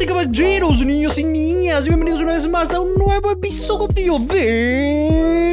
Y 0.00 0.06
caballeros, 0.06 0.84
niños 0.86 1.18
y 1.18 1.24
niñas, 1.24 1.86
bienvenidos 1.86 2.22
una 2.22 2.34
vez 2.34 2.46
más 2.46 2.72
a 2.72 2.78
un 2.78 2.94
nuevo 2.94 3.32
episodio 3.32 4.18
de... 4.18 5.48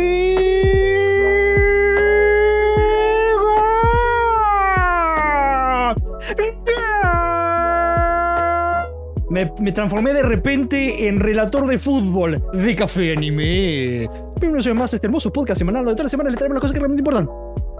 Me, 9.31 9.52
me 9.59 9.71
transformé 9.71 10.13
de 10.13 10.21
repente 10.21 11.07
en 11.07 11.20
relator 11.20 11.66
de 11.66 11.80
fútbol 11.80 12.43
de 12.53 12.75
Café 12.75 13.13
Anime. 13.13 14.07
Bienvenidos 14.39 14.67
una 14.67 14.75
más 14.75 14.93
a 14.93 14.98
este 14.98 15.07
hermoso 15.07 15.34
podcast 15.34 15.57
semanal 15.57 15.85
donde 15.85 15.95
todas 15.95 16.05
las 16.05 16.12
semanas 16.12 16.34
le 16.34 16.38
traemos 16.38 16.55
las 16.55 16.62
cosas 16.62 16.73
que 16.73 16.80
realmente 16.80 16.99
importan. 16.99 17.25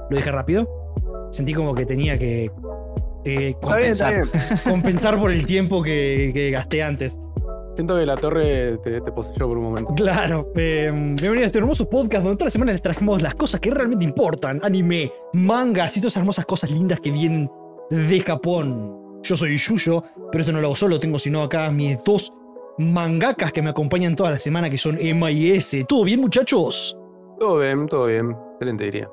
Lo 0.10 0.18
dije 0.18 0.32
rápido. 0.32 0.68
Sentí 1.30 1.54
como 1.54 1.76
que 1.76 1.86
tenía 1.86 2.18
que 2.18 2.50
eh, 3.26 3.56
Está 3.62 3.78
bien, 3.78 3.92
está 3.92 4.08
compensar, 4.08 4.14
bien. 4.14 4.60
compensar 4.74 5.20
por 5.20 5.32
el 5.32 5.46
tiempo 5.46 5.82
que, 5.84 6.32
que 6.34 6.52
gasté 6.52 6.84
antes. 6.84 7.20
Siento 7.76 7.98
que 7.98 8.06
la 8.06 8.16
torre 8.16 8.78
te, 8.78 9.02
te 9.02 9.12
poseyó 9.12 9.48
por 9.48 9.58
un 9.58 9.64
momento. 9.66 9.94
Claro, 9.96 10.48
eh, 10.56 10.90
bienvenido 10.94 11.42
a 11.42 11.46
este 11.46 11.58
hermoso 11.58 11.90
podcast 11.90 12.24
donde 12.24 12.38
todas 12.38 12.46
las 12.48 12.54
semanas 12.54 12.76
les 12.76 12.82
trajimos 12.82 13.22
las 13.22 13.36
cosas 13.36 13.60
que 13.60 13.70
realmente 13.70 14.06
importan: 14.06 14.62
anime, 14.64 15.12
mangas 15.34 15.98
y 15.98 16.00
todas 16.00 16.14
esas 16.14 16.22
hermosas 16.22 16.46
cosas 16.46 16.72
lindas 16.72 17.02
que 17.02 17.12
vienen 17.12 17.52
de 17.90 18.22
Japón. 18.22 19.20
Yo 19.24 19.36
soy 19.36 19.58
Yuyo, 19.58 20.04
pero 20.32 20.42
esto 20.44 20.54
no 20.54 20.62
lo 20.62 20.68
hago 20.68 20.76
solo, 20.76 21.00
tengo 21.00 21.20
sino 21.20 21.42
acá 21.44 21.70
mis 21.70 22.02
dos 22.04 22.32
mangakas 22.78 23.52
que 23.52 23.62
me 23.62 23.72
acompañan 23.72 24.16
toda 24.16 24.32
la 24.32 24.40
semana, 24.40 24.70
que 24.70 24.78
son 24.78 24.98
Emma 25.00 25.32
y 25.32 25.52
S. 25.52 25.84
¿Todo 25.86 26.04
bien, 26.04 26.22
muchachos? 26.22 26.98
Todo 27.40 27.60
bien, 27.60 27.88
todo 27.88 28.06
bien. 28.06 28.36
Excelente 28.54 28.86
diría. 28.86 29.10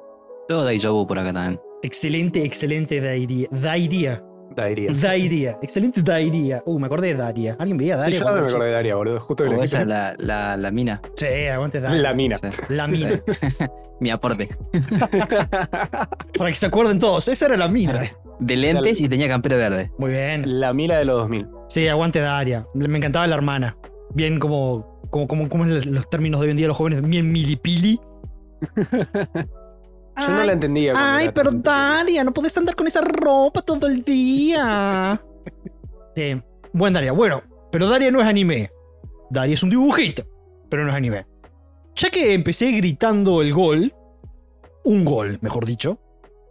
Todo 0.49 0.69
Vu 0.93 1.07
por 1.07 1.19
acá 1.19 1.33
también. 1.33 1.61
Excelente, 1.83 2.45
excelente 2.45 3.01
Dairia. 3.01 3.49
Dairia. 3.51 4.23
Daría. 4.55 4.93
Dairia. 4.93 5.59
Excelente 5.63 6.03
Dairia. 6.03 6.63
Uh, 6.67 6.79
me 6.79 6.87
acordé 6.87 7.09
de 7.09 7.15
Daria. 7.15 7.57
¿Alguien 7.59 7.79
veía 7.79 7.95
Sí, 7.97 8.01
Daria? 8.03 8.19
yo 8.19 8.23
cuando 8.25 8.41
también 8.41 8.45
me 8.45 8.51
acordé 8.53 8.67
de 8.69 8.75
Daria, 8.75 8.95
boludo. 8.97 9.21
Justo 9.21 9.45
que 9.45 9.51
O 9.51 9.53
le 9.55 9.65
esa 9.65 9.85
la, 9.85 10.15
la, 10.19 10.57
la 10.59 10.71
mina. 10.71 11.01
Sí, 11.17 11.27
aguante 11.27 11.81
Daria. 11.81 12.03
La 12.03 12.15
mina. 12.15 12.37
Sí. 12.37 12.49
La 12.69 12.87
mina. 12.87 13.23
Mi 14.01 14.11
aporte. 14.11 14.49
Para 16.39 16.51
que 16.51 16.55
se 16.55 16.67
acuerden 16.67 16.99
todos, 16.99 17.29
esa 17.29 17.47
era 17.47 17.57
la 17.57 17.69
mina. 17.69 18.03
De 18.41 18.57
lentes 18.57 19.01
y 19.01 19.09
tenía 19.09 19.29
campero 19.29 19.57
verde. 19.57 19.91
Muy 19.99 20.11
bien. 20.11 20.61
La 20.61 20.73
mila 20.75 20.99
de 20.99 21.05
los 21.05 21.17
2000. 21.21 21.47
Sí, 21.69 21.89
aguante 21.89 22.21
Daria. 22.21 22.67
Me 22.75 22.99
encantaba 22.99 23.27
la 23.27 23.37
hermana. 23.37 23.77
Bien 24.15 24.39
como. 24.39 25.01
como, 25.11 25.27
como, 25.27 25.49
como 25.49 25.65
los 25.65 26.11
términos 26.11 26.41
de 26.41 26.47
hoy 26.47 26.51
en 26.51 26.57
día 26.59 26.67
los 26.69 26.77
jóvenes, 26.77 27.01
bien 27.03 27.31
milipili. 27.33 27.99
Yo 30.21 30.29
no 30.29 30.45
la 30.45 30.53
entendía. 30.53 30.93
Ay, 30.97 31.31
pero. 31.35 31.51
Daria, 31.51 32.23
no 32.25 32.33
puedes 32.33 32.57
andar 32.59 32.77
con 32.77 32.87
esa 32.87 33.01
ropa 33.01 33.63
todo 33.63 33.87
el 33.87 34.03
día. 34.03 35.21
Sí, 36.15 36.37
buen 36.75 36.93
Daria. 36.93 37.13
Bueno, 37.13 37.43
pero 37.71 37.89
Daria 37.89 38.11
no 38.11 38.21
es 38.21 38.27
anime. 38.27 38.71
Daria 39.31 39.55
es 39.55 39.63
un 39.63 39.71
dibujito, 39.71 40.27
pero 40.69 40.85
no 40.85 40.91
es 40.91 40.95
anime. 40.95 41.25
Ya 41.95 42.11
que 42.11 42.35
empecé 42.35 42.71
gritando 42.73 43.41
el 43.41 43.55
gol, 43.55 43.95
un 44.85 45.07
gol, 45.07 45.39
mejor 45.41 45.65
dicho. 45.65 45.99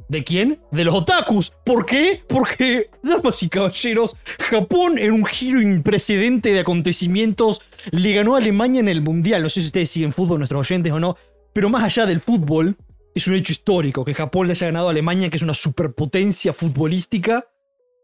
¿De 0.08 0.24
quién? 0.24 0.60
De 0.72 0.84
los 0.84 0.94
otakus. 0.94 1.54
¿Por 1.64 1.86
qué? 1.86 2.24
Porque, 2.28 2.90
damas 3.02 3.42
y 3.44 3.50
caballeros, 3.50 4.18
Japón 4.40 4.98
en 4.98 5.14
un 5.14 5.26
giro 5.26 5.62
imprecedente 5.62 6.52
de 6.52 6.60
acontecimientos 6.60 7.62
le 7.92 8.14
ganó 8.14 8.36
a 8.36 8.40
Alemania 8.40 8.82
en 8.82 8.90
el 8.90 9.02
Mundial. 9.02 9.44
No 9.44 9.50
sé 9.50 9.62
si 9.62 9.68
ustedes 9.68 9.90
siguen 9.90 10.12
fútbol, 10.12 10.40
nuestros 10.40 10.70
oyentes 10.70 10.92
o 10.92 11.00
no, 11.00 11.16
pero 11.54 11.70
más 11.70 11.84
allá 11.84 12.06
del 12.06 12.20
fútbol, 12.20 12.76
es 13.14 13.28
un 13.28 13.36
hecho 13.36 13.54
histórico 13.54 14.06
que 14.06 14.14
Japón 14.14 14.48
le 14.48 14.52
haya 14.52 14.68
ganado 14.68 14.88
a 14.88 14.92
Alemania, 14.92 15.30
que 15.30 15.38
es 15.38 15.44
una 15.44 15.54
superpotencia 15.54 16.54
futbolística. 16.54 17.48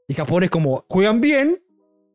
Y 0.08 0.14
Japón 0.14 0.44
es 0.44 0.50
como, 0.50 0.86
juegan 0.90 1.22
bien, 1.22 1.62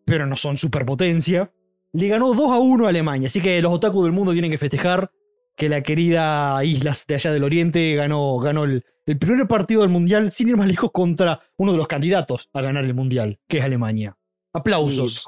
pero 0.05 0.27
no 0.27 0.37
son 0.37 0.57
superpotencia. 0.57 1.53
Le 1.93 2.09
ganó 2.09 2.33
2 2.33 2.51
a 2.51 2.59
1 2.59 2.87
a 2.87 2.89
Alemania, 2.89 3.27
así 3.27 3.41
que 3.41 3.61
los 3.61 3.73
otakus 3.73 4.05
del 4.05 4.13
mundo 4.13 4.33
tienen 4.33 4.51
que 4.51 4.59
festejar 4.59 5.11
que 5.57 5.69
la 5.69 5.83
querida 5.83 6.65
isla 6.65 6.93
de 7.07 7.15
allá 7.15 7.33
del 7.33 7.45
oriente 7.45 7.95
ganó, 7.95 8.39
ganó 8.39 8.65
el, 8.65 8.85
el 9.05 9.19
primer 9.19 9.47
partido 9.47 9.83
del 9.83 9.91
mundial, 9.91 10.31
sin 10.31 10.49
ir 10.49 10.57
más 10.57 10.69
lejos, 10.69 10.91
contra 10.93 11.41
uno 11.57 11.73
de 11.73 11.79
los 11.79 11.89
candidatos 11.89 12.49
a 12.53 12.63
ganar 12.63 12.85
el 12.85 12.95
mundial, 12.95 13.39
que 13.49 13.59
es 13.59 13.65
Alemania. 13.65 14.17
Aplausos. 14.55 15.25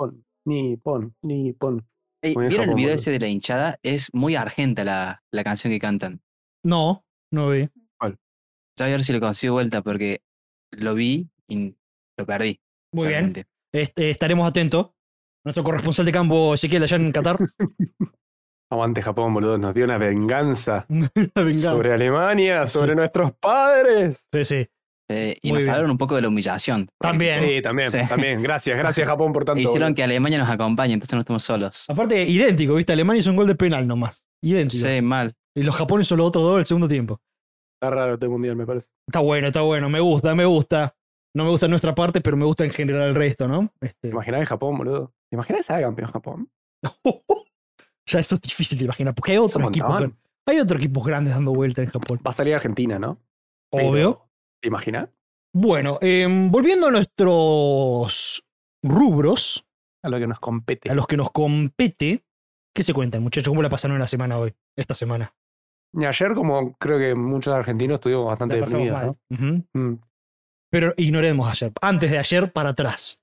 Ni 0.47 0.77
pon, 0.77 1.15
ni 1.22 1.53
pon. 1.53 1.87
Ey, 2.22 2.34
Muy 2.34 2.43
bien, 2.44 2.50
¿Vieron 2.50 2.69
el 2.71 2.75
video 2.75 2.94
ese 2.94 3.11
de 3.11 3.19
la 3.19 3.28
hinchada? 3.28 3.78
Es 3.83 4.11
muy 4.15 4.34
argenta 4.34 4.84
la, 4.84 5.22
la 5.31 5.44
canción 5.44 5.72
que 5.72 5.78
cantan. 5.78 6.22
No, 6.62 7.03
no 7.34 7.50
vi. 7.50 7.69
Ya 8.77 8.87
voy 8.87 8.93
a 8.93 8.97
ver 8.97 9.05
si 9.05 9.12
lo 9.12 9.21
consigo 9.21 9.55
vuelta 9.55 9.83
porque 9.83 10.22
lo 10.72 10.95
vi 10.95 11.28
y 11.49 11.77
lo 12.19 12.27
perdí. 12.27 12.59
Muy 12.93 13.09
bien. 13.09 13.33
Este, 13.72 14.11
estaremos 14.11 14.49
atentos. 14.49 14.91
Nuestro 15.44 15.62
corresponsal 15.62 16.06
de 16.06 16.12
campo, 16.12 16.55
Ezequiel, 16.55 16.83
allá 16.83 16.97
en 16.97 17.12
Qatar. 17.12 17.39
Aguante 18.73 19.03
Japón, 19.03 19.33
boludo. 19.34 19.59
Nos 19.59 19.75
dio 19.75 19.84
una 19.84 19.99
venganza. 19.99 20.87
La 20.89 21.43
venganza. 21.43 21.71
Sobre 21.71 21.93
Alemania, 21.93 22.67
Sí. 22.67 22.78
sobre 22.78 22.94
nuestros 22.97 23.33
padres. 23.37 24.27
Sí, 24.33 24.44
sí. 24.44 24.67
Eh, 25.11 25.37
y 25.43 25.49
Muy 25.50 25.56
nos 25.59 25.65
bien. 25.65 25.71
hablaron 25.71 25.91
un 25.93 25.99
poco 25.99 26.17
de 26.17 26.23
la 26.23 26.28
humillación. 26.28 26.89
También. 26.99 27.41
Sí, 27.47 27.61
también, 27.62 27.89
Sí. 27.89 27.99
también. 28.09 28.43
Gracias, 28.43 28.77
gracias 28.78 29.06
Japón 29.06 29.33
por 29.33 29.44
tanto. 29.44 29.59
dijeron 29.59 29.78
boludo. 29.81 29.94
que 29.94 30.03
Alemania 30.03 30.39
nos 30.39 30.49
acompaña, 30.50 30.94
entonces 30.94 31.15
no 31.15 31.21
estamos 31.21 31.43
solos. 31.44 31.84
Aparte, 31.91 32.25
idéntico, 32.25 32.75
¿viste? 32.75 32.93
Alemania 32.94 33.21
hizo 33.21 33.31
un 33.31 33.37
gol 33.37 33.47
de 33.47 33.55
penal 33.55 33.87
nomás. 33.87 34.27
Idéntico. 34.43 34.84
Sí, 34.87 35.03
mal. 35.03 35.34
Y 35.56 35.62
los 35.62 35.75
japoneses 35.76 36.09
son 36.09 36.19
los 36.19 36.28
otros 36.28 36.44
dos 36.44 36.56
del 36.56 36.65
segundo 36.66 36.88
tiempo. 36.88 37.20
Está 37.81 37.91
raro 37.94 38.15
este 38.15 38.28
mundial, 38.28 38.56
me 38.56 38.66
parece. 38.66 38.88
Está 39.06 39.20
bueno, 39.20 39.47
está 39.48 39.60
bueno. 39.60 39.88
Me 39.88 40.00
gusta, 40.00 40.34
me 40.34 40.44
gusta. 40.44 40.97
No 41.37 41.44
me 41.44 41.50
gusta 41.50 41.66
nuestra 41.69 41.94
parte, 41.94 42.20
pero 42.20 42.37
me 42.37 42.44
gusta 42.44 42.65
en 42.65 42.70
general 42.70 43.09
el 43.09 43.15
resto, 43.15 43.48
¿no? 43.48 43.72
Este, 43.81 43.98
¿Te 44.03 44.09
imaginas 44.09 44.41
en 44.41 44.47
Japón, 44.47 44.78
boludo? 44.78 45.12
¿Te 45.31 45.37
imaginas 45.37 45.60
que 45.60 45.64
sea 45.64 45.81
campeón 45.81 46.10
Japón? 46.10 46.50
ya 48.06 48.19
eso 48.20 48.34
es 48.37 48.41
difícil 48.41 48.78
de 48.78 48.84
imaginar, 48.84 49.14
porque 49.14 49.32
hay 49.32 49.38
otros 49.38 49.64
equipos, 49.69 49.88
montón. 49.91 50.19
hay 50.47 50.60
otros 50.60 50.78
equipos 50.78 51.04
grandes 51.04 51.34
dando 51.34 51.53
vuelta 51.53 51.82
en 51.82 51.88
Japón. 51.88 52.20
Va 52.25 52.31
a 52.31 52.34
salir 52.34 52.54
Argentina, 52.54 52.98
¿no? 52.98 53.19
Obvio. 53.72 54.28
¿Te 54.62 54.69
imaginas? 54.69 55.09
Bueno, 55.53 55.98
em, 56.00 56.50
volviendo 56.50 56.87
a 56.87 56.91
nuestros 56.91 58.44
rubros, 58.82 59.66
A 60.03 60.09
lo 60.09 60.19
que 60.19 60.26
nos 60.26 60.38
compete. 60.41 60.91
a 60.91 60.94
los 60.94 61.06
que 61.06 61.16
nos 61.16 61.31
compete, 61.32 62.25
¿qué 62.75 62.82
se 62.82 62.94
cuentan, 62.94 63.22
muchachos? 63.22 63.48
¿Cómo 63.50 63.62
la 63.62 63.69
pasaron 63.69 63.97
en 63.97 64.00
la 64.00 64.06
semana 64.06 64.38
hoy? 64.38 64.54
Esta 64.76 64.94
semana. 64.94 65.34
Y 65.97 66.05
ayer, 66.05 66.34
como 66.34 66.75
creo 66.75 66.99
que 66.99 67.15
muchos 67.15 67.55
argentinos 67.55 67.97
estuvimos 67.97 68.27
bastante 68.27 68.56
deprimidos. 68.56 69.16
¿no? 69.31 69.65
Mm. 69.72 69.99
Pero 70.71 70.93
ignoremos 70.97 71.49
ayer. 71.49 71.72
Antes 71.81 72.10
de 72.10 72.19
ayer, 72.19 72.53
para 72.53 72.71
atrás. 72.71 73.22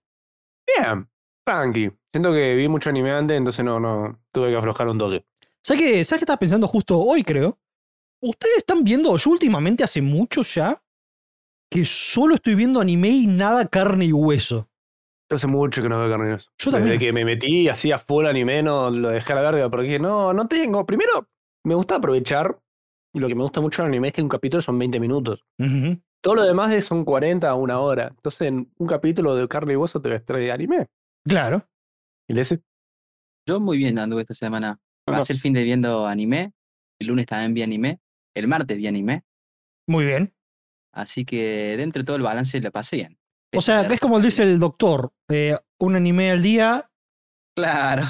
Bien, 0.66 1.08
tranqui. 1.46 1.92
Siento 2.14 2.32
que 2.32 2.56
vi 2.56 2.68
mucho 2.70 2.90
anime 2.90 3.12
antes, 3.12 3.38
entonces 3.38 3.66
no, 3.66 3.80
no, 3.80 4.20
tuve 4.32 4.52
que 4.52 4.56
aflojar 4.56 4.88
un 4.88 4.98
toque. 4.98 5.26
¿Sabes 5.62 5.82
qué, 5.82 6.04
¿Sabes 6.06 6.20
qué 6.20 6.24
estaba 6.24 6.40
pensando 6.40 6.68
justo 6.68 6.98
hoy, 6.98 7.24
creo? 7.24 7.59
Ustedes 8.22 8.58
están 8.58 8.84
viendo, 8.84 9.16
yo 9.18 9.32
últimamente 9.32 9.84
hace 9.84 10.02
mucho 10.02 10.44
ya, 10.44 10.82
que 11.70 11.84
solo 11.84 12.36
estoy 12.36 12.56
viendo 12.56 12.80
anime 12.80 13.09
y 13.09 13.28
nada 13.28 13.66
carne 13.68 14.06
y 14.06 14.14
hueso. 14.14 14.70
Yo 15.30 15.36
hace 15.36 15.48
mucho 15.48 15.82
que 15.82 15.90
no 15.90 16.00
veo 16.00 16.09
carneros. 16.09 16.52
Yo 16.58 16.72
Desde 16.72 16.80
también. 16.80 17.00
que 17.00 17.14
me 17.14 17.26
metí 17.26 17.68
así 17.68 17.92
a 17.92 17.98
full 17.98 18.26
anime, 18.26 18.64
no 18.64 18.90
lo 18.90 19.09
dejé 19.09 19.34
a 19.34 19.36
la 19.38 19.52
verga, 19.52 19.70
porque 19.70 20.00
no, 20.00 20.34
no 20.34 20.48
tengo. 20.48 20.86
Primero, 20.86 21.28
me 21.64 21.76
gusta 21.76 21.96
aprovechar, 21.96 22.58
y 22.58 22.61
lo 23.14 23.28
que 23.28 23.36
me 23.36 23.44
gusta 23.44 23.62
mucho 23.62 23.82
del 23.82 23.90
anime 23.92 24.08
es 24.10 24.14
que 24.14 24.22
un 24.22 24.30
capítulo 24.30 24.62
son 24.62 24.78
20 24.80 25.00
minutos. 25.00 25.44
Todo 26.24 26.36
lo 26.36 26.44
demás 26.44 26.72
es- 26.74 26.86
son 26.86 27.04
40 27.04 27.50
a 27.50 27.56
una 27.56 27.80
hora. 27.80 28.08
Entonces, 28.10 28.42
en 28.48 28.72
un 28.78 28.88
capítulo 28.88 29.36
de 29.36 29.48
carne 29.48 29.74
y 29.74 29.76
hueso 29.76 30.02
te 30.02 30.10
ves 30.10 30.26
de 30.26 30.52
anime. 30.52 30.88
Claro. 31.26 31.68
¿Y 32.30 32.40
ese? 32.40 32.62
Yo 33.48 33.60
muy 33.60 33.78
bien 33.78 33.98
anduve 34.00 34.22
esta 34.22 34.34
semana. 34.34 34.80
Ajá. 35.08 35.20
Pasé 35.20 35.34
el 35.34 35.40
fin 35.40 35.53
de 35.53 35.64
viendo 35.64 36.06
anime. 36.08 36.53
El 37.00 37.08
lunes 37.08 37.26
también 37.26 37.53
vi 37.53 37.64
anime. 37.64 38.00
El 38.35 38.47
martes 38.47 38.78
vi 38.78 38.88
anime. 38.88 39.24
Muy 39.88 40.06
bien. 40.06 40.34
Así 40.94 41.26
que 41.26 41.76
dentro 41.78 42.02
de 42.02 42.06
todo 42.06 42.16
el 42.18 42.22
balance 42.22 42.62
la 42.62 42.70
pasé 42.72 42.97
bien. 42.97 43.18
O 43.56 43.62
sea, 43.62 43.82
es 43.82 44.00
como 44.00 44.20
dice 44.22 44.44
el 44.44 44.59
doctor: 44.59 45.12
eh, 45.30 45.58
un 45.80 45.96
anime 45.96 46.32
al 46.32 46.41
día. 46.44 46.90
Claro. 47.58 48.03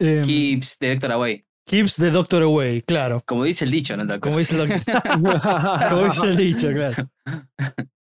em, 0.00 0.22
Keeps 0.24 0.78
de 0.80 0.90
Doctor 0.94 1.12
Away. 1.12 1.46
Keeps 1.68 1.96
the 1.96 2.10
doctor 2.10 2.42
away, 2.42 2.82
claro. 2.82 3.22
Como 3.26 3.44
dice 3.44 3.64
el 3.64 3.70
dicho, 3.70 3.96
¿no? 3.96 4.20
Como 4.20 4.38
dice 4.38 4.56
el 4.60 4.68
como 5.88 6.04
dice 6.06 6.24
el 6.26 6.36
dicho, 6.36 6.68
claro. 6.72 7.10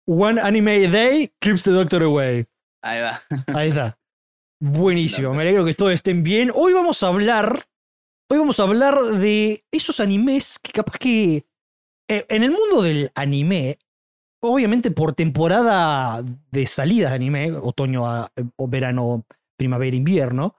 One 0.07 0.41
anime 0.41 0.87
a 0.87 0.91
day 0.91 1.33
keeps 1.41 1.65
the 1.65 1.71
doctor 1.73 2.03
away. 2.03 2.47
Ahí 2.83 3.01
va. 3.01 3.19
Ahí 3.55 3.69
está. 3.71 3.99
Buenísimo, 4.61 5.35
me 5.35 5.43
alegro 5.43 5.65
que 5.65 5.75
todos 5.75 5.93
estén 5.93 6.23
bien. 6.23 6.51
Hoy 6.55 6.73
vamos 6.73 7.03
a 7.03 7.09
hablar. 7.09 7.59
Hoy 8.31 8.39
vamos 8.39 8.59
a 8.61 8.65
hablar 8.65 8.99
de 8.99 9.65
esos 9.73 10.01
animes 10.01 10.59
que 10.59 10.73
capaz 10.73 10.99
que. 10.99 11.47
eh, 12.11 12.27
En 12.29 12.43
el 12.43 12.51
mundo 12.51 12.83
del 12.83 13.11
anime, 13.15 13.79
obviamente 14.43 14.91
por 14.91 15.15
temporada 15.15 16.23
de 16.51 16.67
salidas 16.67 17.11
de 17.11 17.17
anime, 17.17 17.53
otoño, 17.53 18.07
a- 18.11 18.31
o 18.57 18.69
verano, 18.69 19.25
primavera, 19.57 19.97
invierno, 19.97 20.57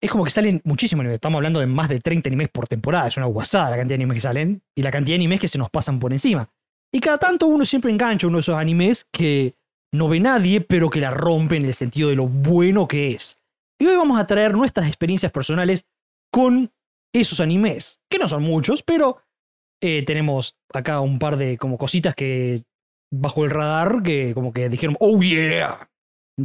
es 0.00 0.10
como 0.10 0.24
que 0.24 0.30
salen 0.30 0.60
muchísimos 0.64 1.00
animes. 1.00 1.16
Estamos 1.16 1.38
hablando 1.38 1.60
de 1.60 1.66
más 1.66 1.88
de 1.88 2.00
30 2.00 2.28
animes 2.28 2.48
por 2.48 2.68
temporada. 2.68 3.08
Es 3.08 3.16
una 3.16 3.26
guasada 3.26 3.70
la 3.70 3.76
cantidad 3.76 3.98
de 3.98 4.02
animes 4.04 4.16
que 4.16 4.20
salen 4.20 4.62
y 4.76 4.82
la 4.82 4.90
cantidad 4.90 5.14
de 5.14 5.20
animes 5.20 5.40
que 5.40 5.48
se 5.48 5.58
nos 5.58 5.70
pasan 5.70 5.98
por 5.98 6.12
encima. 6.12 6.48
Y 6.92 7.00
cada 7.00 7.18
tanto 7.18 7.46
uno 7.46 7.64
siempre 7.64 7.90
engancha 7.90 8.26
uno 8.26 8.38
de 8.38 8.40
esos 8.40 8.56
animes 8.56 9.06
que 9.12 9.54
no 9.92 10.08
ve 10.08 10.20
nadie, 10.20 10.60
pero 10.60 10.90
que 10.90 11.00
la 11.00 11.10
rompe 11.10 11.56
en 11.56 11.64
el 11.64 11.74
sentido 11.74 12.08
de 12.10 12.16
lo 12.16 12.26
bueno 12.28 12.86
que 12.86 13.10
es. 13.12 13.40
Y 13.80 13.86
hoy 13.86 13.96
vamos 13.96 14.18
a 14.18 14.26
traer 14.26 14.54
nuestras 14.54 14.86
experiencias 14.86 15.32
personales 15.32 15.86
con 16.32 16.70
esos 17.14 17.40
animes, 17.40 18.00
que 18.10 18.18
no 18.18 18.28
son 18.28 18.42
muchos, 18.42 18.82
pero 18.82 19.18
eh, 19.82 20.02
tenemos 20.04 20.56
acá 20.74 21.00
un 21.00 21.18
par 21.18 21.36
de 21.36 21.56
como 21.56 21.78
cositas 21.78 22.14
que 22.14 22.62
bajo 23.10 23.44
el 23.44 23.50
radar 23.50 24.02
que 24.02 24.34
como 24.34 24.52
que 24.52 24.68
dijeron, 24.68 24.96
oh 25.00 25.20
yeah. 25.22 25.88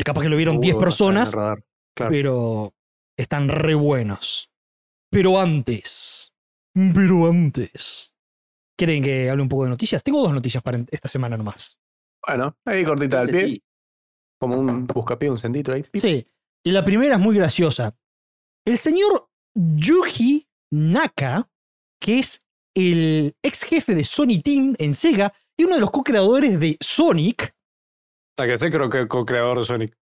Capaz 0.03 0.21
que 0.21 0.29
lo 0.29 0.37
vieron 0.37 0.59
10 0.59 0.75
Uh, 0.75 0.79
personas, 0.79 1.33
radar. 1.33 1.63
Claro. 1.95 2.11
pero 2.11 2.73
están 3.17 3.49
re 3.49 3.75
buenos. 3.75 4.49
Pero 5.11 5.39
antes, 5.39 6.33
pero 6.73 7.27
antes, 7.27 8.15
¿quieren 8.77 9.03
que 9.03 9.29
hable 9.29 9.43
un 9.43 9.49
poco 9.49 9.65
de 9.65 9.69
noticias? 9.69 10.03
Tengo 10.03 10.21
dos 10.21 10.33
noticias 10.33 10.63
para 10.63 10.83
esta 10.89 11.07
semana 11.07 11.37
nomás. 11.37 11.79
Bueno, 12.25 12.57
ahí 12.65 12.83
cortita 12.83 13.19
al 13.21 13.27
De 13.27 13.33
pie, 13.45 13.63
como 14.39 14.57
un 14.57 14.87
buscapié, 14.87 15.29
un 15.29 15.37
centito 15.37 15.71
ahí. 15.73 15.83
pip. 15.83 16.01
Sí, 16.01 16.27
y 16.65 16.71
la 16.71 16.83
primera 16.83 17.15
es 17.15 17.21
muy 17.21 17.35
graciosa. 17.35 17.95
El 18.65 18.77
señor 18.77 19.29
Yuji 19.55 20.47
Naka, 20.71 21.47
que 22.01 22.19
es 22.19 22.41
el 22.75 23.35
ex 23.43 23.63
jefe 23.63 23.93
de 23.93 24.03
Sony 24.03 24.41
Team 24.43 24.73
en 24.79 24.93
Sega 24.95 25.31
y 25.55 25.65
uno 25.65 25.75
de 25.75 25.81
los 25.81 25.91
co-creadores 25.91 26.59
de 26.59 26.75
Sonic, 26.81 27.53
O 28.35 28.41
sea, 28.41 28.47
que 28.51 28.57
sé 28.57 28.71
creo 28.71 28.89
que 28.89 29.07
co-creador 29.07 29.59
de 29.59 29.65
Sonic. 29.65 29.97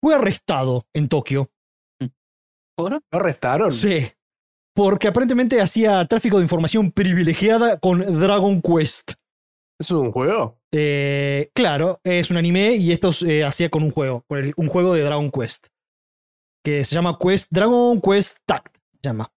fue 0.00 0.14
arrestado 0.14 0.86
en 0.94 1.08
Tokio. 1.08 1.50
¿Por? 2.82 2.92
¿Lo 2.92 3.00
arrestaron? 3.18 3.70
Sí. 3.70 4.10
Porque 4.74 5.08
aparentemente 5.08 5.60
hacía 5.60 6.04
tráfico 6.06 6.36
de 6.38 6.44
información 6.44 6.92
privilegiada 6.92 7.78
con 7.78 7.98
Dragon 8.20 8.62
Quest. 8.62 9.12
¿Es 9.80 9.90
un 9.90 10.12
juego? 10.12 10.58
Eh, 10.72 11.50
claro, 11.54 12.00
es 12.04 12.30
un 12.30 12.36
anime 12.36 12.74
y 12.74 12.92
esto 12.92 13.12
se 13.12 13.44
hacía 13.44 13.70
con 13.70 13.82
un 13.82 13.90
juego, 13.90 14.24
con 14.28 14.38
el- 14.38 14.52
un 14.56 14.68
juego 14.68 14.94
de 14.94 15.02
Dragon 15.02 15.30
Quest. 15.30 15.68
Que 16.64 16.84
se 16.84 16.94
llama 16.94 17.18
Quest, 17.18 17.48
Dragon 17.50 18.00
Quest 18.00 18.38
Tact. 18.46 18.76
Se 18.92 19.00
llama. 19.02 19.32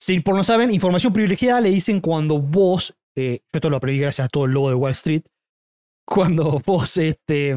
Si 0.00 0.20
por 0.20 0.34
no 0.34 0.44
saben, 0.44 0.70
información 0.72 1.12
privilegiada 1.12 1.60
le 1.60 1.70
dicen 1.70 2.00
cuando 2.00 2.38
vos, 2.40 2.94
eh, 3.16 3.40
yo 3.52 3.58
esto 3.58 3.70
lo 3.70 3.76
aprendí 3.78 4.00
gracias 4.00 4.26
a 4.26 4.28
todo 4.28 4.44
el 4.44 4.52
logo 4.52 4.68
de 4.68 4.74
Wall 4.74 4.90
Street, 4.90 5.22
cuando 6.06 6.60
vos 6.66 6.96
este, 6.98 7.56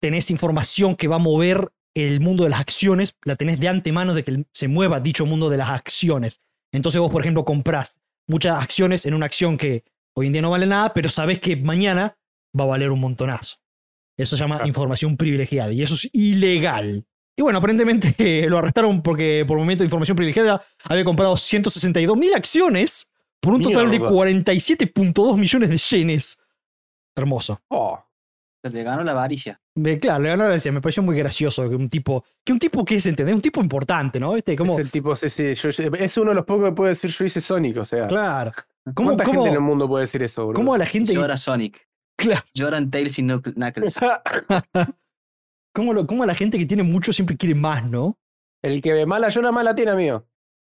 tenés 0.00 0.30
información 0.30 0.94
que 0.94 1.08
va 1.08 1.16
a 1.16 1.20
mover 1.20 1.70
el 1.94 2.20
mundo 2.20 2.44
de 2.44 2.50
las 2.50 2.60
acciones, 2.60 3.16
la 3.24 3.36
tenés 3.36 3.58
de 3.60 3.68
antemano 3.68 4.14
de 4.14 4.24
que 4.24 4.44
se 4.52 4.68
mueva 4.68 5.00
dicho 5.00 5.26
mundo 5.26 5.50
de 5.50 5.56
las 5.56 5.70
acciones. 5.70 6.40
Entonces 6.72 7.00
vos, 7.00 7.10
por 7.10 7.22
ejemplo, 7.22 7.44
comprás 7.44 8.00
muchas 8.28 8.62
acciones 8.62 9.06
en 9.06 9.14
una 9.14 9.26
acción 9.26 9.58
que 9.58 9.84
hoy 10.14 10.28
en 10.28 10.32
día 10.32 10.42
no 10.42 10.50
vale 10.50 10.66
nada, 10.66 10.92
pero 10.94 11.08
sabés 11.08 11.40
que 11.40 11.56
mañana 11.56 12.16
va 12.58 12.64
a 12.64 12.68
valer 12.68 12.90
un 12.90 13.00
montonazo. 13.00 13.56
Eso 14.16 14.36
se 14.36 14.42
llama 14.42 14.56
Claro. 14.56 14.68
información 14.68 15.16
privilegiada 15.16 15.72
y 15.72 15.82
eso 15.82 15.94
es 15.94 16.08
ilegal. 16.12 17.04
Y 17.36 17.42
bueno, 17.42 17.58
aparentemente 17.58 18.14
lo 18.48 18.58
arrestaron 18.58 19.02
porque 19.02 19.44
por 19.48 19.58
momento 19.58 19.82
de 19.82 19.86
información 19.86 20.14
privilegiada 20.16 20.62
había 20.84 21.04
comprado 21.04 21.36
162 21.36 22.16
mil 22.16 22.34
acciones 22.34 23.08
por 23.40 23.54
un 23.54 23.62
total 23.62 23.90
de 23.90 23.98
Mierda. 23.98 24.14
47.2 24.14 25.38
millones 25.38 25.70
de 25.70 25.76
yenes. 25.78 26.38
Hermoso. 27.16 27.60
Oh, 27.68 27.98
le 28.62 28.82
ganó 28.82 29.02
la 29.04 29.12
avaricia. 29.12 29.60
De, 29.74 29.98
claro, 29.98 30.22
le 30.22 30.28
ganó 30.30 30.42
la 30.44 30.48
gracia. 30.50 30.70
Me 30.72 30.80
pareció 30.80 31.02
muy 31.02 31.16
gracioso 31.16 31.68
que 31.68 31.76
un 31.76 31.88
tipo, 31.88 32.24
que 32.44 32.52
un 32.52 32.58
tipo 32.58 32.84
que 32.84 32.96
es, 32.96 33.06
¿entendés? 33.06 33.34
Un 33.34 33.40
tipo 33.40 33.60
importante, 33.60 34.20
¿no? 34.20 34.34
¿Viste? 34.34 34.54
Como, 34.56 34.74
es 34.74 34.78
el 34.80 34.90
tipo, 34.90 35.16
sí, 35.16 35.28
sí, 35.30 35.54
yo- 35.54 35.68
es 35.70 36.16
uno 36.18 36.30
de 36.30 36.34
los 36.34 36.44
pocos 36.44 36.68
que 36.68 36.74
puede 36.74 36.90
decir 36.90 37.10
yo 37.10 37.24
hice 37.24 37.40
Sonic, 37.40 37.76
o 37.78 37.84
sea. 37.84 38.06
claro. 38.06 38.52
¿Cómo, 38.94 39.10
¿Cuánta 39.10 39.24
cómo, 39.24 39.40
gente 39.42 39.48
en 39.50 39.54
el 39.56 39.60
mundo 39.60 39.86
puede 39.88 40.02
decir 40.04 40.22
eso, 40.22 40.46
bro? 40.46 40.54
cómo 40.54 40.74
a 40.74 40.78
la 40.78 40.86
gente... 40.86 41.12
Llora 41.14 41.36
Sonic. 41.36 41.86
Claro. 42.16 42.42
Lloran 42.54 42.90
Tails 42.90 43.18
y 43.18 43.22
Knuck- 43.22 43.54
Knuckles. 43.54 43.98
¿Cómo, 45.74 45.92
lo- 45.94 46.06
cómo 46.06 46.22
a 46.22 46.26
la 46.26 46.34
gente 46.34 46.58
que 46.58 46.66
tiene 46.66 46.82
mucho 46.82 47.12
siempre 47.12 47.36
quiere 47.36 47.54
más, 47.54 47.88
¿no? 47.88 48.18
el 48.62 48.82
que 48.82 48.92
ve 48.92 49.06
mala 49.06 49.28
llora, 49.28 49.52
mala 49.52 49.74
tiene, 49.74 49.92
amigo. 49.92 50.26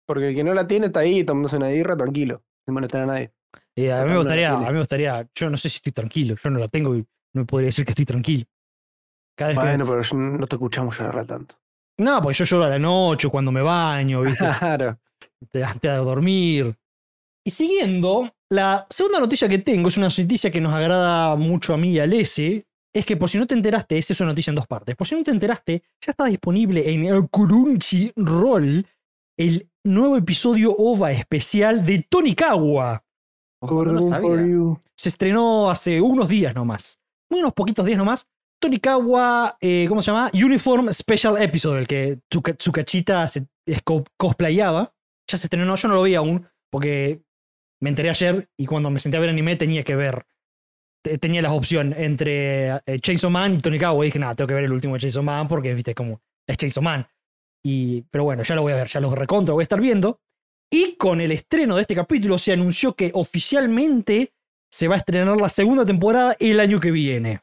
Porque 0.07 0.29
el 0.29 0.35
que 0.35 0.43
no 0.43 0.55
la 0.55 0.67
tiene 0.67 0.87
está 0.87 1.01
ahí 1.01 1.23
tomándose 1.23 1.57
una 1.57 1.69
birra 1.69 1.95
tranquilo, 1.97 2.43
sin 2.65 2.73
molestar 2.73 3.03
a 3.03 3.07
nadie. 3.07 3.33
Eh, 3.77 3.93
a, 3.93 3.99
mí 4.03 4.05
me 4.05 4.11
la 4.13 4.17
gustaría, 4.19 4.53
a 4.53 4.59
mí 4.59 4.73
me 4.73 4.79
gustaría, 4.79 5.29
yo 5.35 5.51
no 5.51 5.57
sé 5.59 5.69
si 5.69 5.77
estoy 5.77 5.93
tranquilo, 5.93 6.35
yo 6.43 6.51
no 6.51 6.59
la 6.59 6.69
tengo 6.69 6.97
y 6.97 7.05
no 7.35 7.45
podría 7.47 7.67
decir 7.67 7.85
que 7.85 7.91
estoy 7.93 8.05
tranquilo. 8.05 8.45
Cada 9.37 9.51
vez 9.51 9.59
que- 9.59 9.65
Bueno, 9.65 9.85
pero 9.87 10.03
yo- 10.03 10.17
no 10.17 10.47
te 10.47 10.57
escuchamos 10.57 10.99
llorar 10.99 11.27
tanto. 11.27 11.57
No, 11.99 12.21
porque 12.23 12.39
yo 12.39 12.45
lloro 12.45 12.65
a 12.65 12.69
la 12.71 12.79
noche, 12.79 13.29
cuando 13.29 13.53
me 13.53 13.61
baño, 13.63 14.23
¿viste? 14.39 14.45
Claro. 14.59 14.99
te- 15.51 15.63
antes 15.65 15.91
de 15.91 15.97
dormir. 15.99 16.77
Y 17.47 17.51
siguiendo, 17.51 18.31
la 18.51 18.87
segunda 18.89 19.21
noticia 19.21 19.49
que 19.49 19.59
tengo 19.59 19.89
es 19.89 19.97
una 19.99 20.09
noticia 20.09 20.51
que 20.51 20.61
nos 20.61 20.73
agrada 20.73 21.37
mucho 21.37 21.75
a 21.75 21.77
mí 21.77 21.91
y 21.93 21.99
al 22.01 22.13
S. 22.15 22.65
Es 22.95 23.05
que 23.05 23.17
por 23.17 23.29
si 23.29 23.39
no 23.39 23.47
te 23.47 23.55
enteraste, 23.55 23.99
esa 23.99 24.13
es 24.13 24.21
una 24.21 24.31
noticia 24.31 24.51
en 24.53 24.55
dos 24.55 24.67
partes. 24.69 24.95
Por 24.97 25.07
si 25.07 25.15
no 25.17 25.23
te 25.25 25.33
enteraste, 25.33 25.83
ya 26.01 26.11
está 26.13 26.27
disponible 26.27 26.89
en 26.93 27.05
el 27.05 27.29
Crunchyroll 27.29 28.87
el 29.37 29.69
nuevo 29.85 30.17
episodio 30.17 30.75
OVA 30.77 31.11
especial 31.13 31.85
de 31.85 32.07
Tonikawa. 32.09 33.03
No. 33.93 34.81
Se 34.97 35.09
estrenó 35.09 35.69
hace 35.71 36.01
unos 36.01 36.29
días 36.29 36.55
nomás. 36.55 36.99
Unos 37.35 37.53
poquitos 37.53 37.85
días 37.85 37.99
nomás. 37.99 38.27
Tonikawa, 38.63 39.57
eh, 39.61 39.87
¿cómo 39.89 40.01
se 40.01 40.11
llama? 40.11 40.31
Uniform 40.33 40.93
Special 40.93 41.41
Episode, 41.43 41.81
el 41.81 41.87
que 41.87 42.19
Tsuka- 42.31 42.57
Tsukachita 42.57 43.27
se 43.29 43.47
cosplayaba. 44.17 44.95
Ya 45.31 45.37
se 45.39 45.47
estrenó, 45.47 45.75
yo 45.75 45.89
no 45.89 45.95
lo 45.95 46.03
vi 46.03 46.15
aún, 46.15 46.47
porque 46.71 47.23
me 47.83 47.91
enteré 47.91 48.11
ayer 48.11 48.49
y 48.59 48.67
cuando 48.67 48.91
me 48.91 49.01
senté 49.01 49.17
a 49.17 49.21
ver 49.21 49.31
anime 49.31 49.57
tenía 49.57 49.83
que 49.83 49.97
ver. 49.97 50.27
te- 51.05 51.19
Tenía 51.19 51.43
las 51.43 51.53
opciones 51.53 51.99
entre 51.99 52.69
eh, 52.87 52.99
Chainsaw 53.01 53.31
Man 53.31 53.55
y 53.55 53.59
Tonikawa. 53.59 54.05
Y 54.05 54.09
dije, 54.09 54.19
nada, 54.19 54.35
tengo 54.35 54.49
que 54.49 54.55
ver 54.55 54.65
el 54.65 54.73
último 54.73 54.95
de 54.95 55.01
Chainsaw 55.01 55.23
Man 55.23 55.49
porque, 55.49 55.75
viste, 55.75 55.95
como 55.95 56.23
es 56.49 56.57
Chainsaw 56.57 56.83
Man. 56.83 57.07
Y, 57.63 58.03
pero 58.11 58.25
bueno, 58.25 58.43
ya 58.43 58.55
lo 58.55 58.63
voy 58.63 58.73
a 58.73 58.77
ver, 58.77 58.89
ya 58.89 59.01
lo 59.01 59.15
recontra, 59.15 59.53
voy 59.55 59.63
a 59.63 59.65
estar 59.65 59.81
viendo. 59.81 60.21
Y 60.73 60.97
con 60.97 61.21
el 61.21 61.33
estreno 61.33 61.75
de 61.77 61.83
este 61.83 61.95
capítulo 61.95 62.39
se 62.39 62.53
anunció 62.53 62.95
que 62.95 63.11
oficialmente 63.15 64.34
se 64.75 64.88
va 64.88 64.97
a 64.97 64.99
estrenar 64.99 65.37
la 65.37 65.49
segunda 65.49 65.87
temporada 65.87 66.37
el 66.41 66.59
año 66.59 66.81
que 66.81 66.91
viene. 66.91 67.41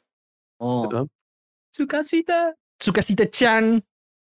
Oh. 0.60 1.08
Su 1.74 1.88
casita. 1.88 2.58
Su 2.78 2.92
casita 2.92 3.30
Chan. 3.30 3.86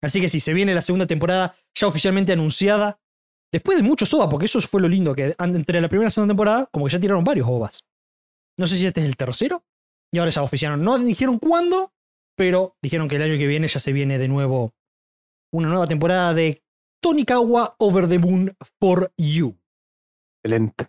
Así 0.02 0.20
que 0.20 0.28
sí, 0.28 0.40
se 0.40 0.52
viene 0.52 0.74
la 0.74 0.82
segunda 0.82 1.06
temporada 1.06 1.56
ya 1.76 1.86
oficialmente 1.86 2.34
anunciada. 2.34 3.00
Después 3.54 3.78
de 3.78 3.84
muchos 3.84 4.12
OVA, 4.16 4.28
porque 4.28 4.46
eso 4.48 4.60
fue 4.62 4.82
lo 4.82 4.88
lindo, 4.88 5.14
que 5.14 5.36
entre 5.38 5.80
la 5.80 5.90
primera 5.90 6.06
y 6.06 6.08
la 6.08 6.10
segunda 6.10 6.32
temporada, 6.32 6.70
como 6.74 6.86
que 6.86 6.94
ya 6.94 7.00
tiraron 7.00 7.24
varios 7.24 7.48
OVAs. 7.48 7.86
No 8.58 8.66
sé 8.66 8.78
si 8.78 8.88
este 8.88 9.02
es 9.02 9.06
el 9.06 9.16
tercero. 9.16 9.64
Y 10.12 10.18
ahora 10.18 10.32
ya 10.32 10.42
oficiaron. 10.42 10.84
No 10.84 10.98
dijeron 10.98 11.38
cuándo, 11.38 11.94
pero 12.36 12.78
dijeron 12.82 13.08
que 13.08 13.18
el 13.18 13.22
año 13.22 13.38
que 13.38 13.46
viene 13.46 13.68
ya 13.68 13.80
se 13.80 13.94
viene 13.94 14.18
de 14.18 14.28
nuevo 14.28 14.74
una 15.54 15.70
nueva 15.70 15.86
temporada 15.86 16.34
de 16.34 16.64
Tonikawa 17.00 17.76
Over 17.78 18.10
the 18.10 18.18
Moon 18.18 18.58
for 18.80 19.14
You. 19.18 19.56
Excelente. 20.44 20.88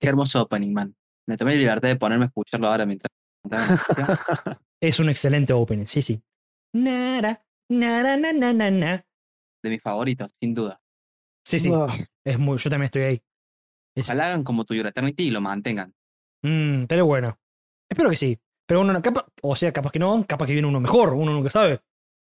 Qué 0.00 0.08
hermoso 0.08 0.40
opening, 0.40 0.72
man. 0.72 0.96
Me 1.26 1.36
tomé 1.36 1.52
la 1.52 1.58
libertad 1.58 1.88
de 1.88 1.96
ponerme 1.96 2.24
a 2.24 2.28
escucharlo 2.28 2.68
ahora 2.68 2.86
mientras. 2.86 3.10
Es 4.82 5.00
un 5.00 5.08
excelente 5.08 5.52
opening, 5.52 5.86
sí, 5.86 6.02
sí. 6.02 6.22
Nara, 6.74 7.42
nara, 7.70 8.16
na, 8.16 8.32
na, 8.32 8.52
na, 8.52 8.70
na. 8.70 9.06
de 9.62 9.70
mis 9.70 9.80
favoritos, 9.80 10.30
sin 10.38 10.52
duda. 10.54 10.80
Sí, 11.46 11.58
sí. 11.58 11.72
Es 12.24 12.38
muy, 12.38 12.58
yo 12.58 12.68
también 12.70 12.86
estoy 12.86 13.02
ahí. 13.02 13.22
Es- 13.96 14.04
Ojalá 14.08 14.26
hagan 14.26 14.44
como 14.44 14.64
tu 14.64 14.74
Your 14.74 14.86
Eternity 14.86 15.24
y 15.28 15.30
lo 15.30 15.40
mantengan. 15.40 15.94
Mm, 16.42 16.84
pero 16.84 17.06
bueno. 17.06 17.38
Espero 17.90 18.10
que 18.10 18.16
sí. 18.16 18.38
Pero 18.66 18.80
uno, 18.80 19.00
capaz, 19.00 19.26
o 19.42 19.54
sea, 19.56 19.72
capaz 19.72 19.90
que 19.92 19.98
no, 19.98 20.24
capaz 20.26 20.46
que 20.46 20.52
viene 20.52 20.68
uno 20.68 20.80
mejor, 20.80 21.14
uno 21.14 21.32
nunca 21.32 21.50
sabe. 21.50 21.80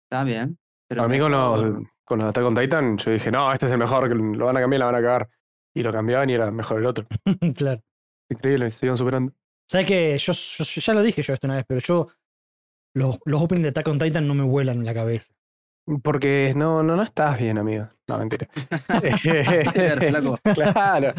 Está 0.04 0.22
bien. 0.24 0.58
Pero 0.88 1.02
A 1.02 1.08
mí 1.08 1.18
con 1.18 1.32
los, 1.32 1.78
con 2.04 2.18
los 2.20 2.28
Attack 2.28 2.44
on 2.44 2.54
Titan, 2.54 2.96
yo 2.98 3.10
dije, 3.10 3.30
no, 3.30 3.52
este 3.52 3.66
es 3.66 3.72
el 3.72 3.78
mejor, 3.78 4.08
lo 4.14 4.46
van 4.46 4.56
a 4.56 4.60
cambiar, 4.60 4.80
la 4.80 4.86
van 4.86 4.94
a 4.94 5.00
cagar. 5.02 5.28
Y 5.74 5.82
lo 5.82 5.92
cambiaban 5.92 6.30
y 6.30 6.34
era 6.34 6.50
mejor 6.50 6.78
el 6.78 6.86
otro. 6.86 7.06
claro. 7.56 7.82
Increíble, 8.30 8.70
se 8.70 8.86
iban 8.86 8.96
superando. 8.96 9.32
¿Sabes 9.68 9.86
qué? 9.86 10.18
Yo, 10.18 10.32
yo- 10.32 10.64
yo 10.64 10.80
ya 10.80 10.94
lo 10.94 11.02
dije 11.02 11.22
yo 11.22 11.34
esto 11.34 11.46
una 11.46 11.56
vez, 11.56 11.64
pero 11.66 11.80
yo. 11.80 12.08
Los, 12.94 13.18
los 13.26 13.42
openings 13.42 13.64
de 13.64 13.68
Attack 13.70 13.88
on 13.88 13.98
Titan 13.98 14.26
no 14.26 14.34
me 14.34 14.42
vuelan 14.42 14.78
en 14.78 14.84
la 14.86 14.94
cabeza. 14.94 15.30
Porque 16.02 16.54
no, 16.56 16.82
no, 16.82 16.96
no 16.96 17.02
estás 17.02 17.38
bien, 17.38 17.58
amigo. 17.58 17.88
No, 18.08 18.18
mentira. 18.18 18.48
Claro. 20.54 21.12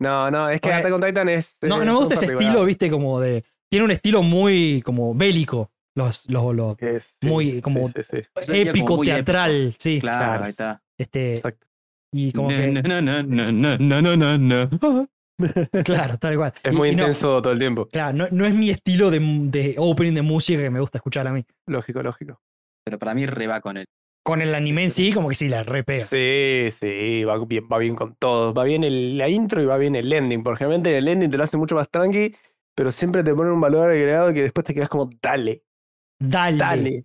No, 0.00 0.30
no, 0.30 0.48
es 0.50 0.60
que 0.60 0.72
Attack 0.72 0.92
on 0.92 1.00
Titan 1.02 1.28
es. 1.28 1.58
No, 1.62 1.82
eh, 1.82 1.84
no 1.86 1.92
me 1.92 1.98
gusta 1.98 2.14
ese 2.14 2.26
estilo, 2.26 2.64
viste, 2.64 2.90
como 2.90 3.20
de. 3.20 3.44
Tiene 3.70 3.84
un 3.84 3.90
estilo 3.90 4.22
muy 4.22 4.82
como 4.82 5.14
bélico. 5.14 5.70
Los, 5.94 6.28
los, 6.30 6.54
los- 6.54 6.76
Es, 6.80 7.16
sí, 7.20 7.28
muy 7.28 7.60
como- 7.60 7.86
Sí, 7.88 7.94
sí, 7.96 8.02
sí. 8.02 8.22
Sería 8.40 8.62
como 8.64 8.70
épico, 8.70 8.96
muy 8.96 9.06
teatral, 9.06 9.74
sí. 9.78 10.00
Claro, 10.00 10.18
Claro. 10.26 10.44
ahí 10.44 10.50
está. 10.50 10.82
Este, 10.98 11.30
Exacto. 11.32 11.66
y 12.12 12.32
como 12.32 12.50
No, 12.50 12.56
que. 12.56 12.66
no, 12.68 12.82
no, 13.02 13.22
no, 13.22 13.52
no, 13.52 13.78
no, 13.78 14.02
no, 14.02 14.16
no, 14.16 14.38
no. 14.38 15.08
Claro, 15.84 16.18
tal 16.18 16.36
cual. 16.36 16.52
Es 16.62 16.72
Y- 16.72 16.76
muy 16.76 16.88
y 16.90 16.94
no, 16.96 17.02
intenso 17.02 17.40
todo 17.42 17.52
el 17.52 17.58
tiempo. 17.58 17.86
claro, 17.88 18.16
no, 18.16 18.28
no 18.30 18.46
es 18.46 18.54
mi 18.54 18.70
estilo 18.70 19.10
de, 19.10 19.18
de 19.20 19.74
opening 19.78 20.14
de 20.14 20.22
música 20.22 20.60
que 20.62 20.70
me 20.70 20.80
gusta 20.80 20.98
escuchar 20.98 21.26
a 21.26 21.32
mí. 21.32 21.44
Lógico, 21.66 22.02
lógico. 22.02 22.40
Pero 22.84 22.98
para 22.98 23.14
mí 23.14 23.26
reba 23.26 23.60
con 23.60 23.76
él. 23.76 23.86
Con 24.22 24.42
el 24.42 24.54
anime 24.54 24.84
en 24.84 24.90
sí, 24.90 25.12
como 25.12 25.28
que 25.30 25.34
sí, 25.34 25.48
la 25.48 25.62
repega. 25.62 26.02
Sí, 26.02 26.68
sí, 26.70 27.24
va 27.24 27.42
bien, 27.44 27.64
va 27.72 27.78
bien 27.78 27.96
con 27.96 28.14
todo. 28.16 28.52
Va 28.52 28.64
bien 28.64 28.84
el- 28.84 29.16
la 29.16 29.28
intro 29.28 29.62
y 29.62 29.66
va 29.66 29.76
bien 29.78 29.96
el 29.96 30.12
ending. 30.12 30.42
Porque 30.42 30.58
generalmente 30.58 30.96
el 30.96 31.08
ending 31.08 31.30
te 31.30 31.36
lo 31.38 31.44
hace 31.44 31.56
mucho 31.56 31.74
más 31.74 31.88
tranqui, 31.90 32.34
pero 32.74 32.92
siempre 32.92 33.24
te 33.24 33.34
ponen 33.34 33.52
un 33.54 33.60
valor 33.60 33.88
agregado 33.90 34.32
que 34.34 34.42
después 34.42 34.66
te 34.66 34.74
quedas 34.74 34.88
como, 34.90 35.08
dale, 35.22 35.62
Dale. 36.18 36.58
dale. 36.58 37.04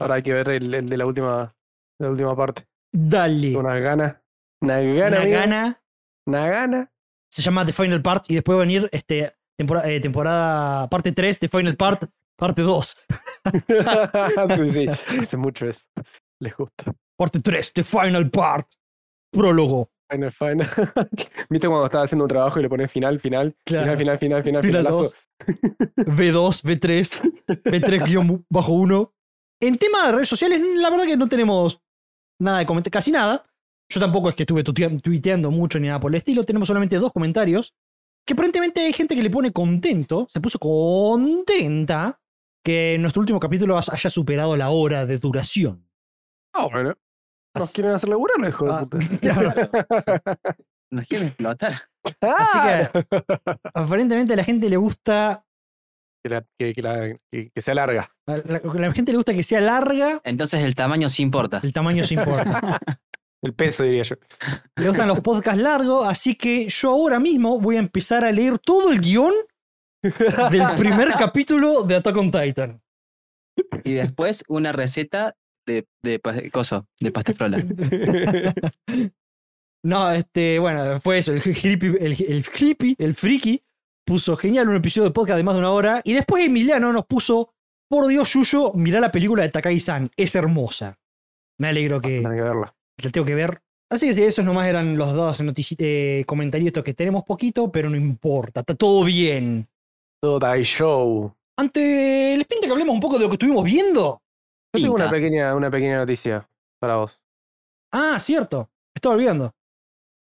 Ahora 0.00 0.14
hay 0.16 0.22
que 0.22 0.32
ver 0.32 0.48
el, 0.50 0.72
el 0.74 0.88
de 0.88 0.96
la 0.96 1.06
última, 1.06 1.54
la 1.98 2.10
última 2.10 2.34
parte. 2.36 2.64
Dale. 2.92 3.56
Una 3.56 3.78
gana. 3.78 4.22
Una 4.60 4.80
gana. 4.80 5.18
Una 5.20 5.26
gana. 5.26 5.82
Una 6.26 6.48
gana. 6.48 6.91
Se 7.32 7.40
llama 7.42 7.64
The 7.64 7.72
Final 7.72 8.02
Part 8.02 8.30
y 8.30 8.34
después 8.34 8.56
va 8.56 8.60
a 8.62 8.66
venir 8.66 8.88
este, 8.92 9.32
temporada, 9.56 9.88
eh, 9.90 10.00
temporada 10.00 10.88
parte 10.90 11.12
3 11.12 11.40
de 11.40 11.48
Final 11.48 11.76
Part, 11.76 12.04
parte 12.36 12.60
2. 12.62 12.96
sí, 14.56 14.68
sí. 14.68 14.86
Hace 15.20 15.36
mucho 15.36 15.66
eso. 15.68 15.86
Les 16.40 16.54
gusta. 16.54 16.92
Parte 17.16 17.40
3, 17.40 17.72
The 17.72 17.84
Final 17.84 18.30
Part. 18.30 18.68
Prólogo. 19.32 19.90
Final, 20.10 20.30
final. 20.32 20.68
¿Viste 21.48 21.68
cuando 21.68 21.86
estaba 21.86 22.04
haciendo 22.04 22.24
un 22.24 22.28
trabajo 22.28 22.58
y 22.58 22.62
le 22.62 22.68
pones 22.68 22.92
final, 22.92 23.18
final, 23.18 23.56
Claro. 23.64 23.96
final, 23.96 24.18
final, 24.18 24.42
final, 24.42 24.42
final, 24.42 24.62
Final 24.62 24.82
finalazo? 24.82 24.98
2. 24.98 26.06
V2, 26.18 26.64
V3, 26.64 27.32
V3-1. 27.64 29.12
En 29.60 29.78
tema 29.78 30.06
de 30.06 30.12
redes 30.12 30.28
sociales, 30.28 30.60
la 30.76 30.90
verdad 30.90 31.06
que 31.06 31.16
no 31.16 31.28
tenemos 31.28 31.80
nada 32.38 32.58
de 32.58 32.66
comentar, 32.66 32.90
casi 32.90 33.10
nada. 33.10 33.46
Yo 33.92 34.00
tampoco 34.00 34.28
es 34.30 34.34
que 34.34 34.44
estuve 34.44 34.64
tuiteando 34.64 35.50
mucho 35.50 35.78
ni 35.78 35.88
nada 35.88 36.00
por 36.00 36.10
el 36.10 36.16
estilo. 36.16 36.44
Tenemos 36.44 36.66
solamente 36.68 36.96
dos 36.96 37.12
comentarios. 37.12 37.74
Que 38.26 38.34
aparentemente 38.34 38.80
hay 38.80 38.92
gente 38.92 39.14
que 39.16 39.22
le 39.22 39.30
pone 39.30 39.52
contento, 39.52 40.26
se 40.30 40.40
puso 40.40 40.58
contenta 40.58 42.20
que 42.64 42.96
nuestro 43.00 43.20
último 43.20 43.40
capítulo 43.40 43.76
haya 43.76 44.10
superado 44.10 44.56
la 44.56 44.70
hora 44.70 45.04
de 45.06 45.18
duración. 45.18 45.88
Ah, 46.54 46.68
bueno. 46.70 46.94
¿Nos 47.54 47.64
Así- 47.64 47.74
quieren 47.74 47.92
hacer 47.94 48.08
laburar, 48.08 48.38
los 48.38 48.48
hijos 48.48 48.70
Ah, 48.72 48.80
de 48.80 48.86
puta? 48.86 49.20
Nos 50.92 51.06
quieren 51.06 51.28
explotar. 51.28 51.72
Así 52.20 52.58
Ah. 52.58 52.90
Aparentemente 53.74 54.32
a 54.34 54.36
la 54.36 54.44
gente 54.44 54.70
le 54.70 54.76
gusta. 54.76 55.44
que, 56.24 56.30
la- 56.30 56.44
que- 56.58 56.72
que 56.72 56.82
la- 56.82 57.08
que- 57.32 57.50
que 57.50 57.60
sea 57.60 57.74
larga. 57.74 58.14
A 58.28 58.36
la, 58.36 58.58
a 58.58 58.74
la 58.78 58.92
gente 58.92 59.10
le 59.10 59.16
gusta 59.18 59.34
que 59.34 59.42
sea 59.42 59.60
larga, 59.60 60.20
Entonces 60.24 60.62
el 60.62 60.76
tamaño 60.76 61.08
sí 61.10 61.22
importa. 61.22 61.60
el 61.62 61.72
tamaño 61.72 62.04
se 62.04 62.14
importa. 62.14 62.78
El 63.42 63.54
peso, 63.54 63.82
diría 63.84 64.02
yo. 64.02 64.14
Le 64.76 64.86
gustan 64.88 65.08
los 65.08 65.20
podcasts 65.20 65.60
largos, 65.60 66.06
así 66.06 66.36
que 66.36 66.68
yo 66.68 66.90
ahora 66.90 67.18
mismo 67.18 67.58
voy 67.60 67.76
a 67.76 67.80
empezar 67.80 68.24
a 68.24 68.30
leer 68.32 68.58
todo 68.58 68.90
el 68.92 69.00
guion 69.00 69.32
del 70.02 70.74
primer 70.76 71.08
capítulo 71.18 71.82
de 71.82 71.96
Attack 71.96 72.16
on 72.16 72.30
Titan. 72.30 72.80
Y 73.84 73.92
después 73.94 74.44
una 74.48 74.72
receta 74.72 75.34
de, 75.66 75.86
de, 76.04 76.18
pa- 76.20 76.34
coso, 76.52 76.86
de 77.00 77.10
pastefrola. 77.12 77.58
No, 79.84 80.12
este, 80.12 80.60
bueno, 80.60 81.00
fue 81.00 81.18
eso, 81.18 81.32
el 81.32 81.40
hippie, 81.44 81.96
el, 81.98 82.12
el 82.12 82.96
el 82.98 83.14
friki, 83.14 83.62
puso 84.06 84.36
genial 84.36 84.68
un 84.68 84.76
episodio 84.76 85.08
de 85.08 85.12
podcast 85.12 85.38
de 85.38 85.42
más 85.42 85.54
de 85.54 85.58
una 85.58 85.72
hora. 85.72 86.00
Y 86.04 86.12
después 86.12 86.46
Emiliano 86.46 86.92
nos 86.92 87.04
puso, 87.04 87.52
por 87.90 88.06
Dios, 88.06 88.32
Yuyo, 88.32 88.72
mirá 88.74 89.00
la 89.00 89.10
película 89.10 89.42
de 89.42 89.48
Takagi-san, 89.48 90.08
es 90.16 90.36
hermosa. 90.36 91.00
Me 91.58 91.66
alegro 91.68 92.00
que 92.00 92.20
Tenés 92.22 92.36
que 92.36 92.42
verla. 92.42 92.74
La 93.04 93.10
tengo 93.10 93.26
que 93.26 93.34
ver. 93.34 93.60
Así 93.90 94.06
que 94.06 94.12
sí, 94.14 94.22
esos 94.22 94.44
nomás 94.44 94.66
eran 94.68 94.96
los 94.96 95.12
dos 95.12 95.40
eh, 95.78 96.24
comentarios 96.26 96.72
que 96.82 96.94
tenemos 96.94 97.24
poquito, 97.24 97.70
pero 97.70 97.90
no 97.90 97.96
importa, 97.96 98.60
está 98.60 98.74
todo 98.74 99.04
bien. 99.04 99.68
Todo 100.22 100.38
Tai 100.38 100.62
Show. 100.62 101.34
Ante, 101.58 102.34
¿les 102.38 102.46
pinta 102.46 102.66
que 102.66 102.72
hablemos 102.72 102.94
un 102.94 103.00
poco 103.00 103.16
de 103.18 103.24
lo 103.24 103.28
que 103.28 103.34
estuvimos 103.34 103.64
viendo? 103.64 104.22
Yo 104.74 104.82
tengo 104.82 104.94
una 104.94 105.10
pequeña, 105.10 105.54
una 105.54 105.70
pequeña 105.70 105.98
noticia 105.98 106.48
para 106.80 106.96
vos. 106.96 107.20
Ah, 107.92 108.18
cierto, 108.18 108.70
me 108.94 108.94
estaba 108.96 109.14
olvidando. 109.14 109.52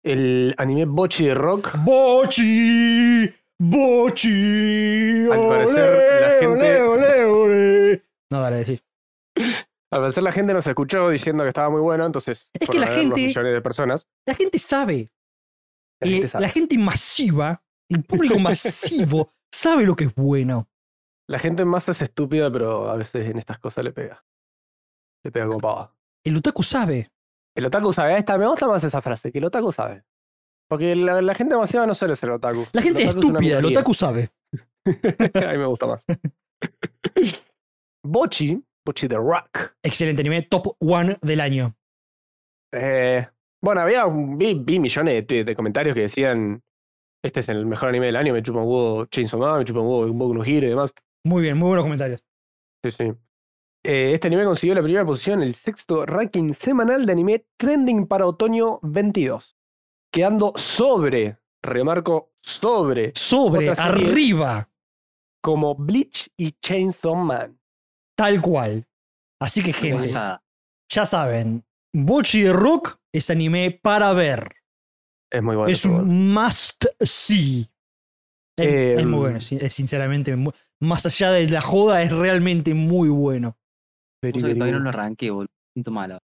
El 0.03 0.53
anime 0.57 0.85
Bochi 0.85 1.27
de 1.27 1.33
Rock. 1.33 1.77
¡Bochi! 1.85 3.31
¡Bochi! 3.59 5.27
Al 5.31 5.39
parecer, 5.47 5.89
la 6.21 6.27
¡Ole, 6.27 6.39
gente- 6.39 6.81
ole, 6.81 6.83
ole, 6.83 7.25
ole! 7.25 8.03
No, 8.31 8.41
dale, 8.41 8.65
sí. 8.65 8.81
Al 9.93 9.99
parecer 9.99 10.23
la 10.23 10.31
gente 10.31 10.53
nos 10.53 10.65
escuchó 10.65 11.09
diciendo 11.09 11.43
que 11.43 11.49
estaba 11.49 11.69
muy 11.69 11.81
bueno, 11.81 12.05
entonces. 12.05 12.49
Es 12.53 12.69
que 12.69 12.79
la 12.79 12.87
gente- 12.87 13.21
millones 13.27 13.53
de 13.53 13.61
personas. 13.61 14.07
La 14.25 14.33
gente 14.33 14.57
sabe. 14.57 15.11
La 16.01 16.07
eh, 16.07 16.11
gente 16.13 16.27
sabe. 16.29 16.41
la 16.43 16.49
gente 16.49 16.77
masiva, 16.77 17.63
el 17.89 18.03
público 18.03 18.39
masivo, 18.39 19.33
sabe 19.53 19.85
lo 19.85 19.95
que 19.95 20.05
es 20.05 20.15
bueno. 20.15 20.69
La 21.29 21.39
gente 21.39 21.61
en 21.61 21.67
masa 21.67 21.91
es 21.91 22.01
estúpida, 22.01 22.51
pero 22.51 22.89
a 22.89 22.95
veces 22.95 23.29
en 23.29 23.37
estas 23.37 23.59
cosas 23.59 23.83
le 23.83 23.91
pega. 23.91 24.23
Le 25.23 25.31
pega 25.31 25.47
como 25.47 25.59
pava. 25.59 25.95
El 26.25 26.37
otaku 26.37 26.63
sabe. 26.63 27.11
El 27.55 27.65
otaku 27.65 27.93
sabe. 27.93 28.13
Ahí 28.13 28.19
está, 28.19 28.37
me 28.37 28.47
gusta 28.47 28.67
más 28.67 28.83
esa 28.83 29.01
frase, 29.01 29.31
que 29.31 29.39
el 29.39 29.45
otaku 29.45 29.71
sabe. 29.71 30.03
Porque 30.69 30.95
la, 30.95 31.21
la 31.21 31.35
gente 31.35 31.55
masiva 31.55 31.85
no 31.85 31.93
suele 31.93 32.15
ser 32.15 32.31
otaku. 32.31 32.65
La 32.71 32.81
gente 32.81 33.03
El 33.03 33.09
es 33.09 33.15
otaku 33.15 33.27
estúpida, 33.27 33.59
el 33.59 33.65
otaku 33.65 33.93
sabe. 33.93 34.31
a 34.85 35.51
mí 35.51 35.57
me 35.57 35.65
gusta 35.65 35.85
más. 35.85 36.05
Bochi, 38.03 38.61
Bochi 38.85 39.07
de 39.07 39.17
Rock. 39.17 39.75
Excelente 39.83 40.21
anime, 40.21 40.43
top 40.43 40.75
one 40.79 41.17
del 41.21 41.41
año. 41.41 41.75
Eh, 42.73 43.27
bueno, 43.61 43.81
había 43.81 44.05
vi, 44.07 44.55
vi 44.55 44.79
millones 44.79 45.27
de, 45.27 45.55
comentarios 45.55 45.95
que 45.95 46.01
decían 46.01 46.61
este 47.23 47.41
es 47.41 47.49
el 47.49 47.65
mejor 47.65 47.89
anime 47.89 48.07
del 48.07 48.15
año, 48.15 48.33
me 48.33 48.41
chupa 48.41 48.59
un 48.59 48.67
huevo 48.67 49.05
Chainsaw 49.05 49.39
Man, 49.39 49.59
me 49.59 49.65
chupa 49.65 49.81
un 49.81 49.87
huevo 49.87 50.13
Boku 50.13 50.33
no 50.33 50.43
Hero 50.43 50.65
y 50.65 50.69
demás. 50.69 50.93
Muy 51.23 51.43
bien, 51.43 51.57
muy 51.57 51.67
buenos 51.67 51.85
comentarios. 51.85 52.25
Sí, 52.83 52.91
sí. 52.91 53.13
Eh, 53.83 54.13
este 54.13 54.27
anime 54.27 54.45
consiguió 54.45 54.75
la 54.75 54.81
primera 54.81 55.05
posición 55.05 55.41
en 55.41 55.47
el 55.47 55.55
sexto 55.55 56.05
ranking 56.05 56.53
semanal 56.53 57.05
de 57.05 57.11
anime 57.11 57.45
trending 57.57 58.07
para 58.07 58.25
otoño 58.25 58.79
22. 58.81 59.55
Quedando 60.11 60.53
sobre, 60.55 61.37
remarco, 61.61 62.31
sobre, 62.41 63.11
Sobre, 63.15 63.69
arriba, 63.69 64.69
como 65.41 65.75
Bleach 65.75 66.29
y 66.37 66.51
Chainsaw 66.53 67.15
Man. 67.15 67.60
Tal 68.21 68.41
cual. 68.41 68.85
Así 69.41 69.63
que, 69.63 69.73
gente, 69.73 70.01
Pasada. 70.03 70.43
ya 70.91 71.05
saben, 71.05 71.63
Bochi 71.93 72.43
de 72.43 72.53
Rock 72.53 72.99
es 73.13 73.29
anime 73.29 73.79
para 73.81 74.13
ver. 74.13 74.55
Es 75.31 75.41
muy 75.41 75.55
bueno. 75.55 75.71
es 75.71 75.85
un 75.85 76.33
must 76.33 76.85
see. 77.01 77.67
Es, 78.59 78.65
Eh, 78.67 78.95
es 78.99 79.05
muy 79.07 79.19
bueno, 79.19 79.39
es 79.39 79.73
sinceramente. 79.73 80.35
más 80.81 81.05
allá 81.05 81.31
de 81.31 81.47
la 81.49 81.61
joda, 81.61 82.01
es 82.03 82.11
realmente 82.11 82.73
muy 82.73 83.09
bueno. 83.09 83.57
Que 84.21 84.31
very 84.31 84.53
todavía 84.53 84.73
no 84.77 84.79
lo 84.83 84.89
arranqué, 84.89 85.31
boludo. 85.31 85.49
Siento 85.73 85.89
malo. 85.91 86.19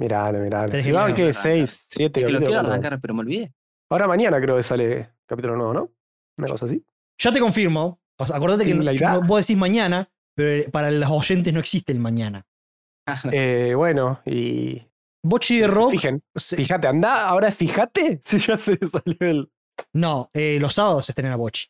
Miralo, 0.00 0.40
miralo. 0.40 0.68
Tenés 0.70 0.84
Si 0.84 0.90
que 0.90 0.96
va, 0.96 1.06
mirarlo 1.06 1.16
¿qué? 1.26 1.32
para 1.32 1.40
arrancar. 1.52 1.68
6, 1.68 1.86
7 1.90 2.20
Es 2.20 2.26
que 2.26 2.32
lo 2.32 2.38
quiero 2.40 2.58
arrancar, 2.60 3.00
pero 3.00 3.14
me 3.14 3.20
olvidé. 3.20 3.54
Ahora 3.90 4.08
mañana 4.08 4.40
creo 4.40 4.56
que 4.56 4.62
sale 4.62 5.10
capítulo 5.26 5.54
nuevo, 5.56 5.72
¿no? 5.74 5.90
Una 6.38 6.48
cosa 6.48 6.64
así. 6.66 6.84
Ya 7.22 7.30
te 7.30 7.38
confirmo. 7.38 8.00
O 8.18 8.26
sea, 8.26 8.36
acordate 8.36 8.64
que 8.64 8.74
la 8.74 9.18
vos 9.18 9.46
decís 9.46 9.56
mañana, 9.56 10.10
pero 10.36 10.70
para 10.70 10.90
los 10.90 11.10
oyentes 11.10 11.52
no 11.52 11.60
existe 11.60 11.92
el 11.92 11.98
mañana. 11.98 12.46
Eh, 13.32 13.72
bueno, 13.76 14.20
y. 14.26 14.82
Bochi 15.24 15.58
de 15.60 15.66
Rock. 15.66 15.90
Fijen, 15.92 16.22
se- 16.36 16.56
fíjate, 16.56 16.86
anda, 16.86 17.26
ahora 17.26 17.50
fíjate 17.50 18.20
si 18.24 18.38
ya 18.38 18.56
se 18.56 18.76
salió 18.86 19.16
el. 19.20 19.50
no, 19.94 20.30
eh, 20.34 20.58
los 20.60 20.74
sábados 20.74 21.06
se 21.06 21.12
estrena 21.12 21.36
Bochi. 21.36 21.66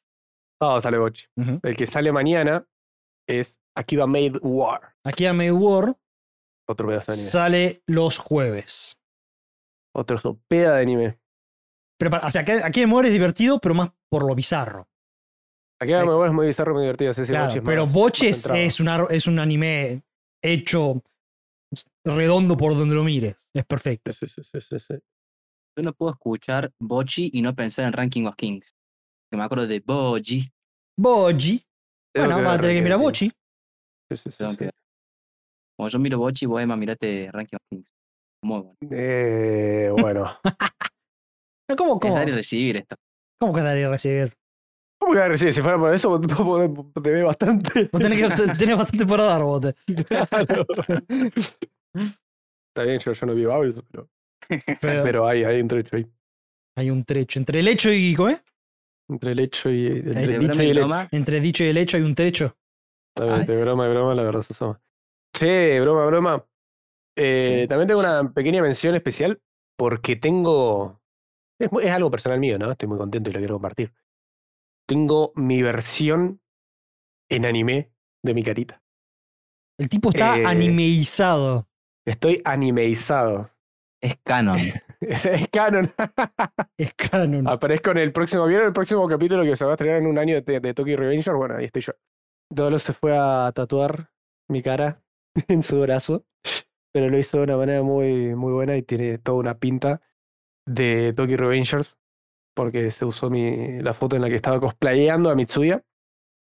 Ah, 0.60 0.78
sale 0.82 0.98
Bochi. 0.98 1.26
El 1.62 1.76
que 1.76 1.86
sale 1.86 2.12
mañana 2.12 2.66
es 3.28 3.58
Akiba 3.76 4.06
Made 4.06 4.38
War. 4.42 4.94
Aquí 5.04 5.26
a 5.26 5.32
May 5.34 5.50
War 5.50 5.94
Otro 6.68 6.88
pedazo 6.88 7.12
de 7.12 7.16
anime. 7.18 7.28
sale 7.30 7.82
los 7.86 8.18
jueves. 8.18 9.00
Otro 9.94 10.18
sopeda 10.18 10.76
de 10.76 10.82
anime. 10.82 11.18
Pero, 11.98 12.10
para- 12.10 12.26
o 12.26 12.30
sea, 12.30 12.42
aquí, 12.42 12.52
aquí 12.52 12.84
War 12.86 13.04
es 13.06 13.12
divertido, 13.12 13.58
pero 13.58 13.74
más 13.74 13.90
por 14.10 14.26
lo 14.26 14.34
bizarro. 14.34 14.88
Akiba 15.80 16.00
Eh, 16.02 16.04
Made 16.04 16.16
War 16.18 16.28
es 16.28 16.34
muy 16.34 16.46
bizarro, 16.46 16.72
muy 16.74 16.82
divertido. 16.82 17.12
Sí, 17.14 17.22
sí, 17.26 17.32
Claro, 17.32 17.52
es 17.54 17.62
pero 17.64 17.84
más- 17.84 17.92
Bochi 17.94 18.28
más 18.28 18.46
es, 18.46 18.50
es, 18.50 18.80
una- 18.80 19.06
es 19.10 19.26
un 19.26 19.38
anime 19.38 20.02
hecho 20.42 21.02
redondo 22.04 22.56
por 22.56 22.76
donde 22.76 22.94
lo 22.94 23.04
mires. 23.04 23.50
Es 23.54 23.64
perfecto. 23.66 24.12
Sí, 24.12 24.26
sí, 24.26 24.42
sí, 24.42 24.60
sí, 24.60 24.78
sí. 24.78 24.94
Yo 25.76 25.82
no 25.82 25.92
puedo 25.92 26.12
escuchar 26.12 26.72
Bochi 26.80 27.30
y 27.34 27.42
no 27.42 27.54
pensar 27.54 27.84
en 27.86 27.92
Ranking 27.92 28.24
of 28.26 28.36
Kings. 28.36 28.74
Que 29.30 29.36
me 29.36 29.42
acuerdo 29.44 29.66
de 29.66 29.80
Boji. 29.80 30.48
Boji. 30.98 31.62
Bueno, 32.16 32.36
que 32.36 32.42
vamos 32.42 32.58
a 32.58 32.60
tener 32.60 32.76
que 32.76 32.82
mirar 32.82 32.98
Bochi. 32.98 33.28
Sí, 33.28 34.16
sí, 34.16 34.30
sí, 34.30 34.56
que- 34.56 34.70
Como 35.76 35.88
yo 35.90 35.98
miro 35.98 36.18
Bochi, 36.18 36.46
vos, 36.46 36.62
Emma, 36.62 36.76
mirate 36.76 37.28
Ranking 37.30 37.56
of 37.56 37.62
Kings. 37.70 37.90
Muy 38.42 38.60
bueno. 38.62 38.76
Eh, 38.92 39.90
bueno. 40.00 40.38
¿Cómo, 41.76 41.94
Es 41.94 42.00
cómo, 42.00 42.14
dar 42.14 42.28
y 42.28 42.32
recibir 42.32 42.76
esto. 42.76 42.94
cómo 43.40 43.52
quedaría 43.52 43.88
recibir? 43.90 44.32
Si 45.36 45.62
fuera 45.62 45.78
por 45.78 45.94
eso, 45.94 46.20
te 47.02 47.10
ve 47.10 47.22
bastante. 47.22 47.88
Vos 47.92 48.02
tenés, 48.02 48.28
que, 48.28 48.34
te- 48.34 48.52
tenés 48.58 48.76
bastante 48.76 49.06
para 49.06 49.24
dar, 49.24 49.42
bote. 49.42 49.74
Claro. 50.08 50.66
Está 51.94 52.82
bien, 52.82 52.98
yo, 52.98 53.12
yo 53.12 53.26
no 53.26 53.34
vivo 53.34 53.52
audios, 53.52 53.82
pero, 53.90 54.08
Pero 54.80 55.02
pero 55.02 55.26
hay, 55.28 55.44
hay 55.44 55.60
un 55.60 55.68
trecho 55.68 55.96
ahí. 55.96 56.06
hay 56.76 56.90
un 56.90 57.04
trecho. 57.04 57.38
Entre 57.38 57.60
el 57.60 57.68
hecho 57.68 57.90
y. 57.92 58.14
¿cómo 58.14 58.28
es? 58.30 58.44
Entre 59.08 59.32
el 59.32 59.38
hecho 59.38 59.70
y 59.70 59.86
entre 59.86 60.38
dicho 60.38 60.62
y 60.62 60.64
el 60.66 60.70
hecho. 60.72 60.80
broma, 60.80 61.08
Entre 61.12 61.40
dicho 61.40 61.64
y 61.64 61.68
el 61.68 61.76
hecho 61.76 61.96
hay 61.96 62.02
un 62.02 62.14
trecho. 62.14 62.56
Ay. 63.18 63.46
De 63.46 63.60
broma, 63.62 63.84
de 63.86 63.90
broma, 63.94 64.14
la 64.14 64.22
verdad 64.24 64.42
se 64.42 64.52
asoma. 64.52 64.80
Che, 65.34 65.80
broma, 65.80 66.04
broma. 66.06 66.44
Eh, 67.16 67.40
Sí. 67.62 67.68
También 67.68 67.86
tengo 67.88 68.00
una 68.00 68.30
pequeña 68.32 68.60
mención 68.60 68.94
especial 68.94 69.40
porque 69.78 70.16
tengo. 70.16 71.00
Es 71.58 71.90
algo 71.90 72.10
personal 72.10 72.38
mío, 72.40 72.58
¿no? 72.58 72.72
Estoy 72.72 72.88
muy 72.88 72.98
contento 72.98 73.30
y 73.30 73.32
lo 73.32 73.38
quiero 73.38 73.54
compartir. 73.54 73.90
Tengo 74.86 75.32
mi 75.34 75.62
versión 75.62 76.40
en 77.28 77.46
anime 77.46 77.90
de 78.22 78.34
mi 78.34 78.42
carita. 78.42 78.82
El 79.78 79.88
tipo 79.88 80.10
está 80.10 80.38
Eh, 80.38 80.46
animeizado. 80.46 81.68
Estoy 82.06 82.40
animeizado. 82.44 83.50
Es 84.02 84.16
canon. 84.24 84.58
Es, 85.00 85.26
es 85.26 85.48
canon. 85.52 85.92
Es 86.78 86.94
canon. 86.94 87.46
Aparezco 87.46 87.90
en 87.90 87.98
el 87.98 88.12
próximo, 88.12 88.46
¿vieron 88.46 88.66
el 88.68 88.72
próximo 88.72 89.06
capítulo 89.06 89.44
que 89.44 89.54
se 89.56 89.64
va 89.64 89.72
a 89.72 89.74
estrenar 89.74 89.98
en 89.98 90.06
un 90.06 90.18
año 90.18 90.40
de, 90.40 90.60
de 90.60 90.74
Tokyo 90.74 90.96
Revenger? 90.96 91.34
Bueno, 91.34 91.56
ahí 91.56 91.66
estoy 91.66 91.82
yo. 91.82 91.92
Dolo 92.50 92.78
se 92.78 92.92
fue 92.92 93.16
a 93.16 93.52
tatuar 93.54 94.10
mi 94.48 94.62
cara 94.62 95.02
en 95.48 95.62
su 95.62 95.80
brazo, 95.80 96.24
pero 96.92 97.10
lo 97.10 97.18
hizo 97.18 97.38
de 97.38 97.44
una 97.44 97.56
manera 97.56 97.82
muy, 97.82 98.34
muy 98.34 98.52
buena 98.52 98.76
y 98.76 98.82
tiene 98.82 99.18
toda 99.18 99.38
una 99.38 99.58
pinta 99.58 100.00
de 100.66 101.12
Tokyo 101.16 101.36
Revengers, 101.36 101.98
porque 102.56 102.90
se 102.92 103.06
usó 103.06 103.30
mi, 103.30 103.80
la 103.82 103.94
foto 103.94 104.16
en 104.16 104.22
la 104.24 104.30
que 104.30 104.36
estaba 104.36 104.60
cosplayando 104.60 105.30
a 105.30 105.36
Mitsuya. 105.36 105.84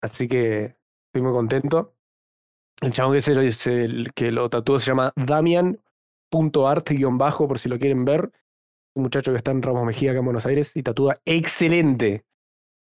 Así 0.02 0.28
que 0.28 0.76
estoy 1.08 1.22
muy 1.22 1.32
contento. 1.32 1.96
El 2.80 2.92
chabón 2.92 3.14
que, 3.14 3.20
se 3.22 3.34
lo, 3.34 3.50
se- 3.52 3.84
el 3.86 4.12
que 4.14 4.30
lo 4.32 4.48
tatuó 4.50 4.78
se 4.78 4.86
llama 4.88 5.12
Damian.art-bajo, 5.16 7.48
por 7.48 7.58
si 7.58 7.68
lo 7.68 7.78
quieren 7.78 8.04
ver. 8.04 8.30
Un 8.94 9.02
muchacho 9.04 9.30
que 9.32 9.38
está 9.38 9.50
en 9.52 9.62
Ramos 9.62 9.84
Mejía, 9.86 10.10
acá 10.12 10.18
en 10.20 10.24
Buenos 10.26 10.46
Aires, 10.46 10.72
y 10.76 10.82
tatúa 10.82 11.16
excelente. 11.24 12.24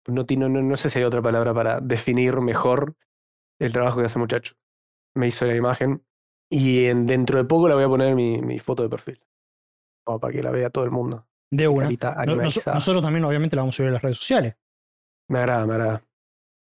No, 0.08 0.24
no, 0.30 0.50
no, 0.50 0.78
sé 0.78 0.90
si 0.90 1.00
hay 1.00 1.06
otra 1.06 1.22
palabra 1.22 1.54
para 1.54 1.80
definir 1.82 2.36
mejor 2.42 2.96
el 3.60 3.74
trabajo 3.74 4.00
que 4.00 4.08
hace 4.08 4.20
el 4.20 4.24
muchacho. 4.24 4.56
Me 5.16 5.28
hizo 5.28 5.46
la 5.46 5.56
imagen 5.56 6.04
y 6.52 6.88
en- 6.88 7.08
dentro 7.08 7.40
de 7.40 7.46
poco 7.46 7.70
la 7.70 7.76
voy 7.76 7.86
a 7.86 7.90
poner 7.90 8.16
mi, 8.16 8.42
mi 8.42 8.60
foto 8.60 8.84
de 8.84 8.90
perfil. 8.90 9.22
Para 10.06 10.34
que 10.34 10.44
la 10.44 10.52
vea 10.52 10.72
todo 10.72 10.86
el 10.86 10.92
mundo. 10.92 11.28
De 11.52 11.68
una. 11.68 11.84
Carita 11.84 12.16
nosotros 12.26 13.02
también, 13.02 13.26
obviamente, 13.26 13.56
la 13.56 13.64
vamos 13.64 13.76
a 13.76 13.78
subir 13.78 13.90
a 13.90 13.94
las 13.94 14.02
redes 14.02 14.18
sociales. 14.18 14.56
Me 15.30 15.40
agrada, 15.40 15.66
me 15.66 15.74
agrada. 15.74 16.04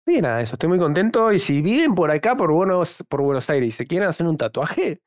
Y 0.08 0.22
nada, 0.22 0.42
eso, 0.42 0.56
estoy 0.56 0.70
muy 0.70 0.80
contento. 0.80 1.32
Y 1.32 1.40
si 1.40 1.62
viven 1.62 1.94
por 1.94 2.12
acá, 2.12 2.36
por 2.36 2.52
Buenos, 2.52 3.04
por 3.08 3.22
Buenos 3.22 3.50
Aires, 3.50 3.68
y 3.68 3.72
se 3.72 3.86
quieren 3.86 4.10
hacer 4.10 4.28
un 4.28 4.38
tatuaje, 4.38 5.02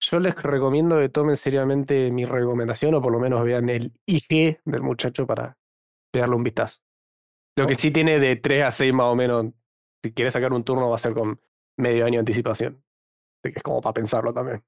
yo 0.00 0.20
les 0.20 0.34
recomiendo 0.34 0.98
que 0.98 1.08
tomen 1.08 1.36
seriamente 1.36 2.10
mi 2.10 2.24
recomendación, 2.24 2.94
o 2.94 3.02
por 3.02 3.12
lo 3.12 3.18
menos 3.18 3.44
vean 3.44 3.68
el 3.68 3.92
IG 4.06 4.60
del 4.64 4.82
muchacho 4.82 5.26
para 5.26 5.56
darle 6.12 6.36
un 6.36 6.42
vistazo. 6.42 6.80
Lo 7.56 7.66
que 7.66 7.74
sí 7.74 7.90
tiene 7.90 8.18
de 8.18 8.36
3 8.36 8.62
a 8.64 8.70
6 8.70 8.92
más 8.92 9.06
o 9.06 9.16
menos, 9.16 9.46
si 10.02 10.12
quieres 10.12 10.32
sacar 10.32 10.52
un 10.52 10.64
turno 10.64 10.88
va 10.88 10.94
a 10.94 10.98
ser 10.98 11.12
con 11.12 11.40
medio 11.76 12.04
año 12.04 12.14
de 12.14 12.20
anticipación. 12.20 12.82
Así 13.42 13.52
que 13.52 13.58
es 13.58 13.62
como 13.62 13.80
para 13.80 13.94
pensarlo 13.94 14.32
también. 14.32 14.62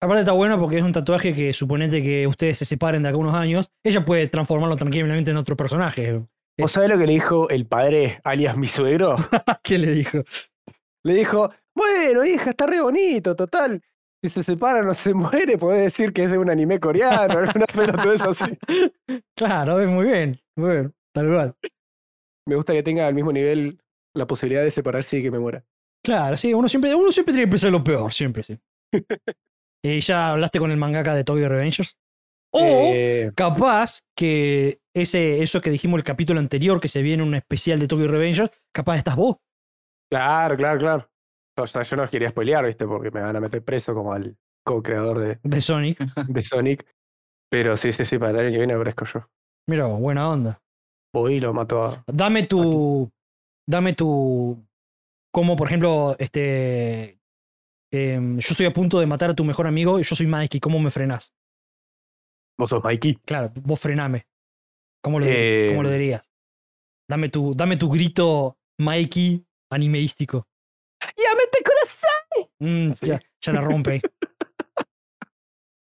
Aparte 0.00 0.20
está 0.20 0.32
bueno 0.32 0.60
porque 0.60 0.78
es 0.78 0.84
un 0.84 0.92
tatuaje 0.92 1.34
que 1.34 1.52
suponete 1.52 2.00
que 2.00 2.26
ustedes 2.26 2.58
se 2.58 2.64
separen 2.64 3.02
de 3.02 3.08
algunos 3.08 3.34
años, 3.34 3.70
ella 3.84 4.04
puede 4.04 4.28
transformarlo 4.28 4.76
tranquilamente 4.76 5.32
en 5.32 5.36
otro 5.36 5.56
personaje. 5.56 6.22
¿Vos 6.56 6.70
sabés 6.70 6.90
lo 6.90 6.98
que 6.98 7.06
le 7.06 7.14
dijo 7.14 7.48
el 7.48 7.66
padre, 7.66 8.20
alias 8.22 8.56
mi 8.56 8.68
suegro? 8.68 9.16
¿Qué 9.62 9.76
le 9.76 9.90
dijo? 9.90 10.18
Le 11.04 11.14
dijo, 11.14 11.50
bueno, 11.74 12.24
hija, 12.24 12.50
está 12.50 12.66
re 12.66 12.80
bonito, 12.80 13.34
total. 13.34 13.82
Si 14.22 14.30
se 14.30 14.42
separa 14.44 14.82
no 14.82 14.94
se 14.94 15.14
muere, 15.14 15.58
podés 15.58 15.82
decir 15.82 16.12
que 16.12 16.24
es 16.24 16.30
de 16.30 16.38
un 16.38 16.50
anime 16.50 16.78
coreano, 16.78 17.38
alguna 17.38 17.66
pelotudez 17.66 18.22
así. 18.22 18.56
Claro, 19.36 19.78
muy 19.88 20.06
bien, 20.06 20.40
muy 20.56 20.70
bien, 20.70 20.94
tal 21.12 21.26
cual. 21.26 21.54
Me 22.46 22.54
gusta 22.54 22.72
que 22.72 22.84
tenga 22.84 23.08
al 23.08 23.14
mismo 23.14 23.32
nivel 23.32 23.80
la 24.14 24.26
posibilidad 24.26 24.62
de 24.62 24.70
separarse 24.70 25.18
y 25.18 25.22
que 25.22 25.30
me 25.32 25.40
muera. 25.40 25.64
Claro, 26.04 26.36
sí, 26.36 26.54
uno 26.54 26.68
siempre, 26.68 26.94
uno 26.94 27.10
siempre 27.10 27.32
tiene 27.32 27.46
que 27.46 27.50
pensar 27.50 27.72
lo 27.72 27.82
peor, 27.82 28.12
siempre, 28.12 28.44
sí. 28.44 28.58
¿Y 29.84 30.00
ya 30.00 30.30
hablaste 30.30 30.58
con 30.58 30.70
el 30.70 30.76
mangaka 30.76 31.14
de 31.14 31.24
Tokyo 31.24 31.48
Revengers? 31.48 31.96
O 32.52 32.60
Eh, 32.62 33.30
capaz 33.36 34.00
que 34.16 34.80
ese, 34.94 35.42
eso 35.42 35.60
que 35.60 35.70
dijimos 35.70 35.98
el 35.98 36.04
capítulo 36.04 36.40
anterior, 36.40 36.80
que 36.80 36.88
se 36.88 37.02
viene 37.02 37.22
un 37.22 37.34
especial 37.34 37.78
de 37.78 37.88
Tokyo 37.88 38.08
Revengers, 38.08 38.50
capaz 38.74 38.96
estás 38.96 39.16
vos. 39.16 39.36
claro, 40.10 40.56
claro, 40.56 40.78
claro. 40.78 41.10
O 41.58 41.66
sea, 41.66 41.82
yo 41.82 41.96
no 41.96 42.08
quería 42.08 42.30
spoilear, 42.30 42.64
¿viste? 42.64 42.86
Porque 42.86 43.10
me 43.10 43.20
van 43.20 43.36
a 43.36 43.40
meter 43.40 43.62
preso 43.64 43.92
como 43.92 44.12
al 44.12 44.36
co-creador 44.64 45.18
de, 45.18 45.38
de 45.42 45.60
Sonic. 45.60 45.98
de 46.28 46.40
Sonic. 46.40 46.86
Pero 47.50 47.76
sí, 47.76 47.92
sí, 47.92 48.04
sí, 48.04 48.18
para 48.18 48.30
el 48.32 48.38
año 48.38 48.50
que 48.50 48.58
viene 48.58 48.74
aparezco 48.74 49.04
yo. 49.06 49.26
Mira, 49.68 49.86
buena 49.86 50.28
onda. 50.28 50.60
Voy 51.12 51.34
y 51.34 51.40
lo 51.40 51.52
mato 51.52 51.84
a. 51.84 52.04
Dame 52.06 52.44
tu. 52.44 53.10
Dame 53.66 53.94
tu. 53.94 54.64
Como 55.32 55.56
por 55.56 55.66
ejemplo, 55.66 56.14
este. 56.18 57.17
Em, 57.90 58.38
yo 58.38 58.48
estoy 58.50 58.66
a 58.66 58.72
punto 58.72 58.98
de 59.00 59.06
matar 59.06 59.30
a 59.30 59.34
tu 59.34 59.44
mejor 59.44 59.66
amigo 59.66 59.98
y 59.98 60.02
yo 60.02 60.14
soy 60.16 60.26
Mikey. 60.26 60.60
¿Cómo 60.60 60.78
me 60.78 60.90
frenás? 60.90 61.32
Vos 62.58 62.70
sos 62.70 62.82
Mikey. 62.82 63.16
Claro, 63.24 63.52
vos 63.56 63.78
frename. 63.80 64.26
¿Cómo 65.02 65.20
lo, 65.20 65.26
Eh, 65.28 65.68
cómo 65.70 65.82
lo 65.84 65.90
dirías? 65.90 66.32
Dame 67.08 67.28
tu, 67.28 67.52
dame 67.54 67.76
tu 67.76 67.88
grito 67.88 68.58
Mikey 68.80 69.44
animeístico. 69.70 70.46
¡Ya 71.00 71.34
mete 71.36 71.62
corazón! 71.64 72.50
Mm, 72.60 72.92
Así. 72.92 73.06
ya, 73.06 73.22
ya 73.40 73.52
la 73.52 73.60
rompe. 73.60 74.00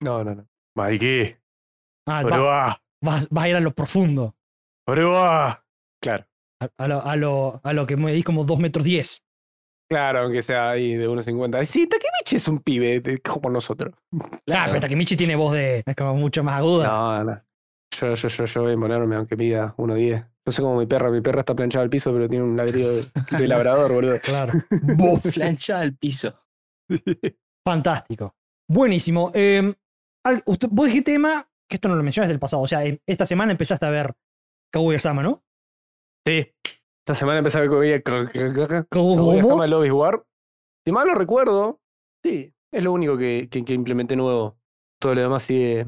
No, 0.01 0.23
no, 0.23 0.35
no. 0.35 0.47
Mikey. 0.77 1.37
Ah, 2.07 2.23
va- 2.23 2.83
vas, 3.03 3.29
vas 3.31 3.45
a 3.45 3.49
ir 3.49 3.57
a 3.57 3.61
lo 3.61 3.73
profundo. 3.73 4.37
Oruga. 4.87 5.64
Claro. 6.03 6.27
A, 6.61 6.69
a 6.77 6.87
lo, 6.88 7.01
a, 7.03 7.16
lo, 7.16 7.61
a 7.64 7.73
lo 7.73 7.87
que 7.87 7.97
me 7.97 8.12
di 8.12 8.23
como 8.23 8.45
2 8.45 8.59
metros 8.59 8.85
10. 8.85 9.23
Claro, 9.88 10.20
aunque 10.20 10.42
sea 10.42 10.70
ahí 10.70 10.94
de 10.94 11.09
1.50. 11.09 11.64
Sí, 11.64 11.87
Takemichi 11.87 12.37
es 12.37 12.49
un 12.49 12.59
pibe 12.61 13.01
de- 13.01 13.20
como 13.20 13.51
nosotros. 13.51 13.94
Claro, 14.44 14.70
pero 14.72 14.81
Takemichi 14.81 15.16
tiene 15.16 15.37
voz 15.37 15.53
de. 15.53 15.83
Es 15.87 15.94
como 15.96 16.14
mucho 16.14 16.42
más 16.42 16.59
aguda. 16.59 16.88
No, 16.88 17.25
no. 17.25 17.42
Yo, 17.99 18.14
yo, 18.14 18.29
yo, 18.29 18.44
yo 18.44 18.62
voy 18.62 18.72
a 18.72 18.77
ponerme 18.77 19.16
aunque 19.16 19.37
mida 19.37 19.75
1.10. 19.79 20.27
No 20.44 20.53
sé 20.53 20.61
cómo 20.62 20.77
mi 20.79 20.87
perra. 20.87 21.11
Mi 21.11 21.20
perra 21.20 21.40
está 21.40 21.55
planchada 21.55 21.85
al 21.85 21.90
piso, 21.90 22.12
pero 22.12 22.29
tiene 22.29 22.44
un 22.44 22.57
ladrillo 22.57 22.92
de, 22.94 23.07
de 23.38 23.49
labrador, 23.49 23.92
boludo. 23.92 24.18
Claro. 24.20 24.53
Planchada 25.35 25.81
al 25.83 25.94
piso. 25.96 26.35
Fantástico. 27.64 28.35
Buenísimo. 28.68 29.31
Eh, 29.35 29.72
al- 30.25 30.42
usted- 30.46 30.68
vos 30.70 30.87
dijiste, 30.87 31.14
Emma, 31.14 31.49
que 31.68 31.77
esto 31.77 31.88
no 31.88 31.94
lo 31.96 32.03
mencionas 32.03 32.29
del 32.29 32.38
pasado. 32.38 32.62
O 32.62 32.68
sea, 32.68 32.83
esta 33.07 33.27
semana 33.27 33.53
empezaste 33.53 33.87
a 33.87 33.90
ver 33.90 34.14
Kaguya-sama, 34.72 35.22
¿no? 35.22 35.44
Sí. 36.27 36.46
Esta 37.07 37.14
semana 37.14 37.38
empecé 37.38 37.59
a 37.59 37.61
ver 37.61 37.71
Kaguya- 37.71 38.03
¿Cómo? 38.90 39.16
Love 39.71 39.87
is 39.87 39.92
War. 39.92 40.25
Si 40.85 40.90
mal 40.90 41.07
no 41.07 41.14
recuerdo, 41.14 41.81
sí. 42.25 42.53
Es 42.73 42.83
lo 42.83 42.90
único 42.92 43.16
que, 43.16 43.49
que, 43.49 43.64
que 43.64 43.75
implementé 43.75 44.16
nuevo. 44.16 44.59
Todo 45.01 45.14
lo 45.14 45.21
demás 45.21 45.45
sigue 45.45 45.87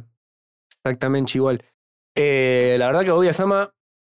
exactamente 0.70 1.32
igual. 1.36 1.64
Eh, 2.16 2.76
la 2.78 2.86
verdad 2.86 3.00
que 3.00 3.06
Kaguya-sama, 3.08 3.74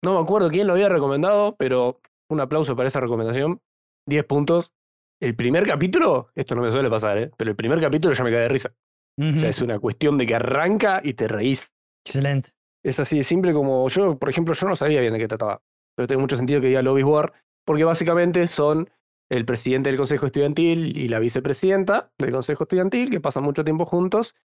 no 0.05 0.15
me 0.15 0.21
acuerdo 0.21 0.51
quién 0.51 0.67
lo 0.67 0.73
había 0.73 0.89
recomendado, 0.89 1.55
pero 1.57 2.01
un 2.31 2.41
aplauso 2.41 2.75
para 2.75 2.89
esa 2.89 2.99
recomendación. 2.99 3.61
10 4.09 4.25
puntos. 4.25 4.73
El 5.21 5.37
primer 5.37 5.67
capítulo, 5.67 6.31
esto 6.35 6.57
no 6.57 6.63
me 6.63 6.73
suele 6.73 6.91
pasar, 6.91 7.17
¿eh? 7.19 7.31
pero 7.37 7.51
el 7.51 7.57
primer 7.57 7.81
capítulo 7.81 8.13
ya 8.15 8.25
me 8.25 8.31
cae 8.33 8.41
de 8.41 8.49
risa. 8.49 8.73
Ujú. 9.19 9.37
O 9.37 9.41
sea, 9.41 9.51
es 9.51 9.61
una 9.63 9.79
cuestión 9.79 10.19
de 10.19 10.27
que 10.27 10.35
arranca 10.35 11.01
y 11.05 11.15
te 11.15 11.29
reís. 11.29 11.73
Excelente. 12.05 12.51
Es 12.85 12.99
así 12.99 13.19
de 13.19 13.25
simple 13.25 13.53
como 13.53 13.89
yo, 13.89 14.19
por 14.19 14.29
ejemplo, 14.31 14.55
yo 14.55 14.67
no 14.69 14.75
sabía 14.77 15.01
bien 15.01 15.13
de 15.13 15.19
qué 15.21 15.29
trataba, 15.29 15.61
pero 15.99 16.07
tiene 16.07 16.21
mucho 16.23 16.37
sentido 16.37 16.61
que 16.61 16.69
diga 16.69 16.81
Lobby 16.81 17.03
War, 17.03 17.33
porque 17.67 17.83
básicamente 17.83 18.47
son 18.47 18.89
el 19.33 19.45
presidente 19.45 19.89
del 19.89 19.99
consejo 19.99 20.27
estudiantil 20.27 20.97
y 20.97 21.09
la 21.09 21.19
vicepresidenta 21.19 22.13
del 22.17 22.31
consejo 22.31 22.63
estudiantil, 22.63 23.11
que 23.11 23.19
pasan 23.21 23.43
mucho 23.43 23.65
tiempo 23.65 23.85
juntos, 23.85 24.37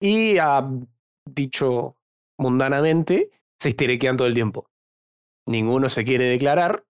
y 0.00 0.38
a, 0.38 0.66
dicho 1.28 1.98
mundanamente, 2.40 3.30
se 3.60 3.68
histeriquean 3.68 4.16
todo 4.16 4.26
el 4.26 4.32
tiempo. 4.32 4.70
Ninguno 5.46 5.90
se 5.90 6.02
quiere 6.02 6.24
declarar, 6.24 6.86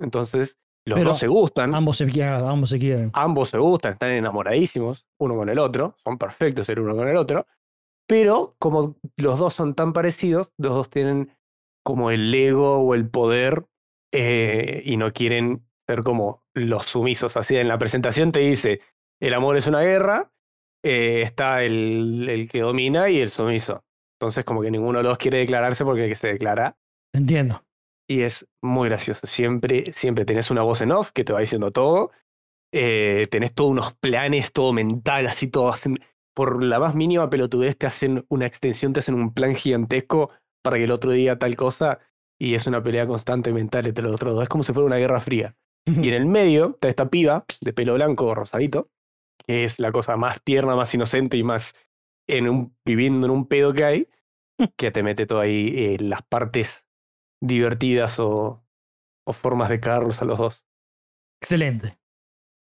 entonces 0.00 0.56
los 0.86 0.98
Pero 0.98 1.10
dos 1.10 1.18
se 1.18 1.28
gustan. 1.28 1.74
Ambos 1.74 1.98
se, 1.98 2.06
quieren- 2.06 2.46
ambos 2.46 2.70
se 2.70 2.78
quieren. 2.78 3.10
ambos 3.12 3.50
se 3.50 3.58
gustan, 3.58 3.92
están 3.92 4.12
enamoradísimos 4.12 5.06
uno 5.20 5.36
con 5.36 5.50
el 5.50 5.58
otro, 5.58 5.94
son 6.02 6.16
perfectos 6.16 6.70
el 6.70 6.78
uno 6.78 6.96
con 6.96 7.06
el 7.06 7.18
otro, 7.18 7.46
pero 8.08 8.56
como 8.58 8.96
los 9.18 9.38
dos 9.38 9.52
son 9.52 9.74
tan 9.74 9.92
parecidos, 9.92 10.52
los 10.56 10.72
dos 10.74 10.88
tienen 10.88 11.36
como 11.84 12.10
el 12.10 12.34
ego 12.34 12.78
o 12.78 12.94
el 12.94 13.08
poder 13.08 13.66
eh, 14.12 14.82
y 14.84 14.96
no 14.96 15.12
quieren 15.12 15.64
ser 15.86 16.02
como 16.02 16.44
los 16.54 16.86
sumisos. 16.86 17.36
Así 17.36 17.56
en 17.56 17.68
la 17.68 17.78
presentación 17.78 18.32
te 18.32 18.40
dice, 18.40 18.80
el 19.20 19.34
amor 19.34 19.56
es 19.56 19.66
una 19.66 19.80
guerra, 19.80 20.30
eh, 20.84 21.22
está 21.22 21.62
el, 21.62 22.28
el 22.28 22.48
que 22.50 22.60
domina 22.60 23.08
y 23.10 23.20
el 23.20 23.30
sumiso. 23.30 23.84
Entonces 24.20 24.44
como 24.44 24.62
que 24.62 24.70
ninguno 24.70 24.98
de 24.98 25.04
los 25.04 25.18
quiere 25.18 25.38
declararse 25.38 25.84
porque 25.84 26.04
el 26.04 26.08
que 26.10 26.14
se 26.16 26.28
declara 26.28 26.76
Entiendo. 27.14 27.64
y 28.08 28.22
es 28.22 28.46
muy 28.62 28.88
gracioso. 28.88 29.26
Siempre, 29.26 29.92
siempre 29.92 30.24
tenés 30.24 30.50
una 30.50 30.62
voz 30.62 30.80
en 30.80 30.92
off 30.92 31.12
que 31.12 31.24
te 31.24 31.32
va 31.32 31.40
diciendo 31.40 31.70
todo. 31.70 32.10
Eh, 32.72 33.26
tenés 33.30 33.54
todos 33.54 33.70
unos 33.70 33.94
planes, 33.94 34.52
todo 34.52 34.72
mental, 34.72 35.26
así 35.26 35.48
todo. 35.48 35.68
Hacen, 35.68 35.98
por 36.34 36.62
la 36.62 36.78
más 36.78 36.94
mínima 36.94 37.30
pelotudez 37.30 37.76
te 37.78 37.86
hacen 37.86 38.24
una 38.28 38.46
extensión, 38.46 38.92
te 38.92 39.00
hacen 39.00 39.14
un 39.14 39.32
plan 39.32 39.54
gigantesco 39.54 40.30
para 40.62 40.76
que 40.78 40.84
el 40.84 40.90
otro 40.90 41.12
día 41.12 41.38
tal 41.38 41.56
cosa. 41.56 41.98
Y 42.40 42.54
es 42.54 42.66
una 42.66 42.82
pelea 42.82 43.06
constante 43.06 43.52
mental 43.52 43.86
entre 43.86 44.04
los 44.04 44.14
otros 44.14 44.34
dos. 44.34 44.42
Es 44.44 44.48
como 44.48 44.62
si 44.62 44.72
fuera 44.72 44.86
una 44.86 44.96
guerra 44.96 45.20
fría. 45.20 45.56
Y 45.86 46.08
en 46.08 46.14
el 46.14 46.26
medio 46.26 46.70
está 46.74 46.88
esta 46.88 47.08
piba 47.08 47.44
de 47.60 47.72
pelo 47.72 47.94
blanco 47.94 48.26
o 48.26 48.34
rosadito, 48.34 48.90
que 49.46 49.64
es 49.64 49.80
la 49.80 49.90
cosa 49.90 50.16
más 50.16 50.42
tierna, 50.42 50.76
más 50.76 50.94
inocente 50.94 51.36
y 51.36 51.42
más 51.42 51.74
en 52.28 52.48
un, 52.48 52.76
viviendo 52.84 53.26
en 53.26 53.30
un 53.32 53.46
pedo 53.48 53.72
que 53.72 53.84
hay, 53.84 54.08
que 54.76 54.90
te 54.90 55.02
mete 55.02 55.26
todo 55.26 55.40
ahí 55.40 55.72
eh, 55.76 55.96
las 56.00 56.22
partes 56.22 56.86
divertidas 57.40 58.20
o, 58.20 58.62
o 59.26 59.32
formas 59.32 59.70
de 59.70 59.80
cagarlos 59.80 60.20
a 60.20 60.26
los 60.26 60.38
dos. 60.38 60.64
Excelente. 61.40 61.98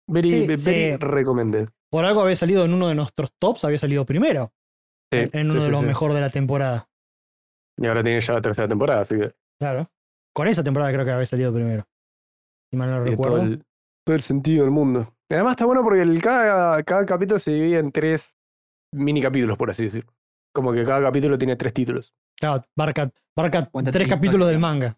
Very, 0.07 0.29
Sí, 0.29 0.47
very 0.47 0.57
sí. 0.57 0.97
recommended. 0.97 1.69
Por 1.89 2.05
algo 2.05 2.21
había 2.21 2.35
salido 2.35 2.63
en 2.65 2.73
uno 2.73 2.87
de 2.87 2.95
nuestros 2.95 3.31
tops, 3.37 3.65
había 3.65 3.77
salido 3.77 4.05
primero. 4.05 4.53
Sí, 5.11 5.29
en 5.33 5.51
uno 5.51 5.59
sí, 5.59 5.65
de 5.65 5.71
los 5.71 5.81
sí. 5.81 5.85
mejores 5.87 6.15
de 6.15 6.21
la 6.21 6.29
temporada. 6.29 6.89
Y 7.77 7.87
ahora 7.87 8.03
tiene 8.03 8.19
ya 8.19 8.33
la 8.33 8.41
tercera 8.41 8.67
temporada, 8.67 9.01
así 9.01 9.17
que 9.17 9.33
Claro. 9.59 9.89
Con 10.33 10.47
esa 10.47 10.63
temporada 10.63 10.91
creo 10.91 11.05
que 11.05 11.11
había 11.11 11.25
salido 11.25 11.53
primero. 11.53 11.85
Si 12.71 12.77
mal 12.77 12.89
no 12.89 13.03
tiene 13.03 13.17
todo 13.17 13.25
recuerdo. 13.25 13.53
el, 13.53 13.63
todo 14.05 14.15
el 14.15 14.21
sentido 14.21 14.63
del 14.63 14.71
mundo. 14.71 15.13
Y 15.29 15.35
además 15.35 15.51
está 15.51 15.65
bueno 15.65 15.83
porque 15.83 16.01
el, 16.01 16.21
cada, 16.21 16.81
cada 16.83 17.05
capítulo 17.05 17.39
se 17.39 17.51
divide 17.51 17.77
en 17.79 17.91
tres 17.91 18.37
mini 18.93 19.21
capítulos, 19.21 19.57
por 19.57 19.69
así 19.69 19.85
decir. 19.85 20.05
Como 20.53 20.73
que 20.73 20.83
cada 20.83 21.01
capítulo 21.01 21.37
tiene 21.37 21.55
tres 21.55 21.73
títulos. 21.73 22.13
Claro, 22.39 22.63
barca, 22.75 23.11
barca 23.35 23.69
tres 23.91 24.09
capítulos 24.09 24.47
del 24.47 24.59
manga. 24.59 24.97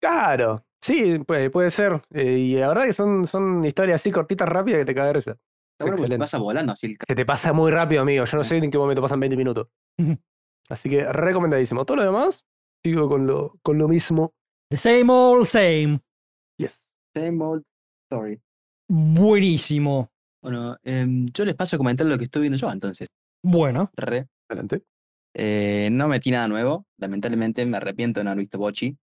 Claro, 0.00 0.64
sí, 0.80 1.18
puede, 1.18 1.50
puede 1.50 1.70
ser. 1.70 2.00
Eh, 2.10 2.38
y 2.38 2.54
la 2.54 2.68
verdad 2.68 2.84
que 2.84 2.92
son, 2.92 3.26
son 3.26 3.64
historias 3.64 4.00
así 4.00 4.10
cortitas, 4.10 4.48
rápidas 4.48 4.80
que 4.80 4.84
te 4.84 4.94
cae 4.94 5.06
de 5.08 5.12
risa. 5.14 5.36
Excelente. 5.78 6.18
pasa 6.18 6.38
volando 6.38 6.72
así 6.72 6.86
el 6.86 6.98
Se 7.06 7.14
te 7.14 7.26
pasa 7.26 7.52
muy 7.52 7.70
rápido, 7.70 8.02
amigo. 8.02 8.24
Yo 8.24 8.36
no 8.38 8.44
sé 8.44 8.56
en 8.56 8.70
qué 8.70 8.78
momento 8.78 9.02
pasan 9.02 9.20
20 9.20 9.36
minutos. 9.36 9.68
Así 10.68 10.88
que 10.88 11.04
recomendadísimo. 11.12 11.84
Todo 11.84 11.98
lo 11.98 12.04
demás, 12.04 12.44
sigo 12.84 13.08
con 13.08 13.26
lo, 13.26 13.54
con 13.62 13.78
lo 13.78 13.88
mismo. 13.88 14.34
The 14.70 14.76
same 14.76 15.06
old 15.08 15.46
same. 15.46 16.00
Yes. 16.58 16.88
Same 17.14 17.42
old 17.44 17.62
story. 18.10 18.40
Buenísimo. 18.88 20.10
Bueno, 20.42 20.76
em, 20.82 21.26
yo 21.32 21.44
les 21.44 21.54
paso 21.54 21.76
a 21.76 21.78
comentar 21.78 22.06
lo 22.06 22.18
que 22.18 22.24
estoy 22.24 22.42
viendo 22.42 22.58
yo 22.58 22.70
entonces. 22.70 23.08
Bueno, 23.44 23.90
Re. 23.94 24.26
Adelante. 24.48 24.82
Eh, 25.34 25.88
no 25.92 26.08
metí 26.08 26.30
nada 26.30 26.48
nuevo. 26.48 26.86
Lamentablemente 26.98 27.64
me 27.66 27.76
arrepiento 27.76 28.20
de 28.20 28.24
no 28.24 28.30
haber 28.30 28.40
visto 28.40 28.58
Bochi. 28.58 28.96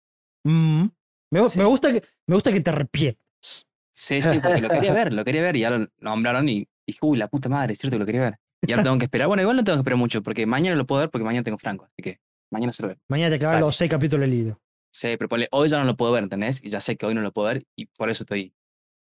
mm, 0.45 0.85
me, 1.31 1.41
gu- 1.41 1.49
Sí. 1.49 1.59
me 1.59 1.65
gusta 1.67 1.93
que, 1.93 2.03
me 2.27 2.35
gusta 2.37 2.53
que 2.53 2.61
te 2.61 2.71
arrepientes. 2.71 3.67
Sí, 3.95 4.23
sí, 4.23 4.39
porque 4.43 4.61
lo 4.61 4.69
quería 4.69 4.93
ver, 4.93 5.13
lo 5.13 5.25
quería 5.25 5.43
ver 5.43 5.57
y 5.57 5.61
ya 5.61 5.71
lo 5.71 5.87
nombraron 5.99 6.49
y 6.49 6.67
dije, 6.87 6.99
uy, 7.03 7.19
la 7.19 7.29
puta 7.29 7.49
madre, 7.49 7.75
es 7.75 7.79
cierto 7.79 7.95
que 7.97 7.99
lo 8.01 8.07
quería 8.07 8.23
ver. 8.23 8.39
Y 8.67 8.73
ahora 8.73 8.85
tengo 8.85 8.99
que 8.99 9.05
esperar. 9.05 9.29
Bueno, 9.29 9.43
igual 9.43 9.57
no 9.57 9.65
tengo 9.65 9.77
que 9.77 9.81
esperar 9.81 9.99
mucho 9.99 10.23
porque 10.23 10.47
mañana 10.47 10.77
lo 10.77 10.87
puedo 10.87 11.01
ver 11.01 11.11
porque 11.11 11.25
mañana 11.25 11.43
tengo 11.43 11.59
Franco. 11.59 11.85
Así 11.85 12.03
que 12.03 12.19
mañana 12.51 12.73
se 12.73 12.83
lo 12.83 12.89
veo. 12.89 12.99
Mañana 13.09 13.37
te 13.37 13.45
Sale. 13.45 13.61
los 13.61 13.75
seis 13.77 13.91
capítulos 13.91 14.23
del 14.23 14.31
libro. 14.31 14.61
Sí, 14.95 15.17
pero 15.17 15.29
ponle, 15.29 15.49
hoy 15.53 15.69
ya 15.69 15.79
no 15.79 15.85
lo 15.85 15.97
puedo 15.97 16.13
ver, 16.13 16.23
¿entendés? 16.25 16.63
Y 16.63 16.71
ya 16.71 16.79
sé 16.81 16.97
que 16.97 17.07
hoy 17.07 17.15
no 17.15 17.23
lo 17.23 17.33
puedo 17.33 17.49
ver 17.49 17.65
y 17.77 17.87
por 17.87 18.11
eso 18.11 18.25
estoy. 18.25 18.55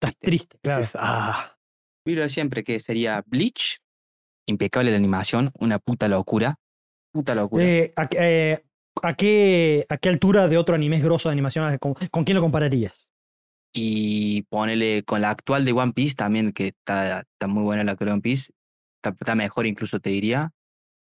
Estás 0.01 0.17
triste, 0.19 0.59
claro. 0.63 0.87
Ah, 0.95 1.57
Vi 2.07 2.15
lo 2.15 2.23
de 2.23 2.31
siempre 2.31 2.65
que 2.65 2.81
sería 2.81 3.23
Bleach. 3.27 3.79
Impecable 4.47 4.91
la 4.91 4.97
animación, 4.97 5.51
una 5.59 5.79
puta 5.79 6.09
locura. 6.09 6.57
Puta 7.13 7.35
locura. 7.35 7.65
Eh, 7.65 7.93
¿a, 7.97 8.09
qué- 8.09 8.19
eh, 8.21 8.65
a 9.03 9.15
qué, 9.15 9.87
¿A 9.89 9.97
qué 9.99 10.09
altura 10.09 10.49
de 10.49 10.59
otro 10.59 10.75
anime 10.75 10.97
es 10.97 11.03
grosso 11.03 11.29
de 11.29 11.35
animación? 11.35 11.77
¿Con, 11.79 11.95
con 12.11 12.25
quién 12.25 12.37
lo 12.37 12.41
compararías? 12.43 13.13
Y 13.73 14.43
ponele 14.49 15.03
con 15.05 15.21
la 15.21 15.31
actual 15.31 15.65
de 15.65 15.73
One 15.73 15.93
Piece 15.93 16.15
también, 16.17 16.53
que 16.53 16.69
está, 16.69 17.21
está 17.21 17.47
muy 17.47 17.63
buena 17.63 17.85
la 17.85 17.93
actual 17.93 18.09
de 18.09 18.13
One 18.15 18.23
Piece. 18.23 18.53
Está, 19.03 19.17
está 19.19 19.35
mejor 19.35 19.67
incluso, 19.67 19.99
te 19.99 20.11
diría. 20.11 20.53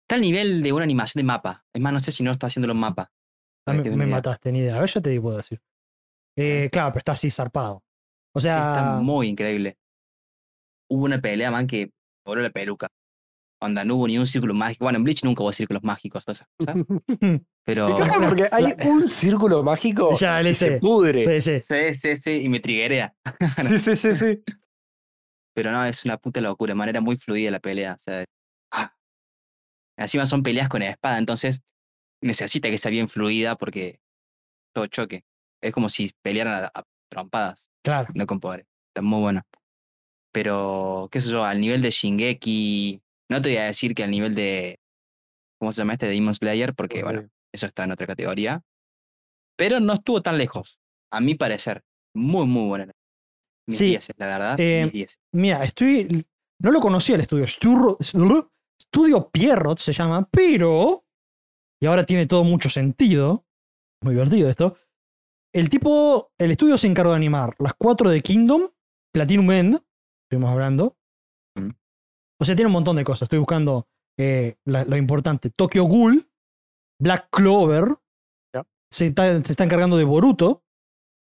Está 0.03 0.17
al 0.17 0.23
nivel 0.23 0.63
de 0.63 0.73
una 0.73 0.85
animación 0.85 1.21
de 1.21 1.25
mapa. 1.25 1.65
Es 1.73 1.81
más, 1.81 1.93
no 1.93 2.01
sé 2.01 2.11
si 2.13 2.23
no 2.23 2.31
está 2.33 2.47
haciendo 2.47 2.67
los 2.69 2.77
mapas. 2.77 3.09
Ah, 3.67 3.75
me 3.75 3.83
que 3.83 3.91
me 3.91 4.07
mataste, 4.07 4.51
ni 4.51 4.61
idea. 4.61 4.77
A 4.77 4.81
ver, 4.81 4.91
yo 4.91 5.01
te 5.01 5.21
puedo 5.21 5.37
decir. 5.37 5.61
Eh, 6.37 6.69
claro, 6.73 6.91
pero 6.91 6.99
está 6.99 7.13
así 7.13 7.31
zarpado. 7.31 7.83
O 8.35 8.41
Sí, 8.41 8.49
está 8.49 8.75
sea, 8.75 8.83
muy 9.01 9.29
increíble. 9.29 9.77
Hubo 10.91 11.05
una 11.05 11.21
pelea, 11.21 11.51
man, 11.51 11.67
que 11.67 11.93
voló 12.27 12.43
la 12.43 12.51
peluca. 12.51 12.89
Onda, 13.61 13.85
no 13.85 13.95
hubo 13.95 14.09
ni 14.09 14.19
un 14.19 14.27
círculo 14.27 14.55
mágico. 14.55 14.85
Bueno, 14.87 14.97
en 14.99 15.05
Bleach 15.05 15.23
nunca 15.23 15.43
hubo 15.45 15.53
círculos 15.53 15.85
mágicos, 15.85 16.25
todas 16.25 16.41
esas 16.41 16.49
cosas. 16.59 16.85
Pero. 17.65 17.99
encanta 18.05 18.29
porque 18.29 18.49
hay 18.51 18.75
un 18.87 19.07
círculo 19.07 19.63
mágico 19.63 20.13
Ya, 20.19 20.43
y 20.43 20.55
se 20.55 20.79
pudre. 20.79 21.21
sí, 21.21 21.41
sí. 21.41 21.61
Sí, 21.63 21.95
sí, 21.95 22.17
sí, 22.17 22.43
y 22.43 22.49
me 22.49 22.59
triguea. 22.59 23.15
Sí, 23.69 23.79
sí, 23.79 23.97
sí, 23.97 24.17
sí. 24.17 24.43
Pero 25.55 25.71
no, 25.73 25.85
es 25.85 26.05
una 26.05 26.17
puta 26.17 26.41
locura, 26.41 26.71
de 26.73 26.77
manera 26.77 27.01
muy 27.01 27.17
fluida 27.17 27.51
la 27.51 27.61
pelea. 27.61 27.95
O 27.95 27.99
sea, 27.99 28.25
ah. 28.73 28.95
Encima 29.97 30.27
son 30.27 30.43
peleas 30.43 30.69
con 30.69 30.83
espada, 30.83 31.19
entonces 31.19 31.61
necesita 32.23 32.71
que 32.71 32.79
sea 32.79 32.91
bien 32.91 33.09
fluida 33.09 33.57
porque 33.57 34.01
todo 34.75 34.87
choque. 34.87 35.25
Es 35.61 35.73
como 35.73 35.89
si 35.89 36.13
pelearan 36.23 36.65
a, 36.65 36.71
a 36.75 36.85
trompadas, 37.11 37.71
Claro. 37.85 38.09
no 38.15 38.27
con 38.27 38.41
poder. 38.41 38.67
Está 38.89 39.03
muy 39.03 39.21
bueno. 39.21 39.43
Pero, 40.33 41.09
qué 41.13 41.21
sé 41.21 41.31
yo, 41.31 41.45
al 41.45 41.61
nivel 41.61 41.83
de 41.83 41.91
Shingeki, 41.91 43.03
no 43.29 43.43
te 43.43 43.51
voy 43.51 43.59
a 43.59 43.65
decir 43.65 43.95
que 43.95 44.03
al 44.03 44.11
nivel 44.11 44.35
de, 44.35 44.81
¿cómo 45.59 45.73
se 45.73 45.83
llama 45.83 45.93
este? 45.93 46.07
De 46.07 46.13
Demon 46.13 46.35
Slayer, 46.35 46.75
porque, 46.75 47.03
bueno, 47.03 47.29
eso 47.53 47.67
está 47.67 47.85
en 47.85 47.93
otra 47.93 48.07
categoría. 48.07 48.63
Pero 49.57 49.79
no 49.81 49.93
estuvo 49.93 50.23
tan 50.23 50.39
lejos, 50.39 50.79
a 51.11 51.21
mi 51.21 51.35
parecer. 51.35 51.83
Muy, 52.15 52.47
muy 52.47 52.67
buena. 52.67 52.93
Mis 53.69 53.79
Sí, 53.79 53.87
10, 53.91 54.09
la 54.19 54.27
verdad. 54.27 54.61
eh, 54.61 54.83
mis 54.85 54.93
10. 54.93 55.21
Mira, 55.35 55.63
estoy. 55.65 56.27
No 56.61 56.71
lo 56.71 56.81
conocía 56.81 57.15
el 57.17 57.23
estudio. 57.23 57.45
Estudio 57.45 59.31
Pierrot 59.31 59.79
se 59.79 59.93
llama, 59.93 60.29
pero. 60.31 61.05
Y 61.81 61.87
ahora 61.87 62.05
tiene 62.07 62.27
todo 62.27 62.45
mucho 62.45 62.69
sentido. 62.69 63.45
Muy 64.05 64.15
divertido 64.15 64.49
esto. 64.49 64.77
El 65.55 65.69
tipo. 65.69 66.33
El 66.39 66.51
estudio 66.51 66.77
se 66.79 66.87
encargó 66.87 67.11
de 67.11 67.17
animar 67.17 67.55
las 67.59 67.75
cuatro 67.75 68.11
de 68.11 68.23
Kingdom, 68.23 68.69
Platinum 69.15 69.51
End, 69.51 69.81
estuvimos 70.27 70.51
hablando. 70.51 70.97
Mm. 71.59 71.71
O 72.41 72.45
sea, 72.45 72.57
tiene 72.57 72.67
un 72.67 72.73
montón 72.73 72.97
de 72.97 73.05
cosas. 73.05 73.27
Estoy 73.27 73.39
buscando 73.39 73.87
eh, 74.19 74.57
la- 74.67 74.85
lo 74.85 74.97
importante. 74.97 75.51
Tokyo 75.51 75.85
Ghoul, 75.85 76.29
Black 77.01 77.29
Clover. 77.31 77.97
Se, 78.93 79.07
está, 79.07 79.43
se 79.43 79.53
está 79.53 79.65
encargando 79.65 79.97
de 79.97 80.05
Boruto. 80.05 80.62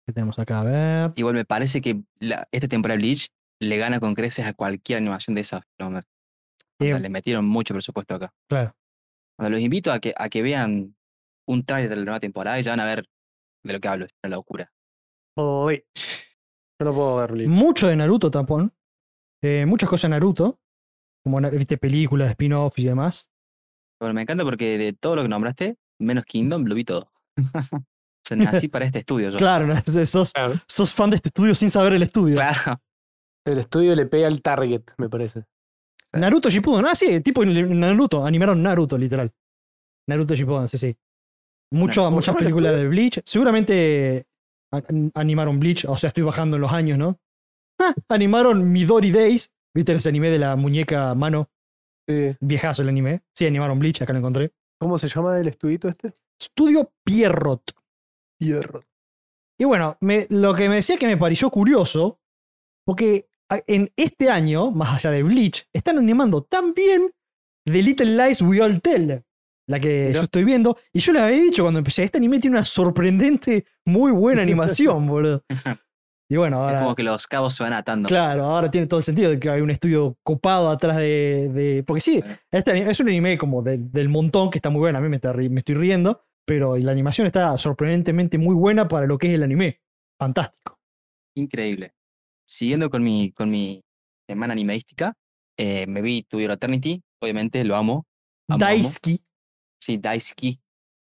¿Qué 0.08 0.14
tenemos 0.14 0.40
acá? 0.40 0.62
A 0.62 0.64
ver. 0.64 1.12
Igual 1.18 1.36
me 1.36 1.44
parece 1.46 1.82
que 1.82 2.02
la- 2.22 2.48
esta 2.52 2.68
temporada 2.70 2.96
de 2.98 3.04
Bleach 3.04 3.28
le 3.60 3.78
gana 3.78 4.00
con 4.00 4.16
creces 4.16 4.46
a 4.46 4.54
cualquier 4.54 5.00
animación 5.00 5.36
de 5.36 5.42
esas. 5.42 5.62
no, 5.78 5.88
onda, 5.88 6.04
le 6.80 7.10
metieron 7.10 7.46
mucho 7.46 7.74
presupuesto 7.74 8.16
acá. 8.16 8.34
claro. 8.50 8.74
Onda, 9.38 9.50
los 9.50 9.60
invito 9.60 9.92
a 9.92 10.00
que, 10.00 10.14
a 10.18 10.30
que 10.30 10.42
vean 10.42 10.96
un 11.48 11.64
trailer 11.66 11.90
de 11.90 11.96
la 11.98 12.04
nueva 12.06 12.20
temporada 12.20 12.60
y 12.60 12.64
ya 12.64 12.72
van 12.72 12.80
a 12.80 12.86
ver 12.86 13.08
de 13.64 13.74
lo 13.74 13.80
que 13.80 13.88
hablo. 13.88 14.06
Es 14.06 14.12
una 14.24 14.36
locura. 14.38 14.72
Bleach. 15.36 15.84
Yo 16.80 16.86
no 16.86 16.94
puedo 16.94 17.16
ver 17.18 17.32
Bleach. 17.34 17.50
Mucho 17.50 17.88
de 17.88 17.96
Naruto, 17.96 18.32
tapón. 18.32 18.74
Eh, 19.44 19.66
muchas 19.68 19.90
cosas 19.90 20.04
de 20.04 20.10
Naruto. 20.16 20.60
Como 21.24 21.42
viste 21.52 21.78
películas, 21.78 22.30
spin-offs 22.32 22.80
y 22.80 22.86
demás. 22.86 23.30
Bueno, 24.00 24.14
me 24.14 24.22
encanta 24.22 24.44
porque 24.46 24.78
de 24.78 24.94
todo 24.94 25.18
lo 25.18 25.24
que 25.24 25.28
nombraste, 25.28 25.78
menos 26.00 26.24
Kingdom, 26.26 26.64
lo 26.66 26.76
vi 26.76 26.86
todo. 26.86 27.12
o 28.36 28.42
sea, 28.42 28.52
nací 28.52 28.68
para 28.68 28.86
este 28.86 29.00
estudio 29.00 29.30
yo. 29.32 29.38
Claro, 29.38 29.68
sos, 30.06 30.32
Claro. 30.34 30.56
sos 30.68 30.94
fan 30.94 31.10
de 31.10 31.16
este 31.18 31.30
estudio 31.30 31.56
sin 31.56 31.70
saber 31.70 31.94
el 31.94 32.04
estudio. 32.04 32.36
Claro. 32.36 32.82
El 33.46 33.60
estudio 33.60 33.96
le 33.96 34.06
pega 34.06 34.28
al 34.28 34.42
target, 34.42 34.82
me 34.98 35.10
parece. 35.10 35.46
Naruto 36.14 36.50
Shippuden. 36.50 36.86
Ah, 36.86 36.96
sí, 36.96 37.22
tipo 37.22 37.46
Naruto. 37.46 38.26
Animaron 38.26 38.62
Naruto, 38.62 38.98
literal. 38.98 39.32
Naruto 40.10 40.36
Shippuden, 40.36 40.68
sí, 40.68 40.78
sí. 40.78 40.96
Mucho, 41.74 42.04
¿Cómo 42.04 42.18
muchas 42.18 42.36
películas 42.36 42.76
de 42.76 42.88
Bleach. 42.88 43.22
Seguramente 43.26 44.26
animaron 45.16 45.60
Bleach. 45.60 45.86
O 45.86 45.98
sea, 45.98 46.10
estoy 46.10 46.24
bajando 46.24 46.56
en 46.58 46.62
los 46.62 46.72
años, 46.72 46.98
¿no? 46.98 47.20
Ah, 47.80 47.94
animaron 48.10 48.72
Midori 48.72 49.12
Days. 49.12 49.50
¿Viste 49.76 49.94
ese 49.94 50.10
anime 50.10 50.30
de 50.32 50.40
la 50.40 50.56
muñeca 50.56 51.14
mano? 51.14 51.50
Sí. 52.08 52.36
Viejazo 52.40 52.82
el 52.82 52.90
anime. 52.90 53.22
Sí, 53.36 53.46
animaron 53.46 53.78
Bleach, 53.80 54.02
acá 54.02 54.14
lo 54.14 54.20
encontré. 54.20 54.52
¿Cómo 54.80 54.98
se 54.98 55.08
llama 55.08 55.38
el 55.40 55.48
estudito 55.48 55.88
este? 55.88 56.14
Estudio 56.40 56.92
Pierrot. 57.06 57.64
Y 59.60 59.66
bueno, 59.66 59.98
me- 60.02 60.28
lo 60.30 60.54
que 60.54 60.70
me 60.70 60.76
decía 60.76 60.98
que 60.98 61.08
me 61.08 61.18
pareció 61.18 61.50
curioso, 61.50 62.20
porque 62.86 63.28
en 63.68 63.92
este 63.96 64.30
año, 64.30 64.72
más 64.72 64.94
allá 64.96 65.12
de 65.12 65.24
Bleach, 65.24 65.68
están 65.74 65.98
animando 65.98 66.44
tan 66.44 66.74
bien 66.74 67.12
The 67.66 67.82
Little 67.82 68.16
Lies 68.26 68.42
We 68.42 68.62
All 68.62 68.82
Tell, 68.82 69.24
la 69.68 69.80
que 69.80 70.12
yo 70.14 70.22
estoy 70.22 70.44
viendo, 70.44 70.78
y 70.94 71.00
yo 71.00 71.12
les 71.14 71.22
había 71.24 71.38
dicho 71.42 71.64
cuando 71.64 71.80
empecé, 71.80 72.04
este 72.04 72.18
anime 72.20 72.40
tiene 72.40 72.58
una 72.58 72.66
sorprendente, 72.66 73.66
muy 73.86 74.12
buena 74.12 74.42
animación, 74.42 75.08
boludo. 75.08 75.44
Y 76.30 76.36
bueno, 76.36 76.58
Es 76.58 76.64
ahora, 76.68 76.80
como 76.84 76.96
que 76.96 77.04
los 77.04 77.26
cabos 77.26 77.56
se 77.56 77.64
van 77.64 77.72
atando. 77.74 78.08
claro, 78.10 78.44
ahora 78.46 78.70
tiene 78.70 78.86
todo 78.88 78.98
el 79.00 79.04
sentido 79.04 79.32
de 79.32 79.40
que 79.40 79.50
hay 79.50 79.62
un 79.62 79.72
estudio 79.72 80.18
copado 80.24 80.70
atrás 80.70 80.98
de... 80.98 81.50
de- 81.54 81.84
porque 81.88 82.02
sí, 82.02 82.22
este 82.52 82.72
ani- 82.72 82.82
es 82.90 83.00
un 83.00 83.08
anime 83.08 83.38
como 83.38 83.62
de- 83.62 83.78
del 83.78 84.10
montón, 84.10 84.50
que 84.52 84.58
está 84.58 84.70
muy 84.70 84.80
bueno, 84.80 84.98
a 84.98 85.02
mí 85.02 85.08
me, 85.10 85.16
está 85.16 85.32
ri- 85.34 85.50
me 85.50 85.60
estoy 85.60 85.76
riendo, 85.76 86.22
pero 86.48 86.78
la 86.78 86.94
animación 86.94 87.28
está 87.28 87.58
sorprendentemente 87.58 88.38
muy 88.38 88.56
buena 88.56 88.88
para 88.88 89.06
lo 89.06 89.18
que 89.18 89.28
es 89.28 89.34
el 89.34 89.44
anime. 89.44 89.82
Fantástico. 90.18 90.80
Increíble. 91.36 91.94
Siguiendo 92.48 92.90
con 92.90 93.04
mi, 93.04 93.34
con 93.34 93.52
mi 93.52 93.84
semana 94.30 94.56
eh, 94.56 95.86
me 95.88 96.02
vi 96.02 96.24
To 96.24 96.40
Your 96.40 96.52
Eternity. 96.52 97.04
Obviamente 97.22 97.64
lo 97.66 97.76
amo. 97.76 98.08
amo, 98.48 98.56
amo. 98.56 98.60
Daisuke. 98.60 99.20
Sí, 99.78 99.98
Daisuke. 99.98 100.58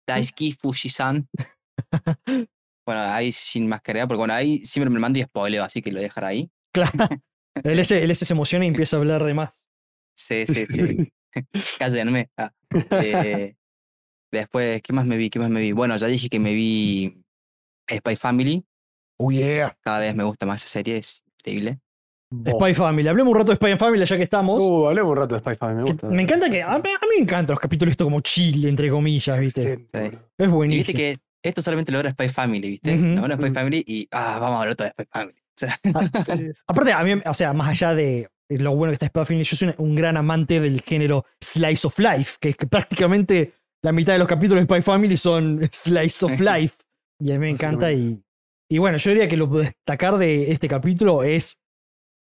Daisuke 0.07 0.57
Fujisan. 0.59 1.29
bueno, 2.85 3.01
ahí 3.01 3.31
sin 3.31 3.67
mascarilla, 3.67 4.07
porque 4.07 4.17
bueno, 4.17 4.33
ahí 4.33 4.65
siempre 4.65 4.89
me 4.89 4.99
mando 4.99 5.19
y 5.19 5.23
spoileo, 5.23 5.63
así 5.63 5.83
que 5.83 5.91
lo 5.91 5.97
voy 5.97 6.05
a 6.05 6.07
dejar 6.07 6.25
ahí. 6.25 6.49
Claro. 6.73 6.91
él, 7.63 7.85
se, 7.85 8.03
él 8.03 8.15
se 8.15 8.33
emociona 8.33 8.65
y 8.65 8.69
empieza 8.69 8.97
a 8.97 8.99
hablar 8.99 9.23
de 9.23 9.35
más. 9.35 9.67
Sí, 10.17 10.47
sí, 10.47 10.65
sí. 10.65 11.13
Cállenme. 11.79 12.31
Ah, 12.35 12.51
eh, 13.03 13.55
después, 14.31 14.81
¿qué 14.81 14.93
más 14.93 15.05
me 15.05 15.17
vi? 15.17 15.29
¿Qué 15.29 15.39
más 15.39 15.49
me 15.49 15.61
vi? 15.61 15.71
Bueno, 15.71 15.95
ya 15.97 16.07
dije 16.07 16.29
que 16.29 16.39
me 16.39 16.53
vi 16.53 17.21
Spy 17.89 18.15
Family. 18.15 18.63
Oh, 19.17 19.31
yeah. 19.31 19.77
Cada 19.81 19.99
vez 19.99 20.15
me 20.15 20.23
gusta 20.23 20.45
más 20.45 20.63
esa 20.63 20.71
serie, 20.73 20.97
es 20.97 21.23
increíble. 21.39 21.79
Spy 22.31 22.73
Family. 22.75 23.07
Hablemos 23.07 23.31
un 23.31 23.37
rato 23.39 23.51
de 23.51 23.55
Spy 23.55 23.75
Family 23.75 24.05
ya 24.05 24.15
que 24.15 24.23
estamos. 24.23 24.61
Uh, 24.63 24.87
hablemos 24.87 25.11
un 25.11 25.17
rato 25.17 25.35
de 25.35 25.41
Spy 25.41 25.55
Family, 25.55 25.77
me 25.77 25.83
gusta. 25.91 26.07
me 26.09 26.21
encanta 26.21 26.49
que. 26.49 26.61
A 26.61 26.77
mí, 26.77 26.89
a 26.89 27.05
mí 27.05 27.07
me 27.17 27.23
encantan 27.23 27.55
los 27.55 27.59
capítulos 27.59 27.91
esto 27.91 28.03
como 28.05 28.21
chile, 28.21 28.69
entre 28.69 28.89
comillas, 28.89 29.39
¿viste? 29.39 29.87
Sí. 29.91 29.97
Es 30.37 30.47
Y 30.47 30.47
buenísimo. 30.47 30.79
viste 30.79 30.93
que 30.93 31.17
esto 31.43 31.61
solamente 31.61 31.91
logra 31.91 32.11
Spy 32.11 32.29
Family, 32.29 32.69
¿viste? 32.69 32.93
Ujú. 32.95 33.05
Lo 33.05 33.21
bueno 33.21 33.35
Spy. 33.35 33.49
Family 33.51 33.83
y 33.87 34.07
ah, 34.11 34.37
vamos 34.39 34.57
a 34.57 34.61
hablar 34.61 34.75
todo 34.75 34.85
de 34.87 34.91
Spy 34.91 35.05
Family. 35.11 35.33
O 35.39 35.59
sea, 35.59 35.75
Aparte, 36.67 36.93
a 36.93 37.03
mí, 37.03 37.21
o 37.25 37.33
sea, 37.33 37.51
más 37.53 37.69
allá 37.69 37.95
de 37.95 38.29
lo 38.49 38.75
bueno 38.75 38.91
que 38.91 38.95
está 38.95 39.07
Spy 39.07 39.25
Family, 39.25 39.43
yo 39.43 39.55
soy 39.57 39.69
un, 39.69 39.75
un 39.89 39.95
gran 39.95 40.15
amante 40.15 40.59
del 40.59 40.81
género 40.81 41.25
Slice 41.41 41.87
of 41.87 41.97
Life, 41.97 42.37
que, 42.39 42.53
que 42.53 42.67
prácticamente 42.67 43.53
la 43.83 43.91
mitad 43.91 44.13
de 44.13 44.19
los 44.19 44.27
capítulos 44.27 44.61
de 44.61 44.65
Spy 44.65 44.81
Family 44.81 45.17
son 45.17 45.61
Slice 45.71 46.25
of 46.25 46.39
Life. 46.39 46.77
Y 47.21 47.31
a 47.31 47.33
mí 47.35 47.39
me 47.39 47.49
encanta. 47.49 47.91
Y, 47.91 48.21
y 48.71 48.77
bueno, 48.77 48.97
yo 48.97 49.11
diría 49.11 49.27
que 49.27 49.37
lo 49.37 49.49
que 49.51 49.57
destacar 49.59 50.17
de 50.17 50.51
este 50.51 50.67
capítulo 50.67 51.23
es 51.23 51.57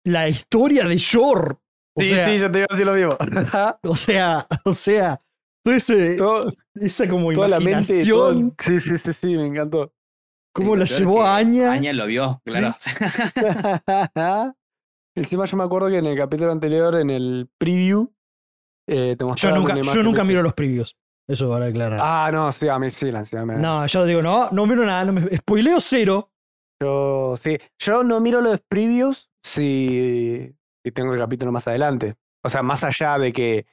la 0.05 0.27
historia 0.29 0.85
de 0.87 0.97
Shore. 0.97 1.55
O 1.95 2.01
Sí, 2.01 2.09
sea, 2.09 2.25
sí, 2.27 2.37
yo 2.37 2.51
te 2.51 2.59
iba 2.59 2.67
a 2.69 2.73
decir 2.73 2.85
lo 2.85 2.93
mismo. 2.93 3.17
o 3.83 3.95
sea, 3.95 4.47
o 4.65 4.73
sea, 4.73 5.19
todo 5.63 5.75
ese, 5.75 6.15
Todo- 6.15 6.53
esa 6.75 7.09
como 7.09 7.33
toda 7.33 7.47
la 7.47 7.59
mente. 7.59 8.05
todo- 8.05 8.33
Sí, 8.59 8.79
sí, 8.79 8.97
sí, 8.97 9.13
sí, 9.13 9.35
me 9.35 9.47
encantó. 9.47 9.91
cómo 10.53 10.75
la 10.75 10.85
llevó 10.85 11.23
a 11.23 11.37
Aña. 11.37 11.71
Aña 11.71 11.93
lo 11.93 12.05
vio, 12.07 12.41
Sí. 12.45 12.59
claro. 12.59 12.75
Encima 15.15 15.45
yo 15.45 15.57
me 15.57 15.63
acuerdo 15.63 15.89
que 15.89 15.97
en 15.97 16.05
el 16.05 16.17
capítulo 16.17 16.51
anterior, 16.51 16.95
en 16.99 17.09
el 17.09 17.49
preview, 17.57 18.11
eh, 18.87 19.15
te 19.17 19.25
Yo 19.35 19.51
nunca, 19.51 19.73
una 19.73 19.93
yo 19.93 20.03
nunca 20.03 20.23
miro 20.23 20.41
los 20.43 20.53
previews. 20.53 20.95
Eso 21.27 21.49
para 21.49 21.67
aclarar. 21.67 21.99
Ah, 22.01 22.29
no, 22.31 22.51
sí, 22.51 22.67
a 22.69 22.79
mí 22.79 22.89
sí, 22.89 23.11
la 23.11 23.19
ansiedad 23.19 23.45
me 23.45 23.55
No, 23.57 23.85
yo 23.85 24.05
digo, 24.05 24.21
no, 24.21 24.49
no 24.51 24.65
miro 24.65 24.85
nada, 24.85 25.05
no 25.05 25.13
me 25.13 25.35
spoileo 25.35 25.79
cero. 25.79 26.31
Yo, 26.81 27.35
sí, 27.35 27.57
yo 27.79 28.03
no 28.03 28.19
miro 28.19 28.39
los 28.41 28.61
previews 28.61 29.29
si, 29.43 30.53
si 30.83 30.91
tengo 30.91 31.13
el 31.13 31.19
capítulo 31.19 31.51
más 31.51 31.67
adelante. 31.67 32.15
O 32.43 32.49
sea, 32.49 32.61
más 32.61 32.83
allá 32.83 33.17
de 33.17 33.33
que 33.33 33.65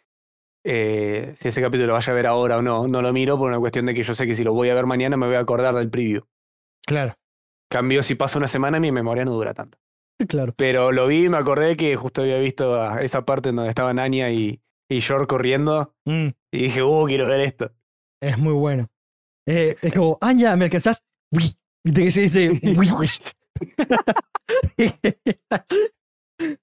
eh, 0.65 1.35
si 1.37 1.49
ese 1.49 1.61
capítulo 1.61 1.89
lo 1.89 1.93
vaya 1.93 2.13
a 2.13 2.17
ver 2.17 2.27
ahora 2.27 2.59
o 2.59 2.63
no, 2.63 2.89
no 2.89 3.03
lo 3.03 3.13
miro 3.13 3.39
por 3.39 3.49
una 3.49 3.61
cuestión 3.61 3.87
de 3.87 3.95
que 3.95 4.03
yo 4.03 4.15
sé 4.15 4.27
que 4.27 4.35
si 4.35 4.43
lo 4.43 4.53
voy 4.55 4.71
a 4.71 4.75
ver 4.75 4.87
mañana 4.87 5.17
me 5.17 5.27
voy 5.27 5.37
a 5.37 5.41
acordar 5.41 5.75
del 5.75 5.91
preview. 5.91 6.23
Claro, 6.87 7.15
Cambio, 7.71 8.03
si 8.03 8.15
pasa 8.15 8.39
una 8.39 8.47
semana, 8.47 8.79
mi 8.81 8.93
memoria 8.93 9.25
no 9.25 9.33
dura 9.33 9.53
tanto. 9.55 9.79
claro. 10.29 10.55
Pero 10.57 10.93
lo 10.93 11.07
vi 11.07 11.25
y 11.25 11.29
me 11.29 11.39
acordé 11.39 11.77
que 11.77 11.97
justo 11.97 12.23
había 12.23 12.39
visto 12.39 12.89
esa 12.99 13.25
parte 13.25 13.51
en 13.51 13.57
donde 13.57 13.71
estaban 13.71 13.99
Anya 13.99 14.31
y, 14.31 14.61
y 14.89 15.01
Yor 15.01 15.27
corriendo. 15.27 15.95
Mm, 16.05 16.29
Y 16.53 16.63
dije, 16.65 16.83
uh, 16.83 17.05
quiero 17.07 17.27
ver 17.27 17.41
esto. 17.41 17.73
es 18.23 18.39
muy 18.39 18.53
bueno. 18.53 18.89
Eh, 19.47 19.77
es 19.83 19.93
como, 19.93 20.17
Aña, 20.21 20.57
¿me 20.57 20.65
alcanzás? 20.67 21.03
Uy. 21.33 21.55
Viste 21.85 22.03
que 22.05 22.11
se 22.11 22.21
dice, 22.23 22.51
uy. 22.63 22.89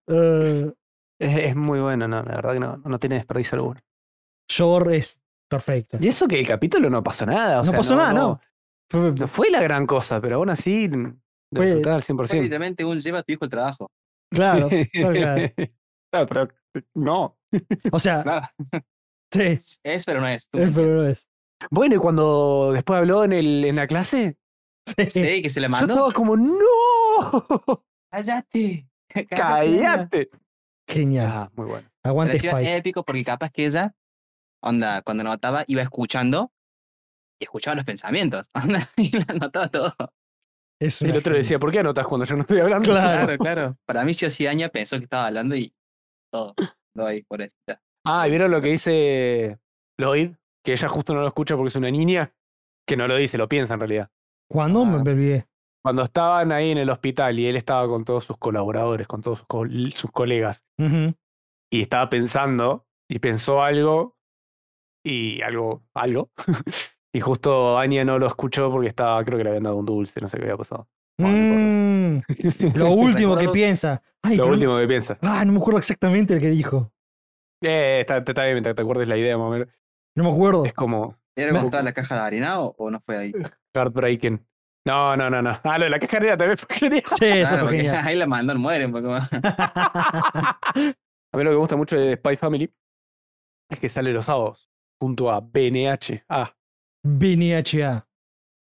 Eh, 0.07 0.71
Es, 1.19 1.37
es 1.37 1.55
muy 1.55 1.79
bueno, 1.79 2.07
no, 2.07 2.23
la 2.23 2.35
verdad 2.35 2.53
que 2.53 2.59
no, 2.59 2.77
no 2.77 2.99
tiene 2.99 3.15
desperdicio 3.15 3.55
alguno. 3.57 3.79
Shore 4.49 4.97
es 4.97 5.21
perfecto. 5.49 5.97
Y 6.01 6.07
eso 6.07 6.27
que 6.27 6.39
el 6.39 6.47
capítulo 6.47 6.89
no 6.89 7.03
pasó 7.03 7.25
nada. 7.25 7.61
o 7.61 7.63
No 7.63 7.69
sea, 7.71 7.77
pasó 7.77 7.95
nada, 7.95 8.11
no. 8.13 8.41
Fue- 8.91 9.11
No 9.13 9.27
fue 9.27 9.49
la 9.51 9.61
gran 9.61 9.85
cosa, 9.85 10.19
pero 10.19 10.37
aún 10.37 10.49
así 10.49 10.89
disfrutaba 11.51 11.95
al 11.95 12.01
Fue 12.03 12.15
100%. 12.15 12.41
literalmente 12.41 12.83
un 12.83 12.99
lleva 12.99 13.19
a 13.19 13.23
tu 13.23 13.31
hijo 13.33 13.45
el 13.45 13.51
trabajo. 13.51 13.91
claro, 14.31 14.67
claro, 14.91 15.13
claro. 15.13 15.51
Claro, 16.11 16.27
pero 16.27 16.47
no. 16.93 17.37
O 17.91 17.99
sea, 17.99 18.23
sí, 19.33 19.57
Es, 19.83 20.05
pero 20.05 20.21
no 20.21 20.27
es. 20.27 20.49
tú 20.49 20.59
es, 20.59 20.73
pero 20.73 21.03
no 21.03 21.07
es. 21.07 21.27
Bueno, 21.69 21.95
y 21.95 21.97
cuando 21.99 22.71
después 22.73 22.97
habló 22.97 23.23
en, 23.23 23.33
el, 23.33 23.65
en 23.65 23.75
la 23.75 23.87
clase. 23.87 24.37
Sí, 25.07 25.41
que 25.41 25.49
se 25.49 25.61
le 25.61 25.67
yo 25.67 25.71
mandó. 25.71 25.93
estaba 25.93 26.11
como, 26.11 26.35
¡No! 26.35 27.85
Cállate. 28.11 28.87
¡Cállate! 29.29 30.29
Genial. 30.87 31.27
Ah, 31.29 31.51
muy 31.55 31.67
bueno. 31.67 31.89
Aguante 32.03 32.37
Spike. 32.37 32.75
épico 32.77 33.03
porque 33.05 33.23
capaz 33.23 33.51
que 33.51 33.65
ella, 33.67 33.95
onda, 34.61 35.01
cuando 35.03 35.23
notaba, 35.23 35.63
iba 35.67 35.81
escuchando 35.81 36.51
y 37.39 37.45
escuchaba 37.45 37.75
los 37.75 37.85
pensamientos. 37.85 38.49
Onda, 38.55 38.79
y 38.97 39.11
lo 39.17 39.23
anotaba 39.27 39.67
todo. 39.69 39.93
Es 40.79 41.01
Y 41.03 41.09
el 41.09 41.17
otro 41.17 41.33
genia. 41.33 41.37
decía, 41.37 41.59
¿por 41.59 41.71
qué 41.71 41.79
anotas 41.79 42.07
cuando 42.07 42.25
yo 42.25 42.35
no 42.35 42.41
estoy 42.41 42.59
hablando? 42.59 42.89
Claro. 42.89 43.37
Claro. 43.37 43.77
Para 43.85 44.03
mí, 44.03 44.13
yo 44.13 44.29
sí 44.31 44.47
Aña 44.47 44.69
pensó 44.69 44.97
que 44.97 45.03
estaba 45.03 45.27
hablando 45.27 45.55
y 45.55 45.73
todo. 46.31 46.53
Lo 46.95 47.05
ahí, 47.05 47.23
pobrecita. 47.23 47.81
Ah, 48.05 48.27
¿y 48.27 48.31
vieron 48.31 48.51
lo 48.51 48.61
que 48.61 48.69
dice 48.69 49.59
Lloyd? 49.99 50.31
Que 50.65 50.73
ella 50.73 50.89
justo 50.89 51.13
no 51.13 51.21
lo 51.21 51.27
escucha 51.27 51.55
porque 51.55 51.69
es 51.69 51.75
una 51.75 51.91
niña. 51.91 52.33
Que 52.87 52.97
no 52.97 53.07
lo 53.07 53.15
dice, 53.15 53.37
lo 53.37 53.47
piensa 53.47 53.73
en 53.75 53.79
realidad. 53.79 54.09
¿Cuándo? 54.49 54.83
Me 54.85 54.97
Ah. 54.97 55.01
olvidé. 55.01 55.47
Cuando 55.83 56.03
estaban 56.03 56.51
ahí 56.51 56.71
en 56.71 56.77
el 56.77 56.89
hospital 56.89 57.39
y 57.39 57.47
él 57.47 57.55
estaba 57.55 57.87
con 57.87 58.05
todos 58.05 58.25
sus 58.25 58.37
colaboradores, 58.37 59.07
con 59.07 59.21
todos 59.21 59.39
sus, 59.39 59.47
col- 59.47 59.93
sus 59.93 60.11
colegas, 60.11 60.63
y 60.77 61.81
estaba 61.81 62.07
pensando, 62.09 62.85
y 63.09 63.17
pensó 63.19 63.63
algo, 63.63 64.15
y 65.03 65.41
algo, 65.41 65.83
algo. 65.95 66.29
y 67.15 67.19
justo 67.19 67.79
Anya 67.79 68.05
no 68.05 68.19
lo 68.19 68.27
escuchó 68.27 68.69
porque 68.69 68.89
estaba, 68.89 69.23
creo 69.25 69.37
que 69.39 69.43
le 69.43 69.49
habían 69.51 69.63
dado 69.63 69.77
un 69.77 69.85
dulce, 69.85 70.21
no 70.21 70.27
sé 70.27 70.37
qué 70.37 70.43
había 70.43 70.57
pasado. 70.57 70.87
No, 71.21 71.29
no 71.31 71.91
Mm, 72.11 72.21
lo 72.75 72.91
último 72.91 73.37
que 73.37 73.49
piensa. 73.49 74.01
Ay, 74.21 74.37
Lo 74.37 74.43
pero 74.43 74.53
último 74.53 74.77
que 74.77 74.87
piensa. 74.87 75.17
Ah, 75.21 75.43
no 75.45 75.53
me 75.53 75.59
acuerdo 75.59 75.77
exactamente 75.79 76.33
el 76.33 76.41
que 76.41 76.49
dijo. 76.49 76.91
Eh, 77.63 77.99
está, 78.01 78.17
está 78.17 78.43
bien, 78.45 78.63
te, 78.63 78.73
te 78.73 78.81
acuerdes 78.81 79.07
la 79.07 79.17
idea, 79.17 79.37
más. 79.37 79.67
No 80.15 80.23
me 80.23 80.31
acuerdo. 80.31 80.65
Es 80.65 80.73
como 80.73 81.17
¿Era 81.35 81.51
cuando 81.51 81.67
estaba 81.67 81.83
la 81.83 81.93
caja 81.93 82.15
de 82.15 82.21
harina 82.21 82.59
o, 82.59 82.75
o 82.77 82.91
no 82.91 82.99
fue 82.99 83.17
ahí? 83.17 83.31
heartbreaking. 83.73 84.45
No, 84.85 85.15
no, 85.15 85.29
no, 85.29 85.41
no. 85.41 85.59
Ah, 85.63 85.77
lo 85.77 85.85
de 85.85 85.91
la 85.91 85.99
caja 85.99 86.19
negra 86.19 86.37
también 86.37 86.57
fue 86.57 86.75
genial. 86.75 87.03
Sí, 87.05 87.25
eso 87.25 87.49
Claro, 87.49 87.57
fue 87.57 87.65
porque 87.67 87.77
genial. 87.83 88.03
ahí 88.07 88.15
la 88.17 88.27
mandan, 88.27 88.59
mueren. 88.59 88.93
A 91.33 91.37
mí 91.37 91.43
lo 91.43 91.49
que 91.51 91.55
me 91.55 91.55
gusta 91.55 91.75
mucho 91.77 91.95
de 91.97 92.15
Spy 92.17 92.35
Family 92.35 92.73
es 93.69 93.79
que 93.79 93.87
sale 93.89 94.11
los 94.11 94.25
sábados 94.25 94.69
junto 94.99 95.31
a 95.31 95.39
BNH. 95.39 96.25
BNHA. 97.03 98.07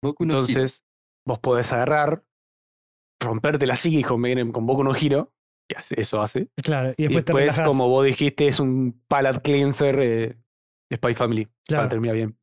Hero. 0.02 0.14
entonces 0.20 0.84
vos 1.26 1.38
podés 1.38 1.72
agarrar, 1.72 2.24
romperte 3.20 3.66
la 3.66 3.76
psiquis 3.76 4.06
con, 4.06 4.20
con 4.52 4.66
Boku 4.66 4.84
no 4.84 4.92
y 5.68 5.74
hace- 5.76 6.00
eso 6.00 6.20
hace. 6.20 6.48
Claro, 6.56 6.90
y 6.96 7.04
Y 7.04 7.08
después, 7.08 7.24
te 7.24 7.32
después, 7.32 7.44
relajas. 7.56 7.66
como 7.68 7.88
vos 7.88 8.04
dijiste, 8.04 8.46
es 8.48 8.60
un 8.60 9.02
palate 9.08 9.40
cleanser 9.40 9.98
eh, 10.00 10.36
de 10.90 10.96
Spy 10.96 11.14
Family 11.14 11.48
Claro. 11.66 11.80
para 11.82 11.88
terminar 11.88 12.14
bien. 12.16 12.38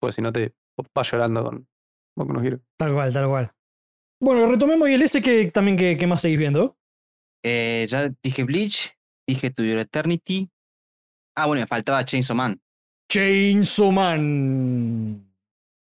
Pues 0.00 0.14
si 0.16 0.22
no 0.22 0.32
te 0.32 0.52
vas 0.94 1.10
llorando 1.10 1.44
con 1.44 1.68
Boku 2.16 2.32
no 2.32 2.44
Hiro. 2.44 2.60
Tal 2.78 2.92
cual, 2.92 3.12
tal 3.12 3.28
cual. 3.28 3.52
Bueno, 4.20 4.46
retomemos 4.46 4.88
y 4.88 4.94
el 4.94 5.02
S 5.02 5.20
que 5.22 5.50
también 5.50 5.76
que, 5.76 5.96
que 5.96 6.06
más 6.06 6.22
seguís 6.22 6.38
viendo. 6.38 6.76
Eh, 7.44 7.86
ya 7.88 8.08
dije 8.22 8.44
Bleach, 8.44 8.96
dije 9.28 9.50
To 9.50 9.62
Your 9.62 9.78
Eternity. 9.78 10.50
Ah, 11.36 11.46
bueno, 11.46 11.60
me 11.60 11.66
faltaba 11.66 12.04
Chainsaw 12.04 12.34
Man. 12.34 12.60
Chainsaw 13.12 13.92
Man. 13.92 15.25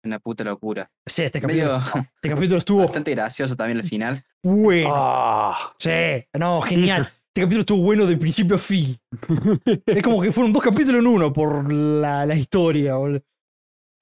Una 0.05 0.19
puta 0.19 0.43
locura. 0.45 0.91
Sí, 1.07 1.23
este 1.23 1.41
capítulo, 1.41 1.79
Medio 1.79 1.79
este 2.17 2.29
capítulo 2.29 2.59
estuvo 2.59 2.81
bastante 2.83 3.13
gracioso 3.13 3.55
también 3.57 3.79
al 3.79 3.85
final. 3.85 4.21
bueno. 4.43 4.91
Ah. 4.95 5.75
Sí, 5.79 5.91
no, 6.39 6.61
genial. 6.63 7.03
Este 7.03 7.41
capítulo 7.43 7.61
estuvo 7.61 7.83
bueno 7.83 8.05
de 8.07 8.17
principio 8.17 8.57
a 8.57 8.59
fin. 8.59 8.97
Es 9.87 10.03
como 10.03 10.21
que 10.21 10.33
fueron 10.33 10.53
dos 10.53 10.63
capítulos 10.63 11.01
en 11.01 11.07
uno 11.07 11.33
por 11.33 11.73
la, 11.73 12.27
la 12.27 12.35
historia. 12.35 12.97
boludo. 12.97 13.23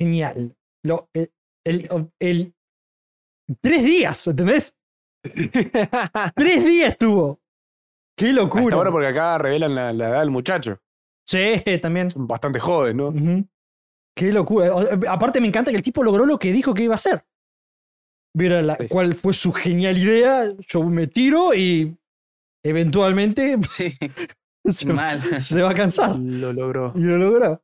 Genial. 0.00 0.56
Lo, 0.84 1.08
el, 1.12 1.30
el- 1.66 1.86
el- 2.18 2.54
tres 3.60 3.84
días, 3.84 4.26
¿entendés? 4.26 4.74
Tres 6.34 6.64
días 6.64 6.92
estuvo. 6.92 7.40
Qué 8.16 8.32
locura. 8.32 8.74
ahora 8.76 8.90
porque 8.90 9.08
acá 9.08 9.36
revelan 9.38 9.74
la, 9.74 9.92
la 9.92 10.08
edad 10.08 10.20
del 10.20 10.30
muchacho. 10.30 10.78
Sí, 11.28 11.62
también. 11.80 12.06
Es 12.06 12.14
bastante 12.16 12.58
joven, 12.58 12.96
¿no? 12.96 13.08
Ujú. 13.08 13.46
Qué 14.20 14.30
locura. 14.32 14.66
Eh, 14.66 15.00
Aparte 15.08 15.40
me 15.40 15.46
encanta 15.46 15.70
que 15.70 15.78
el 15.78 15.82
tipo 15.82 16.02
logró 16.04 16.26
lo 16.26 16.38
que 16.38 16.52
dijo 16.52 16.74
que 16.74 16.82
iba 16.82 16.92
a 16.92 16.96
hacer. 16.96 17.24
Mira 18.36 18.60
la- 18.60 18.76
Sí. 18.76 18.86
cuál 18.88 19.14
fue 19.14 19.32
su 19.32 19.50
genial 19.50 19.96
idea. 19.96 20.52
Yo 20.68 20.82
me 20.84 21.06
tiro 21.06 21.54
y 21.54 21.96
eventualmente 22.62 23.56
Sí, 23.62 23.96
se, 24.66 24.92
mal. 24.92 25.20
se 25.40 25.62
va 25.62 25.70
a 25.70 25.74
cansar. 25.74 26.16
Lo 26.18 26.52
logró. 26.52 26.92
Y 26.94 27.00
lo 27.00 27.16
logró. 27.16 27.62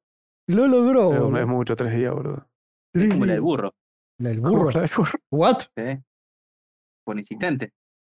Lo 0.48 0.66
logró. 0.66 1.10
Pero 1.10 1.38
es 1.38 1.46
mucho, 1.46 1.76
tres 1.76 1.94
días, 1.94 2.14
boludo. 2.14 2.48
Tres 2.94 3.10
Como 3.10 3.26
la 3.26 3.32
del 3.32 3.42
burro. 3.42 3.74
La 4.18 4.30
del 4.30 4.40
burro. 4.40 4.70
La 4.70 4.80
del 4.80 4.90
burro. 4.96 5.12
¿What? 5.30 5.58
¿sí? 5.76 6.02
Por 7.04 7.18
insistente. 7.18 7.72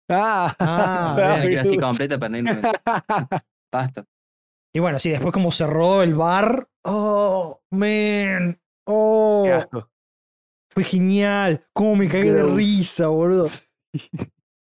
Ah, 0.09 0.55
Ah, 0.59 1.15
La 1.43 1.61
así 1.61 1.77
completa 1.77 2.17
para 2.17 2.29
no 2.29 2.37
irme. 2.37 2.61
Pasto. 3.69 4.05
Y 4.73 4.79
bueno, 4.79 4.97
sí, 4.97 5.09
después 5.09 5.33
como 5.33 5.51
cerró 5.51 6.01
el 6.03 6.15
bar. 6.15 6.68
Oh, 6.83 7.59
man. 7.71 8.59
Oh, 8.85 9.43
Qué 9.45 9.53
asco. 9.53 9.89
fue 10.71 10.83
genial. 10.83 11.65
Cómo 11.73 11.95
me 11.95 12.07
cagué 12.07 12.31
de 12.31 12.43
risa, 12.43 13.07
boludo. 13.07 13.45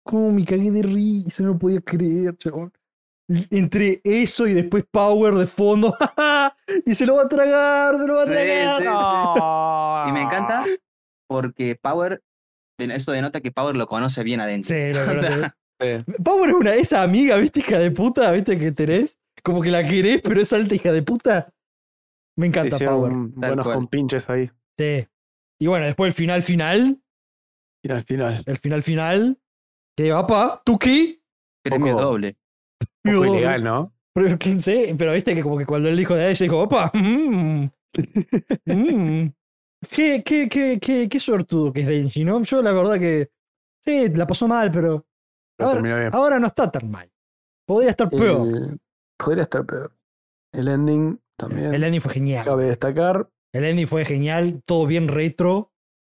Cómo 0.04 0.30
me 0.32 0.44
cagué 0.44 0.70
de 0.70 0.82
risa, 0.82 1.42
no 1.44 1.58
podía 1.58 1.80
creer, 1.80 2.36
chabón. 2.36 2.72
Entre 3.50 4.00
eso 4.04 4.46
y 4.46 4.52
después 4.52 4.84
Power 4.90 5.34
de 5.36 5.46
fondo. 5.46 5.96
y 6.86 6.94
se 6.94 7.06
lo 7.06 7.16
va 7.16 7.22
a 7.22 7.28
tragar, 7.28 7.96
se 7.98 8.06
lo 8.06 8.14
va 8.16 8.22
a 8.22 8.26
Sí, 8.26 8.32
tragar. 8.32 8.78
sí. 8.82 10.08
Y 10.08 10.12
me 10.12 10.22
encanta 10.22 10.64
porque 11.28 11.76
Power, 11.80 12.22
eso 12.78 13.12
denota 13.12 13.40
que 13.40 13.50
Power 13.52 13.76
lo 13.76 13.86
conoce 13.86 14.22
bien 14.22 14.40
adentro. 14.40 14.68
Sí, 14.76 14.92
lo 14.92 15.04
conoce. 15.06 15.50
Sí. 15.80 16.12
Power 16.22 16.50
es 16.50 16.56
una, 16.56 16.74
esa 16.74 17.02
amiga, 17.02 17.36
¿viste, 17.36 17.60
hija 17.60 17.78
de 17.78 17.90
puta? 17.90 18.30
¿Viste 18.32 18.58
que 18.58 18.70
tenés? 18.72 19.18
Como 19.42 19.62
que 19.62 19.70
la 19.70 19.86
querés, 19.86 20.20
pero 20.22 20.40
es 20.40 20.52
alta 20.52 20.74
hija 20.74 20.92
de 20.92 21.02
puta. 21.02 21.51
Me 22.36 22.46
encanta 22.46 22.76
Hicieron 22.76 23.00
Power. 23.00 23.12
Buenos 23.48 23.64
cual. 23.66 23.76
compinches 23.76 24.28
ahí. 24.30 24.50
Sí. 24.78 25.06
Y 25.60 25.66
bueno, 25.66 25.86
después 25.86 26.08
el 26.08 26.14
final 26.14 26.42
final, 26.42 27.00
Y 27.84 27.92
al 27.92 28.02
final. 28.02 28.42
el 28.46 28.56
final 28.58 28.82
final, 28.82 29.38
que 29.96 30.12
apa, 30.12 30.60
Tuki. 30.64 31.22
Premio 31.64 31.94
doble. 31.96 32.36
Poco 33.04 33.22
Digo, 33.22 33.24
ilegal, 33.36 33.62
¿no? 33.62 33.92
Pero, 34.14 34.36
¿quién 34.38 34.58
sé? 34.58 34.94
pero 34.98 35.12
viste 35.12 35.34
que 35.34 35.42
como 35.42 35.56
que 35.58 35.66
cuando 35.66 35.88
él 35.88 35.96
dijo 35.96 36.14
de 36.14 36.30
ella, 36.30 36.44
dijo, 36.44 36.58
opa, 36.60 36.90
mm, 36.94 37.64
mm. 38.66 39.32
Qué, 39.90 40.22
qué, 40.24 40.48
qué, 40.48 40.78
qué, 40.80 41.08
qué 41.08 41.20
suertudo 41.20 41.72
que 41.72 41.80
es 41.80 41.86
Denji, 41.88 42.24
¿no? 42.24 42.40
Yo 42.44 42.62
la 42.62 42.70
verdad 42.72 43.00
que 43.00 43.30
sí, 43.84 44.08
la 44.10 44.26
pasó 44.28 44.46
mal, 44.46 44.70
pero 44.70 45.04
Pero 45.58 45.70
ahora, 45.70 46.08
ahora 46.12 46.38
no 46.38 46.46
está 46.46 46.70
tan 46.70 46.88
mal. 46.90 47.10
Podría 47.66 47.90
estar 47.90 48.08
peor. 48.08 48.46
El- 48.46 48.78
podría 49.18 49.42
estar 49.42 49.66
peor. 49.66 49.92
El 50.52 50.68
ending 50.68 51.18
también. 51.38 51.74
El 51.74 51.84
ending 51.84 52.00
fue 52.00 52.12
genial. 52.14 52.44
Cabe 52.44 52.66
destacar. 52.66 53.28
El 53.54 53.64
ending 53.64 53.86
fue 53.86 54.04
genial, 54.04 54.62
todo 54.64 54.86
bien 54.86 55.08
retro, 55.08 55.72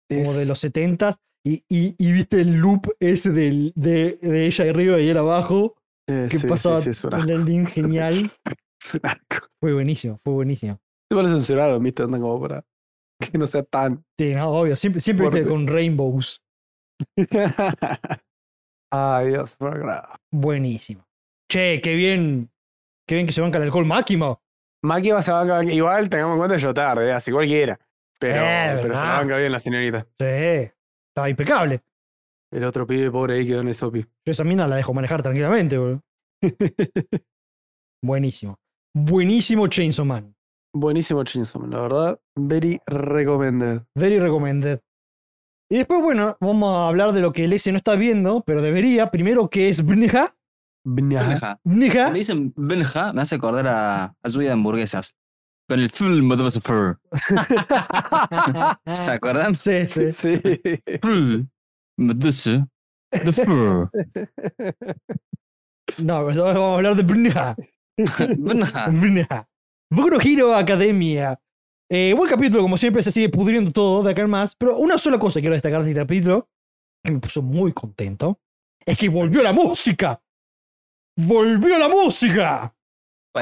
como 0.10 0.34
de 0.34 0.46
los 0.46 0.64
70s. 0.64 1.18
Y, 1.46 1.64
y, 1.70 1.96
y 1.98 2.12
viste 2.12 2.42
el 2.42 2.56
loop 2.56 2.96
ese 3.00 3.32
del, 3.32 3.72
de, 3.76 4.18
de 4.22 4.48
ella 4.48 4.70
arriba 4.70 5.00
y 5.00 5.10
él 5.10 5.18
abajo, 5.18 5.76
eh, 6.10 6.28
que 6.30 6.40
sí, 6.40 6.48
pasaba 6.48 6.82
sí, 6.82 6.90
el 6.90 7.30
ending 7.30 7.68
genial. 7.68 8.32
Fue 9.62 9.74
buenísimo, 9.74 10.20
fue 10.24 10.34
buenísimo. 10.34 10.80
Parece 11.10 11.34
censuraron, 11.34 11.82
¿viste? 11.82 12.04
Andan 12.04 12.22
como 12.22 12.40
para 12.40 12.64
que 13.20 13.38
no 13.38 13.48
sea 13.48 13.64
tan. 13.64 14.04
Sí, 14.20 14.34
no, 14.34 14.50
obvio, 14.50 14.76
siempre, 14.76 15.00
siempre 15.00 15.26
viste 15.26 15.48
con 15.48 15.66
rainbows. 15.68 16.44
Ay, 18.92 19.30
Dios. 19.30 19.56
Buenísimo. 20.32 21.08
Che, 21.52 21.82
qué 21.82 21.96
bien, 21.96 22.52
qué 23.08 23.16
bien 23.16 23.28
que 23.28 23.34
se 23.34 23.42
banca 23.42 23.58
el 23.58 23.64
alcohol 23.64 23.86
máximo. 23.86 24.42
Maki 24.86 25.12
va 25.12 25.20
a 25.20 25.22
se 25.22 25.32
banca 25.32 25.64
igual, 25.64 26.10
tengamos 26.10 26.34
en 26.36 26.38
cuenta 26.40 26.56
yo 26.58 26.74
tarde, 26.74 27.12
así 27.12 27.32
cualquiera. 27.32 27.80
Pero, 28.20 28.42
Eh, 28.42 28.80
pero 28.82 28.94
se 28.96 29.02
la 29.02 29.14
banca 29.18 29.38
bien 29.38 29.52
la 29.52 29.60
señorita. 29.60 30.08
Sí, 30.20 30.26
estaba 31.10 31.30
impecable. 31.30 31.82
El 32.52 32.64
otro 32.64 32.88
pibe 32.88 33.12
pobre 33.12 33.36
ahí 33.36 33.46
quedó 33.48 33.62
en 33.62 33.68
el 33.68 33.76
sopi. 33.76 34.02
Yo 34.02 34.32
esa 34.32 34.44
mina 34.44 34.68
la 34.68 34.78
dejo 34.78 34.94
manejar 34.94 35.22
tranquilamente, 35.22 35.78
boludo. 35.78 36.02
Buenísimo. 38.04 38.58
Buenísimo 38.96 39.68
Chainsaw 39.68 40.06
Man. 40.06 40.36
Buenísimo 40.74 41.24
Chainsaw 41.24 41.62
Man, 41.62 41.72
la 41.72 41.82
verdad. 41.82 42.20
Very 42.38 42.80
recommended. 42.88 43.82
Very 43.96 44.20
recommended. 44.20 44.80
Y 45.70 45.78
después, 45.78 46.02
bueno, 46.02 46.38
vamos 46.40 46.76
a 46.76 46.88
hablar 46.88 47.12
de 47.12 47.22
lo 47.22 47.34
que 47.34 47.44
el 47.46 47.54
S 47.54 47.72
no 47.72 47.78
está 47.78 47.96
viendo, 47.96 48.44
pero 48.46 48.62
debería. 48.62 49.10
Primero, 49.10 49.50
que 49.50 49.68
es 49.70 49.84
Bneja. 49.86 50.36
Benja. 50.86 51.60
Bneja. 51.64 52.02
Cuando 52.04 52.18
dicen 52.18 52.54
Benja, 52.56 53.12
me 53.12 53.22
hace 53.22 53.36
acordar 53.36 53.68
a, 53.68 54.04
a 54.06 54.30
lluvia 54.30 54.50
de 54.50 54.54
hamburguesas. 54.54 55.16
Con 55.68 55.80
el 55.80 55.90
film 55.90 56.30
de 56.30 56.62
Fur. 56.62 57.00
¿Se 58.94 59.12
acuerdan? 59.12 59.56
Sí, 59.56 59.88
sí. 59.88 60.12
Sí. 60.12 60.40
Full 61.02 61.42
Medusa 61.98 62.68
de 63.12 63.34
Fur. 63.34 63.90
No, 65.98 66.26
pero 66.28 66.46
ahora 66.46 66.60
vamos 66.60 66.72
a 66.72 66.76
hablar 66.76 66.96
de 66.96 67.04
Bneja. 67.04 67.56
Benja. 68.38 68.90
Bneja. 68.90 69.48
Boku 69.90 70.20
Hero 70.22 70.56
Academia. 70.56 71.40
Eh, 71.90 72.14
buen 72.16 72.30
capítulo, 72.30 72.62
como 72.64 72.78
siempre, 72.78 73.02
se 73.02 73.12
sigue 73.12 73.30
pudriendo 73.30 73.72
todo 73.72 74.04
de 74.04 74.12
acá 74.12 74.22
en 74.22 74.30
más. 74.30 74.56
Pero 74.56 74.78
una 74.78 75.00
sola 75.00 75.18
cosa 75.18 75.40
quiero 75.40 75.56
destacar 75.56 75.84
de 75.84 75.90
este 75.90 76.02
capítulo, 76.02 76.50
que 77.04 77.12
me 77.12 77.20
puso 77.20 77.42
muy 77.42 77.74
contento, 77.74 78.40
es 78.86 79.00
que 79.00 79.10
volvió 79.10 79.42
la 79.42 79.54
música 79.54 80.22
volvió 81.16 81.78
la 81.78 81.90
música. 81.90 82.74
Ah. 83.34 83.42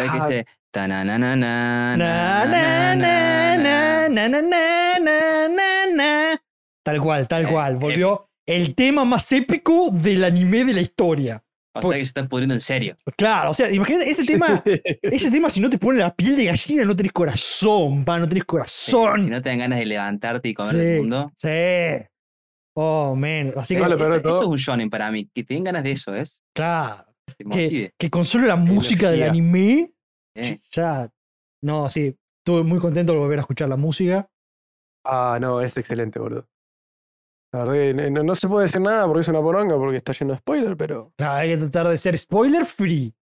Tal 6.84 7.00
cual, 7.00 7.28
tal 7.28 7.44
eh, 7.44 7.48
cual. 7.48 7.74
Eh. 7.74 7.78
Volvió 7.78 8.30
el 8.46 8.76
tema 8.76 9.06
más 9.06 9.32
épico 9.32 9.90
del 9.92 10.24
anime 10.24 10.66
de 10.66 10.74
la 10.74 10.82
historia. 10.82 11.44
O 11.76 11.82
sea 11.82 11.98
que 11.98 12.06
se 12.06 12.10
están 12.10 12.28
pudriendo 12.28 12.54
en 12.54 12.60
serio. 12.60 12.96
Claro, 13.18 13.50
o 13.50 13.54
sea, 13.54 13.72
imagínate 13.72 14.08
ese 14.08 14.26
tema. 14.26 14.64
ese 15.02 15.32
tema, 15.32 15.50
si 15.50 15.60
no 15.60 15.70
te 15.72 15.80
pone 15.80 16.00
la 16.00 16.14
piel 16.14 16.36
de 16.36 16.46
gallina, 16.46 16.86
no 16.86 16.96
tenés 16.96 17.12
corazón, 17.12 18.06
va, 18.08 18.20
no 18.20 18.30
tenés 18.30 18.46
corazón. 18.46 19.24
Si 19.24 19.30
no 19.30 19.42
te 19.42 19.50
dan 19.50 19.60
ganas 19.60 19.80
de 19.80 19.86
levantarte 19.86 20.50
y 20.50 20.54
comer 20.54 20.76
el 20.76 20.98
mundo. 21.00 21.32
Sí. 21.36 21.50
Oh, 22.76 23.16
man. 23.16 23.54
Así 23.58 23.76
que. 23.76 23.82
Esto, 23.82 24.42
es 24.42 24.48
un 24.48 24.56
shonen 24.56 24.90
para 24.90 25.10
mí. 25.12 25.28
Que 25.34 25.44
te 25.44 25.56
den 25.56 25.64
ganas 25.64 25.84
de 25.84 25.92
eso, 25.94 26.14
¿es? 26.14 26.42
Claro. 26.54 27.13
Motive. 27.46 27.94
que 27.98 28.10
con 28.10 28.26
solo 28.26 28.48
la 28.48 28.56
música 28.56 29.10
del 29.12 29.24
anime, 29.24 29.94
eh. 30.36 30.60
ya. 30.72 31.12
No, 31.64 31.90
sí, 31.90 32.18
estuve 32.40 32.64
muy 32.64 32.80
contento 32.80 33.14
de 33.14 33.20
volver 33.20 33.40
a 33.40 33.42
escuchar 33.42 33.70
la 33.70 33.78
música. 33.78 34.30
Ah, 35.06 35.38
no, 35.40 35.62
es 35.62 35.76
excelente, 35.78 36.20
boludo. 36.20 36.48
La 37.54 37.66
verdad 37.66 37.74
que 37.74 38.12
no, 38.12 38.24
no 38.24 38.36
se 38.36 38.48
puede 38.48 38.66
decir 38.66 38.82
nada 38.82 39.06
porque 39.06 39.22
es 39.22 39.28
una 39.28 39.42
poronga, 39.42 39.76
porque 39.76 39.98
está 39.98 40.12
lleno 40.12 40.34
de 40.34 40.40
spoiler, 40.40 40.76
pero. 40.76 41.14
Claro, 41.18 41.34
hay 41.34 41.50
que 41.50 41.58
tratar 41.58 41.88
de 41.88 41.98
ser 41.98 42.18
spoiler 42.18 42.66
free. 42.66 43.14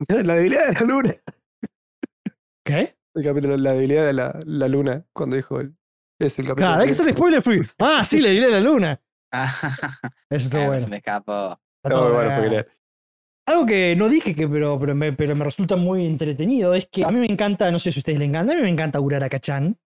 La 0.08 0.34
debilidad 0.34 0.66
de 0.66 0.72
la 0.72 0.80
luna. 0.80 1.14
¿Qué? 2.64 2.96
El 3.14 3.24
capítulo, 3.24 3.56
la 3.56 3.72
debilidad 3.72 4.06
de 4.06 4.12
la, 4.14 4.40
la 4.44 4.68
luna, 4.68 5.04
cuando 5.12 5.36
dijo 5.36 5.60
el. 5.60 5.76
Es 6.18 6.38
el 6.38 6.46
capítulo. 6.46 6.66
Claro, 6.66 6.82
hay 6.82 6.88
que 6.88 6.94
ser 6.94 7.12
spoiler 7.12 7.42
free. 7.42 7.62
Ah, 7.78 8.02
sí, 8.04 8.20
le 8.20 8.30
diré 8.30 8.50
la 8.50 8.60
luna. 8.60 9.00
Eso 10.30 10.46
estuvo 10.46 10.62
Ah, 10.62 10.66
bueno. 10.66 10.80
Se 10.80 10.90
me 10.90 10.96
escapó. 10.96 11.60
Está 11.84 11.88
No, 11.88 12.12
bueno, 12.12 12.36
porque 12.40 12.66
Algo 13.46 13.66
que 13.66 13.96
no 13.96 14.08
dije, 14.08 14.34
que, 14.34 14.48
pero, 14.48 14.78
pero, 14.78 14.94
me, 14.94 15.12
pero 15.12 15.34
me 15.34 15.44
resulta 15.44 15.76
muy 15.76 16.06
entretenido, 16.06 16.74
es 16.74 16.86
que 16.86 17.04
a 17.04 17.10
mí 17.10 17.18
me 17.18 17.26
encanta, 17.26 17.70
no 17.70 17.78
sé 17.78 17.90
si 17.90 17.98
a 17.98 18.00
ustedes 18.00 18.18
le 18.18 18.24
encanta, 18.26 18.52
a 18.52 18.56
mí 18.56 18.62
me 18.62 18.70
encanta 18.70 19.00
Uraraka-chan. 19.00 19.78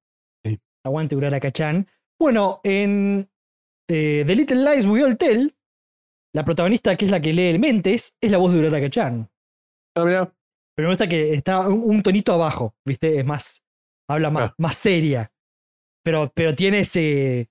Sí. 0.44 0.58
Aguante 0.84 1.16
Uraraka-chan. 1.16 1.86
Bueno, 2.20 2.60
en 2.64 3.28
eh, 3.88 4.24
The 4.26 4.34
Little 4.34 4.62
Lies 4.64 4.84
We 4.86 5.02
All 5.02 5.16
Tell, 5.16 5.54
la 6.34 6.44
protagonista, 6.44 6.96
que 6.96 7.06
es 7.06 7.10
la 7.10 7.20
que 7.20 7.32
lee 7.32 7.46
el 7.48 7.58
Mentes, 7.58 8.14
es 8.20 8.30
la 8.30 8.38
voz 8.38 8.52
de 8.52 8.58
Uraraka-chan. 8.60 9.30
Ah, 9.96 10.04
mirá. 10.04 10.32
Pero 10.76 10.88
me 10.88 10.92
gusta 10.92 11.08
que 11.08 11.32
está 11.32 11.60
un, 11.66 11.82
un 11.82 12.02
tonito 12.02 12.34
abajo, 12.34 12.74
¿viste? 12.84 13.18
Es 13.18 13.24
más, 13.24 13.62
habla 14.08 14.28
más, 14.30 14.42
Claro. 14.42 14.54
más 14.58 14.76
seria. 14.76 15.32
Pero, 16.04 16.30
pero 16.34 16.54
tiene 16.54 16.80
ese, 16.80 17.48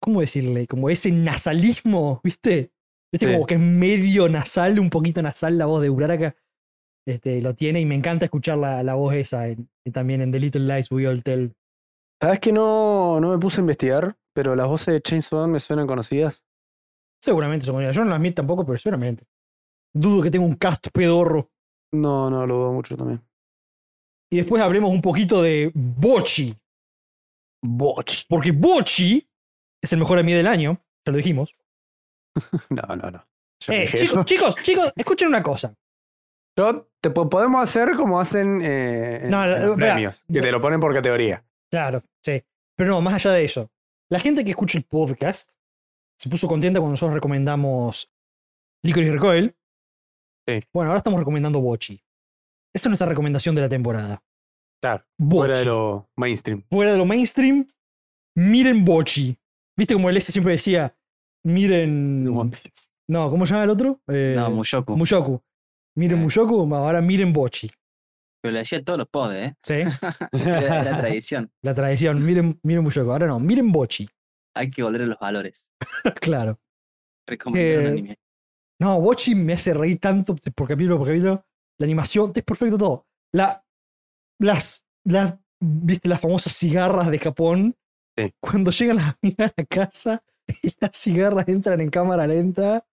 ¿cómo 0.00 0.20
decirle? 0.22 0.66
Como 0.66 0.88
ese 0.88 1.12
nasalismo, 1.12 2.20
¿viste? 2.24 2.72
¿Viste? 3.14 3.26
Sí. 3.28 3.32
Como 3.34 3.46
que 3.46 3.54
es 3.54 3.60
medio 3.60 4.28
nasal, 4.28 4.78
un 4.80 4.90
poquito 4.90 5.22
nasal 5.22 5.56
la 5.56 5.66
voz 5.66 5.80
de 5.82 5.90
Uraraka. 5.90 6.34
Este, 7.06 7.40
lo 7.40 7.54
tiene 7.54 7.80
y 7.80 7.86
me 7.86 7.94
encanta 7.94 8.24
escuchar 8.24 8.58
la, 8.58 8.82
la 8.82 8.94
voz 8.94 9.14
esa 9.14 9.46
en- 9.48 9.68
en- 9.84 9.92
también 9.92 10.20
en 10.22 10.32
The 10.32 10.40
Little 10.40 10.74
Lies 10.74 10.90
We 10.90 11.06
All 11.06 11.22
Tell. 11.22 11.54
¿Sabes 12.20 12.40
que 12.40 12.52
no, 12.52 13.20
no 13.20 13.30
me 13.30 13.38
puse 13.38 13.60
a 13.60 13.62
investigar? 13.62 14.16
Pero 14.34 14.56
las 14.56 14.66
voces 14.66 14.94
de 14.94 15.02
Chainsaw 15.02 15.46
me 15.46 15.60
suenan 15.60 15.86
conocidas. 15.86 16.44
Seguramente 17.22 17.66
son 17.66 17.80
Yo 17.92 18.02
no 18.04 18.10
las 18.10 18.16
admito 18.18 18.36
tampoco, 18.36 18.64
pero 18.66 18.78
seguramente. 18.78 19.24
Dudo 19.94 20.22
que 20.22 20.30
tenga 20.30 20.44
un 20.46 20.56
cast 20.56 20.88
pedorro. 20.92 21.50
No, 21.92 22.28
no, 22.30 22.46
lo 22.46 22.54
dudo 22.56 22.72
mucho 22.72 22.96
también. 22.96 23.20
Y 24.32 24.38
después 24.38 24.60
hablemos 24.62 24.90
un 24.90 25.00
poquito 25.00 25.40
de 25.42 25.70
Bochi. 25.74 26.56
Botch. 27.62 28.24
Porque 28.28 28.50
Bochi 28.50 29.26
es 29.82 29.92
el 29.92 29.98
mejor 30.00 30.18
anime 30.18 30.36
del 30.36 30.46
año. 30.48 30.80
Ya 31.06 31.12
lo 31.12 31.16
dijimos. 31.18 31.54
No, 32.70 32.96
no, 32.96 33.10
no. 33.10 33.26
Eh, 33.68 33.86
chicos, 33.94 34.24
chicos, 34.24 34.56
chicos, 34.62 34.92
escuchen 34.96 35.28
una 35.28 35.42
cosa. 35.42 35.74
Yo- 36.58 36.88
te 37.00 37.10
po- 37.10 37.28
podemos 37.28 37.62
hacer 37.62 37.96
como 37.96 38.18
hacen 38.20 38.60
eh, 38.62 39.26
No, 39.28 39.44
en 39.44 39.66
los 39.66 39.76
premios, 39.76 40.22
que 40.32 40.40
te 40.40 40.50
lo 40.50 40.60
ponen 40.60 40.80
por 40.80 40.92
categoría. 40.94 41.44
Claro, 41.70 42.02
sí. 42.24 42.42
Pero 42.76 42.90
no, 42.90 43.00
más 43.00 43.14
allá 43.14 43.32
de 43.32 43.44
eso. 43.44 43.70
La 44.10 44.18
gente 44.20 44.44
que 44.44 44.50
escucha 44.50 44.78
el 44.78 44.84
podcast 44.84 45.52
se 46.18 46.28
puso 46.30 46.46
contenta 46.48 46.80
cuando 46.80 46.92
nosotros 46.92 47.14
recomendamos 47.14 48.10
Licorice 48.84 49.12
Recoil. 49.12 49.54
Sí. 50.48 50.60
Bueno, 50.72 50.90
ahora 50.90 50.98
estamos 50.98 51.18
recomendando 51.20 51.60
Bochi. 51.60 51.94
Esa 52.74 52.88
es 52.88 52.90
nuestra 52.90 53.08
recomendación 53.08 53.54
de 53.54 53.60
la 53.62 53.68
temporada. 53.68 54.22
Claro, 54.82 55.04
Bochi. 55.18 55.38
fuera 55.46 55.58
de 55.58 55.64
lo 55.64 56.08
mainstream. 56.16 56.62
Fuera 56.70 56.92
de 56.92 56.98
lo 56.98 57.06
mainstream, 57.06 57.66
miren 58.36 58.84
Bochi. 58.84 59.38
¿Viste 59.76 59.94
como 59.94 60.08
el 60.10 60.16
S 60.16 60.30
siempre 60.32 60.52
decía? 60.52 60.94
Miren. 61.44 62.26
One 62.28 62.50
Piece. 62.50 62.90
No, 63.08 63.30
¿cómo 63.30 63.44
se 63.46 63.52
llama 63.52 63.64
el 63.64 63.70
otro? 63.70 64.00
Eh, 64.08 64.34
No, 64.36 64.50
Mushoku. 64.50 64.96
Mushoku. 64.96 65.42
Miren 65.96 66.18
Eh. 66.18 66.22
Mushoku, 66.22 66.74
ahora 66.74 67.00
miren 67.00 67.32
Bochi. 67.32 67.70
Pero 68.42 68.52
le 68.52 68.58
decía 68.60 68.82
todos 68.82 68.98
los 68.98 69.08
pods, 69.08 69.34
¿eh? 69.34 69.54
¿Sí? 69.62 69.74
Era, 70.32 70.80
era 70.82 70.98
tradición. 70.98 71.50
La 71.62 71.74
tradición. 71.74 72.24
Miren, 72.24 72.58
miren 72.62 72.82
Mushoku. 72.82 73.10
Ahora 73.10 73.26
no, 73.26 73.38
miren 73.40 73.70
Bochi. 73.72 74.08
Hay 74.56 74.70
que 74.70 74.82
volver 74.82 75.02
a 75.02 75.06
los 75.06 75.18
valores. 75.18 75.68
claro. 76.20 76.58
Recomendar 77.26 77.78
un 77.78 77.84
Eh, 77.84 77.88
anime. 77.88 78.18
No, 78.80 79.00
Bochi 79.00 79.34
me 79.34 79.52
hace 79.54 79.72
reír 79.72 79.98
tanto 80.00 80.34
por 80.54 80.68
capítulo 80.68 80.98
por 80.98 81.06
capítulo. 81.08 81.44
La 81.78 81.84
animación, 81.84 82.32
es 82.34 82.42
perfecto 82.44 82.76
todo. 82.78 83.06
La, 83.32 83.64
las, 84.40 84.84
las, 85.04 85.34
viste, 85.60 86.08
las 86.08 86.20
famosas 86.20 86.52
cigarras 86.56 87.10
de 87.10 87.18
Japón. 87.18 87.76
Sí. 88.16 88.32
Cuando 88.40 88.70
llegan 88.70 88.96
las 88.96 89.16
amigas 89.22 89.50
a 89.50 89.54
la 89.56 89.64
casa 89.66 90.24
y 90.62 90.70
las 90.80 90.96
cigarras 90.96 91.48
entran 91.48 91.80
en 91.80 91.90
cámara 91.90 92.26
lenta. 92.26 92.84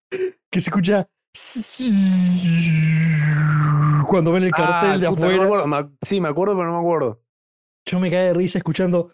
que 0.49 0.61
se 0.61 0.69
escucha 0.69 1.07
cuando 4.07 4.31
ven 4.31 4.43
el 4.43 4.51
cartel 4.51 4.91
Ah, 4.91 4.97
de 4.97 5.07
puta, 5.07 5.21
no 5.21 5.27
me 5.27 5.43
afuera. 5.45 5.65
me- 5.67 5.89
sí, 6.01 6.19
me 6.21 6.29
acuerdo, 6.29 6.55
pero 6.55 6.67
no 6.67 6.73
me 6.73 6.79
acuerdo. 6.79 7.21
Yo 7.87 7.99
me 7.99 8.09
caí 8.11 8.25
de 8.27 8.33
risa 8.33 8.57
escuchando 8.57 9.13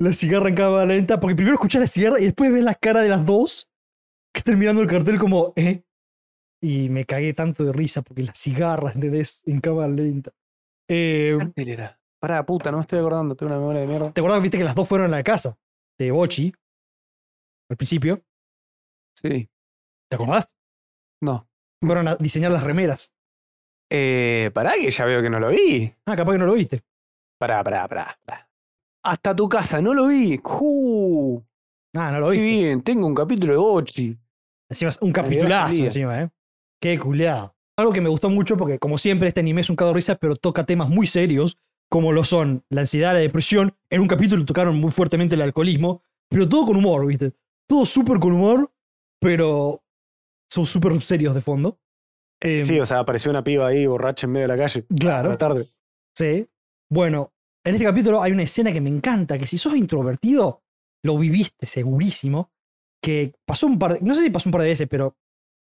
la 0.00 0.12
cigarra 0.12 0.48
en 0.48 0.54
cámara 0.56 0.84
lenta, 0.86 1.20
porque 1.20 1.36
primero 1.36 1.54
escuchás 1.54 1.80
la 1.80 1.86
cigarra 1.86 2.18
y 2.20 2.24
después 2.24 2.52
ves 2.52 2.64
la 2.64 2.74
cara 2.74 3.00
de 3.00 3.08
las 3.08 3.24
dos 3.24 3.68
que 4.34 4.38
están 4.38 4.58
mirando 4.58 4.82
el 4.82 4.88
cartel 4.88 5.18
como, 5.18 5.52
¿eh? 5.56 5.82
Y 6.60 6.88
me 6.88 7.04
cagué 7.04 7.34
tanto 7.34 7.64
de 7.64 7.72
risa 7.72 8.02
porque 8.02 8.22
las 8.24 8.38
cigarras 8.38 8.98
de 8.98 9.26
en 9.46 9.60
cámara 9.60 9.88
lenta. 9.88 10.32
Eh, 10.88 11.36
cartel 11.38 11.68
era? 11.68 11.98
Pará, 12.20 12.44
puta, 12.44 12.70
no 12.70 12.78
me 12.78 12.82
estoy 12.82 12.98
acordando, 13.00 13.34
tengo 13.34 13.52
una 13.52 13.60
memoria 13.60 13.80
de 13.82 13.86
mierda. 13.86 14.12
¿Te 14.12 14.20
acuerdas, 14.20 14.42
viste 14.42 14.58
que 14.58 14.64
las 14.64 14.74
dos 14.74 14.88
fueron 14.88 15.12
a 15.12 15.16
la 15.16 15.22
casa 15.24 15.56
de 15.98 16.10
Bochi 16.10 16.52
al 17.72 17.76
principio? 17.76 18.22
Sí, 19.16 19.48
¿Te 20.08 20.16
acordás? 20.16 20.54
no. 21.22 21.48
Fueron 21.84 22.06
a 22.06 22.14
diseñar 22.14 22.52
las 22.52 22.62
remeras. 22.62 23.12
Eh, 23.90 24.52
pará, 24.54 24.74
que 24.74 24.88
ya 24.88 25.04
veo 25.04 25.20
que 25.20 25.28
no 25.28 25.40
lo 25.40 25.48
vi. 25.48 25.92
Ah, 26.06 26.14
capaz 26.14 26.32
que 26.32 26.38
no 26.38 26.46
lo 26.46 26.52
viste. 26.54 26.80
Pará, 27.40 27.64
pará, 27.64 27.88
pará. 27.88 28.16
pará. 28.24 28.48
Hasta 29.04 29.34
tu 29.34 29.48
casa, 29.48 29.82
no 29.82 29.92
lo 29.92 30.06
vi. 30.06 30.38
¡Ju! 30.40 31.44
Ah, 31.96 32.12
no 32.12 32.20
lo 32.20 32.26
Qué 32.30 32.36
viste. 32.36 32.46
bien, 32.50 32.82
tengo 32.82 33.06
un 33.08 33.16
capítulo 33.16 33.52
de 33.52 33.58
Bochi. 33.58 34.16
Encima 34.70 34.90
es 34.90 34.98
un 35.02 35.10
capitulazo 35.12 35.82
encima, 35.82 36.22
¿eh? 36.22 36.30
Qué 36.80 36.98
culeado. 37.00 37.56
Algo 37.76 37.92
que 37.92 38.00
me 38.00 38.08
gustó 38.08 38.30
mucho 38.30 38.56
porque, 38.56 38.78
como 38.78 38.96
siempre, 38.96 39.26
este 39.26 39.40
anime 39.40 39.62
es 39.62 39.70
un 39.70 39.74
cago 39.74 39.90
de 39.90 39.96
risa, 39.96 40.14
pero 40.14 40.36
toca 40.36 40.64
temas 40.64 40.88
muy 40.88 41.08
serios, 41.08 41.58
como 41.90 42.12
lo 42.12 42.22
son 42.22 42.64
la 42.70 42.82
ansiedad, 42.82 43.12
la 43.12 43.18
depresión. 43.18 43.76
En 43.90 44.00
un 44.02 44.06
capítulo 44.08 44.44
tocaron 44.44 44.76
muy 44.78 44.92
fuertemente 44.92 45.34
el 45.34 45.42
alcoholismo, 45.42 46.04
pero 46.30 46.48
todo 46.48 46.66
con 46.66 46.76
humor, 46.76 47.04
¿viste? 47.06 47.32
Todo 47.68 47.86
súper 47.86 48.18
con 48.18 48.32
humor, 48.32 48.72
pero 49.20 49.82
son 50.50 50.66
súper 50.66 51.00
serios 51.00 51.34
de 51.34 51.40
fondo. 51.40 51.78
Eh, 52.40 52.64
Sí, 52.64 52.78
o 52.78 52.86
sea, 52.86 53.00
apareció 53.00 53.30
una 53.30 53.44
piba 53.44 53.68
ahí 53.68 53.86
borracha 53.86 54.26
en 54.26 54.32
medio 54.32 54.48
de 54.48 54.56
la 54.56 54.62
calle. 54.62 54.84
A 54.90 54.94
claro. 54.94 55.28
la 55.30 55.38
tarde. 55.38 55.68
Sí. 56.16 56.46
Bueno, 56.90 57.32
en 57.64 57.74
este 57.74 57.84
capítulo 57.84 58.22
hay 58.22 58.32
una 58.32 58.42
escena 58.42 58.72
que 58.72 58.80
me 58.80 58.90
encanta, 58.90 59.38
que 59.38 59.46
si 59.46 59.56
sos 59.56 59.76
introvertido, 59.76 60.62
lo 61.04 61.16
viviste 61.16 61.66
segurísimo, 61.66 62.50
que 63.02 63.34
pasó 63.46 63.66
un 63.66 63.78
par 63.78 63.94
de, 63.94 64.00
no 64.00 64.14
sé 64.14 64.22
si 64.22 64.30
pasó 64.30 64.48
un 64.48 64.52
par 64.52 64.62
de 64.62 64.68
veces, 64.68 64.88
pero 64.88 65.16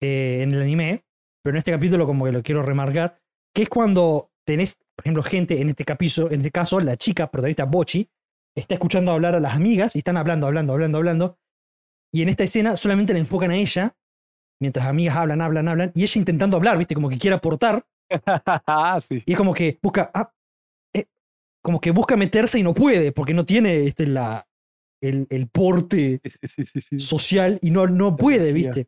eh, 0.03 0.41
en 0.43 0.53
el 0.53 0.63
anime, 0.63 1.05
pero 1.43 1.55
en 1.55 1.59
este 1.59 1.73
capítulo 1.73 2.07
como 2.07 2.25
que 2.25 2.33
lo 2.33 2.43
quiero 2.43 2.63
remarcar, 2.63 3.19
que 3.55 3.63
es 3.63 3.69
cuando 3.69 4.33
tenés, 4.45 4.77
por 4.97 5.05
ejemplo, 5.05 5.23
gente, 5.23 5.61
en 5.61 5.71
este, 5.71 5.85
capizo, 5.85 6.31
en 6.31 6.41
este 6.41 6.51
caso, 6.51 6.81
la 6.81 6.97
chica 6.97 7.31
protagonista 7.31 7.65
Bochi, 7.65 8.09
está 8.57 8.75
escuchando 8.75 9.13
hablar 9.13 9.35
a 9.35 9.41
las 9.41 9.55
amigas 9.55 9.97
y 9.97 9.99
están 9.99 10.17
hablando, 10.17 10.47
hablando, 10.47 10.73
hablando, 10.73 10.99
hablando, 10.99 11.39
y 12.15 12.23
en 12.23 12.29
esta 12.29 12.45
escena 12.45 12.77
solamente 12.77 13.13
la 13.13 13.19
enfocan 13.19 13.51
a 13.51 13.57
ella, 13.57 13.97
mientras 14.61 14.87
amigas 14.87 15.17
hablan, 15.17 15.41
hablan, 15.41 15.67
hablan, 15.69 15.93
y 15.97 16.03
ella 16.05 16.19
intentando 16.21 16.57
hablar, 16.57 16.79
viste, 16.79 16.95
como 16.95 17.09
que 17.09 17.19
quiere 17.19 17.35
aportar, 17.37 17.85
sí. 19.09 19.23
y 19.27 19.33
es 19.33 19.37
como 19.37 19.53
que 19.53 19.79
busca. 19.83 20.11
ah, 20.15 20.33
eh, 20.95 21.07
como 21.61 21.81
que 21.81 21.91
busca 21.91 22.17
meterse 22.17 22.59
y 22.59 22.63
no 22.63 22.73
puede, 22.73 23.11
porque 23.11 23.35
no 23.35 23.45
tiene 23.45 23.85
este, 23.85 24.07
la, 24.07 24.47
el, 25.03 25.27
el 25.29 25.49
porte 25.49 26.21
Sí, 26.23 27.01
social 27.01 27.59
y 27.61 27.71
no, 27.73 27.87
no 27.89 28.17
puede. 28.17 28.53
¿viste? 28.53 28.87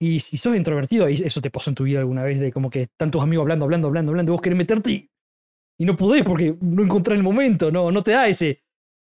Y 0.00 0.20
si 0.20 0.36
sos 0.36 0.54
introvertido, 0.54 1.08
y 1.08 1.14
eso 1.14 1.40
te 1.40 1.50
pasó 1.50 1.70
en 1.70 1.74
tu 1.74 1.84
vida 1.84 2.00
alguna 2.00 2.22
vez, 2.22 2.38
de 2.38 2.52
como 2.52 2.68
que 2.68 2.82
están 2.82 3.10
tus 3.10 3.22
amigos 3.22 3.44
hablando, 3.44 3.64
hablando, 3.64 3.88
hablando, 3.88 4.12
hablando, 4.12 4.32
y 4.32 4.34
vos 4.34 4.42
querés 4.42 4.58
meterte 4.58 4.90
y, 4.90 5.10
y 5.80 5.84
no 5.86 5.96
podés 5.96 6.22
porque 6.22 6.54
no 6.60 6.82
encontrás 6.82 7.16
el 7.16 7.24
momento, 7.24 7.70
no, 7.70 7.90
no 7.90 8.02
te 8.02 8.10
da 8.10 8.28
ese, 8.28 8.62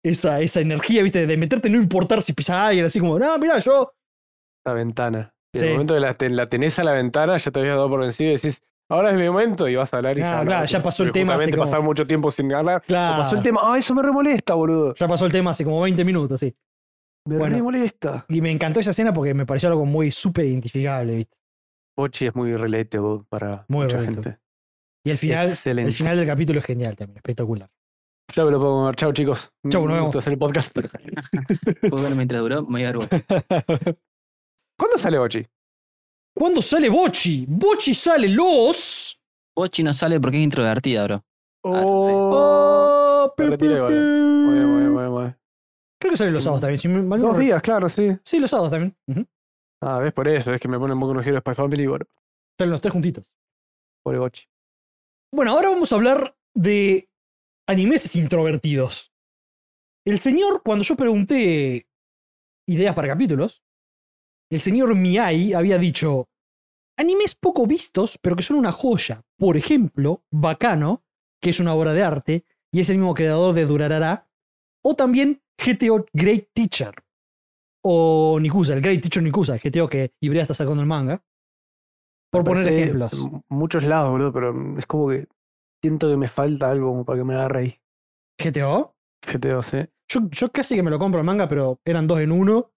esa, 0.09 0.41
esa 0.41 0.61
energía, 0.61 1.03
¿viste? 1.03 1.27
De 1.27 1.37
meterte, 1.37 1.69
no 1.71 1.77
importar 1.79 2.23
si 2.23 2.33
pisas 2.33 2.57
a 2.57 2.67
alguien, 2.69 2.87
así 2.87 3.01
como, 3.01 3.19
no, 3.19 3.39
mira, 3.39 3.59
yo. 3.59 3.93
La 4.65 4.73
ventana. 4.73 5.33
En 5.55 5.61
Sí. 5.61 5.67
el 5.67 5.73
momento 5.73 5.95
que 5.95 6.01
la, 6.01 6.17
la 6.43 6.49
tenés 6.49 6.79
a 6.79 6.85
la 6.85 6.93
ventana, 6.93 7.37
ya 7.37 7.51
te 7.51 7.61
habías 7.61 7.77
dado 7.77 7.89
por 7.89 8.01
vencido 8.01 8.31
y 8.31 8.35
decís, 8.35 8.63
ahora 8.91 9.11
es 9.11 9.17
mi 9.17 9.27
momento, 9.29 9.69
y 9.69 9.77
vas 9.77 9.93
a 9.95 9.97
hablar 9.99 10.19
y 10.19 10.23
Ah, 10.23 10.41
ya. 10.41 10.45
claro, 10.45 10.65
ya 10.67 10.83
pasó 10.83 11.03
el 11.03 11.13
tema 11.13 11.35
hace 11.35 11.51
como- 11.51 11.63
pasar 11.65 11.83
mucho 11.83 12.07
tiempo 12.07 12.31
sin 12.31 12.53
hablar. 12.53 12.83
Claro, 12.83 13.23
Pasó 13.23 13.37
el 13.37 13.43
tema, 13.43 13.61
ah, 13.65 13.79
eso 13.79 13.95
me 13.95 14.03
remolesta, 14.03 14.55
boludo. 14.55 14.95
ya 14.95 15.09
pasó 15.09 15.25
el 15.27 15.33
tema 15.33 15.51
hace 15.53 15.65
como 15.65 15.81
20 15.81 16.05
minutos, 16.05 16.41
sí. 16.41 16.55
Me 17.27 17.39
Bueno. 17.39 17.57
remolesta. 17.57 18.25
Y 18.29 18.41
me 18.41 18.51
encantó 18.53 18.79
esa 18.81 18.91
escena 18.91 19.13
porque 19.13 19.35
me 19.35 19.47
pareció 19.47 19.69
algo 19.69 19.85
muy 19.85 20.11
súper 20.13 20.45
identificable, 20.45 21.17
¿viste? 21.17 21.37
Bochi 21.97 22.27
es 22.27 22.35
muy 22.37 22.55
relatable 22.55 23.25
para 23.29 23.65
Muy 23.69 23.85
mucha 23.85 23.97
relatable. 23.97 24.23
gente. 24.23 24.41
Y 25.05 25.11
el 25.11 25.19
final, 25.19 25.49
Excelente. 25.49 25.89
el 25.89 25.95
final 25.95 26.17
del 26.17 26.27
capítulo 26.27 26.59
es 26.61 26.65
genial 26.67 26.95
también, 26.97 27.17
espectacular. 27.17 27.69
Ya 28.35 28.45
me 28.45 28.51
lo 28.51 28.59
puedo 28.59 28.73
comer. 28.81 28.97
Chao, 28.97 29.13
chicos. 29.13 29.53
Chau, 29.71 29.83
Un 29.83 29.89
nos 29.89 30.01
gusto 30.01 30.11
vemos. 30.11 30.17
hacer 30.17 30.33
el 30.33 30.39
podcast. 30.39 30.77
Bueno 31.91 32.17
mientras 32.17 32.41
duró, 32.43 32.63
me 32.65 32.81
voy 32.81 32.83
a 32.83 32.93
dar. 32.93 33.09
¿Cuándo 34.79 34.99
sale 34.99 35.19
Bochi? 35.19 35.47
¿Cuándo 36.37 36.61
sale 36.61 36.89
Bochi? 36.91 37.47
Bochi 37.49 37.95
sale 37.95 38.29
los. 38.29 39.19
Bochi 39.55 39.83
no 39.83 39.93
sale 39.93 40.21
porque 40.21 40.39
es 40.39 40.45
introvertida, 40.45 41.05
bro. 41.05 41.25
Oh. 41.65 42.31
Oh, 42.33 43.35
me 43.39 43.45
pe, 43.45 43.51
retiré, 43.51 43.75
pe, 43.77 43.81
vale. 43.81 43.97
pe. 43.97 44.03
Muy 44.03 44.55
bien, 44.55 44.67
muy 44.69 44.79
bien, 44.81 44.93
muy 44.93 45.03
bien, 45.03 45.13
muy 45.13 45.23
bien. 45.23 45.37
Creo 45.99 46.11
que 46.11 46.17
sale 46.19 46.31
los 46.31 46.45
sábados 46.45 46.61
también. 46.61 46.79
si 46.79 46.89
me- 46.89 47.03
mal 47.03 47.21
no 47.21 47.29
Dos 47.29 47.39
días, 47.39 47.63
claro, 47.63 47.89
sí. 47.89 48.17
Sí, 48.23 48.39
los 48.39 48.51
sábados 48.51 48.71
también. 48.71 48.95
Ujú. 49.09 49.27
Ah, 49.83 49.99
ves 49.99 50.13
por 50.13 50.29
eso, 50.29 50.53
es 50.53 50.61
que 50.61 50.69
me 50.69 50.79
ponen 50.79 50.95
un 50.97 51.01
poco 51.01 51.15
de 51.15 51.41
Spy 51.41 51.55
Family 51.55 51.83
y 51.85 51.87
bueno, 51.87 52.05
Salen 52.59 52.73
los 52.73 52.81
tres 52.81 52.93
juntitos. 52.93 53.33
pobre 54.05 54.19
Bochi. 54.19 54.45
Bueno, 55.33 55.53
ahora 55.53 55.69
vamos 55.71 55.91
a 55.93 55.95
hablar 55.95 56.37
de 56.55 57.09
animes 57.67 58.15
introvertidos. 58.17 59.13
El 60.05 60.19
señor, 60.19 60.63
cuando 60.65 60.85
yo 60.85 60.97
pregunté 60.97 61.89
ideas 62.69 62.95
para 62.95 63.09
capítulos, 63.09 63.63
el 64.51 64.61
señor 64.61 64.95
Miyai 64.95 65.53
había 65.55 65.79
dicho 65.79 66.29
animes 66.97 67.35
poco 67.35 67.67
vistos, 67.67 68.19
pero 68.23 68.37
que 68.37 68.43
son 68.43 68.57
una 68.57 68.73
joya. 68.73 69.25
Por 69.37 69.57
ejemplo, 69.57 70.25
Bacano, 70.31 71.05
que 71.41 71.51
es 71.51 71.61
una 71.61 71.75
obra 71.75 71.93
de 71.93 72.03
arte 72.03 72.45
y 72.73 72.81
es 72.81 72.91
el 72.91 72.99
mismo 72.99 73.15
creador 73.15 73.55
de 73.55 73.67
Durarara, 73.67 74.29
o 74.83 74.95
también 74.95 75.43
GTO 75.59 76.07
Great 76.13 76.49
Teacher, 76.53 76.95
o 77.83 78.39
Nikusa, 78.41 78.75
el 78.75 78.81
Great 78.81 79.01
Teacher 79.01 79.23
Nikusa, 79.23 79.59
GTO 79.59 79.89
que 79.89 80.15
Ibrea 80.21 80.43
está 80.43 80.55
sacando 80.55 80.83
el 80.83 80.89
manga. 80.89 81.23
Por 82.31 82.45
poner 82.45 82.69
ejemplos. 82.69 83.27
Muchos 83.49 83.85
lados, 83.85 84.11
boludo, 84.11 84.33
pero 84.33 84.79
es 84.79 84.87
como 84.87 85.09
que 85.09 85.27
siento 85.83 86.09
que 86.11 86.17
me 86.17 86.29
falta 86.29 86.71
algo 86.71 86.89
como 86.89 87.05
para 87.05 87.19
que 87.19 87.25
me 87.25 87.35
agarre 87.35 87.61
ahí. 87.61 87.81
GTO, 88.43 88.95
GTO, 89.27 89.63
sí. 89.63 89.79
Yo, 90.11 90.21
yo 90.31 90.51
casi 90.53 90.75
que 90.77 90.83
me 90.83 90.91
lo 90.91 90.99
compro 90.99 91.21
el 91.21 91.27
manga, 91.27 91.49
pero 91.49 91.81
eran 91.85 92.07
dos 92.07 92.21
en 92.21 92.33
uno. 92.33 92.71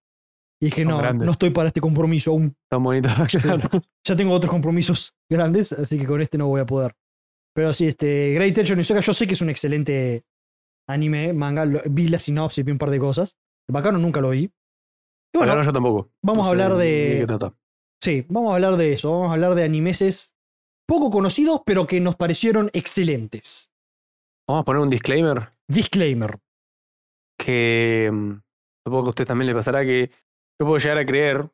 Y 0.61 0.65
dije, 0.67 0.81
Son 0.83 0.91
no, 0.91 0.97
grandes. 0.97 1.25
no 1.25 1.31
estoy 1.31 1.51
para 1.51 1.67
este 1.67 1.79
compromiso 1.79 2.31
aún. 2.31 2.55
Tan 2.69 2.83
bonito. 2.83 3.07
claro. 3.41 3.69
Ya 4.05 4.15
tengo 4.15 4.33
otros 4.33 4.51
compromisos 4.51 5.13
grandes, 5.31 5.71
así 5.71 5.97
que 5.97 6.05
con 6.05 6.21
este 6.21 6.37
no 6.37 6.47
voy 6.47 6.61
a 6.61 6.65
poder. 6.65 6.95
Pero 7.55 7.71
sí, 7.73 7.87
este, 7.87 8.33
Great 8.33 8.53
Teacher 8.53 8.75
Nisoka, 8.77 8.99
yo 8.99 9.13
sé 9.13 9.25
que 9.27 9.33
es 9.33 9.41
un 9.41 9.49
excelente 9.49 10.23
anime, 10.87 11.33
manga. 11.33 11.65
lo- 11.65 11.81
vi 11.89 12.07
la 12.07 12.19
sinopsis, 12.19 12.63
vi 12.65 12.71
un 12.71 12.77
par 12.77 12.89
de 12.89 12.99
cosas. 12.99 13.37
El 13.67 13.73
bacano 13.73 13.97
nunca 13.99 14.21
lo 14.21 14.29
vi. 14.31 14.51
Y 15.33 15.37
bueno, 15.37 15.61
yo 15.61 15.71
tampoco. 15.71 16.09
vamos 16.23 16.45
a 16.45 16.49
hablar 16.49 16.75
de- 16.75 17.25
sí, 18.01 18.25
vamos 18.29 18.51
a 18.51 18.55
hablar 18.55 18.75
de 18.77 18.93
eso. 18.93 19.11
Vamos 19.11 19.29
a 19.29 19.33
hablar 19.33 19.55
de 19.55 19.63
animeses 19.63 20.33
poco 20.89 21.09
conocidos, 21.09 21.61
pero 21.65 21.87
que 21.87 21.99
nos 22.01 22.15
parecieron 22.15 22.69
excelentes. 22.73 23.71
Vamos 24.47 24.61
a 24.63 24.65
poner 24.65 24.81
un 24.81 24.89
disclaimer 24.89 25.49
Disclaimer. 25.67 26.39
que 27.37 28.09
mm, 28.11 28.33
supongo 28.85 29.03
que 29.03 29.07
a 29.07 29.09
usted 29.11 29.25
también 29.27 29.47
le 29.47 29.53
pasará 29.55 29.83
que 29.83 30.09
yo 30.59 30.65
puedo 30.65 30.77
llegar 30.77 30.97
a 30.97 31.05
creer 31.05 31.49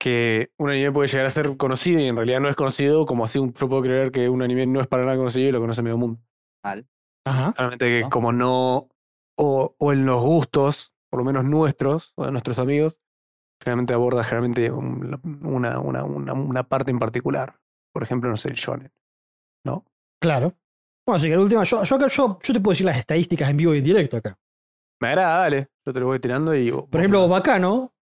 que 0.00 0.50
un 0.58 0.70
anime 0.70 0.90
puede 0.92 1.08
llegar 1.08 1.26
a 1.26 1.30
ser 1.30 1.56
conocido 1.58 2.00
y 2.00 2.06
en 2.08 2.16
realidad 2.16 2.40
no 2.40 2.48
es 2.48 2.56
conocido, 2.56 3.04
como 3.04 3.24
así 3.24 3.38
un- 3.38 3.52
yo 3.52 3.68
puedo 3.68 3.82
creer 3.82 4.10
que 4.10 4.28
un 4.30 4.40
anime 4.42 4.66
no 4.66 4.80
es 4.80 4.86
para 4.86 5.04
nada 5.04 5.16
conocido 5.18 5.48
y 5.48 5.52
lo 5.52 5.60
conoce 5.60 5.82
medio 5.82 5.98
mundo. 5.98 6.18
Mal. 6.64 6.86
Ajá. 7.26 7.52
Realmente 7.56 7.84
que 7.86 8.00
¿No? 8.00 8.10
como 8.10 8.32
no, 8.32 8.88
o, 9.38 9.74
o 9.78 9.92
en 9.92 10.06
los 10.06 10.22
gustos, 10.22 10.94
por 11.10 11.18
lo 11.20 11.24
menos 11.24 11.44
nuestros, 11.44 12.12
o 12.16 12.24
de 12.24 12.32
nuestros 12.32 12.58
amigos, 12.58 12.98
generalmente 13.62 13.92
aborda 13.92 14.24
generalmente 14.24 14.70
un- 14.70 15.20
una, 15.44 15.78
una, 15.78 16.02
una, 16.04 16.32
una 16.32 16.62
parte 16.62 16.90
en 16.90 16.98
particular. 16.98 17.59
Por 17.92 18.02
ejemplo, 18.02 18.30
no 18.30 18.36
sé, 18.36 18.48
el 18.50 18.54
shonen. 18.54 18.90
¿No? 19.64 19.84
Claro. 20.22 20.54
Bueno, 21.06 21.16
así 21.16 21.28
que 21.28 21.34
la 21.36 21.40
última, 21.42 21.62
yo, 21.64 21.82
yo, 21.82 21.96
acá- 21.96 22.08
yo, 22.08 22.38
yo 22.42 22.54
te 22.54 22.60
puedo 22.60 22.72
decir 22.72 22.86
las 22.86 22.98
estadísticas 22.98 23.48
en 23.50 23.56
vivo 23.56 23.74
y 23.74 23.78
en 23.78 23.84
directo 23.84 24.16
acá. 24.16 24.38
Me 25.00 25.08
agrada, 25.08 25.38
dale. 25.40 25.68
Yo 25.86 25.92
te 25.92 26.00
lo 26.00 26.06
voy 26.06 26.20
tirando 26.20 26.54
y. 26.54 26.70
Por 26.70 26.96
ejemplo. 27.00 27.26
Bacano, 27.26 27.94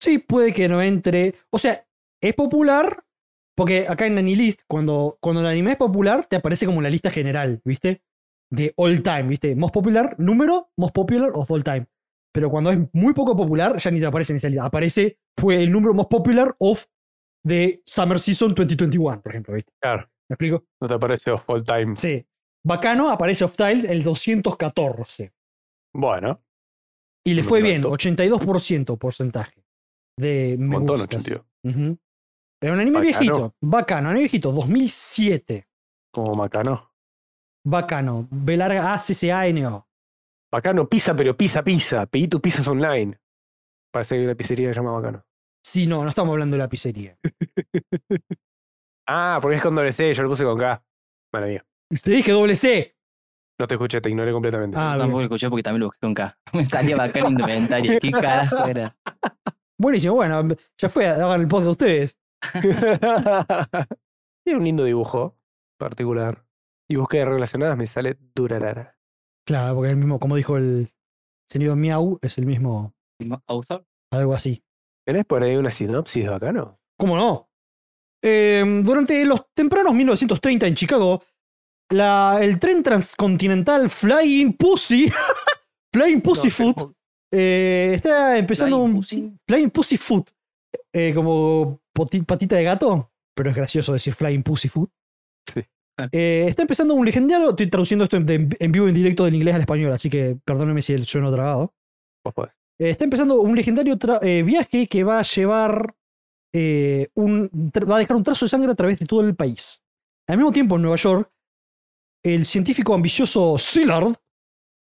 sí 0.00 0.18
puede 0.18 0.52
que 0.52 0.68
no 0.68 0.82
entre. 0.82 1.34
O 1.50 1.58
sea, 1.58 1.86
es 2.20 2.34
popular, 2.34 3.04
porque 3.56 3.86
acá 3.88 4.06
en 4.06 4.18
Anilist, 4.18 4.62
cuando, 4.68 5.18
cuando 5.20 5.40
el 5.40 5.46
anime 5.46 5.72
es 5.72 5.76
popular, 5.76 6.26
te 6.26 6.36
aparece 6.36 6.66
como 6.66 6.82
la 6.82 6.90
lista 6.90 7.10
general, 7.10 7.60
¿viste? 7.64 8.02
De 8.50 8.74
all 8.76 9.02
time, 9.02 9.22
¿viste? 9.24 9.54
Most 9.54 9.72
popular, 9.72 10.16
número, 10.18 10.70
most 10.76 10.94
popular 10.94 11.30
of 11.34 11.50
all 11.50 11.62
time. 11.64 11.86
Pero 12.34 12.50
cuando 12.50 12.70
es 12.70 12.78
muy 12.92 13.12
poco 13.14 13.36
popular, 13.36 13.76
ya 13.76 13.90
ni 13.90 14.00
te 14.00 14.06
aparece 14.06 14.32
en 14.32 14.36
esa 14.36 14.48
lista. 14.48 14.64
Aparece, 14.64 15.18
fue 15.38 15.62
el 15.62 15.70
número 15.70 15.94
most 15.94 16.10
popular 16.10 16.54
of 16.58 16.84
the 17.46 17.82
Summer 17.86 18.18
Season 18.18 18.54
2021, 18.54 19.20
por 19.22 19.32
ejemplo, 19.32 19.54
¿viste? 19.54 19.72
Claro, 19.80 20.08
¿Me 20.28 20.34
explico? 20.34 20.64
no 20.80 20.88
te 20.88 20.94
aparece 20.94 21.30
of 21.30 21.42
all 21.48 21.62
time. 21.64 21.96
Sí. 21.96 22.24
Bacano 22.64 23.10
aparece 23.10 23.44
off 23.44 23.56
tile 23.56 23.90
el 23.92 24.02
214. 24.04 25.32
Bueno, 25.94 26.40
Y 27.26 27.34
le 27.34 27.42
fue 27.42 27.60
bien, 27.62 27.82
dato. 27.82 27.94
82% 27.94 28.96
porcentaje 28.98 29.64
de 30.18 30.56
me 30.58 30.66
montón, 30.76 30.96
gustas. 30.98 31.16
82. 31.26 31.46
Ujú. 31.64 31.98
Pero 32.60 32.74
un 32.74 32.80
anime 32.80 32.98
Bacano. 33.00 33.18
viejito. 33.18 33.54
Bacano, 33.60 34.08
anime 34.08 34.20
viejito. 34.20 34.52
2007. 34.52 35.66
Como 36.14 36.34
Macano. 36.36 36.92
Bacano. 37.66 38.28
B 38.30 38.56
larga 38.56 38.92
A 38.94 38.98
C 38.98 39.14
C 39.14 39.32
A 39.32 39.46
N 39.48 39.66
O. 39.66 39.86
Bacano, 40.52 40.88
pizza, 40.88 41.14
pero 41.16 41.36
pizza, 41.36 41.62
pizza. 41.64 42.06
Pedí 42.06 42.28
tu 42.28 42.40
pizzas 42.40 42.66
online. 42.68 43.18
Parece 43.92 44.14
que 44.14 44.20
hay 44.20 44.24
una 44.26 44.34
pizzería 44.34 44.68
que 44.68 44.74
se 44.74 44.80
llama 44.80 44.92
Bacano. 44.92 45.24
Sí, 45.64 45.86
no, 45.86 46.02
no 46.02 46.08
estamos 46.08 46.32
hablando 46.32 46.56
de 46.56 46.62
la 46.62 46.68
pizzería. 46.68 47.16
Ah, 49.08 49.40
porque 49.42 49.56
es 49.56 49.62
con 49.62 49.74
doble 49.74 49.92
C, 49.92 50.14
yo 50.14 50.22
lo 50.22 50.28
puse 50.28 50.44
con 50.44 50.56
K. 50.56 50.80
Mala 51.34 51.46
mía. 51.46 51.66
Te 52.02 52.12
dije 52.12 52.30
doble 52.30 52.54
C. 52.54 52.96
No 53.58 53.66
te 53.66 53.74
escuché, 53.74 54.00
te 54.00 54.08
ignoré 54.08 54.32
completamente. 54.32 54.76
Ah, 54.78 54.94
tampoco 54.96 55.18
lo 55.18 55.24
escuché 55.24 55.50
porque 55.50 55.64
también 55.64 55.80
lo 55.80 55.86
busqué 55.86 55.98
con 56.00 56.14
K. 56.14 56.38
Me 56.54 56.64
salía 56.64 56.96
bacán 56.96 57.32
indumentaria. 57.32 57.98
¿Qué 57.98 58.10
carajo 58.12 58.64
era? 58.64 58.96
Buenísimo, 59.78 60.14
bueno, 60.14 60.54
ya 60.80 60.88
fue, 60.88 61.08
hagan 61.08 61.40
el 61.40 61.48
podcast 61.48 61.70
ustedes. 61.72 62.16
Tiene 64.44 64.58
un 64.58 64.64
lindo 64.64 64.84
dibujo 64.84 65.36
particular. 65.78 66.46
Y 66.88 66.96
búsquedas 66.96 67.28
relacionadas 67.28 67.76
me 67.76 67.86
sale 67.88 68.16
Durarara. 68.34 68.96
Claro, 69.46 69.74
porque 69.74 69.88
es 69.88 69.92
el 69.92 69.98
mismo, 69.98 70.20
como 70.20 70.36
dijo 70.36 70.56
el 70.56 70.92
señor 71.50 71.76
Miau, 71.76 72.18
es 72.22 72.38
el 72.38 72.46
mismo, 72.46 72.94
¿Mismo 73.20 73.42
author? 73.48 73.84
algo 74.12 74.34
así. 74.34 74.62
¿Tenés 75.06 75.24
por 75.26 75.42
ahí 75.42 75.56
una 75.56 75.70
sinopsis 75.70 76.24
de 76.24 76.30
Bacano? 76.30 76.78
¿Cómo 76.98 77.16
no? 77.16 77.48
Eh, 78.22 78.64
durante 78.84 79.24
los 79.24 79.46
tempranos 79.54 79.94
1930 79.94 80.66
en 80.68 80.74
Chicago, 80.74 81.22
la- 81.90 82.38
el 82.40 82.58
tren 82.58 82.82
transcontinental 82.82 83.90
Flying 83.90 84.52
Pussy, 84.56 85.10
Flying 85.94 86.20
Pussyfoot, 86.20 86.92
eh, 87.32 87.92
está 87.96 88.38
empezando 88.38 88.76
Flying 88.76 88.90
un 88.90 88.96
Pussy. 88.96 89.32
Flying 89.48 89.70
Pussyfoot, 89.70 90.30
eh, 90.92 91.12
como 91.14 91.80
patita 92.26 92.56
de 92.56 92.64
gato, 92.64 93.10
pero 93.36 93.50
es 93.50 93.56
gracioso 93.56 93.92
decir 93.92 94.14
Flying 94.14 94.42
Pussyfoot. 94.42 94.90
Sí. 95.52 95.60
Eh, 96.12 96.44
está 96.48 96.62
empezando 96.62 96.94
un 96.94 97.04
legendario, 97.04 97.50
estoy 97.50 97.68
traduciendo 97.68 98.04
esto 98.04 98.16
en, 98.16 98.26
en 98.58 98.72
vivo 98.72 98.86
en 98.88 98.94
directo 98.94 99.24
del 99.24 99.34
inglés 99.34 99.54
al 99.56 99.60
español, 99.62 99.92
así 99.92 100.08
que 100.08 100.38
perdónenme 100.44 100.80
si 100.80 100.92
el 100.94 101.06
sueno 101.06 101.32
trabado. 101.32 101.74
Vos 102.24 102.34
podés. 102.34 102.61
Eh, 102.82 102.90
está 102.90 103.04
empezando 103.04 103.40
un 103.40 103.54
legendario 103.54 103.96
eh, 104.22 104.42
viaje 104.42 104.88
que 104.88 105.04
va 105.04 105.20
a 105.20 105.22
llevar 105.22 105.94
eh, 106.52 107.08
un. 107.14 107.48
va 107.88 107.96
a 107.96 107.98
dejar 108.00 108.16
un 108.16 108.24
trazo 108.24 108.44
de 108.44 108.50
sangre 108.50 108.72
a 108.72 108.74
través 108.74 108.98
de 108.98 109.06
todo 109.06 109.20
el 109.20 109.36
país. 109.36 109.80
Al 110.28 110.36
mismo 110.38 110.50
tiempo, 110.50 110.74
en 110.76 110.82
Nueva 110.82 110.96
York, 110.96 111.30
el 112.24 112.44
científico 112.44 112.92
ambicioso 112.94 113.56
Szilard 113.58 114.14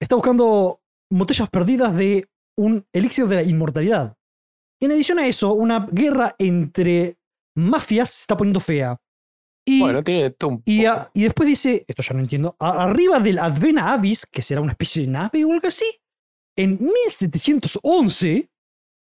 está 0.00 0.14
buscando 0.14 0.80
botellas 1.10 1.50
perdidas 1.50 1.94
de 1.96 2.28
un 2.56 2.86
elixir 2.92 3.26
de 3.26 3.36
la 3.36 3.42
inmortalidad. 3.42 4.16
En 4.80 4.92
adición 4.92 5.18
a 5.18 5.26
eso, 5.26 5.52
una 5.52 5.86
guerra 5.90 6.34
entre 6.38 7.18
mafias 7.56 8.10
se 8.10 8.20
está 8.22 8.36
poniendo 8.36 8.60
fea. 8.60 9.00
Y, 9.66 9.80
Bueno, 9.80 10.02
tiene 10.02 10.34
y, 10.66 10.84
a- 10.86 11.10
y 11.14 11.22
después 11.22 11.46
dice, 11.48 11.84
esto 11.86 12.02
ya 12.02 12.14
no 12.14 12.20
entiendo, 12.20 12.56
a- 12.58 12.82
arriba 12.84 13.20
del 13.20 13.38
Advena 13.38 13.92
Avis, 13.92 14.26
que 14.26 14.42
será 14.42 14.60
una 14.60 14.72
especie 14.72 15.02
de 15.02 15.08
nave 15.08 15.44
o 15.44 15.52
algo 15.52 15.68
así, 15.68 15.84
en 16.56 16.78
1711, 17.50 18.48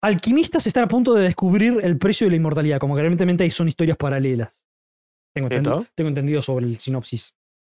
alquimistas 0.03 0.66
están 0.66 0.84
a 0.84 0.88
punto 0.88 1.14
de 1.14 1.22
descubrir 1.24 1.80
el 1.82 1.99
precio 1.99 2.26
de 2.26 2.30
la 2.32 2.36
inmortalidad, 2.36 2.78
como 2.78 2.94
que 2.94 3.03
realmente 3.03 3.44
ahí 3.44 3.51
son 3.51 3.68
historias 3.68 3.97
paralelas. 3.97 4.66
Tengo, 5.34 5.49
¿Esto? 5.51 5.80
entendi- 5.80 5.88
tengo 5.94 6.09
entendido 6.09 6.42
sobre 6.42 6.66
el 6.66 6.78
sinopsis. 6.78 7.34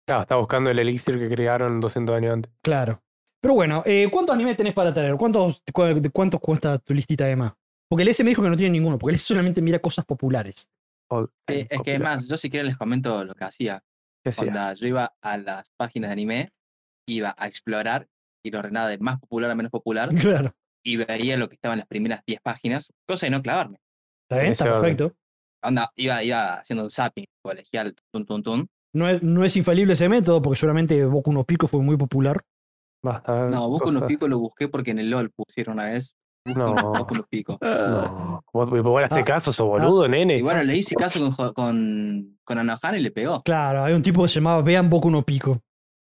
Ah, 0.08 0.22
está 0.22 0.36
buscando 0.36 0.70
el 0.70 0.78
elixir 0.78 1.18
que 1.18 1.28
crearon 1.28 1.80
200 1.80 2.16
años 2.16 2.32
antes. 2.34 2.52
Claro. 2.62 3.02
Pero 3.42 3.54
bueno, 3.54 3.82
eh, 3.86 4.08
¿cuántos 4.10 4.34
animes 4.34 4.56
tenés 4.56 4.74
para 4.74 4.92
traer? 4.92 5.16
¿Cuántos, 5.16 5.62
cu- 5.72 5.82
de 6.00 6.10
¿Cuánto 6.10 6.38
cuesta 6.38 6.78
tu 6.78 6.94
listita 6.94 7.24
de 7.26 7.36
más? 7.36 7.52
Porque 7.88 8.02
el 8.02 8.08
S 8.08 8.22
me 8.24 8.30
dijo 8.30 8.42
que 8.42 8.48
no 8.50 8.56
tiene 8.56 8.72
ninguno, 8.72 8.98
porque 8.98 9.12
el 9.12 9.16
S 9.16 9.26
solamente 9.26 9.60
mira 9.62 9.78
cosas 9.78 10.04
populares. 10.04 10.68
Eh, 11.10 11.26
time 11.46 11.60
es 11.60 11.68
que 11.68 11.74
es 11.74 11.78
popular. 11.78 12.00
más, 12.02 12.28
yo 12.28 12.36
si 12.36 12.50
quieren 12.50 12.66
les 12.68 12.76
comento 12.76 13.24
lo 13.24 13.34
que 13.34 13.44
hacía. 13.44 13.82
¿Qué 14.24 14.30
hacía? 14.30 14.52
Cuando 14.52 14.74
yo 14.80 14.86
iba 14.88 15.14
a 15.22 15.36
las 15.38 15.70
páginas 15.76 16.08
de 16.08 16.12
anime, 16.12 16.52
iba 17.06 17.34
a 17.38 17.46
explorar 17.46 18.08
y 18.42 18.50
lo 18.50 18.58
ordenaba 18.60 18.88
de 18.88 18.98
más 18.98 19.18
popular 19.20 19.50
a 19.50 19.54
menos 19.54 19.70
popular 19.70 20.08
Claro. 20.14 20.52
y 20.84 20.96
veía 20.96 21.36
lo 21.36 21.48
que 21.48 21.54
estaba 21.54 21.74
en 21.74 21.78
las 21.80 21.88
primeras 21.88 22.22
10 22.26 22.40
páginas, 22.40 22.92
cosa 23.06 23.26
de 23.26 23.30
no 23.30 23.42
clavarme. 23.42 23.78
¿Está 24.28 24.40
bien? 24.40 24.52
Está 24.52 24.64
perfecto. 24.66 25.12
Onda, 25.62 25.90
iba, 25.96 26.22
iba 26.22 26.54
haciendo 26.54 26.84
un 26.84 26.90
zapping 26.90 27.24
colegial, 27.42 27.94
tun, 28.12 28.24
tun, 28.26 28.42
tun. 28.42 28.68
No 28.94 29.08
es, 29.08 29.22
no 29.22 29.44
es 29.44 29.56
infalible 29.56 29.92
ese 29.94 30.08
método, 30.08 30.40
porque 30.40 30.58
seguramente 30.58 31.04
Boku 31.04 31.32
no 31.32 31.44
Pico 31.44 31.66
fue 31.66 31.80
muy 31.82 31.96
popular. 31.96 32.42
No, 33.02 33.68
Boku 33.68 33.92
no. 33.92 34.06
Pico 34.06 34.26
lo 34.28 34.38
busqué 34.38 34.68
porque 34.68 34.90
en 34.92 34.98
el 34.98 35.10
LOL 35.10 35.30
pusieron 35.30 35.74
una 35.74 35.86
vez. 35.86 36.14
Boku 36.46 36.58
No. 36.58 36.74
no, 36.74 36.92
Boku 36.92 37.14
no 37.14 37.22
Pico. 37.28 37.58
No. 37.62 38.42
Vos, 38.52 38.70
vos 38.70 39.00
le 39.00 39.06
haces 39.06 39.18
Ah. 39.20 39.24
caso, 39.24 39.52
sos 39.52 39.66
boludo, 39.66 40.08
nene. 40.08 40.38
Y 40.38 40.42
bueno, 40.42 40.62
le 40.62 40.76
hice 40.76 40.94
caso 40.94 41.20
con, 41.34 41.52
con, 41.52 42.38
con 42.44 42.58
Anohana 42.58 42.98
y 42.98 43.02
le 43.02 43.10
pegó. 43.10 43.42
Claro, 43.42 43.84
hay 43.84 43.94
un 43.94 44.02
tipo 44.02 44.22
que 44.22 44.28
se 44.28 44.36
llamaba 44.36 44.62
Vean 44.62 44.88
Boku 44.88 45.10
no 45.10 45.22
Pico. 45.24 45.60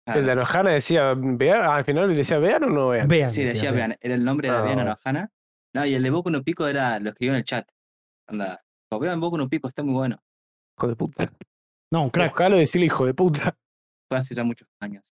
El 0.05 0.25
de. 0.25 0.31
Anohana 0.31 0.71
decía, 0.71 1.13
vean, 1.15 1.63
al 1.63 1.85
final 1.85 2.09
le 2.09 2.15
decía, 2.15 2.37
vean 2.39 2.63
o 2.63 2.69
no 2.69 2.87
vean. 2.89 3.07
Vean. 3.07 3.29
Sí, 3.29 3.43
decía 3.43 3.71
Vean, 3.71 3.95
era 3.99 4.15
el 4.15 4.23
nombre 4.23 4.47
era 4.47 4.59
Ah, 4.59 4.61
Vean 4.63 4.75
bueno. 4.75 4.91
Anohana. 4.91 5.31
No, 5.73 5.85
y 5.85 5.93
el 5.93 6.03
de 6.03 6.09
Boku 6.09 6.29
no 6.29 6.43
Pico 6.43 6.67
era, 6.67 6.99
lo 6.99 7.09
escribió 7.09 7.33
en 7.33 7.37
el 7.37 7.43
chat. 7.45 7.69
Anda, 8.27 8.63
lo 8.91 8.99
vean 8.99 9.19
Boku 9.19 9.37
no 9.37 9.47
Pico, 9.47 9.67
está 9.67 9.83
muy 9.83 9.93
bueno. 9.93 10.17
Hijo 10.77 10.87
de 10.87 10.95
puta. 10.95 11.31
No, 11.91 12.03
un 12.03 12.09
crack. 12.09 12.31
Buscalo 12.31 12.55
y 12.57 12.59
decirle 12.59 12.87
hijo 12.87 13.05
de 13.05 13.13
puta. 13.13 13.55
Fue 14.09 14.17
hace 14.17 14.33
ya 14.35 14.43
muchos 14.43 14.67
años. 14.79 15.03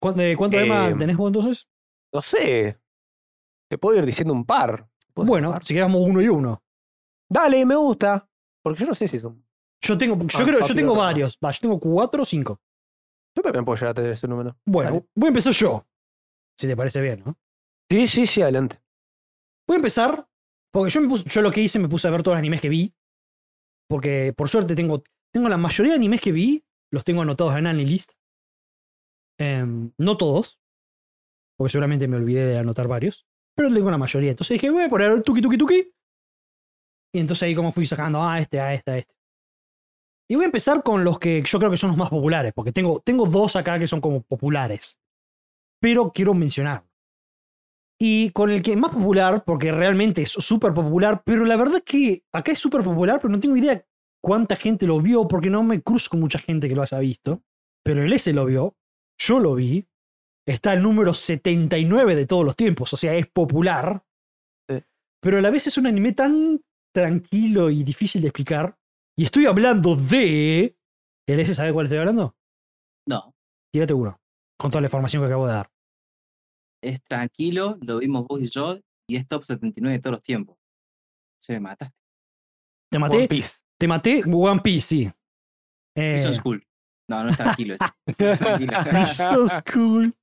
¿Cuánto, 0.00 0.20
de 0.22 0.36
cuánto 0.36 0.58
Eh, 0.58 0.94
tenés 0.98 1.16
vos 1.16 1.28
entonces? 1.28 1.68
No 2.12 2.20
sé. 2.22 2.78
Te 3.70 3.78
puedo 3.78 3.98
ir 3.98 4.04
diciendo 4.06 4.32
un 4.32 4.44
par. 4.44 4.86
¿Puedo 5.12 5.26
Bueno, 5.26 5.48
un 5.48 5.54
par? 5.54 5.64
si 5.64 5.74
quedamos 5.74 6.00
uno 6.02 6.20
y 6.20 6.28
uno. 6.28 6.62
Dale, 7.28 7.64
me 7.64 7.76
gusta. 7.76 8.26
Porque 8.62 8.80
yo 8.80 8.86
no 8.86 8.94
sé 8.94 9.06
si 9.08 9.18
son. 9.18 9.44
Yo 9.80 9.98
tengo, 9.98 10.16
yo 10.16 10.38
Ah, 10.40 10.44
creo, 10.44 10.60
yo 10.66 10.74
tengo 10.74 10.94
varios. 10.94 11.38
Va, 11.44 11.50
yo 11.50 11.60
tengo 11.60 11.78
cuatro 11.78 12.22
o 12.22 12.24
cinco. 12.24 12.60
Yo 13.36 13.42
también 13.42 13.64
puedo 13.64 13.76
llegar 13.76 13.90
a 13.90 13.94
tener 13.94 14.10
ese 14.12 14.28
número. 14.28 14.56
Bueno, 14.64 14.90
Dale. 14.92 15.06
voy 15.16 15.26
a 15.26 15.28
empezar 15.28 15.52
yo. 15.52 15.86
Si 16.58 16.66
te 16.66 16.76
parece 16.76 17.00
bien, 17.00 17.22
¿no? 17.24 17.36
Sí, 17.90 18.06
sí, 18.06 18.26
sí, 18.26 18.42
adelante. 18.42 18.80
Voy 19.68 19.74
a 19.76 19.78
empezar. 19.78 20.28
Porque 20.72 20.90
yo, 20.90 21.00
me 21.00 21.08
puse- 21.08 21.28
yo 21.28 21.42
lo 21.42 21.50
que 21.52 21.60
hice, 21.60 21.78
me 21.78 21.88
puse 21.88 22.06
a 22.08 22.10
ver 22.10 22.22
todos 22.22 22.34
los 22.34 22.38
animes 22.40 22.60
que 22.60 22.68
vi. 22.68 22.94
Porque 23.88 24.32
por 24.36 24.48
suerte 24.48 24.74
tengo, 24.74 25.02
tengo 25.32 25.48
la 25.48 25.56
mayoría 25.56 25.92
de 25.92 25.96
animes 25.96 26.20
que 26.20 26.32
vi, 26.32 26.64
los 26.92 27.04
tengo 27.04 27.22
anotados 27.22 27.54
en 27.56 27.66
Anilist. 27.66 28.12
Em, 29.38 29.92
no 29.98 30.16
todos. 30.16 30.58
Porque 31.56 31.70
seguramente 31.72 32.08
me 32.08 32.16
olvidé 32.16 32.46
de 32.46 32.58
anotar 32.58 32.88
varios. 32.88 33.26
Pero 33.56 33.72
tengo 33.72 33.90
la 33.90 33.98
mayoría. 33.98 34.30
Entonces 34.30 34.54
dije, 34.56 34.70
voy 34.70 34.82
a 34.84 34.88
poner 34.88 35.22
tuki 35.22 35.40
tuki 35.40 35.56
tuki. 35.58 35.92
Y 37.14 37.20
entonces 37.20 37.44
ahí 37.44 37.54
como 37.54 37.70
fui 37.72 37.86
sacando 37.86 38.22
a 38.22 38.38
este, 38.40 38.60
a 38.60 38.74
este, 38.74 38.90
a 38.90 38.98
este. 38.98 39.14
Y 40.28 40.36
voy 40.36 40.44
a 40.44 40.46
empezar 40.46 40.82
con 40.82 41.04
los 41.04 41.18
que 41.18 41.42
yo 41.42 41.58
creo 41.58 41.70
que 41.70 41.76
son 41.76 41.90
los 41.90 41.96
más 41.96 42.10
populares. 42.10 42.52
Porque 42.54 42.72
tengo, 42.72 43.00
tengo 43.00 43.26
dos 43.26 43.56
acá 43.56 43.78
que 43.78 43.88
son 43.88 44.00
como 44.00 44.22
populares. 44.22 44.98
Pero 45.80 46.12
quiero 46.12 46.34
mencionar. 46.34 46.84
Y 48.00 48.30
con 48.30 48.50
el 48.50 48.62
que 48.62 48.72
es 48.72 48.78
más 48.78 48.92
popular, 48.92 49.44
porque 49.44 49.70
realmente 49.70 50.22
es 50.22 50.30
súper 50.30 50.74
popular, 50.74 51.22
pero 51.24 51.44
la 51.44 51.56
verdad 51.56 51.76
es 51.76 51.84
que 51.84 52.24
acá 52.32 52.52
es 52.52 52.58
súper 52.58 52.82
popular, 52.82 53.20
pero 53.20 53.32
no 53.32 53.40
tengo 53.40 53.56
idea 53.56 53.84
cuánta 54.22 54.56
gente 54.56 54.86
lo 54.86 55.00
vio, 55.00 55.28
porque 55.28 55.50
no 55.50 55.62
me 55.62 55.80
cruzo 55.82 56.10
con 56.10 56.20
mucha 56.20 56.38
gente 56.38 56.68
que 56.68 56.74
lo 56.74 56.82
haya 56.82 56.98
visto. 56.98 57.42
Pero 57.84 58.02
el 58.02 58.12
S 58.12 58.32
lo 58.32 58.46
vio, 58.46 58.76
yo 59.18 59.38
lo 59.38 59.54
vi, 59.54 59.86
está 60.46 60.72
el 60.72 60.82
número 60.82 61.14
79 61.14 62.16
de 62.16 62.26
todos 62.26 62.44
los 62.44 62.56
tiempos, 62.56 62.92
o 62.92 62.96
sea, 62.96 63.14
es 63.14 63.26
popular. 63.26 64.04
Sí. 64.68 64.82
Pero 65.20 65.38
a 65.38 65.40
la 65.42 65.50
vez 65.50 65.66
es 65.66 65.78
un 65.78 65.86
anime 65.86 66.12
tan 66.12 66.60
tranquilo 66.92 67.70
y 67.70 67.84
difícil 67.84 68.22
de 68.22 68.28
explicar. 68.28 68.76
Y 69.16 69.24
estoy 69.24 69.46
hablando 69.46 69.96
de... 69.96 70.76
¿El 71.26 71.40
S 71.40 71.54
sabe 71.54 71.72
cuál 71.72 71.86
estoy 71.86 71.98
hablando? 71.98 72.36
No, 73.08 73.34
Tírate 73.72 73.92
uno, 73.94 74.20
con 74.58 74.70
toda 74.70 74.80
la 74.82 74.86
información 74.86 75.22
que 75.22 75.26
acabo 75.26 75.46
de 75.46 75.52
dar. 75.54 75.70
es 76.82 77.02
tranquilo, 77.02 77.76
lo 77.80 77.98
vimos 77.98 78.26
vos 78.26 78.40
y 78.40 78.46
yo, 78.46 78.78
y 79.08 79.16
es 79.16 79.26
top 79.26 79.44
79 79.44 79.96
de 79.96 80.02
todos 80.02 80.12
los 80.12 80.22
tiempos. 80.22 80.56
Se 81.40 81.54
me 81.54 81.60
mataste. 81.60 81.94
¿Te 82.90 82.98
One 82.98 83.06
maté? 83.08 83.28
Piece. 83.28 83.58
Te 83.78 83.88
maté 83.88 84.22
One 84.24 84.60
Piece, 84.60 84.86
sí. 84.86 85.12
Eh, 85.96 86.12
Prison 86.14 86.34
School. 86.34 86.66
No, 87.10 87.24
no 87.24 87.30
es 87.30 87.36
tranquilo. 87.36 87.74
es- 88.06 88.38
tranquilo. 88.38 88.72
Prison 88.90 89.48
School. 89.48 90.14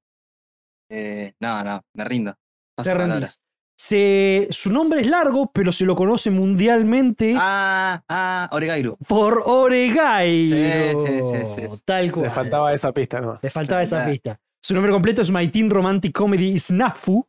Eh, 0.90 1.34
no, 1.42 1.64
no, 1.64 1.82
me 1.96 2.06
rindo. 2.06 2.36
Paso 2.76 2.90
Te 2.90 2.98
rendís. 2.98 3.42
Se, 3.84 4.48
su 4.52 4.72
nombre 4.72 5.02
es 5.02 5.08
largo, 5.08 5.52
pero 5.52 5.72
se 5.72 5.86
lo 5.86 5.96
conoce 5.96 6.30
mundialmente 6.30 7.34
Ah, 7.36 8.04
ah, 8.08 8.48
Oregairu. 8.52 8.96
por 9.08 9.42
Oregairo. 9.44 11.00
Sí, 11.04 11.24
sí, 11.24 11.46
sí, 11.46 11.68
sí. 11.70 11.82
Tal 11.84 12.12
cual. 12.12 12.26
Le 12.28 12.32
faltaba 12.32 12.74
esa 12.76 12.92
pista, 12.92 13.20
¿no? 13.22 13.40
Le 13.42 13.50
faltaba 13.50 13.82
esa 13.82 13.98
Nada. 14.00 14.12
pista. 14.12 14.40
Su 14.64 14.76
nombre 14.76 14.92
completo 14.92 15.24
es 15.24 15.32
My 15.32 15.48
Teen 15.48 15.70
Romantic 15.72 16.14
Comedy 16.14 16.60
Snafu. 16.60 17.28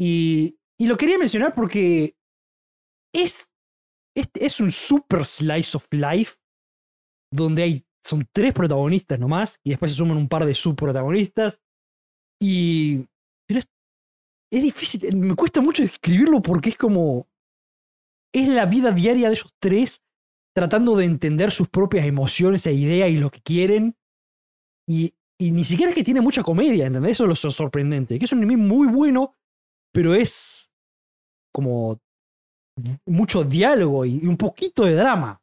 Y, 0.00 0.58
y 0.80 0.86
lo 0.88 0.96
quería 0.96 1.16
mencionar 1.16 1.54
porque 1.54 2.16
es, 3.14 3.48
es, 4.16 4.28
es 4.34 4.58
un 4.60 4.72
super 4.72 5.24
slice 5.24 5.76
of 5.76 5.86
life 5.92 6.38
donde 7.32 7.62
hay, 7.62 7.86
son 8.04 8.28
tres 8.32 8.52
protagonistas 8.52 9.18
nomás 9.20 9.60
y 9.62 9.70
después 9.70 9.92
se 9.92 9.98
suman 9.98 10.16
un 10.16 10.28
par 10.28 10.44
de 10.44 10.54
subprotagonistas. 10.56 11.60
Y. 12.42 13.06
Pero 13.46 13.60
es, 13.60 13.68
es 14.50 14.62
difícil, 14.62 15.16
me 15.16 15.34
cuesta 15.34 15.60
mucho 15.60 15.82
describirlo 15.82 16.40
porque 16.42 16.70
es 16.70 16.76
como. 16.76 17.26
Es 18.34 18.48
la 18.48 18.66
vida 18.66 18.92
diaria 18.92 19.28
de 19.28 19.34
ellos 19.34 19.54
tres 19.58 20.04
tratando 20.54 20.96
de 20.96 21.04
entender 21.04 21.50
sus 21.50 21.68
propias 21.68 22.04
emociones 22.06 22.66
e 22.66 22.72
ideas 22.72 23.10
y 23.10 23.16
lo 23.16 23.30
que 23.30 23.40
quieren. 23.40 23.96
Y, 24.88 25.14
y 25.40 25.50
ni 25.52 25.64
siquiera 25.64 25.90
es 25.90 25.94
que 25.94 26.04
tiene 26.04 26.20
mucha 26.20 26.42
comedia, 26.42 26.86
¿entendés? 26.86 27.12
Eso 27.12 27.24
es 27.24 27.28
lo 27.28 27.34
so- 27.34 27.50
sorprendente. 27.50 28.18
Que 28.18 28.24
es 28.24 28.32
un 28.32 28.38
anime 28.38 28.56
muy 28.56 28.88
bueno, 28.88 29.34
pero 29.92 30.14
es 30.14 30.70
como 31.54 32.00
mucho 33.06 33.44
diálogo 33.44 34.04
y, 34.04 34.26
un 34.26 34.36
poquito 34.36 34.84
de 34.84 34.94
drama. 34.94 35.40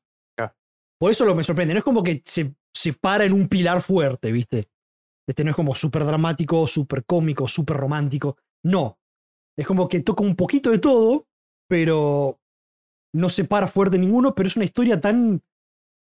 Por 1.00 1.12
eso 1.12 1.26
lo 1.26 1.36
me 1.36 1.44
sorprende. 1.44 1.74
No 1.74 1.80
es 1.80 1.84
como 1.84 2.04
que 2.04 2.22
se, 2.26 2.56
se 2.74 2.94
para 2.94 3.26
en 3.26 3.34
un 3.34 3.48
pilar 3.48 3.82
fuerte, 3.82 4.32
¿viste? 4.32 4.70
Este 5.28 5.44
no 5.44 5.50
es 5.50 5.56
como 5.56 5.76
súper 5.76 6.06
dramático, 6.06 6.68
súper 6.68 7.04
cómico, 7.06 7.48
súper 7.48 7.78
romántico. 7.78 8.38
No. 8.66 9.00
Es 9.58 9.66
como 9.66 9.88
que 9.88 10.02
toca 10.02 10.24
un 10.24 10.36
poquito 10.36 10.72
de 10.72 10.80
todo, 10.80 11.28
pero 11.70 12.40
no 13.14 13.30
se 13.30 13.46
para 13.46 13.68
fuerte 13.68 13.98
ninguno, 13.98 14.36
pero 14.36 14.48
es 14.48 14.56
una 14.56 14.66
historia 14.66 15.00
tan 15.00 15.42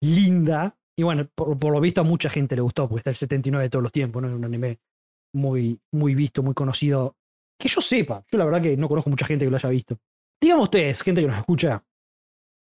linda. 0.03 0.77
Y 0.99 1.05
bueno, 1.05 1.29
por, 1.35 1.59
por 1.59 1.73
lo 1.73 1.81
visto 1.81 2.01
a 2.01 2.05
mucha 2.05 2.29
gente 2.29 2.57
le 2.57 2.63
gustó, 2.63 2.89
porque 2.89 3.01
está 3.01 3.11
el 3.11 3.17
79 3.17 3.65
de 3.65 3.71
todos 3.71 3.83
los 3.83 3.93
tiempos, 3.93 4.21
¿no? 4.21 4.29
Es 4.29 4.35
un 4.35 4.45
anime 4.45 4.81
muy, 5.35 5.81
muy 5.93 6.15
visto, 6.15 6.43
muy 6.43 6.55
conocido. 6.55 7.17
Que 7.59 7.69
yo 7.69 7.81
sepa, 7.81 8.25
yo 8.31 8.39
la 8.39 8.45
verdad 8.45 8.63
que 8.63 8.77
no 8.77 8.89
conozco 8.89 9.11
mucha 9.11 9.27
gente 9.27 9.45
que 9.45 9.51
lo 9.51 9.57
haya 9.57 9.69
visto. 9.69 9.99
Díganme 10.41 10.63
ustedes, 10.63 11.03
gente 11.03 11.21
que 11.21 11.27
nos 11.27 11.39
escucha, 11.39 11.85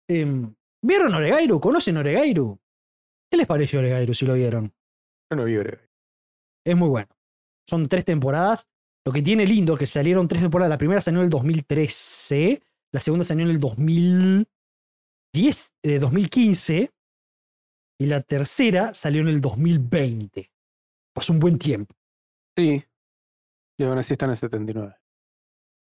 em, 0.09 0.55
¿vieron 0.83 1.13
Oregairu? 1.13 1.59
¿Conocen 1.59 1.97
Oregairu? 1.97 2.57
¿Qué 3.29 3.37
les 3.37 3.45
pareció 3.45 3.79
Oregairu 3.79 4.13
si 4.13 4.25
lo 4.25 4.33
vieron? 4.33 4.73
Yo 5.29 5.37
no 5.37 5.43
vi 5.45 5.57
breve. 5.57 5.89
Es 6.65 6.75
muy 6.75 6.87
bueno. 6.89 7.09
Son 7.67 7.87
tres 7.87 8.05
temporadas. 8.05 8.67
Lo 9.07 9.13
que 9.13 9.21
tiene 9.21 9.45
lindo 9.47 9.75
es 9.75 9.79
que 9.79 9.87
salieron 9.87 10.27
tres 10.27 10.41
temporadas. 10.41 10.69
La 10.69 10.77
primera 10.77 10.99
salió 10.99 11.21
en 11.21 11.27
el 11.27 11.29
2013, 11.29 12.61
la 12.91 12.99
segunda 12.99 13.23
salió 13.23 13.45
en 13.45 13.51
el 13.51 13.57
2010, 13.57 14.45
eh, 15.81 15.97
2015 15.99 16.91
y 18.01 18.05
la 18.05 18.19
tercera 18.19 18.93
salió 18.93 19.21
en 19.21 19.29
el 19.29 19.39
2020. 19.39 20.51
Pasó 21.15 21.31
un 21.31 21.39
buen 21.39 21.57
tiempo. 21.57 21.95
Sí. 22.57 22.83
Y 23.79 23.83
aún 23.85 23.97
así 23.97 24.11
está 24.11 24.25
en 24.25 24.31
el 24.31 24.37
79. 24.37 24.97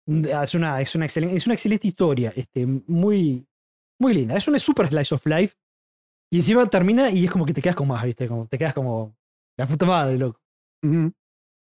Mm, 0.08 0.26
Es 0.26 0.56
una, 0.56 0.80
es 0.80 0.96
una, 0.96 1.04
excelente, 1.04 1.36
es 1.36 1.46
una 1.46 1.56
excelente 1.56 1.90
historia. 1.90 2.32
Este, 2.34 2.66
muy, 2.66 3.46
muy 4.00 4.14
linda. 4.14 4.38
Es 4.38 4.48
una 4.48 4.60
super 4.60 4.88
slice 4.88 5.14
of 5.14 5.26
life. 5.26 5.58
Y 6.32 6.38
encima 6.38 6.70
termina 6.70 7.10
y 7.10 7.26
es 7.26 7.32
como 7.32 7.46
que 7.46 7.54
te 7.54 7.62
quedas 7.62 7.76
con 7.76 7.90
más, 7.90 8.02
¿viste? 8.06 8.30
Como, 8.30 8.48
te 8.48 8.58
quedas 8.58 8.74
como. 8.74 9.14
La 9.58 9.68
puta 9.68 9.86
madre, 9.86 10.18
loco. 10.18 10.40
Ujú. 10.84 11.12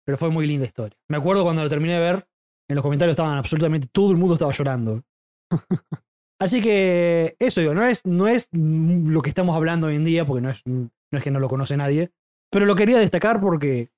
Pero 0.04 0.18
fue 0.18 0.30
muy 0.30 0.46
linda 0.46 0.66
historia. 0.66 0.98
Me 1.08 1.16
acuerdo 1.16 1.44
cuando 1.44 1.62
lo 1.62 1.68
terminé 1.68 1.94
de 1.94 2.00
ver, 2.00 2.28
en 2.68 2.76
los 2.76 2.82
comentarios 2.82 3.12
estaban 3.12 3.36
absolutamente 3.38 3.88
todo 3.90 4.10
el 4.10 4.16
mundo 4.16 4.34
estaba 4.34 4.52
llorando. 4.52 5.02
Así 6.40 6.60
que 6.60 7.36
eso 7.38 7.60
digo, 7.60 7.74
no 7.74 7.86
es, 7.86 8.04
no 8.04 8.26
es 8.26 8.48
lo 8.52 9.22
que 9.22 9.28
estamos 9.28 9.54
hablando 9.54 9.86
hoy 9.86 9.96
en 9.96 10.04
día, 10.04 10.26
porque 10.26 10.40
no 10.40 10.50
es, 10.50 10.62
no 10.66 10.90
es 11.12 11.22
que 11.22 11.30
no 11.30 11.38
lo 11.38 11.48
conoce 11.48 11.76
nadie, 11.76 12.10
pero 12.50 12.66
lo 12.66 12.74
quería 12.74 12.98
destacar 12.98 13.40
porque 13.40 13.90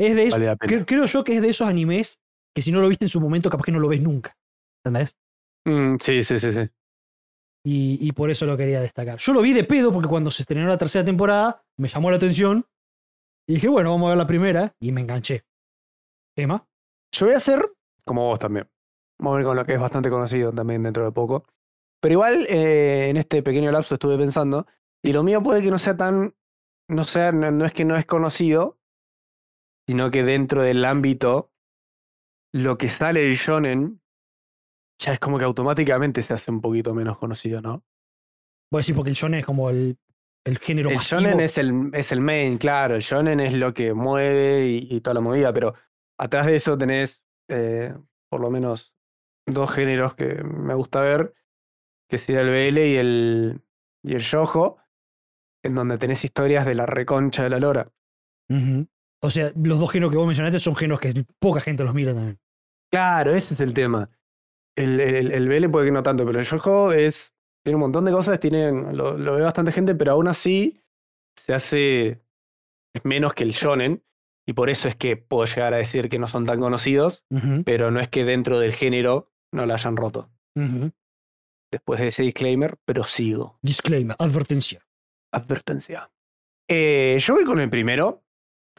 es 0.00 0.14
de 0.14 0.24
eso, 0.24 0.40
Vale 0.40 0.56
creo 0.86 1.04
yo 1.04 1.22
que 1.22 1.36
es 1.36 1.42
de 1.42 1.50
esos 1.50 1.68
animes 1.68 2.18
que 2.54 2.62
si 2.62 2.72
no 2.72 2.80
lo 2.80 2.88
viste 2.88 3.04
en 3.04 3.10
su 3.10 3.20
momento, 3.20 3.50
capaz 3.50 3.64
que 3.64 3.72
no 3.72 3.78
lo 3.78 3.88
ves 3.88 4.00
nunca. 4.00 4.36
¿Entendés? 4.82 5.18
Mm, 5.66 5.96
sí, 6.00 6.22
sí, 6.22 6.38
sí, 6.38 6.52
sí. 6.52 6.68
Y, 7.64 7.98
y 8.00 8.12
por 8.12 8.30
eso 8.30 8.46
lo 8.46 8.56
quería 8.56 8.80
destacar. 8.80 9.18
Yo 9.18 9.32
lo 9.32 9.42
vi 9.42 9.52
de 9.52 9.64
pedo 9.64 9.92
porque 9.92 10.08
cuando 10.08 10.30
se 10.30 10.42
estrenó 10.42 10.66
la 10.66 10.78
tercera 10.78 11.04
temporada 11.04 11.62
me 11.78 11.88
llamó 11.88 12.10
la 12.10 12.16
atención 12.16 12.66
y 13.48 13.54
dije, 13.54 13.68
bueno, 13.68 13.90
vamos 13.90 14.06
a 14.06 14.10
ver 14.10 14.18
la 14.18 14.26
primera 14.26 14.74
y 14.80 14.92
me 14.92 15.00
enganché. 15.00 15.44
¿Emma? 16.36 16.66
Yo 17.12 17.26
voy 17.26 17.34
a 17.34 17.38
hacer 17.38 17.72
como 18.04 18.26
vos 18.26 18.38
también. 18.38 18.68
Vamos 19.18 19.34
a 19.34 19.36
ver 19.36 19.46
con 19.46 19.56
lo 19.56 19.64
que 19.64 19.74
es 19.74 19.80
bastante 19.80 20.10
conocido 20.10 20.52
también 20.52 20.82
dentro 20.82 21.04
de 21.04 21.12
poco. 21.12 21.46
Pero 22.00 22.14
igual 22.14 22.46
eh, 22.48 23.08
en 23.10 23.16
este 23.16 23.42
pequeño 23.42 23.70
lapso 23.70 23.94
estuve 23.94 24.18
pensando, 24.18 24.66
y 25.04 25.12
lo 25.12 25.22
mío 25.22 25.42
puede 25.42 25.62
que 25.62 25.70
no 25.70 25.78
sea 25.78 25.96
tan, 25.96 26.34
no 26.88 27.04
sea, 27.04 27.30
no, 27.30 27.50
no 27.50 27.64
es 27.64 27.72
que 27.72 27.84
no 27.84 27.96
es 27.96 28.06
conocido, 28.06 28.78
sino 29.86 30.10
que 30.10 30.24
dentro 30.24 30.62
del 30.62 30.84
ámbito, 30.84 31.52
lo 32.52 32.76
que 32.76 32.88
sale 32.88 33.20
del 33.20 33.34
shonen 33.34 34.00
ya 34.98 35.12
es 35.12 35.20
como 35.20 35.38
que 35.38 35.44
automáticamente 35.44 36.22
se 36.22 36.34
hace 36.34 36.50
un 36.50 36.60
poquito 36.60 36.94
menos 36.94 37.18
conocido, 37.18 37.60
¿no? 37.60 37.84
Voy 38.70 38.78
a 38.78 38.80
decir 38.80 38.94
porque 38.94 39.10
el 39.10 39.16
shonen 39.16 39.40
es 39.40 39.46
como 39.46 39.70
el, 39.70 39.98
el 40.44 40.58
género 40.58 40.90
El 40.90 40.96
masivo. 40.96 41.20
shonen 41.22 41.40
es 41.40 41.58
el, 41.58 41.90
es 41.92 42.12
el 42.12 42.20
main, 42.20 42.58
claro, 42.58 42.94
el 42.94 43.00
shonen 43.02 43.40
es 43.40 43.54
lo 43.54 43.72
que 43.74 43.94
mueve 43.94 44.66
y, 44.66 44.88
y 44.90 45.00
toda 45.00 45.14
la 45.14 45.20
movida, 45.20 45.52
pero 45.52 45.74
atrás 46.18 46.46
de 46.46 46.56
eso 46.56 46.76
tenés 46.76 47.24
eh, 47.48 47.94
por 48.28 48.40
lo 48.40 48.50
menos 48.50 48.94
dos 49.46 49.70
géneros 49.72 50.14
que 50.14 50.42
me 50.42 50.74
gusta 50.74 51.00
ver, 51.00 51.34
que 52.08 52.18
sería 52.18 52.42
el 52.42 52.50
BL 52.50 52.78
y 52.78 52.96
el, 52.96 53.62
y 54.04 54.14
el 54.14 54.20
Yojo, 54.20 54.78
en 55.64 55.74
donde 55.74 55.98
tenés 55.98 56.24
historias 56.24 56.66
de 56.66 56.74
la 56.74 56.86
reconcha 56.86 57.42
de 57.44 57.50
la 57.50 57.58
lora. 57.60 57.88
O 59.22 59.30
sea, 59.30 59.52
los 59.54 59.78
dos 59.78 59.90
géneros 59.90 60.10
que 60.10 60.18
vos 60.18 60.26
mencionaste 60.26 60.58
son 60.58 60.76
géneros 60.76 61.00
que 61.00 61.24
poca 61.38 61.60
gente 61.60 61.84
los 61.84 61.94
mira 61.94 62.12
también. 62.12 62.38
Claro, 62.90 63.30
ese 63.30 63.54
es 63.54 63.60
el 63.60 63.72
tema. 63.72 64.10
El, 64.76 65.00
el, 65.00 65.32
el 65.32 65.48
BL 65.48 65.70
puede 65.70 65.86
que 65.86 65.92
no 65.92 66.02
tanto, 66.02 66.26
pero 66.26 66.38
el 66.38 66.44
Yojo 66.44 66.92
es, 66.92 67.32
tiene 67.64 67.76
un 67.76 67.80
montón 67.82 68.04
de 68.04 68.12
cosas, 68.12 68.40
tiene, 68.40 68.70
lo, 68.92 69.16
lo 69.16 69.34
ve 69.34 69.42
bastante 69.42 69.72
gente, 69.72 69.94
pero 69.94 70.12
aún 70.12 70.28
así 70.28 70.80
se 71.38 71.54
hace 71.54 72.20
es 72.94 73.04
menos 73.04 73.32
que 73.34 73.44
el 73.44 73.52
shonen, 73.52 74.02
y 74.46 74.52
por 74.54 74.68
eso 74.68 74.88
es 74.88 74.96
que 74.96 75.16
puedo 75.16 75.44
llegar 75.44 75.72
a 75.72 75.78
decir 75.78 76.08
que 76.08 76.18
no 76.18 76.26
son 76.28 76.44
tan 76.44 76.60
conocidos, 76.60 77.24
pero 77.64 77.90
no 77.90 78.00
es 78.00 78.08
que 78.08 78.24
dentro 78.24 78.58
del 78.58 78.72
género 78.72 79.30
no 79.52 79.64
la 79.66 79.74
hayan 79.74 79.96
roto. 79.96 80.30
Después 81.70 82.00
de 82.00 82.08
ese 82.08 82.22
disclaimer, 82.24 82.76
pero 82.84 83.04
sigo. 83.04 83.54
Disclaimer, 83.62 84.16
advertencia. 84.18 84.84
Advertencia. 85.32 86.10
Eh, 86.68 87.16
yo 87.18 87.34
voy 87.34 87.44
con 87.44 87.60
el 87.60 87.70
primero, 87.70 88.22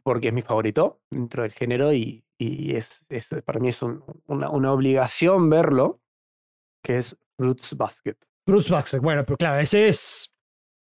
porque 0.03 0.27
es 0.27 0.33
mi 0.33 0.41
favorito 0.43 1.01
dentro 1.09 1.41
del 1.43 1.51
género 1.53 1.91
y, 1.93 2.23
y 2.37 2.75
es, 2.75 3.03
es- 3.09 3.29
para 3.45 3.59
mí 3.59 3.69
es 3.69 3.81
un- 3.81 4.03
una, 4.27 4.49
una 4.49 4.71
obligación 4.73 5.49
verlo, 5.49 6.01
que 6.83 6.97
es 6.97 7.17
Fruits 7.37 7.75
Basket. 7.77 8.17
Bruce 8.45 8.71
Baxter, 8.71 8.99
bueno, 8.99 9.23
pero 9.25 9.37
claro, 9.37 9.59
ese 9.59 9.87
es. 9.87 10.33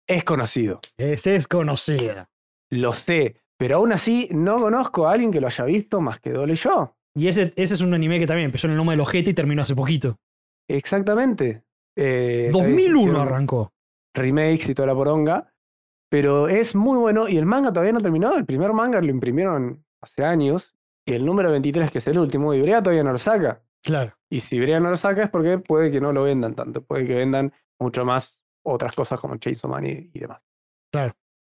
Es 0.09 0.25
conocido, 0.25 0.81
Ese 0.97 1.37
es 1.37 1.47
conocida. 1.47 2.29
lo 2.71 2.93
sé, 2.93 3.37
pero 3.57 3.77
aún 3.77 3.93
así 3.93 4.29
no 4.33 4.59
conozco 4.59 5.07
a 5.07 5.13
alguien 5.13 5.31
que 5.31 5.41
lo 5.41 5.47
haya 5.47 5.65
visto 5.65 6.01
más 6.01 6.19
que 6.21 6.31
Dole 6.31 6.55
y 6.55 6.57
yo. 6.57 6.97
Y 7.15 7.29
ese, 7.29 7.53
ese 7.57 7.75
es 7.75 7.81
un 7.81 7.95
anime 7.95 8.19
que 8.19 8.27
también 8.27 8.47
empezó 8.47 8.67
en 8.67 8.73
el 8.73 8.77
nombre 8.77 8.95
del 8.95 9.01
ojete 9.01 9.31
y 9.31 9.35
terminó 9.35 9.63
hace 9.63 9.75
poquito. 9.75 10.19
Exactamente. 10.69 11.63
Eh, 11.97 12.51
2001 12.53 12.99
hicieron 13.01 13.21
arrancó. 13.21 13.73
Remakes 14.15 14.69
y 14.69 14.75
toda 14.75 14.87
la 14.89 14.95
poronga. 14.95 15.53
Pero 16.09 16.49
es 16.49 16.75
muy 16.75 16.99
bueno 16.99 17.29
y 17.29 17.37
el 17.37 17.47
manga 17.47 17.73
todavía 17.73 17.93
no 17.93 18.01
terminó. 18.01 18.35
El 18.35 18.47
primer 18.47 18.73
manga 18.73 19.01
lo 19.01 19.11
imprimieron 19.11 19.85
hace 20.03 20.25
años 20.25 20.75
y 21.07 21.13
el 21.15 21.25
número 21.25 21.51
23, 21.51 21.91
que 21.91 21.99
es 21.99 22.07
el 22.09 22.19
último, 22.19 22.53
Ibrea 22.55 22.83
todavía 22.83 23.05
no 23.05 23.13
lo 23.13 23.19
saca. 23.19 23.63
Claro. 23.83 24.17
Y 24.31 24.41
si 24.41 24.57
Ibrea 24.57 24.81
no 24.81 24.91
lo 24.91 24.97
saca 24.97 25.25
es 25.25 25.31
porque 25.31 25.59
puede 25.59 25.91
que 25.91 26.01
no 26.01 26.13
lo 26.13 26.23
vendan 26.23 26.55
tanto, 26.55 26.83
puede 26.83 27.07
que 27.07 27.15
vendan 27.15 27.53
mucho 27.79 28.05
más 28.05 28.43
otras 28.63 28.95
cosas 28.95 29.19
como 29.19 29.37
Chainsaw 29.37 29.71
Man 29.71 29.87
y, 29.87 30.11
y 30.13 30.21
demás. 30.21 30.41
Claro. 30.93 31.15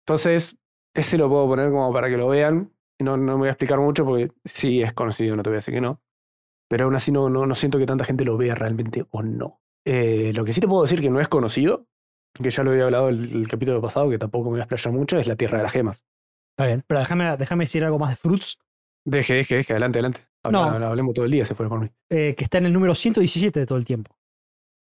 Entonces, 0.06 0.58
ese 0.94 1.18
lo 1.18 1.30
puedo 1.30 1.48
poner 1.48 1.70
como 1.70 1.92
para 1.92 2.10
que 2.10 2.18
lo 2.18 2.30
vean. 2.30 2.74
No, 3.00 3.18
no 3.18 3.34
me 3.34 3.40
voy 3.40 3.48
a 3.48 3.52
explicar 3.52 3.80
mucho 3.80 4.06
porque 4.06 4.32
sí 4.46 4.82
es 4.82 4.94
conocido, 4.94 5.36
no 5.36 5.44
te 5.44 5.50
voy 5.50 5.56
a 5.56 5.58
decir 5.58 5.74
que 5.74 5.82
no. 5.82 6.02
Pero 6.70 6.86
aún 6.86 6.96
así 6.96 7.12
no, 7.12 7.30
no, 7.30 7.46
no 7.46 7.56
siento 7.56 7.78
que 7.78 7.86
tanta 7.86 8.06
gente 8.06 8.24
lo 8.24 8.38
vea 8.38 8.56
realmente 8.56 9.06
o 9.10 9.22
no. 9.22 9.62
Eh, 9.86 10.32
lo 10.34 10.46
que 10.46 10.54
sí 10.54 10.62
te 10.62 10.68
puedo 10.68 10.84
decir 10.84 11.02
que 11.02 11.10
no 11.10 11.20
es 11.20 11.28
conocido, 11.28 11.88
que 12.34 12.50
ya 12.50 12.64
lo 12.64 12.72
había 12.72 12.86
hablado 12.86 13.10
el, 13.10 13.36
el 13.36 13.48
capítulo 13.48 13.82
pasado, 13.82 14.10
que 14.10 14.18
tampoco 14.18 14.46
me 14.46 14.52
voy 14.52 14.60
a 14.62 14.64
explayar 14.64 14.94
mucho, 14.94 15.18
es 15.18 15.28
la 15.28 15.36
Tierra 15.36 15.58
de 15.58 15.64
las 15.64 15.74
Gemas. 15.74 16.06
Está 16.52 16.68
bien. 16.68 16.84
Pero 16.88 17.00
déjame, 17.00 17.36
déjame 17.38 17.64
decir 17.66 17.84
algo 17.84 18.00
más 18.00 18.12
de 18.12 18.16
Fruits, 18.16 18.58
Deje, 19.04 19.34
deje, 19.34 19.56
deje, 19.56 19.74
adelante, 19.74 19.98
adelante. 19.98 20.31
Habla- 20.44 20.80
No. 20.80 20.88
hablemos 20.88 21.14
todo 21.14 21.26
el 21.26 21.32
día, 21.32 21.46
se 21.46 21.54
fue 21.56 21.68
por 21.70 21.80
mí. 21.82 21.90
eh, 22.10 22.34
que 22.36 22.44
está 22.44 22.58
en 22.58 22.66
el 22.68 22.74
número 22.74 22.96
117 22.96 23.60
de 23.60 23.66
todo 23.66 23.78
el 23.78 23.86
tiempo. 23.86 24.16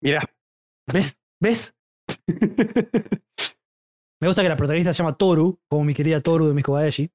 Mirá, 0.03 0.21
¿ves? 0.93 1.19
¿Ves? 1.41 1.75
Me 4.21 4.29
gusta 4.29 4.43
que 4.43 4.49
la 4.49 4.57
protagonista 4.57 4.93
se 4.93 4.99
llama 5.03 5.17
Toru, 5.17 5.59
como 5.69 5.85
mi 5.85 5.95
querida 5.95 6.21
Toru 6.21 6.47
de 6.49 6.55
Miss 6.55 6.65
Kobayashi. 6.65 7.11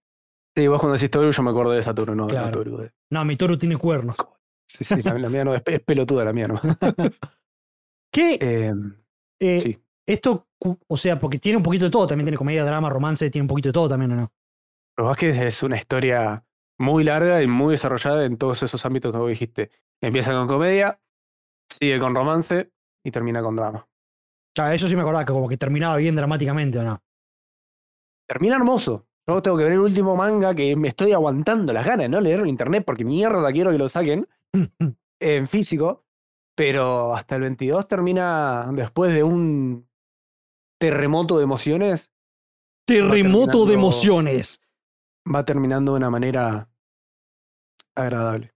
Sí, 0.56 0.68
vos 0.68 0.80
cuando 0.80 0.96
decís 0.96 1.10
Toru, 1.10 1.32
yo 1.32 1.44
me 1.44 1.50
acuerdo 1.50 1.72
de 1.72 1.82
Saturno, 1.82 2.14
no 2.16 2.28
de 2.28 2.34
la 2.34 2.42
Claro. 2.44 2.64
Toru. 2.64 2.78
de- 2.78 2.92
No, 3.12 3.26
mi 3.26 3.36
Toru 3.38 3.58
tiene 3.58 3.78
cuernos. 3.78 4.18
Sí, 4.72 4.86
sí, 4.86 5.02
la, 5.02 5.18
la 5.20 5.28
mía 5.28 5.44
no, 5.44 5.54
es, 5.54 5.64
es 5.66 5.82
pelotuda 5.84 6.24
la 6.24 6.32
mía, 6.32 6.46
¿no? 6.48 6.56
Que 8.14 8.36
Eh, 8.40 8.74
eh, 9.42 9.60
sí. 9.60 9.78
esto, 10.08 10.48
o 10.88 10.96
sea, 10.98 11.20
porque 11.20 11.40
tiene 11.40 11.58
un 11.58 11.64
poquito 11.64 11.84
de 11.84 11.92
todo, 11.92 12.08
también 12.08 12.26
tiene 12.26 12.38
comedia, 12.38 12.64
drama, 12.64 12.90
romance, 12.90 13.30
tiene 13.30 13.44
un 13.44 13.48
poquito 13.50 13.68
de 13.68 13.74
todo 13.74 13.90
también, 13.90 14.14
¿o 14.14 14.16
no? 14.16 14.32
Pero 14.96 15.08
Vázquez 15.10 15.38
es 15.40 15.62
una 15.64 15.76
historia 15.76 16.46
muy 16.82 17.04
larga 17.04 17.42
y 17.42 17.48
muy 17.48 17.74
desarrollada 17.74 18.26
en 18.26 18.38
todos 18.38 18.64
esos 18.64 18.86
ámbitos 18.86 19.12
que 19.12 19.18
vos 19.18 19.30
dijiste. 19.30 19.72
Empieza 20.02 20.32
con 20.34 20.48
comedia, 20.48 21.00
sigue 21.70 22.00
con 22.00 22.16
romance 22.16 22.72
y 23.04 23.12
termina 23.12 23.42
con 23.42 23.56
drama. 23.56 23.88
Claro, 24.54 24.74
eso 24.74 24.88
sí 24.88 24.96
me 24.96 25.02
acordaba, 25.02 25.24
que 25.24 25.32
como 25.32 25.48
que 25.48 25.58
terminaba 25.58 25.96
bien 25.98 26.16
dramáticamente, 26.16 26.80
¿o 26.80 26.84
no? 26.84 27.02
Termina 28.28 28.56
hermoso. 28.56 29.06
Yo 29.28 29.42
tengo 29.42 29.58
que 29.58 29.64
ver 29.64 29.74
el 29.74 29.80
último 29.80 30.16
manga 30.16 30.54
que 30.54 30.76
me 30.76 30.88
estoy 30.88 31.14
aguantando 31.14 31.72
las 31.72 31.86
ganas 31.86 32.06
de 32.06 32.10
no 32.10 32.20
leerlo 32.20 32.44
en 32.44 32.50
internet 32.50 32.84
porque 32.86 33.06
mierda 33.06 33.52
quiero 33.52 33.72
que 33.72 33.78
lo 33.78 33.88
saquen 33.88 34.28
en 35.20 35.48
físico. 35.48 36.04
Pero 36.56 37.16
hasta 37.16 37.36
el 37.36 37.42
22 37.42 37.88
termina 37.88 38.70
después 38.74 39.14
de 39.14 39.24
un 39.24 39.88
terremoto 40.78 41.38
de 41.38 41.44
emociones, 41.44 42.12
Terremoto 42.86 43.66
de 43.66 43.76
emociones. 43.76 44.60
va 45.24 45.46
terminando 45.46 45.94
de 45.94 45.98
una 45.98 46.10
manera 46.10 46.68
agradable. 47.96 48.52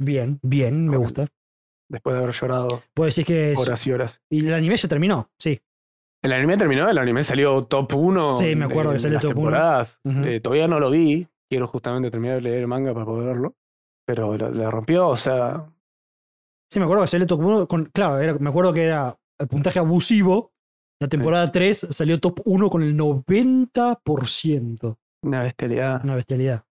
Bien, 0.00 0.38
bien, 0.42 0.88
me 0.88 0.96
gusta. 0.96 1.26
Después 1.88 2.14
de 2.16 2.22
haber 2.22 2.34
llorado 2.34 2.82
Puedo 2.94 3.06
decir 3.06 3.24
que 3.24 3.52
es- 3.52 3.60
horas 3.60 3.86
y 3.86 3.92
horas. 3.92 4.20
Y 4.30 4.46
el 4.46 4.54
anime 4.54 4.76
ya 4.76 4.88
terminó, 4.88 5.30
sí. 5.38 5.60
El 6.24 6.32
anime 6.32 6.56
terminó, 6.56 6.88
el 6.90 6.98
anime 6.98 7.22
salió 7.22 7.62
top 7.64 7.94
1. 7.94 8.34
Sí, 8.34 8.56
me 8.56 8.64
acuerdo 8.64 8.92
que 8.92 8.98
salió 8.98 9.20
top 9.20 9.30
uno. 9.30 9.34
temporadas. 9.36 10.00
Ujú. 10.04 10.20
Eh, 10.24 10.40
todavía 10.40 10.66
no 10.66 10.80
lo 10.80 10.90
vi. 10.90 11.26
Quiero 11.48 11.68
justamente 11.68 12.10
terminar 12.10 12.36
de 12.36 12.42
leer 12.42 12.58
el 12.60 12.66
manga 12.66 12.92
para 12.92 13.06
poder 13.06 13.28
verlo. 13.28 13.54
Pero 14.04 14.36
la, 14.36 14.50
la 14.50 14.70
rompió, 14.70 15.08
o 15.08 15.16
sea. 15.16 15.64
Sí, 16.72 16.80
me 16.80 16.86
acuerdo 16.86 17.02
que 17.04 17.08
salió 17.08 17.26
top 17.28 17.40
1 17.40 17.68
con. 17.68 17.84
Claro, 17.94 18.18
era- 18.18 18.34
me 18.34 18.50
acuerdo 18.50 18.72
que 18.72 18.84
era 18.84 19.16
el 19.38 19.46
puntaje 19.46 19.78
abusivo. 19.78 20.50
La 21.00 21.08
temporada 21.08 21.52
3 21.52 21.86
salió 21.90 22.18
top 22.18 22.40
1 22.44 22.68
con 22.70 22.82
el 22.82 22.96
90%. 22.96 24.98
Una 25.22 25.42
bestialidad. 25.42 26.02
Una 26.04 26.16
bestialidad. 26.16 26.64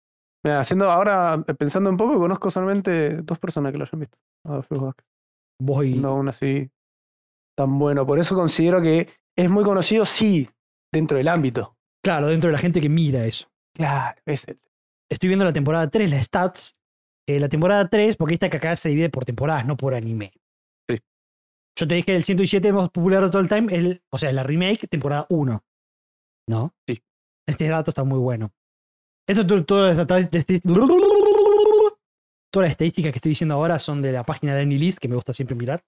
Mira, 0.45 0.59
haciendo 0.59 0.91
ahora, 0.91 1.43
pensando 1.57 1.89
un 1.89 1.97
poco, 1.97 2.19
conozco 2.19 2.51
solamente 2.51 3.17
dos 3.23 3.39
personas 3.39 3.71
que 3.71 3.79
lo 3.79 3.85
hayan 3.85 3.99
visto. 4.01 4.19
A 4.45 4.61
Flux 4.61 4.83
Basket. 4.83 5.03
Vos 5.59 5.83
y. 5.83 5.89
Siendo 5.89 6.09
aún 6.09 6.29
así 6.29 6.69
tan 7.57 7.79
bueno. 7.79 8.05
Por 8.05 8.19
eso 8.19 8.35
considero 8.35 8.79
que 8.79 9.09
es 9.35 9.49
muy 9.49 9.63
conocido, 9.63 10.05
sí, 10.05 10.47
dentro 10.93 11.17
del 11.17 11.29
ámbito. 11.29 11.75
Claro, 12.03 12.27
dentro 12.27 12.49
de 12.49 12.51
la 12.51 12.59
gente 12.59 12.79
que 12.79 12.89
mira 12.89 13.25
eso. 13.25 13.47
Claro, 13.75 14.21
es 14.27 14.47
el. 14.47 14.59
Estoy 15.09 15.29
viendo 15.29 15.45
la 15.45 15.53
temporada 15.53 15.89
3, 15.89 16.11
las 16.11 16.25
stats. 16.25 16.77
Eh, 17.27 17.39
la 17.39 17.49
temporada 17.49 17.89
3, 17.89 18.15
porque 18.15 18.35
esta 18.35 18.47
que 18.47 18.57
acá 18.57 18.75
se 18.75 18.89
divide 18.89 19.09
por 19.09 19.25
temporadas, 19.25 19.65
no 19.65 19.75
por 19.75 19.95
anime. 19.95 20.31
Sí. 20.87 20.99
Yo 21.75 21.87
te 21.87 21.95
dije 21.95 22.05
que 22.05 22.15
el 22.17 22.23
107 22.23 22.71
más 22.71 22.91
popular 22.91 23.23
de 23.23 23.31
todo 23.31 23.41
el 23.41 23.49
time, 23.49 23.75
el, 23.75 24.03
o 24.11 24.19
sea, 24.19 24.31
la 24.31 24.43
remake, 24.43 24.87
temporada 24.87 25.25
1. 25.29 25.63
¿No? 26.49 26.75
Sí. 26.87 27.01
Este 27.47 27.67
dato 27.67 27.89
está 27.89 28.03
muy 28.03 28.19
bueno. 28.19 28.51
Esto 29.27 29.45
to- 29.47 29.65
todas 29.65 29.97
las 29.97 30.07
todas 30.07 30.21
estadísticas 32.71 33.11
que 33.11 33.17
estoy 33.17 33.29
diciendo 33.31 33.55
ahora 33.55 33.79
son 33.79 34.01
de 34.01 34.11
la 34.11 34.23
página 34.23 34.53
de 34.55 34.61
Anilist, 34.61 34.99
que 34.99 35.07
me 35.09 35.15
gusta 35.15 35.33
siempre 35.33 35.55
mirar. 35.55 35.83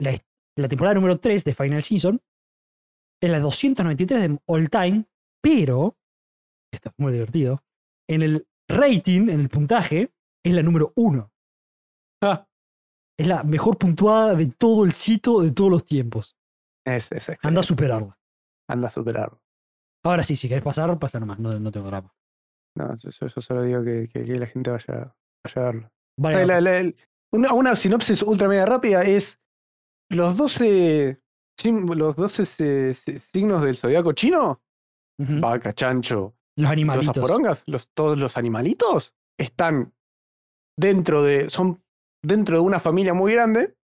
La, 0.00 0.12
la 0.56 0.68
temporada 0.68 0.94
número 0.94 1.18
3 1.18 1.44
de 1.44 1.54
Final 1.54 1.82
Season 1.82 2.20
es 3.22 3.30
la 3.30 3.38
293 3.40 4.20
de 4.30 4.38
all 4.46 4.70
time, 4.70 5.04
pero, 5.42 5.98
esto 6.72 6.88
es 6.88 6.94
muy 6.98 7.12
divertido, 7.12 7.62
en 8.08 8.22
el 8.22 8.46
rating, 8.68 9.28
en 9.28 9.40
el 9.40 9.48
puntaje, 9.50 10.10
es 10.44 10.54
la 10.54 10.62
número 10.62 10.92
1. 10.96 11.30
Ah, 12.22 12.46
Es 13.18 13.26
la 13.26 13.42
mejor 13.42 13.76
puntuada 13.76 14.34
de 14.34 14.46
todo 14.50 14.84
el 14.84 14.92
sitio 14.92 15.40
de 15.40 15.50
todos 15.50 15.70
los 15.70 15.84
tiempos. 15.84 16.34
es, 16.86 17.12
es 17.12 17.28
excelente. 17.28 17.46
Anda 17.48 17.60
a 17.60 17.64
superarla. 17.64 18.18
Anda 18.70 18.88
a 18.88 18.90
superarlo. 18.90 19.42
Ahora 20.02 20.22
sí, 20.22 20.34
si 20.36 20.48
querés 20.48 20.64
pasar, 20.64 20.98
pasa 20.98 21.20
nomás, 21.20 21.38
no, 21.38 21.58
no 21.60 21.70
tengo 21.70 21.88
drama. 21.88 22.14
No, 22.88 22.96
yo, 22.96 23.28
solo 23.28 23.62
digo 23.62 23.82
que, 23.84 24.08
que- 24.12 24.24
que 24.24 24.36
la 24.38 24.46
gente 24.46 24.70
vaya, 24.70 25.14
vaya 25.44 25.62
a 25.62 25.64
verlo. 25.64 25.90
Vale, 26.18 26.34
O 26.36 26.38
sea, 26.38 26.46
la- 26.46 26.60
la- 26.60 26.78
el- 26.78 26.96
una, 27.32 27.52
una 27.52 27.76
sinopsis 27.76 28.22
ultra 28.22 28.48
mega 28.48 28.66
rápida 28.66 29.02
es 29.02 29.38
los 30.10 30.36
12, 30.36 31.20
sim- 31.58 31.86
los 31.94 32.16
12 32.16 32.44
se- 32.44 32.94
se- 32.94 33.18
signos 33.20 33.62
del 33.62 33.76
zodiaco 33.76 34.12
chino, 34.12 34.60
vaca, 35.40 35.72
chancho, 35.72 36.34
Los 36.56 36.64
los 36.64 36.70
animalitos. 36.72 37.14
los, 37.66 37.90
todos 37.94 38.18
los 38.18 38.36
animalitos 38.36 39.14
están 39.38 39.92
dentro 40.78 41.22
de, 41.22 41.48
son 41.50 41.82
dentro 42.24 42.56
de 42.56 42.62
una 42.62 42.80
familia 42.80 43.14
muy 43.14 43.32
grande. 43.32 43.76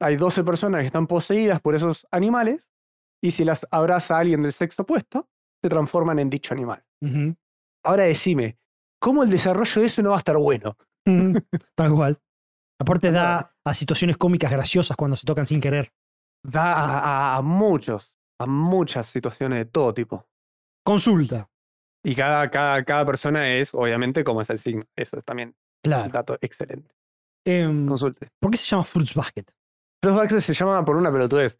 Hay 0.00 0.16
12 0.16 0.42
personas 0.42 0.80
que 0.80 0.86
están 0.86 1.06
poseídas 1.06 1.60
por 1.60 1.74
esos 1.74 2.06
animales 2.10 2.68
y 3.22 3.30
si 3.30 3.44
las 3.44 3.66
abraza 3.70 4.18
alguien 4.18 4.42
del 4.42 4.52
sexo 4.52 4.82
opuesto, 4.82 5.28
se 5.62 5.68
transforman 5.68 6.18
en 6.18 6.28
dicho 6.30 6.52
animal. 6.52 6.84
Ujú. 7.02 7.34
Ahora 7.84 8.04
decime, 8.04 8.58
¿cómo 9.00 9.22
el 9.22 9.30
desarrollo 9.30 9.80
de 9.80 9.86
eso 9.86 10.02
no 10.02 10.10
va 10.10 10.16
a 10.16 10.18
estar 10.18 10.36
bueno? 10.36 10.76
Tal 11.76 11.92
cual. 11.94 12.18
Aparte 12.80 13.10
da 13.12 13.54
a 13.64 13.74
situaciones 13.74 14.16
cómicas 14.16 14.50
graciosas 14.50 14.96
cuando 14.96 15.16
se 15.16 15.26
tocan 15.26 15.46
sin 15.46 15.60
querer. 15.60 15.92
Da 16.44 16.72
a, 16.72 16.98
a- 16.98 17.36
a 17.36 17.42
muchos, 17.42 18.14
a 18.40 18.46
muchas 18.46 19.06
situaciones 19.06 19.58
de 19.58 19.64
todo 19.66 19.94
tipo. 19.94 20.26
Consulta. 20.84 21.48
Y 22.04 22.14
cada, 22.14 22.50
cada, 22.50 22.84
cada 22.84 23.06
persona 23.06 23.54
es, 23.56 23.72
obviamente, 23.74 24.24
como 24.24 24.42
es 24.42 24.50
el 24.50 24.58
signo. 24.58 24.84
Eso 24.96 25.18
es 25.18 25.24
también 25.24 25.48
un 25.50 25.54
Claro. 25.82 26.10
dato 26.10 26.38
excelente. 26.40 26.94
Em, 27.46 27.86
Consulte. 27.86 28.28
¿Por 28.40 28.50
qué 28.50 28.56
se 28.56 28.66
llama 28.66 28.84
Fruits 28.84 29.14
Basket? 29.14 29.44
Fruits 30.02 30.18
Basket 30.18 30.40
se 30.40 30.52
llama 30.54 30.84
por 30.84 30.96
una 30.96 31.10
pelotudez. 31.12 31.58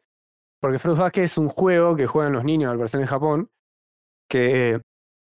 Porque 0.61 0.79
Fruits 0.79 0.99
Basket 0.99 1.22
es 1.22 1.39
un 1.39 1.49
juego 1.49 1.95
que 1.97 2.07
juegan 2.07 2.33
los 2.33 2.45
niños, 2.45 2.70
al 2.70 2.77
parecer 2.79 3.01
en 3.01 3.07
Japón, 3.07 3.51
que 4.31 4.81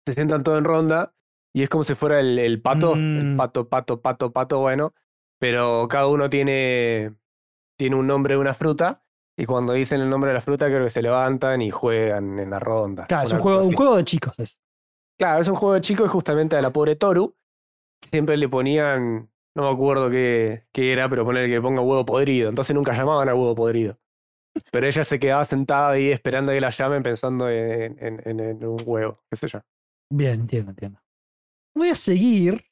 se 0.06 0.12
sientan 0.14 0.42
todos 0.44 0.58
en 0.58 0.64
ronda 0.64 1.12
y 1.54 1.62
es 1.62 1.68
como 1.68 1.84
si 1.84 1.94
fuera 1.94 2.20
el, 2.20 2.38
el 2.38 2.60
pato, 2.62 2.94
el 2.94 3.34
Mm. 3.34 3.36
pato, 3.36 3.68
pato, 3.68 4.00
pato, 4.00 4.30
pato, 4.32 4.58
bueno, 4.60 4.94
pero 5.40 5.86
cada 5.88 6.06
uno 6.06 6.30
tiene, 6.30 7.14
tiene 7.78 7.96
un 7.96 8.06
nombre 8.06 8.34
de 8.34 8.40
una 8.40 8.54
fruta 8.54 9.02
y 9.38 9.44
cuando 9.46 9.72
dicen 9.72 10.00
el 10.00 10.08
nombre 10.08 10.28
de 10.28 10.34
la 10.34 10.40
fruta 10.40 10.66
creo 10.66 10.84
que 10.84 10.90
se 10.90 11.02
levantan 11.02 11.60
y 11.60 11.70
juegan 11.70 12.38
en 12.38 12.50
la 12.50 12.58
ronda. 12.58 13.06
Claro, 13.06 13.24
es 13.24 13.32
un 13.32 13.38
juego, 13.40 13.64
un 13.66 13.72
juego 13.74 13.96
de 13.96 14.04
chicos. 14.04 14.38
Es. 14.38 14.60
Claro, 15.18 15.40
es 15.40 15.48
un 15.48 15.56
juego 15.56 15.74
de 15.74 15.80
chicos 15.80 16.06
y 16.06 16.10
justamente 16.10 16.56
a 16.56 16.62
la 16.62 16.70
pobre 16.70 16.96
Toru 16.96 17.34
siempre 18.02 18.36
le 18.36 18.48
ponían, 18.48 19.28
no 19.54 19.62
me 19.62 19.70
acuerdo 19.70 20.10
qué, 20.10 20.64
qué 20.72 20.92
era, 20.92 21.08
pero 21.08 21.24
poner 21.24 21.48
que 21.48 21.60
ponga 21.60 21.80
huevo 21.80 22.04
podrido. 22.04 22.48
Entonces 22.50 22.74
nunca 22.76 22.92
llamaban 22.92 23.28
a 23.28 23.34
huevo 23.34 23.54
podrido. 23.54 23.98
Pero 24.70 24.86
ella 24.86 25.04
se 25.04 25.18
quedaba 25.18 25.44
sentada 25.44 25.90
ahí 25.90 26.10
esperando 26.10 26.52
a 26.52 26.54
que 26.54 26.60
la 26.60 26.70
llamen 26.70 27.02
pensando 27.02 27.48
en, 27.48 27.96
en- 28.02 28.22
en- 28.24 28.40
en 28.40 28.64
un 28.66 28.78
huevo, 28.84 29.20
qué 29.30 29.36
sé 29.36 29.48
yo. 29.48 29.60
Bien, 30.10 30.40
entiendo, 30.40 30.70
entiendo. 30.70 31.00
Voy 31.74 31.88
a 31.90 31.94
seguir 31.94 32.64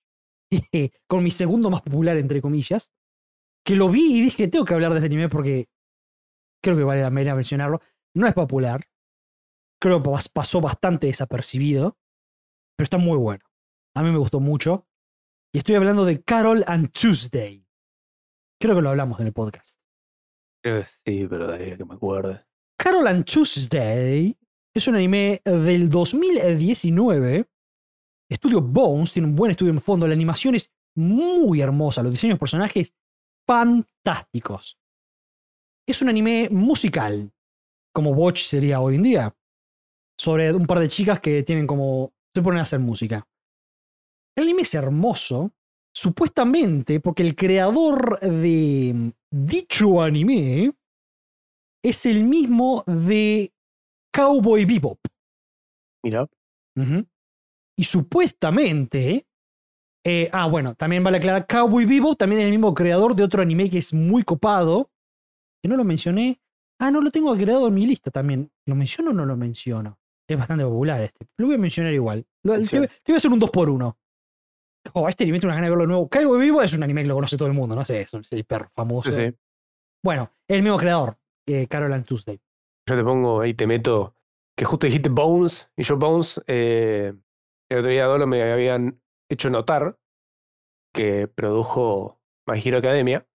con 1.09 1.22
mi 1.24 1.30
segundo 1.30 1.70
más 1.70 1.82
popular, 1.82 2.16
entre 2.16 2.41
comillas, 2.41 2.93
que 3.66 3.74
lo 3.76 3.89
vi 3.89 4.18
y 4.18 4.22
dije, 4.22 4.49
tengo 4.49 4.64
que 4.64 4.74
hablar 4.74 4.93
de 4.93 4.99
este 4.99 5.07
anime 5.07 5.28
porque 5.28 5.68
creo 6.62 6.76
que 6.76 6.85
vale 6.85 7.03
la 7.03 7.11
pena 7.11 7.35
mencionarlo. 7.35 7.80
No 8.14 8.26
es 8.26 8.35
popular. 8.35 8.85
Creo 9.80 10.03
que 10.03 10.09
pas- 10.11 10.30
pasó 10.32 10.61
bastante 10.61 11.09
desapercibido, 11.09 11.99
pero 12.76 12.85
está 12.85 12.99
muy 12.99 13.18
bueno. 13.18 13.45
A 13.97 14.03
mí 14.03 14.11
me 14.11 14.18
gustó 14.18 14.41
mucho. 14.41 14.87
Y 15.55 15.59
estoy 15.59 15.74
hablando 15.76 16.05
de 16.05 16.22
Carol 16.22 16.64
and 16.66 16.91
Tuesday. 16.93 17.66
Creo 18.61 18.76
que 18.76 18.82
lo 18.82 18.91
hablamos 18.91 19.20
en 19.20 19.26
el 19.26 19.32
podcast. 19.32 19.78
Creo 20.62 20.82
que 20.82 20.89
sí, 21.05 21.26
pero 21.28 21.49
de 21.49 21.57
ahí 21.72 21.76
que 21.76 21.85
me 21.85 21.95
acuerde. 21.95 22.45
Carol 22.78 23.07
and 23.07 23.24
Tuesday 23.24 24.37
es 24.77 24.89
un 24.89 24.97
anime 24.97 25.41
del 25.45 25.89
2019. 25.89 27.49
Estudio 28.29 28.61
Bones 28.61 29.12
tiene 29.12 29.29
un 29.29 29.37
buen 29.37 29.53
estudio 29.53 29.72
en 29.72 29.81
fondo. 29.81 30.07
La 30.07 30.14
animación 30.14 30.57
es 30.57 30.70
muy 30.97 31.61
hermosa. 31.61 32.03
Los 32.03 32.12
diseños 32.12 32.37
de 32.37 32.41
personajes 32.41 32.93
fantásticos. 33.47 34.77
Es 35.87 36.03
un 36.03 36.09
anime 36.09 36.49
musical, 36.51 37.33
como 37.95 38.11
Watch 38.11 38.43
sería 38.43 38.81
hoy 38.81 38.97
en 38.97 39.03
día. 39.03 39.37
Sobre 40.18 40.53
un 40.53 40.66
par 40.66 40.81
de 40.81 40.89
chicas 40.89 41.20
que 41.20 41.43
tienen 41.45 41.66
como. 41.66 42.12
se 42.35 42.43
ponen 42.43 42.59
a 42.59 42.62
hacer 42.62 42.81
música. 42.81 43.29
El 44.37 44.45
anime 44.45 44.62
es 44.62 44.75
hermoso, 44.75 45.53
supuestamente 45.95 46.99
porque 46.99 47.22
el 47.22 47.37
creador 47.37 48.18
de 48.20 49.12
dicho 49.31 50.03
anime 50.03 50.75
es 51.85 52.07
el 52.07 52.25
mismo 52.25 52.83
de 52.87 53.54
Cowboy 54.15 54.65
Bebop. 54.65 54.99
Mira, 56.05 56.29
Y 57.77 57.85
supuestamente. 57.85 59.27
eh, 60.07 60.29
ah, 60.33 60.47
bueno, 60.49 60.75
también 60.75 61.03
vale 61.03 61.17
aclarar: 61.19 61.47
Cowboy 61.47 61.85
Bebop 61.87 62.17
también 62.17 62.41
es 62.43 62.45
el 62.47 62.53
mismo 62.53 62.75
creador 62.75 63.15
de 63.17 63.25
otro 63.25 63.43
anime 63.43 63.69
que 63.71 63.79
es 63.79 63.93
muy 63.93 64.23
copado. 64.23 64.91
Que 65.62 65.69
no 65.69 65.77
lo 65.77 65.85
mencioné. 65.85 66.41
Ah, 66.79 66.91
no 66.91 67.01
lo 67.01 67.11
tengo 67.11 67.31
agregado 67.33 67.69
en 67.69 67.75
mi 67.75 67.87
lista 67.87 68.11
también. 68.11 68.51
¿Lo 68.67 68.75
menciono 68.75 69.11
o 69.11 69.15
no 69.15 69.25
lo 69.25 69.37
menciono? 69.37 69.99
Es 70.29 70.37
bastante 70.39 70.65
popular 70.65 71.03
este. 71.03 71.27
Lo 71.39 71.47
voy 71.47 71.55
a 71.55 71.59
mencionar 71.59 71.93
igual. 71.95 72.27
Lo- 72.45 72.55
te, 72.61 72.62
te 72.69 73.12
voy 73.12 73.15
a 73.15 73.17
hacer 73.17 73.31
un 73.33 73.41
2x1. 73.41 73.97
Oh, 74.93 75.09
este 75.09 75.25
anime 75.25 75.41
tengo 75.41 75.49
unas 75.49 75.57
ganas 75.57 75.67
de 75.67 75.71
verlo 75.71 75.85
de 75.85 75.89
nuevo. 75.89 76.09
Cowboy 76.09 76.39
Bebop 76.39 76.62
es 76.62 76.75
un 76.75 76.83
anime 76.83 77.03
que 77.03 77.09
lo 77.09 77.15
conoce 77.15 77.39
todo 77.39 77.49
el 77.49 77.55
mundo, 77.55 77.75
no 77.75 77.85
sé, 77.85 78.01
es 78.01 78.12
un 78.12 78.23
hiper 78.31 78.69
famoso. 78.75 79.11
sí, 79.12 79.31
sí. 79.31 79.37
Bueno, 80.05 80.31
el 80.47 80.62
mismo 80.62 80.77
creador, 80.77 81.17
eh, 81.47 81.67
Tuesday. 82.05 82.39
Yo 82.89 82.97
te 82.97 83.05
pongo 83.05 83.41
ahí, 83.41 83.55
te 83.55 83.66
meto. 83.66 84.14
Que 84.57 84.64
justo 84.64 84.87
dijiste 84.87 85.09
Bones, 85.09 85.68
y 85.76 85.82
yo 85.82 85.97
Bones, 85.97 86.41
eh, 86.47 87.12
el 87.70 87.78
otro 87.78 87.91
día 87.91 88.05
Dolo 88.07 88.26
me 88.26 88.43
habían 88.53 89.01
hecho 89.30 89.51
notar 89.51 89.97
que 90.95 91.26
produjo 91.26 92.20
My 92.47 92.61
Hero 92.64 92.78
Academia, 92.78 93.26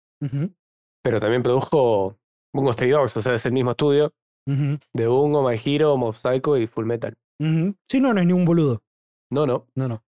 pero 1.03 1.19
también 1.19 1.43
produjo 1.43 2.17
Bungo 2.55 2.73
Stray 2.73 2.91
Dogs, 2.91 3.17
o 3.17 3.23
sea, 3.23 3.35
es 3.35 3.45
el 3.47 3.53
mismo 3.53 3.73
estudio 3.73 4.13
de 4.47 5.07
Bungo, 5.09 5.43
My 5.49 5.57
Hero, 5.63 5.97
Mob 5.97 6.15
Psycho 6.15 6.57
y 6.57 6.67
Full 6.69 6.87
Metal. 6.87 7.17
ujú. 7.41 7.75
Sí, 7.89 8.01
no, 8.01 8.15
no 8.15 8.21
es 8.21 8.27
ningún 8.27 8.45
boludo. 8.45 8.83
No, 9.31 9.45
no. 9.47 9.67
No, 9.75 9.89
no. 9.89 10.05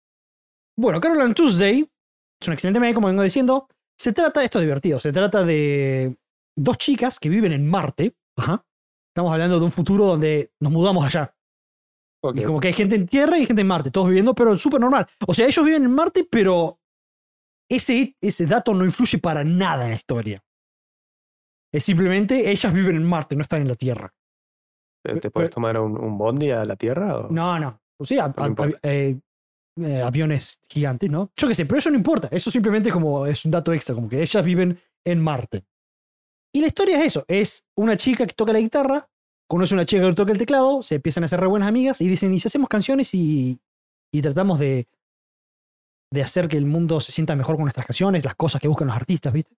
Bueno, 0.76 1.00
Carol 1.00 1.20
and 1.22 1.34
Tuesday 1.34 1.88
es 2.40 2.48
un 2.48 2.52
excelente 2.52 2.78
anime, 2.78 2.94
como 2.94 3.08
vengo 3.08 3.22
diciendo. 3.22 3.66
Se 3.98 4.12
trata, 4.12 4.44
esto 4.44 4.58
es 4.58 4.64
divertido, 4.64 5.00
se 5.00 5.10
trata 5.12 5.42
de 5.42 6.16
dos 6.56 6.76
chicas 6.78 7.18
que 7.18 7.28
viven 7.30 7.52
en 7.52 7.66
Marte. 7.68 8.14
Ajá. 8.36 8.64
Estamos 9.14 9.32
hablando 9.32 9.58
de 9.58 9.64
un 9.64 9.72
futuro 9.72 10.06
donde 10.06 10.52
nos 10.60 10.72
mudamos 10.72 11.04
allá. 11.04 11.34
Y 12.40 12.44
como 12.46 12.60
que 12.60 12.68
hay 12.68 12.74
gente 12.74 12.94
en 12.96 13.06
Tierra 13.06 13.38
y 13.38 13.46
gente 13.46 13.62
en 13.62 13.68
Marte, 13.68 13.90
todos 13.90 14.08
viviendo, 14.08 14.34
pero 14.34 14.56
súper 14.58 14.80
normal. 14.80 15.06
O 15.26 15.34
sea, 15.34 15.46
ellos 15.46 15.64
viven 15.64 15.84
en 15.84 15.90
Marte, 15.92 16.26
pero 16.30 16.80
ese, 17.70 18.16
ese 18.20 18.46
dato 18.46 18.74
no 18.74 18.84
influye 18.84 19.18
para 19.18 19.44
nada 19.44 19.84
en 19.84 19.90
la 19.90 19.96
historia. 19.96 20.44
Es 21.72 21.84
simplemente 21.84 22.50
ellas 22.50 22.72
viven 22.72 22.96
en 22.96 23.04
Marte, 23.04 23.36
no 23.36 23.42
están 23.42 23.62
en 23.62 23.68
la 23.68 23.74
Tierra. 23.74 24.12
¿Te, 25.04 25.20
te 25.20 25.30
puedes 25.30 25.50
tomar 25.50 25.78
un, 25.78 25.96
un 25.98 26.18
bondi 26.18 26.50
a 26.50 26.64
la 26.64 26.76
Tierra? 26.76 27.18
o- 27.18 27.28
No, 27.30 27.58
no. 27.58 27.80
O 28.00 28.04
sea, 28.06 28.24
a- 28.24 28.44
a- 28.64 28.78
eh, 28.82 29.18
eh, 29.80 30.02
aviones 30.02 30.60
gigantes, 30.68 31.08
¿no? 31.10 31.30
Yo 31.36 31.46
qué 31.46 31.54
sé, 31.54 31.66
pero 31.66 31.78
eso 31.78 31.90
no 31.90 31.96
importa. 31.96 32.28
Eso 32.32 32.50
simplemente 32.50 32.90
como 32.90 33.26
es 33.26 33.44
un 33.44 33.50
dato 33.52 33.72
extra, 33.72 33.94
como 33.94 34.08
que 34.08 34.20
ellas 34.22 34.44
viven 34.44 34.78
en 35.04 35.20
Marte. 35.20 35.64
Y 36.52 36.60
la 36.60 36.66
historia 36.68 36.98
es 36.98 37.06
eso: 37.06 37.24
es 37.28 37.64
una 37.76 37.96
chica 37.96 38.26
que 38.26 38.34
toca 38.34 38.52
la 38.52 38.60
guitarra, 38.60 39.08
conoce 39.48 39.74
a 39.74 39.76
una 39.76 39.86
chica 39.86 40.02
que 40.02 40.14
toca 40.14 40.32
el 40.32 40.38
teclado, 40.38 40.82
se 40.82 40.96
empiezan 40.96 41.24
a 41.24 41.26
hacer 41.26 41.40
re 41.40 41.46
buenas 41.46 41.68
amigas 41.68 42.00
y 42.00 42.08
dicen, 42.08 42.32
¿y 42.34 42.40
si 42.40 42.48
hacemos 42.48 42.68
canciones 42.68 43.14
y, 43.14 43.58
y 44.12 44.22
tratamos 44.22 44.58
de, 44.58 44.86
de 46.12 46.22
hacer 46.22 46.48
que 46.48 46.56
el 46.56 46.66
mundo 46.66 47.00
se 47.00 47.12
sienta 47.12 47.36
mejor 47.36 47.56
con 47.56 47.64
nuestras 47.64 47.86
canciones, 47.86 48.24
las 48.24 48.34
cosas 48.34 48.60
que 48.60 48.68
buscan 48.68 48.88
los 48.88 48.96
artistas, 48.96 49.32
¿viste? 49.32 49.54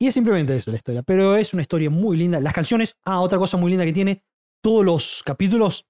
Y 0.00 0.08
es 0.08 0.14
simplemente 0.14 0.56
eso 0.56 0.70
la 0.70 0.78
historia. 0.78 1.02
Pero 1.02 1.36
es 1.36 1.52
una 1.52 1.62
historia 1.62 1.88
muy 1.88 2.16
linda. 2.16 2.40
Las 2.40 2.52
canciones, 2.52 2.96
ah, 3.04 3.20
otra 3.20 3.38
cosa 3.38 3.56
muy 3.56 3.70
linda 3.70 3.84
que 3.84 3.92
tiene, 3.92 4.24
todos 4.62 4.84
los 4.84 5.22
capítulos 5.22 5.86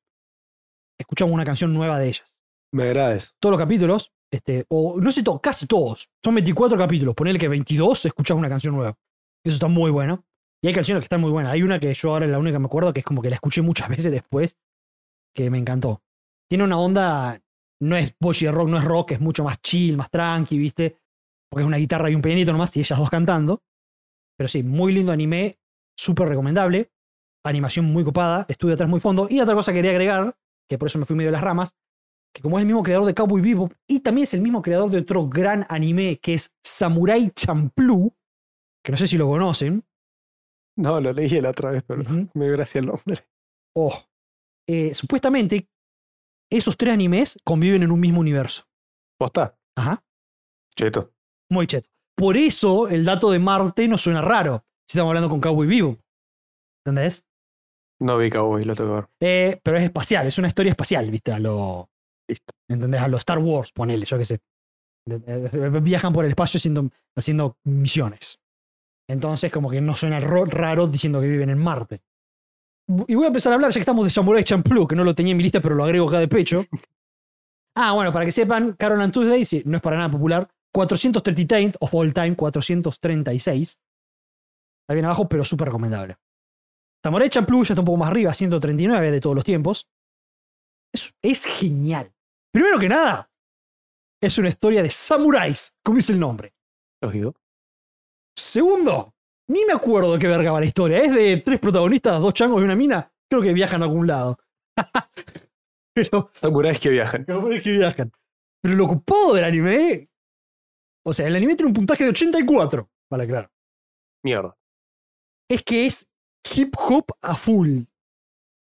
escuchamos 0.99 1.33
una 1.33 1.45
canción 1.45 1.73
nueva 1.73 1.99
de 1.99 2.09
ellas. 2.09 2.43
Me 2.73 2.85
agrada 2.85 3.15
eso. 3.15 3.33
Todos 3.41 3.53
los 3.53 3.61
capítulos, 3.61 4.13
este, 4.31 4.67
o 4.69 5.01
no 5.01 5.11
sé, 5.11 5.23
todo, 5.23 5.41
casi 5.41 5.67
todos. 5.67 6.09
Son 6.23 6.35
24 6.35 6.77
capítulos. 6.77 7.15
Ponele 7.15 7.39
que 7.39 7.49
22 7.49 8.07
escuchas 8.07 8.37
una 8.37 8.49
canción 8.49 8.75
nueva. 8.75 8.97
Eso 9.45 9.55
está 9.55 9.69
muy 9.69 9.91
bueno. 9.91 10.25
Y 10.63 10.69
hay 10.69 10.75
canciones 10.75 11.03
que 11.03 11.07
están 11.07 11.21
muy 11.21 11.31
buenas. 11.31 11.53
Hay 11.53 11.63
una 11.63 11.81
que 11.81 11.93
yo 11.93 12.11
ahora 12.11 12.27
es 12.27 12.33
la 12.33 12.39
única 12.39 12.57
que 12.57 12.61
me 12.61 12.67
acuerdo, 12.67 12.93
que 12.93 13.01
es 13.01 13.07
como 13.07 13.21
que 13.21 13.31
la 13.31 13.37
escuché 13.37 13.63
muchas 13.63 13.89
veces 13.91 14.13
después, 14.13 14.57
que 15.35 15.51
me 15.51 15.59
encantó. 15.59 16.03
Tiene 16.49 16.65
una 16.65 16.79
onda, 16.79 17.41
no 17.81 17.97
es 17.97 18.15
bochy 18.21 18.47
de 18.47 18.53
rock, 18.53 18.69
no 18.69 18.79
es 18.79 18.85
rock, 18.85 19.13
es 19.13 19.21
mucho 19.21 19.45
más 19.45 19.61
chill, 19.61 19.97
más 19.97 20.11
tranqui, 20.11 20.59
¿viste? 20.59 20.99
Porque 21.51 21.63
es 21.63 21.67
una 21.67 21.79
guitarra 21.79 22.11
y 22.11 22.15
un 22.15 22.23
pianito 22.23 22.53
nomás 22.53 22.77
y 22.77 22.81
ellas 22.81 22.99
dos 22.99 23.11
cantando. 23.11 23.63
Pero 24.37 24.49
sí, 24.49 24.63
muy 24.63 24.93
lindo 24.93 25.13
anime, 25.13 25.59
súper 25.97 26.29
recomendable. 26.29 26.91
Animación 27.45 27.87
muy 27.87 28.05
copada, 28.05 28.47
estudio 28.49 28.75
atrás 28.75 28.89
muy 28.89 29.01
fondo. 29.01 29.27
Y 29.29 29.41
otra 29.41 29.55
cosa 29.55 29.73
que 29.73 29.79
quería 29.79 29.91
agregar, 29.91 30.37
que 30.69 30.79
por 30.79 30.87
eso 30.87 30.99
me 30.99 31.05
fui 31.05 31.17
medio 31.17 31.29
de 31.29 31.33
las 31.33 31.43
ramas, 31.43 31.75
que 32.35 32.41
como 32.41 32.59
es 32.59 32.63
el 32.63 32.67
mismo 32.67 32.83
creador 32.83 33.05
de 33.05 33.15
Cowboy 33.15 33.43
Bebop 33.43 33.73
y 33.87 34.01
también 34.01 34.25
es 34.25 34.35
el 34.35 34.41
mismo 34.41 34.63
creador 34.63 34.91
de 34.91 34.99
otro 34.99 35.29
gran 35.29 35.67
anime 35.69 36.19
que 36.19 36.35
es 36.35 36.55
Samurai 36.65 37.31
Champloo, 37.31 38.15
que 38.85 38.93
no 38.93 38.97
sé 38.99 39.07
si 39.07 39.17
lo 39.19 39.27
conocen. 39.29 39.85
No, 40.79 41.01
lo 41.01 41.13
leí 41.13 41.29
la 41.41 41.51
otra 41.51 41.71
vez, 41.71 41.85
pero 41.87 42.03
Ujú. 42.03 42.29
me 42.35 42.45
dio 42.47 42.53
gracia 42.53 42.79
el 42.81 42.87
nombre. 42.87 43.27
Oh, 43.77 43.93
eh, 44.69 44.95
supuestamente 44.95 45.69
esos 46.51 46.77
tres 46.77 46.95
animes 46.95 47.39
conviven 47.45 47.83
en 47.83 47.91
un 47.91 48.01
mismo 48.01 48.21
universo. 48.21 48.65
¿Posta? 49.19 49.57
Ajá, 49.77 50.03
Cheto. 50.77 51.13
muy 51.51 51.67
cheto. 51.67 51.89
Por 52.17 52.37
eso 52.37 52.89
el 52.89 53.05
dato 53.05 53.31
de 53.31 53.39
Marte 53.39 53.89
no 53.89 53.97
suena 53.99 54.21
raro 54.21 54.65
si 54.87 54.97
estamos 54.97 55.11
hablando 55.11 55.31
con 55.31 55.41
Cowboy 55.41 55.67
Bebop. 55.67 55.99
¿Entendés? 56.85 57.25
No 58.01 58.19
vi 58.19 58.31
Cowboy, 58.31 58.63
lo 58.65 58.75
tengo 58.75 58.91
que 58.91 58.95
ver. 58.97 59.09
Eh, 59.21 59.61
pero 59.63 59.77
es 59.79 59.85
espacial, 59.85 60.27
es 60.27 60.39
una 60.39 60.49
historia 60.49 60.71
espacial, 60.71 61.11
¿viste? 61.11 61.33
A 61.33 61.39
lo. 61.39 61.89
Listo. 62.29 62.53
¿Entendés? 62.69 63.01
A 63.01 63.09
lo 63.09 63.17
Star 63.19 63.39
Wars, 63.39 63.73
ponele, 63.73 64.05
yo 64.05 64.19
qué 64.19 64.25
sé. 64.25 64.41
Viajan 65.83 66.13
por 66.13 66.25
el 66.25 66.31
espacio 66.31 66.59
haciendo, 66.59 66.91
haciendo 67.17 67.57
misiones. 67.65 68.39
Entonces, 69.09 69.51
como 69.53 69.71
que 69.71 69.81
no 69.81 69.95
suena 69.95 70.21
ro- 70.21 70.45
raro 70.47 70.87
diciendo 70.87 71.21
que 71.21 71.27
viven 71.29 71.51
en 71.51 71.59
Marte. 71.59 72.03
Y 73.07 73.15
voy 73.15 73.25
a 73.25 73.29
empezar 73.29 73.53
a 73.53 73.55
hablar, 73.57 73.71
ya 73.71 73.75
que 73.75 73.81
estamos 73.81 74.05
de 74.05 74.11
Samurai 74.11 74.43
Champloo, 74.45 74.87
que 74.87 74.97
no 74.97 75.05
lo 75.05 75.15
tenía 75.15 75.31
en 75.33 75.37
mi 75.37 75.43
lista, 75.43 75.61
pero 75.61 75.75
lo 75.75 75.85
agrego 75.85 76.09
acá 76.09 76.19
de 76.19 76.29
pecho. 76.29 76.65
Ah, 77.75 77.93
bueno, 77.93 78.13
para 78.13 78.27
que 78.27 78.31
sepan, 78.31 78.75
Carol 78.75 79.01
and 79.01 79.15
Tuesday, 79.15 79.47
sí, 79.47 79.63
no 79.65 79.79
es 79.79 79.83
para 79.83 79.97
nada 79.97 80.11
popular. 80.11 80.47
430 80.75 81.79
of 81.81 81.95
all 81.95 82.13
time, 82.13 82.37
436. 82.37 83.79
Está 84.83 84.93
bien 84.93 85.07
abajo, 85.07 85.27
pero 85.27 85.43
súper 85.43 85.69
recomendable. 85.69 86.19
Samurai 87.03 87.31
Champloo 87.31 87.63
ya 87.63 87.73
está 87.73 87.81
un 87.81 87.87
poco 87.87 87.97
más 87.97 88.11
arriba, 88.11 88.35
139 88.35 89.11
de 89.11 89.21
todos 89.23 89.35
los 89.35 89.45
tiempos. 89.45 89.89
Es, 90.93 91.15
es 91.23 91.47
genial. 91.47 92.13
Primero 92.53 92.79
que 92.79 92.91
nada, 92.91 93.31
es 94.23 94.37
una 94.37 94.49
historia 94.51 94.83
de 94.83 94.91
samuráis, 94.91 95.75
como 95.83 95.97
dice 95.97 96.13
el 96.13 96.21
nombre. 96.21 96.53
Lógico. 97.03 97.35
Segundo, 98.37 99.15
ni 99.49 99.65
me 99.65 99.73
acuerdo 99.73 100.15
de 100.15 100.19
qué 100.19 100.29
verga 100.29 100.53
va 100.53 100.61
la 100.61 100.67
historia. 100.67 100.99
Es 100.99 101.13
de 101.15 101.37
tres 101.39 101.61
protagonistas, 101.61 102.21
dos 102.21 102.35
changos 102.35 102.61
y 102.61 102.65
una 102.65 102.77
mina. 102.77 103.13
Creo 103.31 103.43
que 103.43 103.53
viajan 103.53 103.83
a 103.83 103.87
algún 103.87 104.07
lado. 104.07 104.39
Pero 105.95 106.31
Samuráis 106.33 106.81
que 106.81 106.91
viajan. 106.91 107.25
Capaz 107.25 107.61
que 107.63 107.71
viajan. 107.71 108.13
Pero 108.63 108.75
lo 108.75 108.85
ocupado 108.85 109.35
del 109.35 109.45
anime. 109.45 110.09
O 111.05 111.13
sea, 111.13 111.27
el 111.27 111.37
anime 111.37 111.57
tiene 111.57 111.69
un 111.69 111.75
puntaje 111.75 112.05
de 112.05 112.11
84. 112.11 112.89
Vale, 113.11 113.27
claro. 113.27 113.51
Mierda. 114.25 114.57
Es 115.51 115.63
que 115.63 115.87
es 115.87 116.09
hip 116.55 116.75
hop 116.79 117.07
a 117.21 117.35
full. 117.35 117.83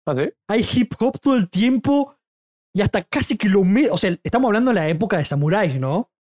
¿Ah, 0.05 0.15
sí? 0.17 0.33
Hay 0.49 0.65
hip 0.73 0.93
hop 0.99 1.19
todo 1.19 1.35
el 1.37 1.49
tiempo. 1.49 2.17
Y 2.75 2.81
hasta 2.81 3.03
casi 3.03 3.37
que 3.37 3.47
lo. 3.47 3.61
O 3.91 3.97
sea, 3.97 4.17
estamos 4.23 4.49
hablando 4.49 4.71
de 4.71 4.75
la 4.75 4.89
época 4.89 5.17
de 5.17 5.25
samuráis, 5.25 5.79
¿no? 5.79 6.11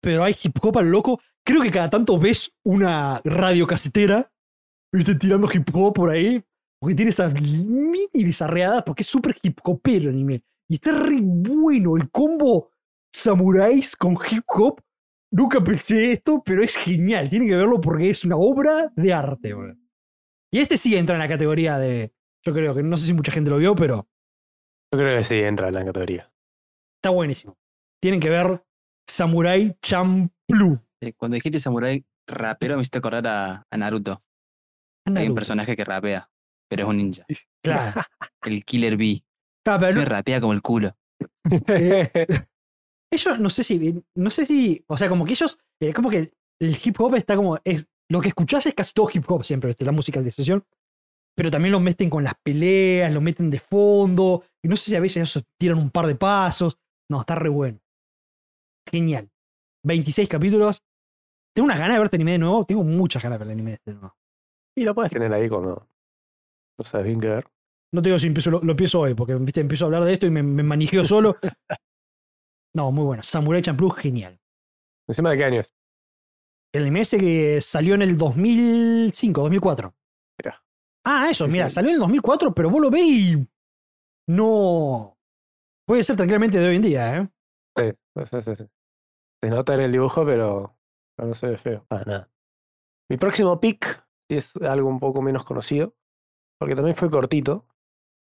Pero 0.00 0.22
hay 0.24 0.36
hip 0.42 0.56
hop 0.62 0.78
a 0.78 0.82
lo 0.82 0.90
loco. 0.90 1.20
Creo 1.44 1.62
que 1.62 1.70
cada 1.70 1.90
tanto 1.90 2.18
ves 2.18 2.52
una 2.64 3.20
radio 3.24 3.66
casetera. 3.66 4.30
¿Viste? 4.92 5.14
Tirando 5.16 5.48
hip 5.52 5.68
hop 5.74 5.94
por 5.94 6.10
ahí. 6.10 6.42
Porque 6.80 6.94
tiene 6.94 7.10
esas 7.10 7.32
mini 7.40 8.06
bizarreadas. 8.24 8.82
Porque 8.84 9.02
es 9.02 9.08
súper 9.08 9.36
hip 9.42 9.58
hopero 9.64 10.08
el 10.10 10.14
anime. 10.16 10.42
Y 10.68 10.74
está 10.74 10.92
re 10.92 11.18
bueno 11.20 11.96
el 11.96 12.10
combo 12.10 12.70
samuráis 13.14 13.96
con 13.96 14.14
hip 14.30 14.44
hop. 14.48 14.80
Nunca 15.32 15.62
pensé 15.62 16.12
esto, 16.12 16.42
pero 16.44 16.62
es 16.62 16.76
genial. 16.76 17.28
Tienen 17.28 17.48
que 17.48 17.56
verlo 17.56 17.80
porque 17.80 18.10
es 18.10 18.24
una 18.24 18.36
obra 18.36 18.92
de 18.94 19.12
arte. 19.12 19.54
boludo. 19.54 19.76
Y 20.52 20.60
este 20.60 20.76
sí 20.76 20.94
entra 20.96 21.16
en 21.16 21.20
la 21.20 21.28
categoría 21.28 21.78
de. 21.78 22.12
Yo 22.44 22.52
creo 22.52 22.74
que 22.74 22.82
no 22.82 22.96
sé 22.96 23.06
si 23.06 23.14
mucha 23.14 23.32
gente 23.32 23.50
lo 23.50 23.58
vio, 23.58 23.74
pero 23.74 24.08
Yo 24.92 24.98
creo 24.98 25.16
que 25.18 25.24
sí 25.24 25.36
entra 25.36 25.68
en 25.68 25.74
la 25.74 25.84
categoría. 25.84 26.30
está 26.98 27.10
buenísimo. 27.10 27.58
Tienen 28.00 28.20
que 28.20 28.30
ver 28.30 28.62
Samurai 29.06 29.76
Champloo. 29.80 30.80
Eh, 31.02 31.12
Cuando 31.14 31.34
dijiste 31.36 31.60
samurai 31.60 32.04
rapero 32.26 32.76
me 32.76 32.82
hiciste 32.82 32.98
acordar 32.98 33.26
a, 33.26 33.66
a 33.70 33.76
Naruto. 33.76 34.22
Hay 35.14 35.28
un 35.28 35.34
personaje 35.34 35.76
que 35.76 35.84
rapea, 35.84 36.28
pero 36.68 36.82
es 36.82 36.88
un 36.88 36.96
ninja. 36.96 37.24
Claro. 37.62 38.00
El 38.42 38.64
Killer 38.64 38.96
Bee. 38.96 39.24
Ah, 39.66 39.78
pero 39.78 39.92
Se 39.92 40.04
rapea 40.04 40.40
como 40.40 40.52
el 40.52 40.62
culo. 40.62 40.96
ellos 43.12 43.38
no 43.40 43.50
sé 43.50 43.62
si. 43.62 44.02
No 44.14 44.30
sé 44.30 44.46
si. 44.46 44.84
O 44.88 44.96
sea, 44.96 45.08
como 45.08 45.24
que 45.24 45.32
ellos. 45.32 45.58
eh, 45.80 45.92
como 45.92 46.10
que 46.10 46.32
el 46.60 46.78
hip 46.82 47.00
hop 47.00 47.14
está 47.14 47.36
como. 47.36 47.58
Es, 47.64 47.86
lo 48.10 48.20
que 48.20 48.28
escuchás 48.28 48.66
es 48.66 48.74
casi 48.74 48.92
todo 48.92 49.08
hip 49.12 49.24
hop 49.28 49.44
siempre, 49.44 49.74
la 49.78 49.92
música 49.92 50.20
de 50.22 50.30
sesión. 50.30 50.64
Pero 51.36 51.50
también 51.50 51.72
lo 51.72 51.80
meten 51.80 52.08
con 52.08 52.24
las 52.24 52.34
peleas, 52.42 53.12
lo 53.12 53.20
meten 53.20 53.50
de 53.50 53.58
fondo. 53.58 54.44
Y 54.64 54.68
no 54.68 54.76
sé 54.76 54.90
si 54.90 54.96
a 54.96 55.00
veces 55.00 55.16
ellos 55.18 55.44
tiran 55.60 55.78
un 55.78 55.90
par 55.90 56.06
de 56.06 56.14
pasos. 56.14 56.78
No, 57.10 57.20
está 57.20 57.34
re 57.34 57.48
bueno. 57.48 57.78
Genial. 58.90 59.30
26 59.84 60.28
capítulos. 60.28 60.82
Tengo 61.54 61.66
unas 61.66 61.78
ganas 61.78 61.94
de 61.94 61.98
ver 62.00 62.04
este 62.06 62.16
anime 62.16 62.32
de 62.32 62.38
nuevo. 62.38 62.64
Tengo 62.64 62.84
muchas 62.84 63.22
ganas 63.22 63.38
de 63.38 63.44
ver 63.44 63.48
el 63.48 63.52
anime 63.58 63.70
de 63.70 63.74
este 63.76 63.92
nuevo. 63.92 64.14
y 64.76 64.84
lo 64.84 64.94
puedes 64.94 65.12
tener 65.12 65.32
ahí 65.32 65.48
cuando 65.48 65.88
no 66.78 66.84
sabes 66.84 67.06
bien 67.06 67.20
qué 67.20 67.28
ver. 67.28 67.46
No 67.94 68.02
te 68.02 68.08
digo 68.08 68.18
si 68.18 68.26
empiezo, 68.26 68.50
lo, 68.50 68.60
lo 68.62 68.72
empiezo 68.72 69.00
hoy, 69.00 69.14
porque 69.14 69.34
¿viste? 69.36 69.60
empiezo 69.60 69.84
a 69.84 69.86
hablar 69.86 70.04
de 70.04 70.12
esto 70.12 70.26
y 70.26 70.30
me, 70.30 70.42
me 70.42 70.62
manijeo 70.62 71.04
solo. 71.04 71.36
No, 72.76 72.92
muy 72.92 73.04
bueno. 73.06 73.22
Samurai 73.22 73.62
Champloo, 73.62 73.88
genial. 73.88 74.38
Encima 75.08 75.30
de 75.30 75.38
qué 75.38 75.44
años. 75.44 75.72
El 76.74 76.82
anime 76.82 77.00
ese 77.00 77.16
que 77.16 77.58
salió 77.62 77.94
en 77.94 78.02
el 78.02 78.18
2005, 78.18 79.40
2004. 79.40 79.94
Mirá. 80.38 80.62
Ah, 81.06 81.28
eso, 81.30 81.46
Sí, 81.46 81.52
mira, 81.52 81.70
sí. 81.70 81.74
salió 81.76 81.88
en 81.88 81.94
el 81.94 82.00
2004, 82.00 82.54
pero 82.54 82.68
vos 82.68 82.82
lo 82.82 82.90
ves 82.90 83.02
y 83.02 83.48
no... 84.28 85.16
Puede 85.86 86.02
ser 86.02 86.16
tranquilamente 86.16 86.58
de 86.58 86.68
hoy 86.68 86.76
en 86.76 86.82
día, 86.82 87.16
¿eh? 87.16 87.28
Sí, 87.78 87.92
sí, 88.26 88.42
sí, 88.42 88.56
sí. 88.56 88.64
Se 89.48 89.54
nota 89.54 89.74
en 89.74 89.80
el 89.80 89.92
dibujo, 89.92 90.24
pero, 90.24 90.76
no 91.18 91.34
se 91.34 91.46
ve 91.48 91.56
feo. 91.56 91.84
Para 91.88 92.04
nada. 92.04 92.30
Mi 93.10 93.16
próximo 93.16 93.60
pick 93.60 94.04
es 94.28 94.56
algo 94.56 94.88
un 94.88 94.98
poco 94.98 95.22
menos 95.22 95.44
conocido, 95.44 95.94
porque 96.58 96.74
también 96.74 96.96
fue 96.96 97.08
cortito, 97.10 97.64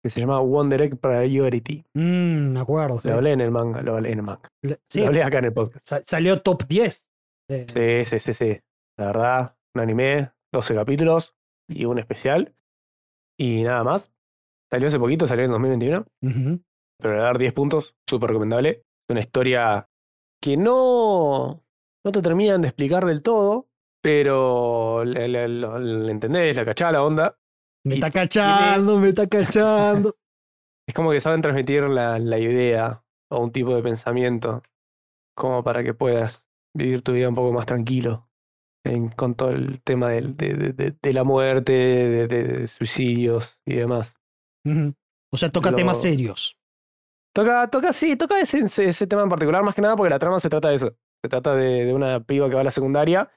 que 0.02 0.10
se 0.10 0.18
llama 0.20 0.40
Wonder 0.40 0.82
Egg 0.82 0.98
Priority. 0.98 1.84
Mmm, 1.94 2.52
me 2.54 2.60
acuerdo. 2.60 2.98
sí. 2.98 3.08
Lo 3.08 3.14
hablé 3.14 3.32
en 3.32 3.40
el 3.40 3.52
manga, 3.52 3.82
lo 3.82 3.94
hablé 3.96 4.10
en 4.12 4.18
el 4.18 4.24
manga. 4.24 4.48
Sí, 4.88 5.00
Lo 5.00 5.06
hablé 5.06 5.22
acá 5.22 5.38
en 5.38 5.44
el 5.44 5.52
podcast. 5.52 5.86
sa- 5.88 6.02
salió 6.04 6.42
top 6.42 6.64
10. 6.66 7.06
Eh, 7.48 7.66
Sí, 7.68 8.04
sí, 8.04 8.18
sí, 8.18 8.34
sí. 8.34 8.60
La 8.98 9.06
verdad, 9.06 9.56
un 9.76 9.82
anime, 9.82 10.32
12 10.52 10.74
capítulos 10.74 11.36
y 11.68 11.84
un 11.84 11.98
especial. 12.00 12.52
Y 13.38 13.62
nada 13.62 13.84
más. 13.84 14.12
Salió 14.70 14.88
hace 14.88 14.98
poquito, 14.98 15.26
salió 15.28 15.44
en 15.44 15.50
2021. 15.52 16.04
ujú. 16.22 16.60
pero 17.00 17.16
le 17.16 17.20
dar 17.22 17.36
10 17.38 17.52
puntos, 17.52 17.96
súper 18.08 18.28
recomendable. 18.30 18.70
Es 18.70 19.10
una 19.10 19.20
historia 19.20 19.88
que 20.42 20.56
no, 20.56 21.62
no 22.04 22.12
te 22.12 22.20
terminan 22.20 22.60
de 22.62 22.68
explicar 22.68 23.04
del 23.06 23.22
todo, 23.22 23.68
pero 24.02 25.04
le, 25.04 25.28
le- 25.28 26.10
entendés, 26.10 26.56
la 26.56 26.64
cachá 26.64 26.90
la 26.90 27.04
onda. 27.04 27.38
Me 27.84 27.94
está 27.94 28.10
cachando, 28.10 28.98
me 28.98 29.08
está 29.10 29.26
cachando. 29.26 30.16
Es 30.88 30.94
como 30.96 31.12
que 31.12 31.20
saben 31.20 31.40
transmitir 31.42 31.84
la, 31.84 32.18
la 32.18 32.38
idea 32.40 33.04
o 33.30 33.38
un 33.38 33.52
tipo 33.52 33.72
de 33.76 33.82
pensamiento 33.84 34.64
como 35.36 35.62
para 35.62 35.84
que 35.84 35.94
puedas 35.94 36.48
vivir 36.76 37.02
tu 37.02 37.12
vida 37.12 37.28
un 37.28 37.36
poco 37.36 37.52
más 37.52 37.66
tranquilo 37.66 38.28
en- 38.84 39.08
con 39.10 39.36
todo 39.36 39.50
el 39.50 39.80
tema 39.82 40.10
de, 40.10 40.22
de- 40.22 40.72
de- 40.72 40.96
de 41.00 41.12
la 41.12 41.22
muerte, 41.22 41.72
de, 41.72 42.66
suicidios 42.66 43.60
y 43.64 43.76
demás. 43.76 44.16
O 45.32 45.36
sea, 45.36 45.50
toca 45.50 45.70
Lo- 45.70 45.76
temas 45.76 46.02
serios. 46.02 46.58
Toca, 47.34 47.68
toca, 47.68 47.92
sí, 47.92 48.16
toca 48.16 48.38
ese, 48.40 48.58
ese, 48.58 48.88
ese 48.88 49.06
tema 49.06 49.22
en 49.22 49.28
particular, 49.28 49.62
más 49.62 49.74
que 49.74 49.82
nada 49.82 49.96
porque 49.96 50.10
la 50.10 50.18
trama 50.18 50.38
se 50.38 50.50
trata 50.50 50.68
de 50.68 50.74
eso. 50.74 50.94
Se 51.22 51.28
trata 51.28 51.54
de, 51.54 51.84
de 51.86 51.94
una 51.94 52.20
piba 52.20 52.48
que 52.48 52.54
va 52.54 52.60
a 52.60 52.64
la 52.64 52.70
secundaria, 52.70 53.30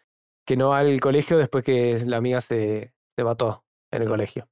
que 0.45 0.57
no 0.57 0.69
va 0.69 0.79
al 0.79 0.99
colegio 0.99 1.37
después 1.37 1.63
que 1.63 1.99
la 2.05 2.17
amiga 2.17 2.41
se, 2.41 2.93
se 3.15 3.23
mató 3.23 3.63
en 3.91 4.01
el 4.01 4.07
colegio. 4.07 4.47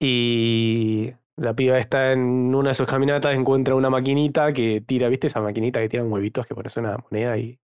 Y 0.00 1.12
la 1.36 1.54
piba 1.54 1.78
está 1.78 2.12
en 2.12 2.54
una 2.54 2.70
de 2.70 2.74
sus 2.74 2.88
caminatas, 2.88 3.34
encuentra 3.34 3.74
una 3.74 3.90
maquinita 3.90 4.52
que 4.52 4.80
tira, 4.80 5.08
¿viste? 5.08 5.26
Esa 5.26 5.40
maquinita 5.40 5.80
que 5.80 5.88
tira 5.88 6.04
huevitos, 6.04 6.46
que 6.46 6.54
pones 6.54 6.76
una 6.76 6.96
moneda 6.98 7.36
y, 7.38 7.58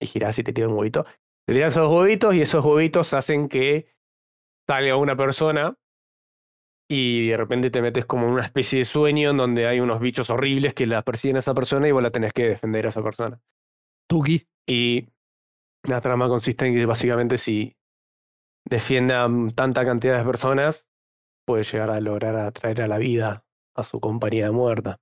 y 0.00 0.06
girás 0.06 0.38
y 0.38 0.42
te 0.42 0.52
tira 0.52 0.68
un 0.68 0.74
huevito. 0.74 1.04
Te 1.46 1.52
tiran 1.52 1.68
esos 1.68 1.90
huevitos 1.90 2.34
y 2.34 2.42
esos 2.42 2.64
huevitos 2.64 3.14
hacen 3.14 3.48
que 3.48 3.86
salga 4.66 4.96
una 4.96 5.16
persona 5.16 5.76
y 6.88 7.28
de 7.28 7.36
repente 7.36 7.70
te 7.70 7.82
metes 7.82 8.06
como 8.06 8.26
en 8.26 8.32
una 8.32 8.42
especie 8.42 8.78
de 8.80 8.84
sueño 8.84 9.30
en 9.30 9.36
donde 9.36 9.66
hay 9.66 9.80
unos 9.80 10.00
bichos 10.00 10.30
horribles 10.30 10.74
que 10.74 10.86
la 10.86 11.02
persiguen 11.02 11.36
a 11.36 11.38
esa 11.40 11.54
persona 11.54 11.88
y 11.88 11.92
vos 11.92 12.02
la 12.02 12.10
tenés 12.10 12.32
que 12.32 12.48
defender 12.48 12.86
a 12.86 12.90
esa 12.90 13.02
persona. 13.02 13.40
Tuki. 14.08 14.46
Y 14.68 15.08
la 15.84 16.00
trama 16.00 16.28
consiste 16.28 16.66
en 16.66 16.74
que 16.74 16.86
básicamente 16.86 17.36
si 17.38 17.76
defiende 18.64 19.14
a 19.14 19.28
mm, 19.28 19.50
tanta 19.50 19.84
cantidad 19.84 20.18
de 20.18 20.24
personas, 20.24 20.86
puede 21.44 21.64
llegar 21.64 21.90
a 21.90 22.00
lograr 22.00 22.36
atraer 22.36 22.82
a 22.82 22.86
la 22.88 22.98
vida 22.98 23.44
a 23.74 23.84
su 23.84 24.00
compañera 24.00 24.52
muerta. 24.52 24.98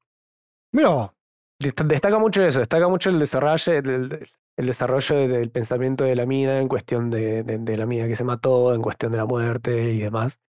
Mira, 0.73 1.15
Dest- 1.61 1.87
Destaca 1.87 2.19
mucho 2.19 2.45
eso, 2.45 2.59
destaca 2.59 2.89
mucho 2.89 3.11
el 3.11 3.19
desarrollo, 3.19 3.73
el, 3.73 4.29
el 4.57 4.67
desarrollo 4.67 5.17
de- 5.17 5.29
del 5.29 5.51
pensamiento 5.51 6.05
de 6.05 6.17
la 6.17 6.27
mina 6.27 6.61
en 6.61 6.69
cuestión 6.69 7.11
de, 7.11 7.43
de- 7.43 7.59
de 7.59 7.77
la 7.77 7.87
mina 7.87 8.07
que 8.09 8.17
se 8.17 8.25
mató, 8.25 8.75
en 8.75 8.83
cuestión 8.83 9.13
de 9.13 9.19
la 9.19 9.25
muerte 9.27 9.93
y 9.93 9.99
demás. 10.01 10.41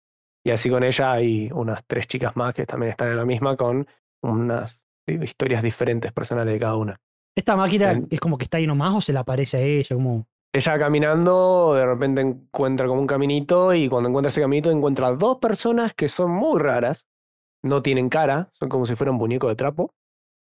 Y 0.45 0.51
así 0.51 0.69
con 0.69 0.83
ella 0.83 1.11
hay 1.13 1.49
unas 1.51 1.83
tres 1.87 2.07
chicas 2.07 2.35
más 2.35 2.53
que 2.53 2.65
también 2.65 2.91
están 2.91 3.09
en 3.09 3.17
la 3.17 3.25
misma 3.25 3.57
con 3.57 3.87
unas 4.21 4.83
historias 5.07 5.63
diferentes 5.63 6.11
personales 6.11 6.53
de 6.53 6.59
cada 6.59 6.75
una. 6.75 6.99
esta 7.37 7.55
máquina 7.55 7.91
En- 7.91 8.07
es 8.09 8.19
como 8.19 8.37
que 8.37 8.43
está 8.45 8.57
ahí 8.57 8.67
nomás 8.67 8.95
o 8.95 9.01
se 9.01 9.11
le 9.11 9.19
aparece 9.19 9.57
a 9.57 9.61
ella, 9.61 9.95
como. 9.95 10.27
Ella 10.53 10.79
caminando, 10.79 11.73
de 11.73 11.85
repente 11.85 12.21
encuentra 12.21 12.87
como 12.87 13.01
un 13.01 13.07
caminito 13.07 13.73
y 13.73 13.89
cuando 13.89 14.07
encuentra 14.07 14.29
ese 14.29 14.39
caminito 14.39 14.71
encuentra 14.71 15.11
dos 15.11 15.37
personas 15.39 15.93
que 15.93 16.07
son 16.07 16.31
muy 16.31 16.59
raras, 16.61 17.07
no 17.61 17.81
tienen 17.81 18.07
cara, 18.07 18.49
son 18.53 18.69
como 18.69 18.85
si 18.85 18.95
fueran 18.95 19.15
muñecos 19.15 19.49
de 19.49 19.55
trapo, 19.57 19.93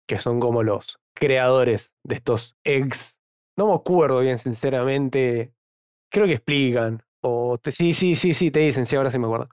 que 0.08 0.18
son 0.18 0.40
como 0.42 0.64
los 0.64 1.00
creadores 1.16 1.94
de 2.04 2.16
estos 2.16 2.58
eggs. 2.66 3.20
No 3.58 3.68
me 3.68 3.74
acuerdo 3.76 4.20
bien, 4.20 4.38
sinceramente. 4.38 5.54
Creo 6.12 6.26
que 6.26 6.34
explican. 6.34 7.04
O 7.22 7.58
te- 7.58 7.72
sí, 7.72 7.94
sí, 7.94 8.16
sí, 8.16 8.34
sí, 8.34 8.52
te 8.52 8.60
dicen, 8.62 8.86
sí, 8.86 8.96
ahora 8.98 9.12
sí 9.12 9.18
me 9.20 9.28
acuerdo. 9.28 9.48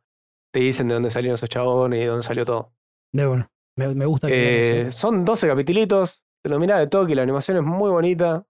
Te 0.53 0.61
dicen 0.61 0.88
de 0.88 0.94
dónde 0.94 1.11
salieron 1.11 1.34
esos 1.34 1.49
chabones 1.49 1.99
y 1.99 2.01
de 2.03 2.09
dónde 2.09 2.22
salió 2.22 2.44
todo. 2.44 2.72
De 3.12 3.26
bueno. 3.26 3.49
Me, 3.76 3.94
me 3.94 4.07
gusta 4.07 4.26
que 4.28 4.34
Eh, 4.34 4.80
eso. 4.82 4.99
son 4.99 5.24
12 5.24 5.46
capitilitos, 5.46 6.22
te 6.42 6.49
lo 6.51 6.59
mirás 6.59 6.78
de 6.80 6.86
toque, 6.88 7.14
la 7.14 7.22
animación 7.22 7.59
es 7.59 7.62
muy 7.62 7.90
bonita. 7.90 8.44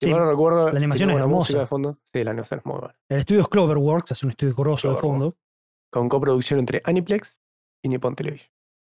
Si 0.00 0.08
Sí, 0.08 0.10
mal 0.14 0.20
no 0.24 0.30
recuerdo, 0.30 0.70
la 0.70 0.78
animación 0.78 1.10
es 1.10 1.18
hermosa. 1.18 1.58
de 1.58 1.66
fondo. 1.66 1.98
Sí, 2.12 2.24
la 2.24 2.30
animación 2.30 2.60
es 2.60 2.66
muy 2.66 2.78
buena. 2.78 2.96
El 3.10 3.18
estudio 3.18 3.42
es 3.42 3.48
Cloverworks, 3.48 4.12
hace 4.12 4.26
un 4.26 4.30
estudio 4.30 4.54
grosso 4.54 4.90
de 4.90 4.96
fondo. 4.96 5.36
Con 5.92 6.08
coproducción 6.08 6.58
entre 6.60 6.80
Aniplex 6.84 7.42
y 7.84 7.88
Nippon 7.90 8.14
Television. 8.16 8.50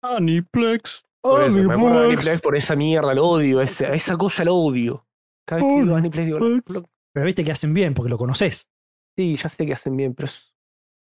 Aniplex. 0.02 1.06
Por 1.22 1.42
eso, 1.44 1.56
me 1.56 1.72
acuerdo 1.74 2.00
de 2.00 2.06
Aniplex 2.08 2.40
por 2.40 2.56
esa 2.56 2.74
mierda, 2.76 3.14
lo 3.14 3.26
odio, 3.28 3.60
esa, 3.62 3.92
esa 3.92 4.16
cosa 4.16 4.44
lo 4.44 4.54
odio. 4.56 5.06
Cada 5.46 5.62
vez 5.62 5.72
que 5.74 5.80
digo 5.82 5.96
Aniplex 5.96 6.26
digo, 6.26 6.38
Aniplex. 6.38 6.74
"Lo- 6.82 6.88
Pero 7.14 7.26
viste 7.26 7.44
que 7.44 7.52
hacen 7.52 7.72
bien 7.74 7.94
porque 7.94 8.10
lo 8.10 8.18
conoces. 8.18 8.68
sí, 9.16 9.36
ya 9.36 9.48
sé 9.48 9.64
que 9.66 9.72
hacen 9.74 9.96
bien, 9.96 10.14
pero 10.14 10.26
es 10.26 10.51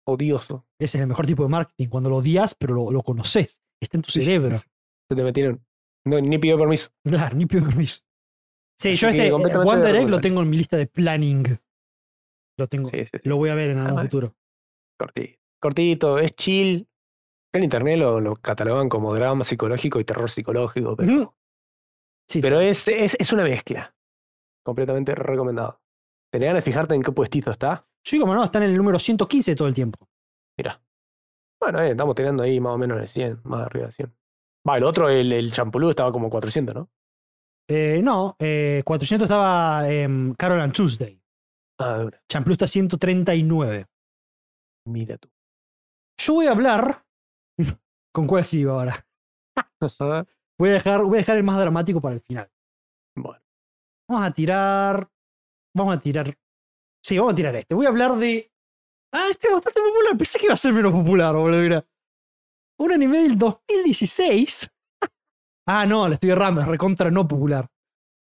odioso. 0.08 0.66
Ese 0.80 0.98
es 0.98 1.02
el 1.02 1.08
mejor 1.08 1.26
tipo 1.26 1.44
de 1.44 1.50
marketing, 1.50 1.88
cuando 1.90 2.10
lo 2.10 2.18
odias, 2.18 2.56
pero 2.56 2.74
lo, 2.74 2.92
lo 2.92 3.02
conoces. 3.04 3.62
Está 3.82 3.98
en 3.98 4.02
tu 4.04 4.12
Sí, 4.12 4.22
cerebro. 4.22 4.58
sí. 4.58 4.66
Se 5.10 5.16
te 5.16 5.24
metieron. 5.24 5.66
No, 6.06 6.20
ni 6.20 6.38
pidió 6.38 6.58
permiso. 6.58 6.90
Claro, 7.04 7.36
ni 7.36 7.46
pido 7.46 7.66
permiso. 7.66 8.00
Sí, 8.80 8.94
Así 8.94 8.96
yo 8.98 9.10
este 9.10 9.28
eh, 9.28 9.32
One 9.34 9.86
Direct 9.86 10.10
lo 10.10 10.20
tengo 10.22 10.42
en 10.42 10.50
mi 10.50 10.58
lista 10.58 10.76
de 10.78 10.88
planning. 10.88 11.60
Lo 12.58 12.68
tengo. 12.68 12.90
Lo 13.24 13.38
voy 13.38 13.50
a 13.50 13.56
ver 13.56 13.72
en 13.72 13.78
algún 13.80 14.00
Ah, 14.00 14.04
futuro. 14.04 14.36
Cortito. 15.00 15.40
Cortito, 15.62 16.18
es 16.20 16.36
chill. 16.36 16.88
En 17.54 17.64
internet 17.64 18.00
lo, 18.00 18.20
lo 18.20 18.36
catalogan 18.36 18.90
como 18.90 19.14
drama 19.14 19.44
psicológico 19.44 20.00
y 20.00 20.06
terror 20.06 20.30
psicológico, 20.30 20.96
pero. 20.96 21.36
Sí, 22.30 22.40
pero 22.42 22.60
es, 22.62 22.88
es, 22.88 23.16
es 23.20 23.32
una 23.34 23.44
mezcla. 23.44 23.94
Completamente 24.64 25.14
recomendado. 25.16 25.82
Te 26.32 26.40
ganas 26.40 26.64
de 26.64 26.72
fijarte 26.72 26.96
en 26.96 27.04
qué 27.04 27.12
puestito 27.12 27.52
está. 27.52 27.86
Sí, 28.04 28.20
como 28.20 28.34
no, 28.34 28.44
está 28.44 28.60
en 28.60 28.66
el 28.66 28.78
número 28.78 29.00
115 29.00 29.56
todo 29.56 29.68
el 29.68 29.74
tiempo. 29.74 30.08
Mira. 30.58 30.82
Bueno, 31.60 31.80
eh, 31.82 31.92
estamos 31.92 32.16
tirando 32.16 32.44
ahí 32.44 32.60
más 32.60 32.74
o 32.74 32.78
menos 32.78 32.98
en 32.98 33.02
el 33.04 33.08
100, 33.08 33.42
más 33.44 33.66
arriba 33.66 33.86
de 33.88 33.92
100. 33.92 34.14
Va, 34.68 34.78
el 34.78 34.84
otro, 34.84 35.10
el, 35.10 35.32
el 35.32 35.52
champulú, 35.52 35.90
estaba 35.90 36.12
como 36.12 36.30
400, 36.30 36.76
¿no? 36.76 36.90
Eh, 37.74 38.02
no, 38.04 38.36
eh, 38.40 38.82
400 38.86 39.26
estaba 39.26 39.90
em, 39.90 40.34
Carol 40.34 40.60
and 40.60 40.74
Tuesday. 40.74 41.22
Ah, 41.80 42.00
de. 42.00 42.20
Champloo 42.28 42.54
está 42.54 42.68
139. 42.68 43.86
Mira 44.88 45.18
tú. 45.18 45.30
Yo 46.20 46.34
voy 46.34 46.48
a 46.48 46.52
hablar. 46.52 47.06
¿Con 48.14 48.28
cuál 48.28 48.44
sigo 48.44 48.74
ahora? 48.74 49.06
Voy 50.60 50.70
a, 50.70 50.74
dejar, 50.74 51.02
voy 51.02 51.16
a 51.16 51.18
dejar 51.18 51.38
el 51.38 51.44
más 51.44 51.58
dramático 51.58 52.00
para 52.00 52.14
el 52.14 52.22
final. 52.22 52.48
bueno, 53.16 53.42
Vamos 54.08 54.28
a 54.28 54.32
tirar. 54.32 55.10
Vamos 55.76 55.98
a 55.98 56.00
tirar. 56.00 56.38
Sí, 57.04 57.18
vamos 57.18 57.34
a 57.34 57.36
tirar 57.36 57.56
este. 57.56 57.76
Voy 57.76 57.86
a 57.86 57.90
hablar 57.90 58.16
de. 58.16 58.52
Ah, 59.14 59.28
este 59.30 59.48
es 59.48 59.54
bastante 59.54 59.82
popular. 59.82 60.18
Pensé 60.18 60.40
que 60.40 60.46
iba 60.46 60.54
a 60.54 60.58
ser 60.58 60.74
menos 60.74 60.94
popular, 60.94 61.36
boludo. 61.36 61.62
Mira. 61.62 61.86
Un 62.80 62.92
anime 62.92 63.20
del 63.20 63.38
2016. 63.38 64.70
Ah, 65.68 65.86
no, 65.86 66.08
le 66.08 66.16
estoy 66.16 66.32
errando. 66.32 66.60
Es 66.60 66.68
recontra 66.68 67.12
no 67.12 67.28
popular. 67.28 67.70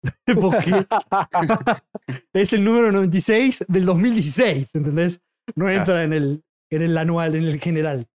Porque 0.40 0.86
es 2.32 2.52
el 2.52 2.64
número 2.64 2.90
96 2.90 3.66
del 3.68 3.86
2016, 3.86 4.74
¿entendés? 4.74 5.22
No 5.54 5.70
entra 5.70 6.02
en 6.02 6.12
el, 6.12 6.44
en 6.70 6.82
el 6.82 6.98
anual, 6.98 7.36
en 7.36 7.44
el 7.44 7.60
general. 7.60 8.08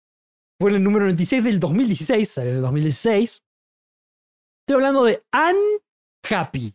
Fue 0.60 0.72
el 0.72 0.82
número 0.82 1.04
96 1.04 1.44
del 1.44 1.60
2016, 1.60 2.28
sale 2.28 2.50
en 2.50 2.56
el 2.56 2.62
2016. 2.62 3.42
Estoy 4.62 4.74
hablando 4.74 5.04
de 5.04 5.22
Unhappy. 5.32 6.74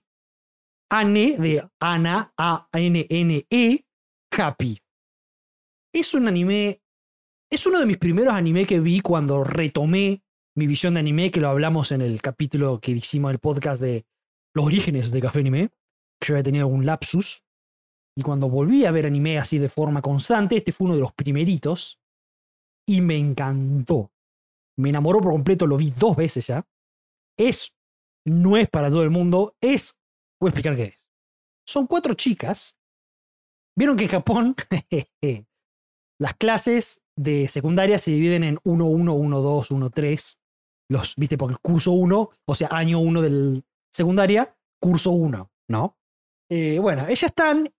Anne 0.91 1.37
de 1.37 1.69
Ana, 1.79 2.33
A-N-N-E, 2.35 3.85
Happy. 4.31 4.81
Es 5.93 6.13
un 6.13 6.27
anime. 6.27 6.81
Es 7.51 7.65
uno 7.67 7.79
de 7.79 7.85
mis 7.85 7.97
primeros 7.97 8.33
anime 8.33 8.65
que 8.65 8.79
vi 8.79 8.99
cuando 8.99 9.43
retomé 9.43 10.23
mi 10.55 10.67
visión 10.67 10.95
de 10.95 10.99
anime, 10.99 11.31
que 11.31 11.39
lo 11.39 11.49
hablamos 11.49 11.91
en 11.91 12.01
el 12.01 12.21
capítulo 12.21 12.79
que 12.79 12.91
hicimos 12.91 13.31
el 13.31 13.39
podcast 13.39 13.81
de 13.81 14.05
los 14.55 14.65
orígenes 14.65 15.11
de 15.11 15.21
Café 15.21 15.39
Anime. 15.39 15.69
Que 16.19 16.27
yo 16.27 16.33
había 16.35 16.43
tenido 16.43 16.67
un 16.67 16.85
lapsus. 16.85 17.43
Y 18.17 18.23
cuando 18.23 18.49
volví 18.49 18.85
a 18.85 18.91
ver 18.91 19.05
anime 19.05 19.37
así 19.37 19.59
de 19.59 19.69
forma 19.69 20.01
constante, 20.01 20.57
este 20.57 20.71
fue 20.71 20.85
uno 20.85 20.95
de 20.95 21.01
los 21.01 21.13
primeritos. 21.13 21.99
Y 22.87 23.01
me 23.01 23.17
encantó. 23.17 24.11
Me 24.77 24.89
enamoró 24.89 25.21
por 25.21 25.33
completo, 25.33 25.67
lo 25.67 25.77
vi 25.77 25.91
dos 25.91 26.15
veces 26.15 26.47
ya. 26.47 26.67
Es. 27.37 27.75
No 28.25 28.57
es 28.57 28.67
para 28.69 28.89
todo 28.89 29.03
el 29.03 29.11
mundo. 29.11 29.55
Es. 29.61 29.98
Voy 30.39 30.47
a 30.47 30.51
explicar 30.51 30.75
qué 30.75 30.83
es. 30.83 31.09
Son 31.67 31.85
cuatro 31.87 32.13
chicas. 32.13 32.77
Vieron 33.77 33.97
que 33.97 34.05
en 34.05 34.09
Japón 34.09 34.55
las 36.19 36.33
clases 36.35 37.01
de 37.15 37.47
secundaria 37.47 37.97
se 37.97 38.11
dividen 38.11 38.43
en 38.43 38.59
1, 38.63 38.85
1, 38.85 39.13
1, 39.13 39.41
2, 39.41 39.71
1, 39.71 39.89
3. 39.89 40.39
Los, 40.91 41.15
viste, 41.15 41.37
porque 41.37 41.53
el 41.53 41.59
curso 41.59 41.91
1, 41.91 42.29
o 42.45 42.55
sea, 42.55 42.69
año 42.71 42.99
1 42.99 43.21
del 43.21 43.63
secundaria, 43.91 44.55
curso 44.81 45.11
1, 45.11 45.51
¿no? 45.69 45.97
Eh, 46.49 46.79
bueno, 46.79 47.05
ellas 47.05 47.23
están, 47.23 47.71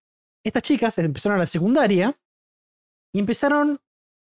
estas 0.45 0.63
chicas 0.63 0.97
empezaron 0.99 1.37
a 1.37 1.41
la 1.41 1.47
secundaria 1.47 2.17
y 3.13 3.19
empezaron, 3.19 3.81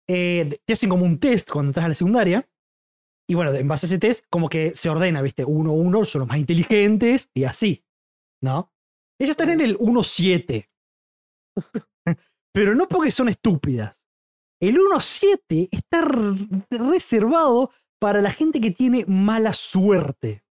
eh, 0.08 0.60
te 0.64 0.74
hacen 0.74 0.90
como 0.90 1.06
un 1.06 1.20
test 1.20 1.50
cuando 1.50 1.70
entras 1.70 1.86
a 1.86 1.90
la 1.90 1.96
secundaria. 1.96 2.48
Y 3.30 3.34
bueno, 3.34 3.54
en 3.54 3.68
base 3.68 3.86
a 3.86 3.88
ese 3.88 3.98
test, 3.98 4.26
como 4.30 4.48
que 4.48 4.74
se 4.76 4.90
ordena, 4.90 5.22
¿viste? 5.22 5.44
1, 5.44 5.74
1 5.74 6.06
son 6.06 6.20
los 6.20 6.28
más 6.30 6.38
inteligentes 6.38 7.30
y 7.34 7.46
así, 7.46 7.84
¿no? 8.42 8.72
Ellas 9.20 9.32
están 9.32 9.50
en 9.50 9.62
el 9.62 9.78
1-7. 9.78 10.70
Pero 12.54 12.76
no 12.76 12.88
porque 12.88 13.12
son 13.12 13.30
estúpidas. 13.30 14.08
El 14.60 14.78
1-7 14.78 15.70
está 15.72 16.02
reservado 16.70 17.72
para 18.00 18.22
la 18.22 18.32
gente 18.32 18.60
que 18.62 18.72
tiene 18.72 19.06
mala 19.08 19.54
suerte. 19.54 20.44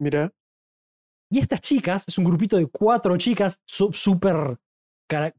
mira. 0.00 0.32
Y 1.32 1.38
estas 1.38 1.60
chicas, 1.60 2.04
es 2.08 2.18
un 2.18 2.24
grupito 2.24 2.56
de 2.56 2.66
cuatro 2.66 3.16
chicas 3.16 3.60
súper 3.64 4.58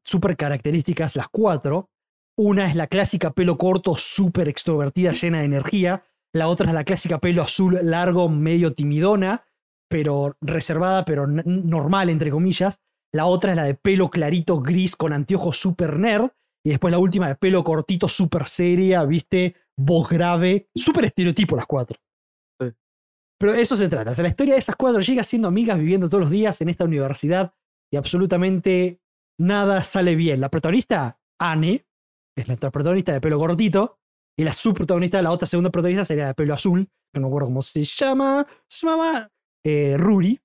súper 0.03 0.38
características, 0.38 1.15
las 1.15 1.28
cuatro. 1.30 1.89
Una 2.38 2.69
es 2.69 2.76
la 2.76 2.88
clásica 2.88 3.32
pelo 3.32 3.57
corto, 3.57 3.95
súper 3.95 4.47
extrovertida, 4.47 5.11
llena 5.22 5.39
de 5.39 5.45
energía. 5.45 6.03
La 6.34 6.47
otra 6.47 6.69
es 6.69 6.74
la 6.74 6.84
clásica 6.84 7.19
pelo 7.19 7.43
azul 7.43 7.78
largo, 7.84 8.30
medio 8.30 8.74
timidona, 8.74 9.45
pero 9.91 10.37
reservada, 10.39 11.03
pero 11.03 11.27
normal, 11.27 12.09
entre 12.09 12.31
comillas. 12.31 12.79
La 13.13 13.25
otra 13.25 13.51
es 13.51 13.57
la 13.57 13.65
de 13.65 13.75
pelo 13.75 14.09
clarito, 14.09 14.61
gris, 14.61 14.95
con 14.95 15.11
anteojos 15.11 15.57
súper 15.57 15.99
nerd. 15.99 16.29
Y 16.65 16.69
después 16.69 16.91
la 16.91 16.97
última 16.97 17.27
de 17.27 17.35
pelo 17.35 17.61
cortito, 17.63 18.07
súper 18.07 18.47
seria, 18.47 19.03
viste, 19.03 19.55
voz 19.77 20.07
grave. 20.07 20.69
Súper 20.73 21.05
estereotipo 21.05 21.57
las 21.57 21.65
cuatro. 21.65 21.99
Sí. 22.59 22.69
Pero 23.37 23.53
eso 23.53 23.75
se 23.75 23.89
trata. 23.89 24.11
O 24.11 24.15
sea, 24.15 24.23
la 24.23 24.29
historia 24.29 24.53
de 24.53 24.59
esas 24.59 24.77
cuatro 24.77 25.01
chicas 25.01 25.27
siendo 25.27 25.49
amigas, 25.49 25.77
viviendo 25.77 26.07
todos 26.07 26.21
los 26.21 26.29
días 26.29 26.61
en 26.61 26.69
esta 26.69 26.85
universidad 26.85 27.53
y 27.91 27.97
absolutamente 27.97 29.01
nada 29.37 29.83
sale 29.83 30.15
bien. 30.15 30.39
La 30.39 30.49
protagonista, 30.49 31.19
Anne, 31.37 31.85
es 32.37 32.47
la 32.47 32.55
protagonista 32.71 33.11
de 33.11 33.19
pelo 33.19 33.37
cortito. 33.37 33.97
Y 34.39 34.45
la 34.45 34.53
subprotagonista, 34.53 35.21
la 35.21 35.31
otra 35.31 35.47
segunda 35.47 35.69
protagonista 35.69 36.05
sería 36.05 36.27
de 36.27 36.33
pelo 36.33 36.53
azul. 36.53 36.87
que 37.13 37.19
No 37.19 37.23
me 37.23 37.27
acuerdo 37.27 37.47
cómo 37.49 37.61
se 37.61 37.83
llama. 37.83 38.47
Se 38.69 38.87
llamaba 38.87 39.29
eh, 39.64 39.95
Ruri. 39.97 40.39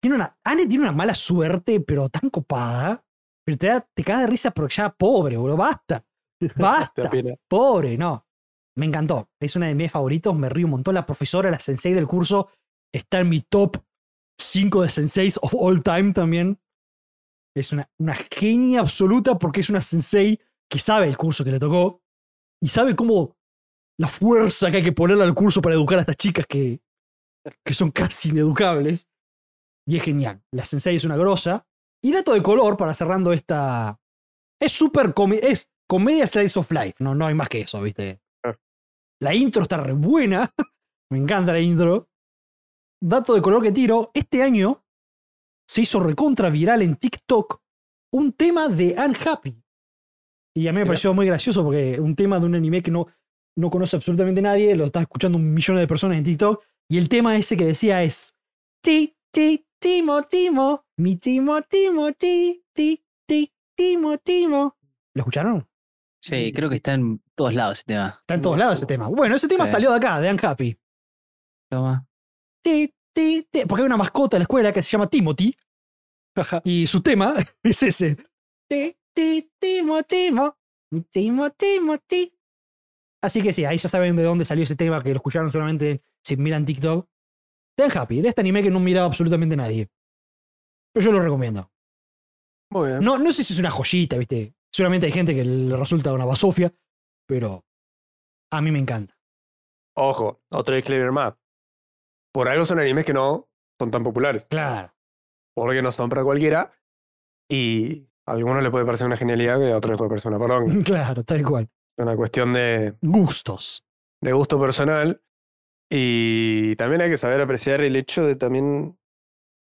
Tiene 0.00 0.16
una, 0.16 0.36
Anne 0.44 0.66
tiene 0.66 0.84
una 0.84 0.92
mala 0.92 1.14
suerte, 1.14 1.80
pero 1.80 2.08
tan 2.08 2.28
copada. 2.30 3.04
Pero 3.44 3.58
te, 3.58 3.66
da, 3.68 3.88
te 3.94 4.04
cae 4.04 4.22
de 4.22 4.26
risa 4.26 4.50
porque 4.50 4.74
ya 4.74 4.90
pobre, 4.90 5.36
bro. 5.36 5.56
Basta. 5.56 6.04
Basta. 6.56 7.10
Pobre, 7.48 7.96
no. 7.96 8.26
Me 8.76 8.86
encantó. 8.86 9.30
Es 9.40 9.54
una 9.56 9.66
de 9.66 9.74
mis 9.74 9.92
favoritos. 9.92 10.34
Me 10.34 10.48
río 10.48 10.66
un 10.66 10.72
montón. 10.72 10.94
La 10.94 11.06
profesora, 11.06 11.50
la 11.50 11.58
sensei 11.58 11.92
del 11.92 12.06
curso, 12.06 12.48
está 12.92 13.20
en 13.20 13.28
mi 13.28 13.40
top 13.40 13.76
5 14.40 14.82
de 14.82 14.88
senseis 14.88 15.38
of 15.42 15.54
all 15.54 15.82
time 15.82 16.12
también. 16.12 16.60
Es 17.54 17.72
una, 17.72 17.90
una 17.98 18.14
genia 18.14 18.80
absoluta 18.80 19.38
porque 19.38 19.60
es 19.60 19.70
una 19.70 19.82
sensei 19.82 20.40
que 20.70 20.78
sabe 20.78 21.06
el 21.06 21.18
curso 21.18 21.44
que 21.44 21.50
le 21.50 21.58
tocó 21.58 22.02
y 22.62 22.68
sabe 22.68 22.96
cómo 22.96 23.36
la 24.00 24.08
fuerza 24.08 24.70
que 24.70 24.78
hay 24.78 24.82
que 24.82 24.92
ponerle 24.92 25.24
al 25.24 25.34
curso 25.34 25.60
para 25.60 25.74
educar 25.74 25.98
a 25.98 26.00
estas 26.00 26.16
chicas 26.16 26.46
que, 26.46 26.80
que 27.64 27.74
son 27.74 27.90
casi 27.90 28.30
ineducables. 28.30 29.08
Y 29.86 29.96
es 29.96 30.02
genial. 30.04 30.42
La 30.52 30.64
sensei 30.64 30.96
es 30.96 31.04
una 31.04 31.16
grosa. 31.16 31.66
Y 32.04 32.12
dato 32.12 32.32
de 32.34 32.42
color 32.42 32.76
para 32.76 32.94
cerrando 32.94 33.32
esta. 33.32 34.00
Es 34.60 34.72
súper 34.72 35.12
comi- 35.14 35.40
es 35.42 35.70
comedia 35.88 36.26
slice 36.26 36.58
of 36.58 36.70
life. 36.70 36.94
No, 37.02 37.14
no 37.14 37.26
hay 37.26 37.34
más 37.34 37.48
que 37.48 37.62
eso, 37.62 37.80
¿viste? 37.82 38.20
La 39.20 39.34
intro 39.34 39.62
está 39.62 39.76
re 39.76 39.92
buena. 39.92 40.48
Me 41.10 41.18
encanta 41.18 41.52
la 41.52 41.60
intro. 41.60 42.08
Dato 43.02 43.34
de 43.34 43.42
color 43.42 43.62
que 43.62 43.72
tiro. 43.72 44.10
Este 44.14 44.42
año 44.42 44.84
se 45.68 45.82
hizo 45.82 46.00
recontra 46.00 46.50
viral 46.50 46.82
en 46.82 46.96
TikTok 46.96 47.60
un 48.14 48.32
tema 48.32 48.68
de 48.68 48.94
Unhappy. 48.98 49.62
Y 50.54 50.68
a 50.68 50.72
mí 50.72 50.78
me 50.80 50.86
pareció 50.86 51.14
muy 51.14 51.24
gracioso 51.26 51.64
porque 51.64 51.98
un 51.98 52.14
tema 52.14 52.38
de 52.38 52.44
un 52.46 52.54
anime 52.54 52.82
que 52.82 52.90
no, 52.90 53.06
no 53.56 53.70
conoce 53.70 53.96
absolutamente 53.96 54.42
nadie, 54.42 54.76
lo 54.76 54.84
está 54.84 55.00
escuchando 55.00 55.38
un 55.38 55.54
millón 55.54 55.78
de 55.78 55.86
personas 55.86 56.18
en 56.18 56.24
TikTok. 56.24 56.62
Y 56.92 56.98
el 56.98 57.08
tema 57.08 57.34
ese 57.38 57.56
que 57.56 57.64
decía 57.64 58.02
es. 58.02 58.36
Ti, 58.84 59.16
ti, 59.32 59.66
Timo, 59.80 60.24
Timo. 60.24 60.84
Mi 60.98 61.16
Timo, 61.16 61.62
Timo, 61.62 62.12
ti, 62.12 62.62
ti, 62.74 63.02
ti, 63.26 63.50
Timo, 63.74 64.18
Timo. 64.18 64.76
¿Lo 65.14 65.22
escucharon? 65.22 65.66
Sí, 66.22 66.52
creo 66.52 66.68
que 66.68 66.74
está 66.76 66.92
en 66.92 67.22
todos 67.34 67.54
lados 67.54 67.78
ese 67.78 67.84
tema. 67.86 68.18
Está 68.20 68.34
en 68.34 68.42
todos 68.42 68.58
lados 68.58 68.74
ese 68.78 68.84
tema. 68.84 69.08
Bueno, 69.08 69.36
ese 69.36 69.48
tema 69.48 69.64
Sí. 69.66 69.72
salió 69.72 69.88
de 69.90 69.96
acá, 69.96 70.20
de 70.20 70.30
Unhappy. 70.32 70.78
Toma. 71.70 72.06
Ti, 72.62 72.94
ti, 73.14 73.48
ti, 73.50 73.62
porque 73.66 73.80
hay 73.84 73.86
una 73.86 73.96
mascota 73.96 74.36
en 74.36 74.40
la 74.40 74.44
escuela 74.44 74.70
que 74.70 74.82
se 74.82 74.90
llama 74.90 75.08
Timothy. 75.08 75.56
Y 76.64 76.86
su 76.86 77.02
tema 77.02 77.34
es 77.62 77.82
ese. 77.82 78.16
Ti, 78.68 78.94
ti, 79.16 79.50
Timo, 79.58 80.02
Timo. 80.02 80.58
Mi 80.92 81.00
Timo, 81.04 81.48
Timo, 81.52 81.96
ti. 82.00 82.38
Así 83.22 83.40
que 83.40 83.54
sí, 83.54 83.64
ahí 83.64 83.78
ya 83.78 83.88
saben 83.88 84.14
de 84.14 84.24
dónde 84.24 84.44
salió 84.44 84.64
ese 84.64 84.76
tema 84.76 85.02
que 85.02 85.08
lo 85.08 85.16
escucharon 85.16 85.50
solamente 85.50 86.02
si 86.24 86.36
miran 86.36 86.64
TikTok. 86.64 87.08
De 87.76 87.84
Unhappy, 87.86 88.20
de 88.20 88.28
este 88.28 88.40
anime 88.42 88.62
que 88.62 88.70
no 88.70 88.80
miraba 88.80 89.06
absolutamente 89.06 89.56
nadie. 89.56 89.88
Pero 90.92 91.06
yo 91.06 91.12
lo 91.12 91.20
recomiendo. 91.22 91.70
Muy 92.70 92.90
bien. 92.90 93.00
No, 93.00 93.18
no 93.18 93.32
sé 93.32 93.44
si 93.44 93.54
es 93.54 93.58
una 93.58 93.70
joyita, 93.70 94.18
¿viste? 94.18 94.54
Seguramente 94.70 95.06
hay 95.06 95.12
gente 95.12 95.34
que 95.34 95.44
le 95.44 95.76
resulta 95.76 96.12
una 96.12 96.24
basofia, 96.26 96.72
pero 97.26 97.64
a 98.50 98.60
mí 98.60 98.70
me 98.70 98.78
encanta. 98.78 99.18
Ojo, 99.96 100.42
otro 100.50 100.74
disclaimer 100.74 101.12
más. 101.12 101.34
Por 102.32 102.48
algo 102.48 102.64
son 102.64 102.78
animes 102.78 103.04
que 103.04 103.12
no 103.12 103.48
son 103.78 103.90
tan 103.90 104.02
populares. 104.02 104.46
Claro. 104.48 104.94
Porque 105.54 105.82
no 105.82 105.92
son 105.92 106.08
para 106.08 106.24
cualquiera. 106.24 106.72
Y 107.50 108.06
a 108.26 108.32
algunos 108.32 108.62
le 108.62 108.70
puede 108.70 108.84
parecer 108.86 109.06
una 109.06 109.16
genialidad 109.16 109.58
que 109.58 109.72
a 109.72 109.76
otros 109.76 109.90
les 109.92 109.98
puede 109.98 110.08
parecer 110.10 110.30
una 110.30 110.38
poronga. 110.38 110.74
Claro, 110.84 111.24
tal 111.24 111.42
cual. 111.44 111.64
Es 111.98 112.02
una 112.02 112.16
cuestión 112.16 112.52
de, 112.54 112.96
Gustos. 113.02 113.84
de 114.22 114.32
gusto 114.32 114.58
personal. 114.58 115.22
Y 115.94 116.74
también 116.76 117.02
hay 117.02 117.10
que 117.10 117.18
saber 117.18 117.38
apreciar 117.42 117.82
el 117.82 117.96
hecho 117.96 118.24
de 118.24 118.34
también 118.34 118.98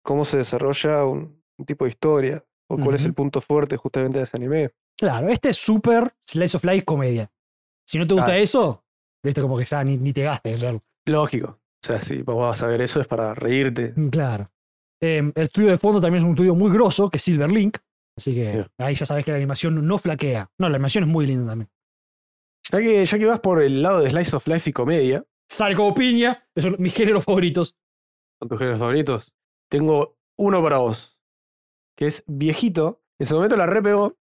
cómo 0.02 0.24
se 0.24 0.38
desarrolla 0.38 1.04
un, 1.04 1.44
un 1.58 1.66
tipo 1.66 1.84
de 1.84 1.90
historia. 1.90 2.46
O 2.70 2.78
cuál 2.78 2.96
es 2.96 3.04
el 3.04 3.14
punto 3.14 3.42
fuerte 3.42 3.76
justamente 3.76 4.20
de 4.20 4.24
ese 4.24 4.38
anime. 4.38 4.72
Claro, 4.98 5.28
este 5.28 5.50
es 5.50 5.58
súper 5.58 6.14
slice 6.26 6.56
of 6.56 6.64
life 6.64 6.86
comedia. 6.86 7.30
Si 7.86 8.00
no 8.00 8.08
te 8.08 8.14
gusta 8.14 8.38
eso, 8.38 8.86
viste 9.22 9.42
como 9.42 9.58
que 9.58 9.66
ya 9.66 9.84
ni, 9.84 9.98
ni 9.98 10.14
te 10.14 10.24
gastes 10.24 10.64
en 10.64 10.68
verlo. 10.68 10.84
Lógico. 11.06 11.48
O 11.50 11.86
sea, 11.86 12.00
si 12.00 12.22
vos 12.22 12.38
vas 12.38 12.64
a 12.64 12.68
ver 12.68 12.82
eso 12.82 13.02
es 13.02 13.08
para 13.08 13.34
reírte. 13.34 13.94
Claro. 14.10 14.50
Eh, 15.02 15.18
el 15.18 15.44
estudio 15.44 15.72
de 15.72 15.78
fondo 15.78 16.00
también 16.00 16.20
es 16.20 16.24
un 16.24 16.32
estudio 16.32 16.56
muy 16.56 16.72
grosso, 16.72 17.10
que 17.10 17.18
es 17.18 17.24
Silverlink. 17.24 17.78
Así 18.18 18.34
que 18.34 18.66
ahí 18.78 18.96
ya 18.96 19.06
sabes 19.06 19.26
que 19.26 19.32
la 19.32 19.38
animación 19.38 19.86
no 19.86 19.98
flaquea. 19.98 20.50
No, 20.58 20.70
la 20.70 20.76
animación 20.76 21.04
es 21.04 21.10
muy 21.10 21.28
linda 21.28 21.50
también. 21.50 21.70
Ya 22.72 22.80
que, 22.80 23.04
ya 23.04 23.18
que 23.18 23.26
vas 23.26 23.42
por 23.42 23.62
el 23.62 23.82
lado 23.82 24.00
de 24.00 24.12
Slice 24.12 24.34
of 24.34 24.48
Life 24.48 24.70
y 24.70 24.74
comedia, 24.74 25.26
Sale 25.52 25.76
como 25.76 25.94
piña, 25.94 26.46
esos 26.56 26.72
son 26.72 26.82
mis 26.82 26.96
géneros 26.96 27.26
favoritos. 27.26 27.76
con 28.40 28.48
tus 28.50 28.58
géneros 28.58 28.80
favoritos, 28.80 29.36
tengo 29.70 30.18
uno 30.40 30.64
para 30.64 30.78
vos, 30.78 31.20
que 31.98 32.08
es 32.08 32.24
viejito. 32.26 33.02
En 33.20 33.28
su 33.28 33.36
momento 33.36 33.56
la 33.58 33.66
repegó 33.66 34.16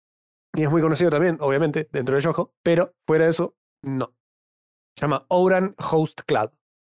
y 0.55 0.65
es 0.65 0.71
muy 0.71 0.83
conocido 0.83 1.09
también, 1.11 1.37
obviamente, 1.41 1.89
dentro 1.93 2.17
de 2.17 2.21
Yojo, 2.21 2.53
pero 2.65 2.95
fuera 3.07 3.25
de 3.25 3.31
eso, 3.31 3.55
no. 3.83 4.13
Se 4.99 5.03
llama 5.03 5.25
Ouran 5.29 5.75
Host 5.79 6.23
Club. 6.27 6.51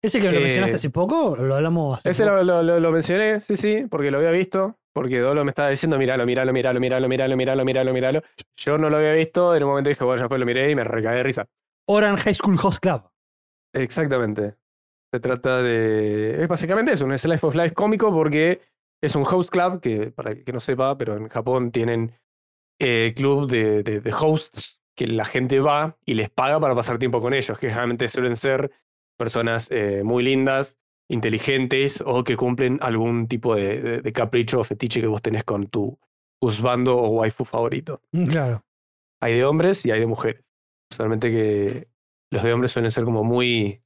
Ese 0.03 0.19
que 0.21 0.31
lo 0.31 0.39
Eh, 0.39 0.43
mencionaste 0.43 0.77
hace 0.77 0.89
poco, 0.89 1.35
lo 1.35 1.53
hablamos 1.55 1.99
hace 1.99 2.09
Ese 2.09 2.23
poco. 2.23 2.37
lo, 2.37 2.43
lo- 2.43 2.63
lo- 2.63 2.79
lo 2.79 2.91
mencioné, 2.91 3.39
sí, 3.41 3.55
sí, 3.57 3.85
porque 3.87 4.09
lo 4.09 4.17
había 4.17 4.31
visto, 4.31 4.79
porque 4.95 5.19
Dolo 5.19 5.43
me 5.43 5.51
estaba 5.51 5.69
diciendo, 5.69 5.97
míralo, 5.99 6.25
míralo, 6.25 6.53
míralo, 6.53 6.79
míralo, 6.79 7.07
míralo, 7.09 7.35
míralo, 7.35 7.65
míralo, 7.65 7.93
míralo. 7.93 8.21
Yo 8.57 8.77
no 8.79 8.89
lo 8.89 8.97
había 8.97 9.13
visto, 9.13 9.53
en 9.55 9.61
un 9.63 9.69
momento 9.69 9.89
dije, 9.89 10.03
bueno, 10.05 10.23
ya 10.23 10.27
fue, 10.29 10.39
lo 10.39 10.45
miré 10.45 10.71
y 10.71 10.75
me 10.75 10.83
recagué 10.85 11.17
de 11.17 11.23
risa. 11.23 11.45
Orange 11.87 12.23
High 12.23 12.33
School 12.35 12.57
Host 12.63 12.79
Club. 12.79 13.10
Exactamente. 13.73 14.55
Se 15.13 15.19
trata 15.19 15.61
de. 15.61 16.41
Es 16.43 16.47
básicamente 16.47 16.93
eso, 16.93 17.05
un 17.05 17.17
Slice 17.17 17.45
of 17.45 17.55
Life 17.55 17.73
cómico 17.73 18.11
porque 18.13 18.61
es 19.03 19.15
un 19.15 19.23
host 19.29 19.49
club 19.49 19.81
que, 19.81 20.11
para 20.11 20.31
el 20.31 20.43
que 20.43 20.53
no 20.53 20.59
sepa, 20.59 20.97
pero 20.97 21.17
en 21.17 21.27
Japón 21.27 21.71
tienen 21.71 22.13
eh, 22.79 23.13
club 23.15 23.49
de, 23.49 23.83
de- 23.83 23.99
de 24.01 24.13
hosts 24.13 24.81
que 24.95 25.07
la 25.07 25.25
gente 25.25 25.59
va 25.59 25.97
y 26.05 26.13
les 26.13 26.29
paga 26.29 26.59
para 26.59 26.75
pasar 26.75 26.97
tiempo 26.99 27.21
con 27.21 27.33
ellos, 27.33 27.57
que 27.57 27.67
generalmente 27.67 28.07
suelen 28.09 28.35
ser 28.35 28.71
personas 29.17 29.67
eh, 29.71 30.01
muy 30.03 30.23
lindas, 30.23 30.77
inteligentes 31.09 32.01
o 32.05 32.23
que 32.23 32.37
cumplen 32.37 32.77
algún 32.81 33.27
tipo 33.27 33.55
de, 33.55 33.81
de- 33.81 34.01
de 34.01 34.13
capricho 34.13 34.59
o 34.59 34.63
fetiche 34.63 35.01
que 35.01 35.07
vos 35.07 35.21
tenés 35.21 35.43
con 35.43 35.67
tu 35.67 35.97
husbando 36.41 36.97
o 36.97 37.09
waifu 37.19 37.43
favorito. 37.45 38.01
Mm, 38.11 38.27
Claro. 38.27 38.63
Hay 39.21 39.35
de 39.35 39.45
hombres 39.45 39.85
y 39.85 39.91
hay 39.91 39.99
de 39.99 40.07
mujeres. 40.07 40.43
Solamente 40.91 41.29
que 41.29 41.87
los 42.31 42.43
de 42.43 42.53
hombres 42.53 42.71
suelen 42.71 42.91
ser 42.91 43.03
como 43.03 43.23
muy. 43.23 43.83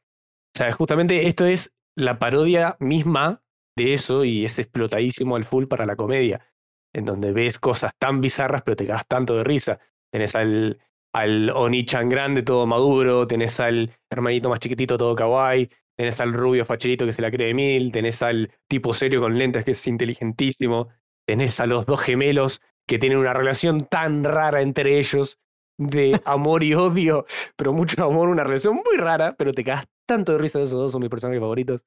O 0.55 0.57
sea, 0.57 0.71
justamente 0.71 1.27
esto 1.27 1.45
es 1.45 1.73
la 1.95 2.19
parodia 2.19 2.77
misma 2.79 3.41
de 3.75 3.93
eso 3.93 4.23
y 4.23 4.45
es 4.45 4.57
explotadísimo 4.59 5.35
al 5.35 5.43
full 5.43 5.65
para 5.65 5.85
la 5.85 5.95
comedia, 5.95 6.45
en 6.93 7.05
donde 7.05 7.33
ves 7.33 7.59
cosas 7.59 7.93
tan 7.97 8.21
bizarras 8.21 8.61
pero 8.63 8.77
te 8.77 8.87
cagas 8.87 9.07
tanto 9.07 9.35
de 9.35 9.43
risa. 9.43 9.79
Tenés 10.11 10.35
al, 10.35 10.79
al 11.13 11.49
Oni-chan 11.49 12.07
grande 12.07 12.43
todo 12.43 12.65
maduro, 12.65 13.27
tenés 13.27 13.59
al 13.59 13.91
hermanito 14.09 14.49
más 14.49 14.59
chiquitito 14.59 14.97
todo 14.97 15.15
kawaii, 15.15 15.69
tenés 15.97 16.21
al 16.21 16.33
rubio 16.33 16.65
facherito 16.65 17.05
que 17.05 17.13
se 17.13 17.21
la 17.21 17.31
cree 17.31 17.53
mil, 17.53 17.91
tenés 17.91 18.21
al 18.21 18.51
tipo 18.67 18.93
serio 18.93 19.21
con 19.21 19.37
lentes 19.37 19.65
que 19.65 19.71
es 19.71 19.87
inteligentísimo, 19.87 20.89
tenés 21.25 21.59
a 21.59 21.65
los 21.65 21.85
dos 21.85 22.01
gemelos 22.01 22.61
que 22.87 22.99
tienen 22.99 23.17
una 23.17 23.33
relación 23.33 23.87
tan 23.87 24.23
rara 24.23 24.61
entre 24.61 24.99
ellos 24.99 25.39
de 25.77 26.21
amor 26.25 26.63
y 26.63 26.73
odio, 26.73 27.25
pero 27.55 27.73
mucho 27.73 28.03
amor, 28.03 28.29
una 28.29 28.43
relación 28.43 28.75
muy 28.75 28.97
rara, 28.97 29.35
pero 29.37 29.51
te 29.53 29.63
cagas 29.63 29.85
tanto 30.05 30.31
de 30.33 30.37
risa 30.37 30.59
de 30.59 30.65
esos 30.65 30.79
dos, 30.79 30.91
son 30.91 31.01
mis 31.01 31.09
personajes 31.09 31.41
favoritos. 31.41 31.83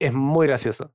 Es 0.00 0.12
muy 0.14 0.46
gracioso. 0.46 0.92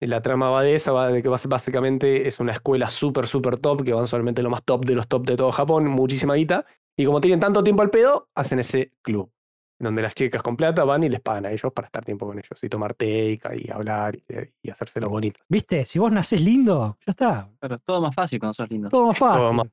La 0.00 0.20
trama 0.20 0.50
va 0.50 0.62
de 0.62 0.74
esa, 0.74 0.92
va 0.92 1.08
de 1.08 1.22
que 1.22 1.28
básicamente 1.28 2.28
es 2.28 2.38
una 2.38 2.52
escuela 2.52 2.90
súper, 2.90 3.26
súper 3.26 3.58
top, 3.58 3.82
que 3.84 3.92
van 3.94 4.06
solamente 4.06 4.42
lo 4.42 4.50
más 4.50 4.62
top 4.62 4.84
de 4.84 4.94
los 4.94 5.08
top 5.08 5.26
de 5.26 5.36
todo 5.36 5.50
Japón, 5.52 5.86
muchísima 5.86 6.34
guita, 6.34 6.66
y 6.96 7.04
como 7.06 7.20
tienen 7.20 7.40
tanto 7.40 7.62
tiempo 7.64 7.82
al 7.82 7.90
pedo, 7.90 8.28
hacen 8.34 8.58
ese 8.58 8.92
club, 9.02 9.30
donde 9.78 10.02
las 10.02 10.14
chicas 10.14 10.42
con 10.42 10.56
plata 10.56 10.84
van 10.84 11.02
y 11.04 11.08
les 11.08 11.20
pagan 11.20 11.46
a 11.46 11.52
ellos 11.52 11.72
para 11.72 11.86
estar 11.86 12.04
tiempo 12.04 12.26
con 12.26 12.38
ellos, 12.38 12.62
y 12.62 12.68
tomar 12.68 12.92
té 12.94 13.30
y, 13.30 13.38
ca- 13.38 13.54
y 13.54 13.70
hablar 13.70 14.16
y, 14.16 14.22
y 14.62 14.70
hacérselo 14.70 15.08
bonito. 15.08 15.40
¿Viste? 15.48 15.86
Si 15.86 15.98
vos 15.98 16.12
nacés 16.12 16.42
lindo, 16.42 16.98
ya 17.06 17.10
está. 17.10 17.50
Pero 17.58 17.78
todo 17.78 18.02
más 18.02 18.14
fácil 18.14 18.38
cuando 18.38 18.54
sos 18.54 18.68
lindo. 18.68 18.90
Todo 18.90 19.06
más 19.06 19.18
fácil. 19.18 19.56
más. 19.56 19.66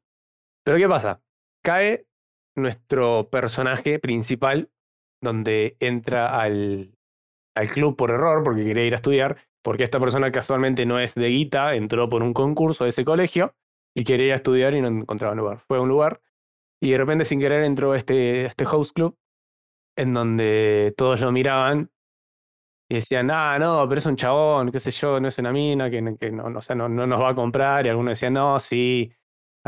Pero 0.63 0.77
¿qué 0.77 0.87
pasa? 0.87 1.19
Cae 1.63 2.05
nuestro 2.55 3.29
personaje 3.29 3.99
principal, 3.99 4.69
donde 5.21 5.77
entra 5.79 6.39
al, 6.39 6.95
al 7.55 7.69
club 7.69 7.95
por 7.95 8.11
error, 8.11 8.43
porque 8.43 8.65
quería 8.65 8.85
ir 8.85 8.93
a 8.93 8.97
estudiar, 8.97 9.37
porque 9.63 9.83
esta 9.83 9.99
persona 9.99 10.31
casualmente 10.31 10.85
no 10.85 10.99
es 10.99 11.15
de 11.15 11.27
guita, 11.29 11.75
entró 11.75 12.09
por 12.09 12.21
un 12.21 12.33
concurso 12.33 12.83
de 12.83 12.91
ese 12.91 13.05
colegio 13.05 13.55
y 13.95 14.03
quería 14.03 14.27
ir 14.27 14.31
a 14.33 14.35
estudiar 14.35 14.73
y 14.73 14.81
no 14.81 14.89
encontraba 14.89 15.33
un 15.33 15.39
lugar. 15.39 15.59
Fue 15.59 15.77
a 15.77 15.81
un 15.81 15.89
lugar 15.89 16.21
y 16.81 16.91
de 16.91 16.97
repente 16.97 17.25
sin 17.25 17.39
querer 17.39 17.63
entró 17.63 17.95
este, 17.95 18.45
este 18.45 18.65
host 18.65 18.93
club 18.93 19.17
en 19.95 20.13
donde 20.13 20.93
todos 20.97 21.21
lo 21.21 21.31
miraban 21.31 21.89
y 22.89 22.95
decían, 22.95 23.31
ah, 23.31 23.57
no, 23.57 23.87
pero 23.87 23.99
es 23.99 24.05
un 24.05 24.15
chabón, 24.15 24.71
qué 24.71 24.79
sé 24.79 24.91
yo, 24.91 25.19
no 25.19 25.27
es 25.27 25.37
una 25.37 25.51
mina, 25.51 25.89
que, 25.89 26.15
que 26.19 26.31
no, 26.31 26.49
no, 26.49 26.59
o 26.59 26.61
sea, 26.61 26.75
no, 26.75 26.89
no 26.89 27.07
nos 27.07 27.21
va 27.21 27.29
a 27.29 27.35
comprar. 27.35 27.85
Y 27.85 27.89
algunos 27.89 28.11
decían, 28.11 28.33
no, 28.33 28.59
sí, 28.59 29.11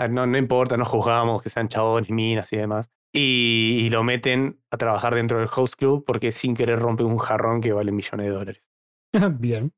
no, 0.10 0.26
no 0.28 0.38
importa, 0.38 0.78
no 0.78 0.86
juzgamos 0.86 1.42
que 1.42 1.50
sean 1.50 1.68
chabones, 1.68 2.10
minas 2.10 2.52
y 2.54 2.58
demás. 2.58 2.90
Y, 3.14 3.84
y 3.86 3.90
lo 3.90 4.04
meten 4.04 4.60
a 4.72 4.78
trabajar 4.78 5.16
dentro 5.16 5.40
del 5.40 5.48
host 5.56 5.76
club 5.76 6.04
porque 6.06 6.32
sin 6.32 6.54
querer 6.56 6.80
rompe 6.80 7.04
un 7.04 7.18
jarrón 7.18 7.62
que 7.62 7.72
vale 7.72 7.92
millones 7.92 8.26
de 8.28 8.32
dólares. 8.34 8.70
Bien. 9.40 9.74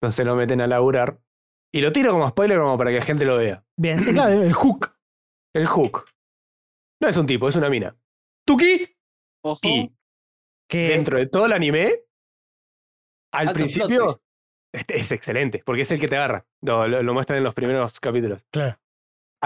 Entonces 0.00 0.24
lo 0.26 0.36
meten 0.36 0.60
a 0.62 0.66
laburar. 0.66 1.18
Y 1.74 1.80
lo 1.82 1.92
tiro 1.92 2.12
como 2.12 2.26
spoiler 2.28 2.58
como 2.58 2.78
para 2.78 2.90
que 2.90 2.98
la 2.98 3.04
gente 3.04 3.24
lo 3.26 3.36
vea. 3.36 3.62
Bien, 3.78 4.00
sí, 4.00 4.10
claro, 4.14 4.42
el 4.42 4.52
hook. 4.54 4.94
El 5.54 5.66
hook. 5.66 6.06
No 7.02 7.08
es 7.08 7.16
un 7.18 7.26
tipo, 7.26 7.48
es 7.48 7.56
una 7.56 7.68
mina. 7.68 7.94
Tuki, 8.46 8.86
Ojo. 9.44 9.60
Y 9.64 9.92
que 10.68 10.88
dentro 10.88 11.18
de 11.18 11.26
todo 11.26 11.46
el 11.46 11.52
anime, 11.52 12.00
al 13.32 13.48
Alto 13.48 13.54
principio 13.54 14.06
es 14.72 15.12
excelente, 15.12 15.62
porque 15.64 15.82
es 15.82 15.90
el 15.92 16.00
que 16.00 16.08
te 16.08 16.16
agarra. 16.16 16.46
Lo, 16.62 16.88
lo- 16.88 17.02
lo 17.02 17.14
muestran 17.14 17.38
en 17.38 17.44
los 17.44 17.54
primeros 17.54 18.00
capítulos. 18.00 18.44
Claro. 18.50 18.78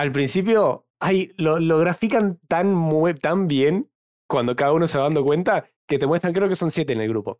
Al 0.01 0.13
principio, 0.13 0.87
ay, 0.99 1.31
lo, 1.37 1.59
lo 1.59 1.79
grafican 1.79 2.41
tan, 2.49 2.73
muy, 2.73 3.13
tan 3.13 3.49
bien 3.49 3.91
cuando 4.27 4.57
cada 4.57 4.73
uno 4.73 4.87
se 4.87 4.97
va 4.97 5.05
dando 5.05 5.23
cuenta 5.23 5.69
que 5.87 5.99
te 5.99 6.07
muestran, 6.07 6.33
creo 6.33 6.49
que 6.49 6.57
son 6.57 6.71
siete 6.71 6.95
en 6.95 7.03
el 7.03 7.11
grupo. 7.11 7.39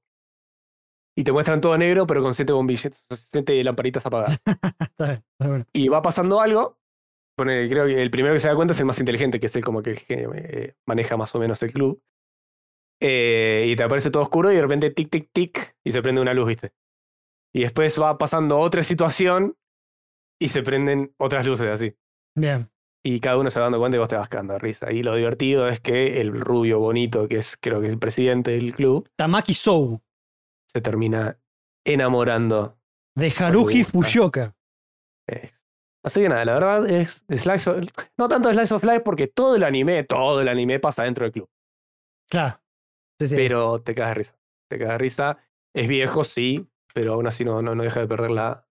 Y 1.17 1.25
te 1.25 1.33
muestran 1.33 1.63
todo 1.63 1.79
negro, 1.79 2.07
pero 2.07 2.23
con 2.23 2.35
siete 2.35 2.53
bombillas, 2.53 3.07
siete 3.15 3.65
lamparitas 3.65 4.05
apagadas. 4.05 4.43
Está 4.81 5.07
bien, 5.07 5.25
está 5.33 5.49
bueno. 5.49 5.65
y 5.73 5.89
va 5.89 6.03
pasando 6.03 6.39
algo. 6.39 6.79
Pone, 7.35 7.67
creo 7.71 7.87
que 7.87 8.03
el 8.03 8.11
primero 8.11 8.35
que 8.35 8.41
se 8.41 8.49
da 8.49 8.55
cuenta 8.55 8.73
es 8.73 8.81
el 8.81 8.85
más 8.85 9.01
inteligente, 9.01 9.41
que 9.41 9.47
es 9.47 9.57
el 9.57 9.65
como 9.65 9.83
que, 9.83 9.95
que 9.95 10.29
eh, 10.31 10.75
maneja 10.85 11.17
más 11.17 11.35
o 11.35 11.39
menos 11.39 11.63
el 11.63 11.73
club. 11.73 12.03
Eh, 13.01 13.69
y 13.69 13.75
te 13.75 13.85
aparece 13.85 14.11
todo 14.11 14.23
oscuro 14.23 14.53
y 14.53 14.57
de 14.57 14.61
repente 14.61 14.91
tic, 14.91 15.09
tic, 15.09 15.31
tic, 15.33 15.77
y 15.83 15.93
se 15.93 16.03
prende 16.03 16.21
una 16.21 16.35
luz, 16.35 16.49
¿viste? 16.49 16.75
Y 17.55 17.63
después 17.63 17.99
va 17.99 18.19
pasando 18.19 18.59
otra 18.59 18.83
situación 18.83 19.57
y 20.39 20.49
se 20.49 20.63
prenden 20.63 21.15
otras 21.17 21.47
luces 21.47 21.69
así. 21.69 21.97
Bien. 22.37 22.71
Y 23.05 23.21
cada 23.21 23.39
uno 23.39 23.49
se 23.51 23.59
va 23.59 23.65
dando 23.65 23.79
cuenta 23.79 23.97
y 23.97 24.01
vos 24.01 24.09
te 24.09 24.17
vas 24.17 24.29
cagando 24.29 24.53
de 24.55 24.59
risa. 24.59 24.93
Y 24.93 25.03
lo 25.03 25.15
divertido 25.15 25.69
es 25.69 25.81
que 25.81 26.21
el 26.21 26.39
rubio 26.39 26.79
bonito, 26.79 27.27
que 27.29 27.39
es 27.39 27.57
creo 27.59 27.81
que 27.81 27.87
es 27.87 27.93
el 27.95 27.99
presidente 27.99 28.51
del 28.53 28.75
club, 28.75 29.09
Tamaki 29.17 29.55
Sou, 29.55 30.01
se 30.67 30.81
termina 30.81 31.39
enamorando 31.85 32.79
de 33.17 33.31
gusta. 33.31 33.85
Fushoka. 33.85 34.55
Eh, 35.29 35.51
Así 36.03 36.23
que 36.23 36.31
nada, 36.31 36.45
la 36.47 36.55
verdad 36.55 36.89
es 36.91 37.25
Slice 37.29 37.69
of- 37.71 37.89
no 38.17 38.27
tanto 38.29 38.51
Slice 38.51 38.73
of 38.75 38.85
Life 38.85 39.01
porque 39.01 39.27
todo 39.27 39.57
el 39.57 39.65
anime, 39.65 40.03
todo 40.05 40.41
el 40.41 40.49
anime 40.49 40.81
pasa 40.81 41.05
dentro 41.05 41.25
del 41.25 41.33
club. 41.33 41.49
Claro. 42.31 42.59
Sí, 43.21 43.27
sí. 43.27 43.37
Pero 43.37 43.83
te 43.83 43.95
cagas 43.95 44.11
de 44.11 44.15
risa. 44.15 44.39
Te 44.71 44.79
cagas 44.79 44.95
de 44.95 44.99
risa. 44.99 45.39
Es 45.75 45.89
viejo, 45.89 46.25
sí, 46.25 46.67
pero 46.95 47.15
aún 47.15 47.27
así 47.27 47.45
no, 47.45 47.61
no, 47.61 47.75
no 47.75 47.83
deja 47.83 48.01
de 48.01 48.09
perder 48.09 48.31
la, 48.31 48.67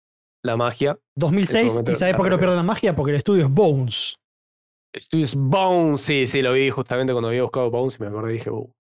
la 0.47 0.57
magia. 0.57 0.99
2006, 1.15 1.73
momento 1.73 1.91
¿y 1.91 1.95
sabes 1.95 2.15
por 2.15 2.25
qué 2.25 2.31
no 2.31 2.39
pierde 2.39 2.55
la 2.55 2.63
magia? 2.63 2.95
Porque 2.95 3.11
el 3.11 3.17
estudio 3.17 3.45
es 3.45 3.51
Bones. 3.51 4.17
Studios 4.99 5.35
Bones, 5.35 6.01
sí, 6.01 6.25
sí, 6.25 6.41
lo 6.41 6.53
vi 6.53 6.69
justamente 6.71 7.13
cuando 7.13 7.29
había 7.29 7.43
buscado 7.43 7.69
Bones 7.69 7.97
y 7.99 8.01
me 8.01 8.07
acordé 8.07 8.31
y 8.31 8.37
dije, 8.37 8.49
uh. 8.49 8.73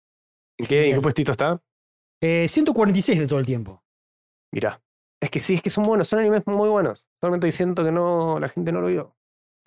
¿En 0.59 0.65
qué, 0.65 0.77
¿En 0.77 0.83
qué 0.83 0.89
Bien. 0.89 1.01
puestito 1.01 1.31
está? 1.31 1.61
Eh, 2.21 2.47
146 2.47 3.19
de 3.19 3.27
todo 3.27 3.39
el 3.39 3.45
tiempo. 3.45 3.83
Mirá. 4.51 4.81
Es 5.21 5.29
que 5.29 5.39
sí, 5.39 5.55
es 5.55 5.61
que 5.61 5.69
son 5.69 5.83
buenos, 5.83 6.07
son 6.07 6.19
animes 6.19 6.45
muy 6.47 6.69
buenos. 6.69 7.07
Solamente 7.21 7.51
siento 7.51 7.83
que 7.83 7.91
no, 7.91 8.39
la 8.39 8.49
gente 8.49 8.71
no 8.71 8.81
lo 8.81 8.87
vio. 8.87 9.15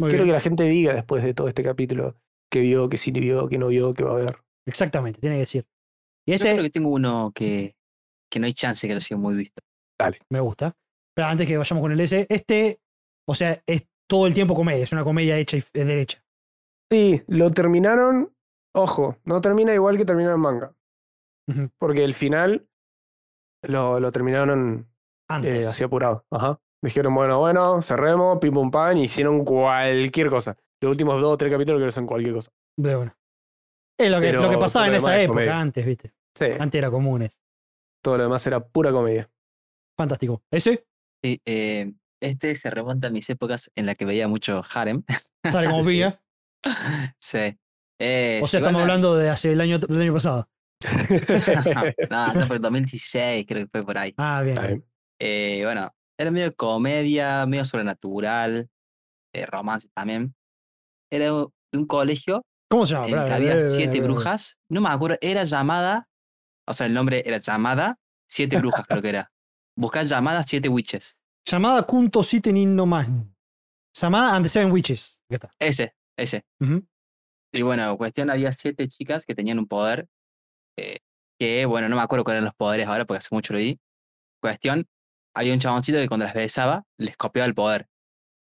Muy 0.00 0.10
Quiero 0.10 0.24
que 0.24 0.32
la 0.32 0.40
gente 0.40 0.64
diga 0.64 0.94
después 0.94 1.22
de 1.22 1.34
todo 1.34 1.48
este 1.48 1.62
capítulo 1.62 2.16
que 2.50 2.60
vio, 2.60 2.88
que 2.88 2.96
sí 2.96 3.12
vio, 3.12 3.48
que 3.48 3.58
no 3.58 3.68
vio, 3.68 3.92
que 3.92 4.04
va 4.04 4.12
a 4.12 4.16
ver. 4.16 4.38
Exactamente, 4.66 5.20
tiene 5.20 5.36
que 5.36 5.40
decir. 5.40 5.66
Y 6.26 6.32
Yo 6.32 6.34
este 6.36 6.52
creo 6.52 6.62
que 6.62 6.70
tengo 6.70 6.88
uno 6.90 7.32
que, 7.34 7.76
que 8.30 8.40
no 8.40 8.46
hay 8.46 8.54
chance 8.54 8.86
que 8.86 8.94
lo 8.94 9.00
sea 9.00 9.16
muy 9.16 9.34
visto. 9.34 9.62
me 10.30 10.40
gusta. 10.40 10.76
Pero 11.14 11.28
antes 11.28 11.46
que 11.46 11.56
vayamos 11.58 11.82
con 11.82 11.92
el 11.92 12.00
S, 12.00 12.26
este, 12.28 12.80
o 13.28 13.34
sea, 13.34 13.62
es 13.66 13.86
todo 14.08 14.26
el 14.26 14.34
tiempo 14.34 14.54
comedia, 14.54 14.84
es 14.84 14.92
una 14.92 15.04
comedia 15.04 15.36
hecha 15.38 15.56
y 15.56 15.60
eh, 15.74 15.84
derecha. 15.84 16.22
Sí, 16.90 17.22
lo 17.28 17.50
terminaron. 17.50 18.32
Ojo, 18.74 19.16
no 19.24 19.40
termina 19.40 19.74
igual 19.74 19.96
que 19.96 20.04
terminaron 20.04 20.40
manga. 20.40 20.74
Porque 21.78 22.04
el 22.04 22.14
final 22.14 22.68
lo, 23.62 23.98
lo 23.98 24.12
terminaron 24.12 24.86
eh, 24.88 25.24
Antes. 25.28 25.66
así 25.66 25.82
apurado. 25.82 26.24
Ajá. 26.30 26.60
Dijeron, 26.82 27.14
bueno, 27.14 27.40
bueno, 27.40 27.82
cerremos, 27.82 28.38
pim 28.38 28.54
pum 28.54 28.70
pan, 28.70 28.96
y 28.98 29.04
hicieron 29.04 29.44
cualquier 29.44 30.30
cosa. 30.30 30.56
Los 30.80 30.90
últimos 30.92 31.20
dos 31.20 31.32
o 31.32 31.36
tres 31.36 31.52
capítulos 31.52 31.80
que 31.82 31.88
hacen 31.88 32.06
cualquier 32.06 32.34
cosa. 32.34 32.52
Pero 32.80 32.98
bueno. 32.98 33.16
Es 33.98 34.10
lo 34.10 34.20
que, 34.20 34.26
Pero 34.28 34.42
lo 34.42 34.50
que 34.50 34.56
pasaba 34.58 34.86
en 34.88 34.94
esa 34.94 35.20
época, 35.20 35.34
comedia. 35.34 35.60
antes, 35.60 35.84
¿viste? 35.84 36.14
Sí, 36.38 36.46
Antes 36.58 36.78
era 36.78 36.90
comunes. 36.90 37.40
todo 38.02 38.16
lo 38.16 38.22
demás 38.22 38.46
era 38.46 38.60
pura 38.60 38.90
comedia. 38.92 39.28
Fantástico. 39.98 40.42
¿Ese? 40.50 40.86
Sí, 41.22 41.40
eh, 41.44 41.92
este 42.22 42.54
se 42.54 42.70
remonta 42.70 43.08
a 43.08 43.10
mis 43.10 43.28
épocas 43.30 43.70
en 43.74 43.86
las 43.86 43.94
que 43.96 44.04
veía 44.04 44.28
mucho 44.28 44.62
Harem. 44.74 45.02
Sale 45.44 45.68
como 45.70 45.82
Sí. 45.82 45.90
piña. 45.90 46.20
sí. 47.20 47.58
Eh, 48.00 48.40
O 48.42 48.46
sea, 48.46 48.58
si 48.60 48.62
estamos 48.64 48.80
a- 48.80 48.82
hablando 48.82 49.16
de 49.16 49.28
hace 49.28 49.52
el 49.52 49.60
año, 49.60 49.78
del 49.78 50.00
año 50.02 50.12
pasado. 50.14 50.48
no, 52.10 52.34
no, 52.34 52.48
pero 52.48 52.58
2016 52.60 53.44
creo 53.46 53.64
que 53.64 53.70
fue 53.70 53.84
por 53.84 53.98
ahí. 53.98 54.14
Ah, 54.16 54.42
bien. 54.42 54.84
Eh, 55.20 55.60
bueno, 55.64 55.90
era 56.18 56.30
medio 56.30 56.54
comedia, 56.54 57.44
medio 57.46 57.64
sobrenatural, 57.64 58.68
eh, 59.34 59.46
romance 59.46 59.88
también. 59.94 60.34
Era 61.12 61.26
de 61.26 61.46
un 61.78 61.86
colegio 61.86 62.42
¿Cómo 62.70 62.86
se 62.86 62.94
llama? 62.94 63.08
en 63.08 63.18
el 63.18 63.24
que 63.26 63.32
había 63.32 63.60
siete 63.60 64.00
brujas. 64.00 64.58
No 64.70 64.80
me 64.80 64.88
acuerdo, 64.88 65.18
era 65.20 65.44
llamada, 65.44 66.08
o 66.66 66.72
sea, 66.72 66.86
el 66.86 66.94
nombre 66.94 67.22
era 67.26 67.38
llamada 67.38 67.98
Siete 68.28 68.58
Brujas, 68.58 68.86
creo 68.86 69.02
que 69.02 69.08
era. 69.08 69.32
Buscar 69.80 70.04
llamada 70.04 70.42
Siete 70.42 70.68
Witches. 70.68 71.16
Llamada 71.46 71.82
Kunto 71.86 72.22
Siten 72.22 72.56
in 72.56 72.76
no 72.76 72.84
Man. 72.86 73.34
Llamada 73.94 74.34
And 74.36 74.44
the 74.44 74.48
Seven 74.48 74.70
Witches. 74.70 75.22
Acá 75.30 75.34
está. 75.48 75.50
Ese, 75.58 75.94
ese. 76.18 76.44
Y 77.52 77.62
bueno, 77.62 77.96
cuestión, 77.96 78.30
había 78.30 78.52
siete 78.52 78.86
chicas 78.88 79.24
que 79.24 79.34
tenían 79.34 79.58
un 79.58 79.66
poder. 79.66 80.06
eh, 80.76 80.98
que, 81.38 81.64
bueno, 81.64 81.88
no 81.88 81.96
me 81.96 82.02
acuerdo 82.02 82.22
cuáles 82.22 82.38
eran 82.38 82.44
los 82.44 82.54
poderes 82.54 82.86
ahora 82.86 83.06
porque 83.06 83.18
hace 83.18 83.34
mucho 83.34 83.54
lo 83.54 83.58
vi. 83.58 83.80
Cuestión, 84.42 84.86
había 85.34 85.54
un 85.54 85.58
chaboncito 85.60 85.98
que 85.98 86.06
cuando 86.08 86.26
las 86.26 86.34
besaba 86.34 86.84
les 86.98 87.16
copiaba 87.16 87.46
el 87.46 87.54
poder. 87.54 87.88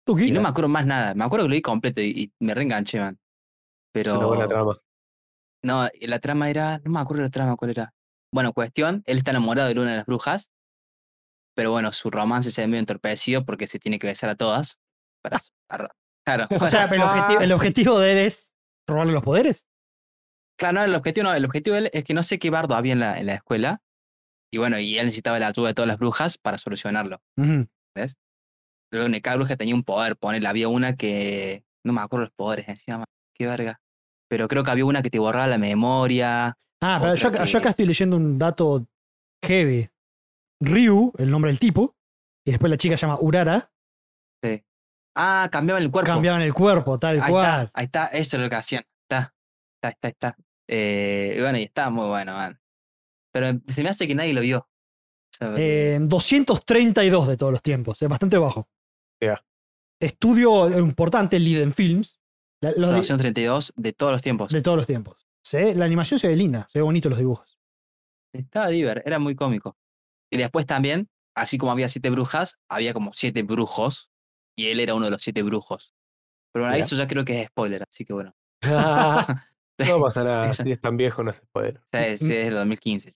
Y 0.07 0.31
no 0.31 0.41
me 0.41 0.47
acuerdo 0.47 0.69
más 0.69 0.85
nada. 0.85 1.13
Me 1.13 1.25
acuerdo 1.25 1.45
que 1.45 1.49
lo 1.49 1.55
vi 1.55 1.61
completo 1.61 1.99
y, 1.99 2.05
y 2.11 2.33
me 2.39 2.53
reenganché, 2.53 2.99
man. 3.01 3.15
Es 3.93 4.03
Pero. 4.05 4.17
una 4.19 4.27
buena 4.27 4.47
trama. 4.47 4.77
No, 5.63 5.89
la 6.01 6.19
trama 6.19 6.49
era. 6.49 6.79
No 6.85 6.91
me 6.91 6.99
acuerdo 7.01 7.23
la 7.23 7.29
trama 7.29 7.57
cuál 7.57 7.71
era. 7.71 7.93
Bueno, 8.33 8.53
cuestión, 8.53 9.03
él 9.05 9.17
está 9.17 9.31
enamorado 9.31 9.67
de 9.67 9.77
una 9.79 9.91
de 9.91 9.97
las 9.97 10.05
brujas. 10.05 10.49
Pero 11.57 11.71
bueno, 11.71 11.91
su 11.91 12.11
romance 12.11 12.51
se 12.51 12.61
ve 12.61 12.67
medio 12.67 12.79
entorpecido 12.81 13.43
porque 13.43 13.65
se 13.65 13.79
tiene 13.79 13.97
que 13.97 14.05
besar 14.07 14.29
a 14.29 14.35
todas. 14.35 14.79
Para, 15.23 15.39
para- 15.67 15.91
claro. 16.25 16.47
O 16.51 16.67
sea, 16.67 16.87
pero 16.87 17.03
el, 17.03 17.09
objetivo, 17.09 17.41
el 17.41 17.51
objetivo 17.51 17.99
de 17.99 18.11
él 18.11 18.17
es 18.19 18.53
robarle 18.87 19.13
los 19.13 19.23
poderes. 19.23 19.65
Claro, 20.59 20.79
no, 20.79 20.83
el 20.85 20.95
objetivo 20.95 21.23
no, 21.25 21.33
el 21.33 21.45
objetivo 21.45 21.73
de 21.75 21.79
él 21.81 21.89
es 21.93 22.03
que 22.03 22.13
no 22.13 22.21
sé 22.23 22.37
qué 22.39 22.49
bardo 22.51 22.75
había 22.75 22.93
en 22.93 22.99
la, 22.99 23.17
en 23.19 23.25
la 23.25 23.33
escuela. 23.33 23.81
Y 24.53 24.59
bueno, 24.59 24.79
y 24.79 24.97
él 24.97 25.05
necesitaba 25.05 25.39
la 25.39 25.47
ayuda 25.47 25.67
de 25.69 25.73
todas 25.73 25.87
las 25.87 25.97
brujas 25.97 26.37
para 26.37 26.57
solucionarlo. 26.57 27.21
Ujú. 27.37 27.67
Luego, 28.91 29.07
en 29.13 29.19
cada 29.21 29.35
bruja 29.37 29.57
tenía 29.57 29.75
un 29.75 29.83
poder. 29.83 30.15
Ponele, 30.15 30.47
había 30.47 30.67
una 30.69 30.95
que. 30.95 31.63
No 31.85 31.91
me 31.93 32.01
acuerdo 32.01 32.25
los 32.25 32.33
poderes 32.33 32.67
encima. 32.69 33.03
Qué 33.35 33.45
verga. 33.47 33.79
Pero 34.29 34.47
creo 34.47 34.63
que 34.63 34.71
había 34.71 34.85
una 34.85 35.01
que 35.01 35.09
te 35.09 35.19
borraba 35.19 35.47
la 35.47 35.57
memoria. 35.57 36.57
Ah, 36.81 36.99
pero 37.01 37.15
yo, 37.15 37.27
acá- 37.29 37.45
yo 37.45 37.57
acá 37.57 37.63
que- 37.65 37.69
estoy 37.71 37.85
leyendo 37.87 38.15
un 38.15 38.37
dato 38.37 38.85
heavy. 39.43 39.89
Ryu, 40.61 41.13
el 41.17 41.29
nombre 41.29 41.49
del 41.51 41.59
tipo, 41.59 41.95
y 42.45 42.51
después 42.51 42.69
la 42.69 42.77
chica 42.77 42.97
se 42.97 43.05
llama 43.05 43.19
Urara, 43.21 43.71
Sí. 44.43 44.63
Ah, 45.15 45.49
cambiaban 45.51 45.81
el 45.83 45.89
cuerpo. 45.91 46.11
cambiaban 46.11 46.41
el 46.43 46.53
cuerpo, 46.53 46.99
tal 46.99 47.19
ahí 47.21 47.31
cual. 47.31 47.65
está, 47.65 47.71
ahí 47.73 47.85
está, 47.85 48.05
eso 48.07 48.37
es 48.37 48.43
lo 48.43 48.49
que 48.49 48.55
hacían. 48.55 48.83
Está, 49.09 49.33
está, 49.81 49.89
está, 49.89 50.07
está. 50.09 50.37
Eh, 50.69 51.35
y 51.37 51.41
bueno, 51.41 51.57
y 51.57 51.63
está 51.63 51.89
muy 51.89 52.05
bueno, 52.07 52.33
man. 52.33 52.59
Pero 53.33 53.59
se 53.67 53.81
me 53.83 53.89
hace 53.89 54.07
que 54.07 54.13
nadie 54.13 54.33
lo 54.33 54.41
vio. 54.41 54.59
O 54.59 54.69
sea, 55.35 55.47
porque- 55.47 55.95
Eh, 55.95 55.99
232 56.01 57.27
de 57.27 57.35
todos 57.37 57.51
los 57.51 57.63
tiempos, 57.63 57.99
es 58.01 58.07
bastante 58.09 58.37
bajo. 58.37 58.69
Ya. 59.21 59.43
Estudio 59.99 60.69
importante, 60.77 61.39
Liden 61.39 61.73
Films, 61.73 62.19
la- 62.61 62.69
los 62.71 62.85
son 62.85 62.95
di- 62.95 62.99
232 62.99 63.73
de 63.75 63.93
todos 63.93 64.11
los 64.11 64.21
tiempos. 64.21 64.51
de 64.51 64.61
todos 64.61 64.77
los 64.77 64.85
tiempos. 64.85 65.27
Se- 65.43 65.73
la 65.73 65.85
animación 65.85 66.19
se 66.19 66.27
ve 66.27 66.35
linda, 66.35 66.67
se 66.69 66.77
ve 66.77 66.83
bonito 66.83 67.09
los 67.09 67.17
dibujos. 67.17 67.57
Estaba 68.33 68.67
diver, 68.67 69.01
era 69.05 69.17
muy 69.17 69.33
cómico. 69.35 69.75
Y 70.31 70.37
después 70.37 70.65
también, 70.65 71.07
así 71.35 71.57
como 71.57 71.71
había 71.71 71.87
siete 71.89 72.09
brujas, 72.09 72.57
había 72.69 72.93
como 72.93 73.11
siete 73.13 73.43
brujos. 73.43 74.09
Y 74.57 74.67
él 74.67 74.79
era 74.79 74.95
uno 74.95 75.05
de 75.05 75.11
los 75.11 75.21
siete 75.21 75.43
brujos. 75.43 75.93
Pero 76.53 76.65
bueno, 76.65 76.77
Ya. 76.77 76.83
eso 76.83 76.95
ya 76.95 77.07
creo 77.07 77.23
que 77.25 77.41
es 77.41 77.47
spoiler, 77.47 77.83
así 77.89 78.05
que 78.05 78.13
bueno. 78.13 78.33
No 79.79 80.01
pasa 80.01 80.23
nada, 80.23 80.51
si 80.53 80.71
es 80.71 80.81
tan 80.81 80.97
viejo 80.97 81.21
no 81.23 81.31
puede. 81.51 81.77
O 81.77 81.81
sea, 81.91 82.07
es, 82.07 82.21
es 82.23 82.27
del 82.45 82.55
2015. 82.55 83.13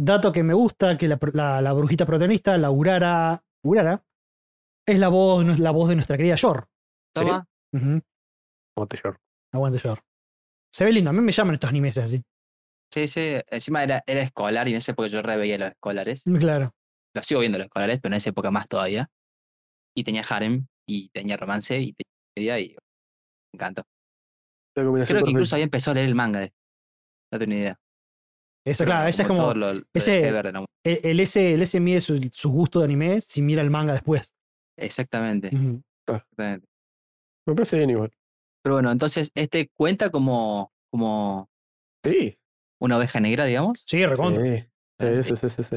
Dato 0.00 0.32
que 0.32 0.42
me 0.42 0.54
gusta, 0.54 0.96
que 0.96 1.06
la, 1.06 1.18
la- 1.34 1.60
la 1.60 1.72
brujita 1.74 2.06
protagonista, 2.06 2.56
la 2.56 2.70
Urara, 2.70 3.44
Urara, 3.62 4.02
es 4.86 4.98
la 4.98 5.08
voz, 5.08 5.44
no 5.44 5.52
es 5.52 5.58
la 5.60 5.70
voz 5.70 5.90
de 5.90 5.96
nuestra 5.96 6.16
querida 6.16 6.36
Yor. 6.36 6.66
Toma. 7.14 7.46
Ujú, 7.74 8.00
Como 8.74 8.86
te 8.86 8.96
lloro. 8.96 9.18
Aguante 9.52 9.78
Yor. 9.80 10.02
Se 10.72 10.86
ve 10.86 10.92
lindo, 10.92 11.10
a 11.10 11.12
mí 11.12 11.20
me 11.20 11.32
llaman 11.32 11.54
estos 11.54 11.68
animes 11.68 11.98
así. 11.98 12.24
Sí, 12.92 13.06
sí. 13.08 13.36
Encima 13.48 13.82
era, 13.82 14.02
era 14.06 14.22
escolar 14.22 14.66
y 14.68 14.72
en 14.72 14.78
esa 14.78 14.92
época 14.92 15.08
yo 15.08 15.22
re 15.22 15.36
veía 15.36 15.58
los 15.58 15.68
escolares. 15.70 16.22
Claro. 16.38 16.74
Lo 17.14 17.22
sigo 17.22 17.40
viendo 17.40 17.58
los 17.58 17.66
escolares, 17.66 18.00
pero 18.00 18.14
en 18.14 18.18
esa 18.18 18.30
época 18.30 18.50
más 18.50 18.66
todavía. 18.68 19.08
Y 19.96 20.04
tenía 20.04 20.22
harem, 20.28 20.66
y 20.86 21.08
tenía 21.10 21.36
romance, 21.36 21.78
y 21.78 21.92
tenía 21.92 22.54
comedia, 22.54 22.60
y 22.60 22.68
me 22.70 22.76
encantó. 23.54 23.82
Creo 24.74 24.92
que 25.24 25.30
incluso 25.30 25.56
había 25.56 25.64
empezado 25.64 25.92
a 25.92 25.94
leer 25.96 26.08
el 26.08 26.14
manga. 26.14 26.40
De, 26.40 26.52
no 27.32 27.38
tengo 27.38 27.50
ni 27.50 27.56
idea. 27.56 27.78
Esa, 28.64 28.84
Pero 28.84 28.94
claro, 28.94 29.08
esa 29.08 29.22
es 29.22 29.28
como. 29.28 29.40
todo 29.40 29.54
lo- 29.54 29.72
lo 29.74 29.84
ese- 29.94 30.30
ver 30.32 30.46
en 30.46 30.56
algún- 30.56 30.66
El, 30.84 31.00
el 31.02 31.20
S, 31.20 31.54
el 31.54 31.62
S 31.62 31.80
mide 31.80 32.00
su, 32.00 32.20
su 32.32 32.50
gusto 32.50 32.78
de 32.80 32.84
anime 32.84 33.20
si 33.20 33.42
mira 33.42 33.62
el 33.62 33.70
manga 33.70 33.92
después. 33.94 34.32
Exactamente, 34.78 35.50
exactamente. 36.06 36.66
Me 37.46 37.54
parece 37.54 37.76
bien 37.78 37.90
igual. 37.90 38.12
Pero 38.62 38.76
bueno, 38.76 38.92
entonces 38.92 39.30
este 39.34 39.68
cuenta 39.74 40.10
como, 40.10 40.72
como 40.92 41.48
Sí. 42.04 42.38
Una 42.80 42.96
oveja 42.98 43.20
negra, 43.20 43.44
digamos. 43.44 43.84
Sí, 43.86 44.04
recontra. 44.06 44.44
Sí. 44.44 45.22
Sí, 45.22 45.36
sí, 45.36 45.48
sí, 45.48 45.62
sí. 45.62 45.76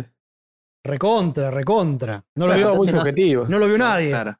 Recontra, 0.83 1.51
recontra. 1.51 2.23
No 2.35 2.45
O 2.45 2.47
lo 2.47 2.53
sea, 2.53 2.57
vio, 2.57 2.65
todo 2.67 2.75
muy 2.77 2.87
entonces 2.87 2.93
no- 2.93 2.99
subjetivo. 3.11 3.45
no 3.47 3.59
lo 3.59 3.67
vio 3.67 3.77
nadie. 3.77 4.09
Claro. 4.09 4.37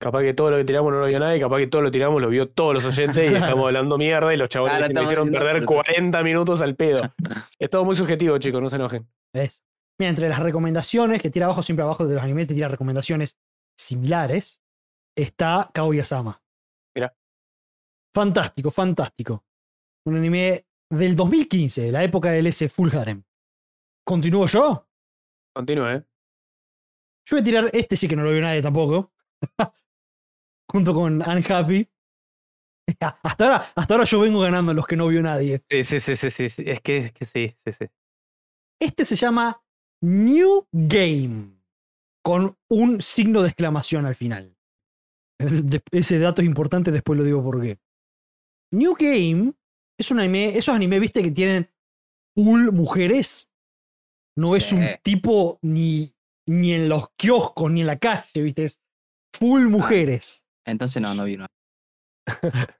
Capaz 0.00 0.22
que 0.22 0.34
todo 0.34 0.50
lo 0.50 0.56
que 0.58 0.64
tiramos 0.64 0.92
no 0.92 1.00
lo 1.00 1.06
vio 1.06 1.18
nadie, 1.18 1.40
capaz 1.40 1.58
que 1.58 1.66
todo 1.66 1.82
lo 1.82 1.90
tiramos 1.90 2.20
lo 2.20 2.28
vio 2.28 2.48
todos 2.50 2.74
los 2.74 2.84
oyentes 2.84 3.30
y 3.30 3.34
estamos 3.56 3.66
hablando 3.66 3.96
mierda 3.96 4.34
y 4.34 4.36
los 4.36 4.48
chavales 4.48 4.78
Claro, 4.78 4.94
me 4.94 5.02
hicieron 5.02 5.30
perder 5.30 5.54
pero- 5.54 5.66
40 5.66 6.22
minutos 6.22 6.60
al 6.60 6.74
pedo. 6.76 7.02
es 7.58 7.70
todo 7.70 7.84
muy 7.84 7.94
subjetivo, 7.94 8.36
chicos, 8.38 8.60
no 8.60 8.68
se 8.68 8.76
enojen. 8.76 9.08
¿Ves? 9.32 9.64
Mira, 9.98 10.10
entre 10.10 10.28
las 10.28 10.40
recomendaciones 10.40 11.22
que 11.22 11.30
tira 11.30 11.46
abajo, 11.46 11.62
siempre 11.62 11.84
abajo 11.84 12.06
de 12.06 12.14
los 12.14 12.22
animes, 12.22 12.48
te 12.48 12.54
tira 12.54 12.68
recomendaciones 12.68 13.38
similares. 13.78 14.60
Está 15.16 15.70
Kaguya-sama. 15.72 16.42
Mira. 16.96 17.14
Fantástico, 18.14 18.70
fantástico. 18.72 19.44
Un 20.06 20.16
anime 20.16 20.66
del 20.94 21.16
2015, 21.16 21.92
la 21.92 22.04
época 22.04 22.30
del 22.30 22.46
S 22.46 22.68
Full 22.68 22.94
Harem. 22.94 23.22
¿Continúo 24.06 24.46
yo? 24.46 24.88
Continúa, 25.54 25.94
¿eh? 25.94 26.04
Yo 27.26 27.36
voy 27.36 27.40
a 27.40 27.44
tirar 27.44 27.70
este, 27.72 27.96
sí 27.96 28.06
que 28.06 28.16
no 28.16 28.22
lo 28.22 28.32
vio 28.32 28.42
nadie 28.42 28.60
tampoco. 28.60 29.12
Junto 30.70 30.94
con 30.94 31.22
Unhappy. 31.22 31.88
Hasta 33.00 33.44
ahora, 33.44 33.72
hasta 33.74 33.94
ahora 33.94 34.04
yo 34.04 34.20
vengo 34.20 34.40
ganando 34.40 34.74
los 34.74 34.86
que 34.86 34.96
no 34.96 35.06
vio 35.08 35.22
nadie. 35.22 35.62
Sí, 35.70 35.82
sí, 35.82 36.00
sí, 36.00 36.16
sí, 36.16 36.48
sí. 36.50 36.64
Es 36.66 36.82
que, 36.82 36.96
es 36.98 37.12
que 37.12 37.24
sí, 37.24 37.56
sí, 37.64 37.72
sí. 37.72 37.86
Este 38.78 39.06
se 39.06 39.16
llama 39.16 39.62
New 40.02 40.66
Game. 40.70 41.54
Con 42.22 42.56
un 42.68 43.00
signo 43.00 43.40
de 43.42 43.48
exclamación 43.48 44.04
al 44.04 44.14
final. 44.14 44.54
Ese 45.90 46.18
dato 46.18 46.42
es 46.42 46.46
importante, 46.46 46.90
después 46.90 47.18
lo 47.18 47.24
digo 47.24 47.42
por 47.42 47.62
qué. 47.62 47.78
New 48.72 48.94
Game 48.98 49.54
es 49.98 50.10
un 50.10 50.20
anime, 50.20 50.56
esos 50.56 50.74
animes, 50.74 51.00
viste, 51.00 51.22
que 51.22 51.30
tienen 51.30 51.70
full 52.36 52.70
mujeres. 52.72 53.48
No 54.36 54.56
es 54.56 54.72
un 54.72 54.84
tipo 55.02 55.58
ni, 55.62 56.12
ni 56.48 56.72
en 56.74 56.88
los 56.88 57.08
kioscos 57.16 57.70
ni 57.70 57.82
en 57.82 57.86
la 57.86 57.98
calle, 57.98 58.42
viste, 58.42 58.64
es 58.64 58.80
full 59.36 59.68
mujeres. 59.68 60.44
Entonces 60.66 61.00
no, 61.00 61.14
no 61.14 61.24
vi 61.24 61.34
uno. 61.36 61.46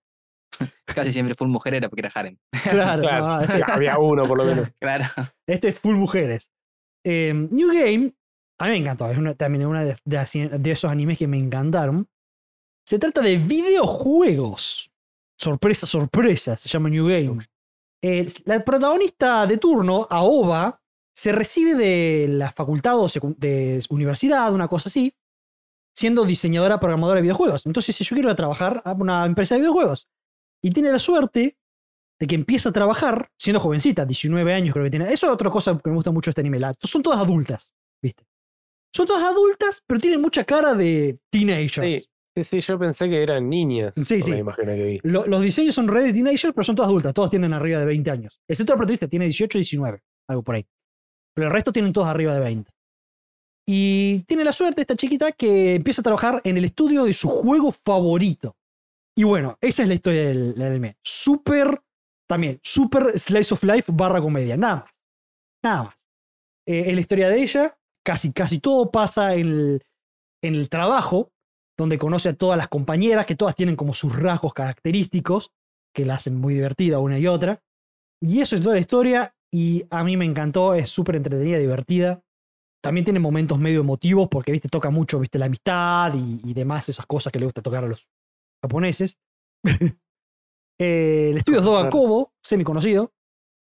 Casi 0.87 1.13
siempre 1.13 1.35
fue 1.35 1.49
mujer 1.49 1.75
era 1.75 1.89
porque 1.89 2.01
era 2.03 2.11
harem. 2.15 2.37
Claro, 2.71 3.03
Claro. 3.03 3.27
no, 3.27 3.41
este- 3.41 3.63
Había 3.67 3.99
uno 3.99 4.27
por 4.27 4.39
lo 4.39 4.45
menos. 4.45 4.73
Claro. 4.81 5.05
Este 5.49 5.69
es 5.69 5.79
full 5.79 5.97
mujeres. 5.97 6.51
Eh, 7.05 7.33
New 7.35 7.69
Game, 7.69 8.15
a 8.61 8.65
mí 8.67 8.71
me 8.71 8.77
encantó. 8.79 9.11
Es 9.11 9.19
una, 9.19 9.35
también 9.35 9.67
una 9.67 9.85
de, 9.85 9.97
de 10.05 10.71
esos 10.71 10.91
animes 10.91 11.19
que 11.19 11.27
me 11.27 11.39
encantaron. 11.39 12.09
Se 12.87 12.99
trata 12.99 13.21
de 13.21 13.37
videojuegos. 13.39 14.91
Sorpresa, 15.39 15.87
sorpresa. 15.87 16.57
Se 16.57 16.69
llama 16.69 16.89
New 16.89 17.07
Game. 17.09 17.47
Eh, 18.03 18.27
la 18.45 18.65
protagonista 18.65 19.47
de 19.47 19.57
turno, 19.59 20.07
Aoba, 20.11 20.81
se 21.17 21.33
recibe 21.33 21.75
de 21.75 22.27
la 22.29 22.51
facultad 22.53 22.99
o 22.99 23.09
de 23.37 23.81
universidad, 23.91 24.53
una 24.53 24.69
cosa 24.69 24.89
así, 24.89 25.15
siendo 25.97 26.25
diseñadora 26.25 26.79
programadora 26.81 27.17
de 27.17 27.23
videojuegos. 27.23 27.67
Entonces, 27.67 27.97
dice, 27.97 28.05
yo 28.09 28.15
quiero 28.17 28.29
ir 28.29 28.33
a 28.33 28.37
trabajar 28.37 28.83
a 28.85 28.93
una 28.93 29.25
empresa 29.27 29.55
de 29.55 29.61
videojuegos. 29.61 30.09
Y 30.63 30.71
tiene 30.73 30.91
la 30.93 30.99
suerte 30.99 31.57
de 32.21 32.27
que 32.27 32.35
empieza 32.35 32.69
a 32.71 32.73
trabajar 32.73 33.31
siendo 33.39 33.61
jovencita, 33.61 34.05
19 34.05 34.53
años 34.55 34.73
creo 34.73 34.85
que 34.85 34.91
tiene. 34.91 35.13
Eso 35.13 35.27
es 35.27 35.33
otra 35.33 35.51
cosa 35.51 35.79
que 35.83 35.91
me 35.91 35.97
gusta 35.97 36.11
mucho 36.11 36.29
de 36.29 36.33
este 36.33 36.41
anime. 36.41 36.59
la- 36.61 36.73
son 36.81 37.03
todas 37.03 37.21
adultas, 37.21 37.75
¿viste? 38.03 38.25
Son 38.95 39.07
todas 39.07 39.25
adultas, 39.25 39.83
pero 39.87 40.01
tienen 40.01 40.21
mucha 40.21 40.45
cara 40.45 40.75
de 40.75 41.19
teenagers. 41.31 42.03
Sí, 42.05 42.09
sí, 42.37 42.45
sí, 42.45 42.61
yo 42.61 42.79
pensé 42.79 43.09
que 43.09 43.23
eran 43.23 43.49
niñas. 43.49 43.95
Sí, 43.97 44.23
sí. 44.23 44.33
Que 44.33 44.65
vi. 44.65 45.01
Lo- 45.03 45.27
los 45.27 45.41
diseños 45.41 45.75
son 45.75 45.89
re 45.89 46.03
de 46.05 46.13
teenagers, 46.13 46.53
pero 46.55 46.65
son 46.65 46.75
todas 46.77 46.89
adultas. 46.89 47.15
Todas 47.15 47.31
tienen 47.31 47.53
arriba 47.53 47.79
de 47.81 47.87
20 47.87 48.11
años. 48.11 48.41
Excepto 48.49 48.73
la 48.73 48.79
protagonista, 48.79 49.09
tiene 49.09 49.27
18 49.27 49.59
19, 49.59 50.03
algo 50.29 50.43
por 50.43 50.55
ahí. 50.57 50.67
Pero 51.35 51.49
el 51.49 51.53
resto 51.53 51.73
tienen 51.73 51.93
todas 51.93 52.11
arriba 52.11 52.35
de 52.35 52.41
20. 52.41 52.71
Y 53.67 54.23
tiene 54.25 54.45
la 54.45 54.53
suerte 54.53 54.83
esta 54.83 54.95
chiquita 54.97 55.33
que 55.33 55.75
empieza 55.77 56.03
a 56.03 56.05
trabajar 56.05 56.41
en 56.45 56.57
el 56.59 56.65
estudio 56.65 57.05
de 57.05 57.15
su 57.15 57.29
juego 57.29 57.73
favorito. 57.73 58.57
Y 59.17 59.25
bueno, 59.25 59.57
esa 59.61 59.83
es 59.83 59.89
la 59.89 59.95
historia 59.95 60.27
del, 60.29 60.55
del 60.55 60.63
anime. 60.63 60.97
Súper, 61.03 61.81
también, 62.29 62.61
súper 62.63 63.19
slice 63.19 63.55
of 63.55 63.63
life 63.65 63.91
barra 63.95 64.21
comedia. 64.21 64.57
Nada 64.57 64.77
más. 64.77 64.91
Nada 65.65 65.83
más. 65.85 66.09
Eh, 66.69 66.85
es 66.89 66.95
la 66.95 67.01
historia 67.01 67.29
de 67.29 67.43
ella. 67.43 67.79
Casi, 68.05 68.33
casi 68.33 68.59
todo 68.59 68.91
pasa 68.91 69.35
en 69.35 69.49
el, 69.49 69.83
en 70.43 70.55
el 70.57 70.69
trabajo, 70.69 71.33
donde 71.77 71.99
conoce 71.99 72.31
a 72.31 72.35
todas 72.35 72.57
las 72.57 72.69
compañeras, 72.69 73.27
que 73.27 73.37
todas 73.37 73.55
tienen 73.55 73.77
como 73.77 73.95
sus 73.95 74.17
rasgos 74.17 74.53
característicos, 74.55 75.53
que 75.95 76.05
la 76.05 76.15
hacen 76.15 76.37
muy 76.37 76.55
divertida 76.55 76.99
una 76.99 77.19
y 77.19 77.27
otra. 77.27 77.63
Y 78.21 78.41
eso 78.41 78.57
es 78.57 78.63
toda 78.63 78.75
la 78.75 78.81
historia, 78.81 79.35
y 79.53 79.85
a 79.91 80.05
mí 80.05 80.17
me 80.17 80.25
encantó, 80.25 80.75
es 80.75 80.91
súper 80.91 81.17
entretenida, 81.17 81.59
divertida. 81.59 82.23
También 82.83 83.05
tiene 83.05 83.21
momentos 83.21 83.59
medio 83.59 83.81
emotivos, 83.81 84.29
porque, 84.31 84.53
viste, 84.53 84.69
toca 84.69 84.91
mucho, 84.91 85.19
viste, 85.19 85.39
la 85.39 85.47
amistad 85.47 86.15
y, 86.15 86.41
y 86.45 86.55
demás, 86.55 86.89
esas 86.89 87.07
cosas 87.07 87.33
que 87.33 87.39
le 87.39 87.47
gusta 87.47 87.63
tocar 87.63 87.85
a 87.85 87.89
los 87.89 88.09
japoneses. 88.63 89.19
Eh, 90.77 91.29
el 91.31 91.37
estudio 91.37 91.61
es 91.61 91.65
Doga. 91.65 91.89
Kobo, 91.89 92.33
semi 92.43 92.65
conocido. 92.65 93.13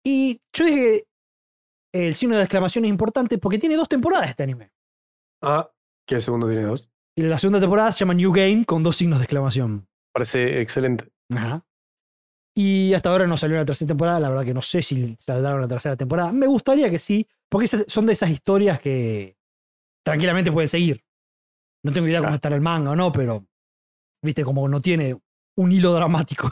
Y 0.04 0.40
yo 0.52 0.64
dije 0.64 1.08
el 1.92 2.14
signo 2.14 2.36
de 2.36 2.42
exclamación 2.42 2.84
es 2.84 2.90
importante 2.90 3.38
porque 3.38 3.58
tiene 3.58 3.76
dos 3.76 3.88
temporadas 3.88 4.30
este 4.30 4.42
anime. 4.42 4.72
Ah, 5.42 5.70
que 6.06 6.16
el 6.16 6.22
segundo 6.22 6.48
tiene 6.48 6.64
dos. 6.64 6.87
Y 7.18 7.22
la 7.22 7.36
segunda 7.36 7.58
temporada 7.60 7.90
se 7.90 8.00
llama 8.00 8.14
New 8.14 8.30
Game 8.32 8.64
con 8.64 8.82
dos 8.82 8.96
signos 8.96 9.18
de 9.18 9.24
exclamación. 9.24 9.88
Parece 10.14 10.60
excelente. 10.60 11.08
Ajá. 11.34 11.64
Y 12.56 12.94
hasta 12.94 13.10
ahora 13.10 13.26
no 13.26 13.36
salió 13.36 13.56
la 13.56 13.64
tercera 13.64 13.88
temporada. 13.88 14.20
La 14.20 14.28
verdad 14.28 14.44
que 14.44 14.54
no 14.54 14.62
sé 14.62 14.82
si 14.82 15.16
saldrá 15.18 15.58
la 15.58 15.66
tercera 15.68 15.96
temporada. 15.96 16.30
Me 16.32 16.46
gustaría 16.46 16.88
que 16.90 16.98
sí, 16.98 17.26
porque 17.50 17.64
esas 17.64 17.84
son 17.88 18.06
de 18.06 18.12
esas 18.12 18.30
historias 18.30 18.80
que 18.80 19.36
tranquilamente 20.04 20.52
pueden 20.52 20.68
seguir. 20.68 21.02
No 21.84 21.92
tengo 21.92 22.06
idea 22.06 22.18
cómo 22.18 22.26
Claro. 22.28 22.36
estará 22.36 22.54
el 22.56 22.62
manga 22.62 22.90
o 22.92 22.96
no, 22.96 23.10
pero 23.12 23.44
viste, 24.24 24.44
como 24.44 24.68
no 24.68 24.80
tiene 24.80 25.16
un 25.56 25.72
hilo 25.72 25.92
dramático. 25.94 26.50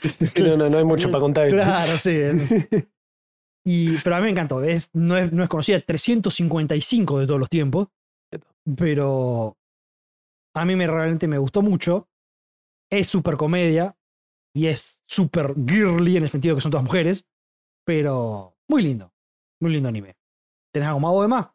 Sí, 0.00 0.26
sí, 0.26 0.42
no, 0.42 0.56
no, 0.56 0.68
no 0.68 0.78
hay 0.78 0.84
mucho 0.84 1.10
para 1.10 1.20
contar. 1.20 1.48
claro, 1.48 1.96
sí. 1.96 2.10
es- 2.12 2.54
Y, 3.64 3.98
pero 3.98 4.16
a 4.16 4.18
mí 4.18 4.24
me 4.24 4.30
encantó. 4.30 4.62
Es, 4.64 4.90
no, 4.94 5.16
es, 5.16 5.32
no 5.32 5.42
es 5.44 5.48
conocida, 5.48 5.80
355 5.80 7.20
de 7.20 7.26
todos 7.28 7.38
los 7.40 7.48
tiempos. 7.48 7.86
Pero 8.76 9.56
a 10.54 10.64
mí 10.64 10.76
me, 10.76 10.86
realmente 10.86 11.28
me 11.28 11.38
gustó 11.38 11.62
mucho. 11.62 12.08
Es 12.90 13.06
súper 13.08 13.36
comedia 13.36 13.96
y 14.54 14.66
es 14.66 15.02
súper 15.06 15.54
girly 15.54 16.16
en 16.16 16.24
el 16.24 16.28
sentido 16.28 16.54
que 16.54 16.60
son 16.60 16.70
todas 16.70 16.84
mujeres. 16.84 17.26
Pero 17.84 18.56
muy 18.68 18.82
lindo. 18.82 19.12
Muy 19.60 19.72
lindo 19.72 19.88
anime. 19.88 20.16
¿Tenés 20.72 20.88
algo 20.88 21.00
más 21.00 21.12
o 21.12 21.22
demás? 21.22 21.48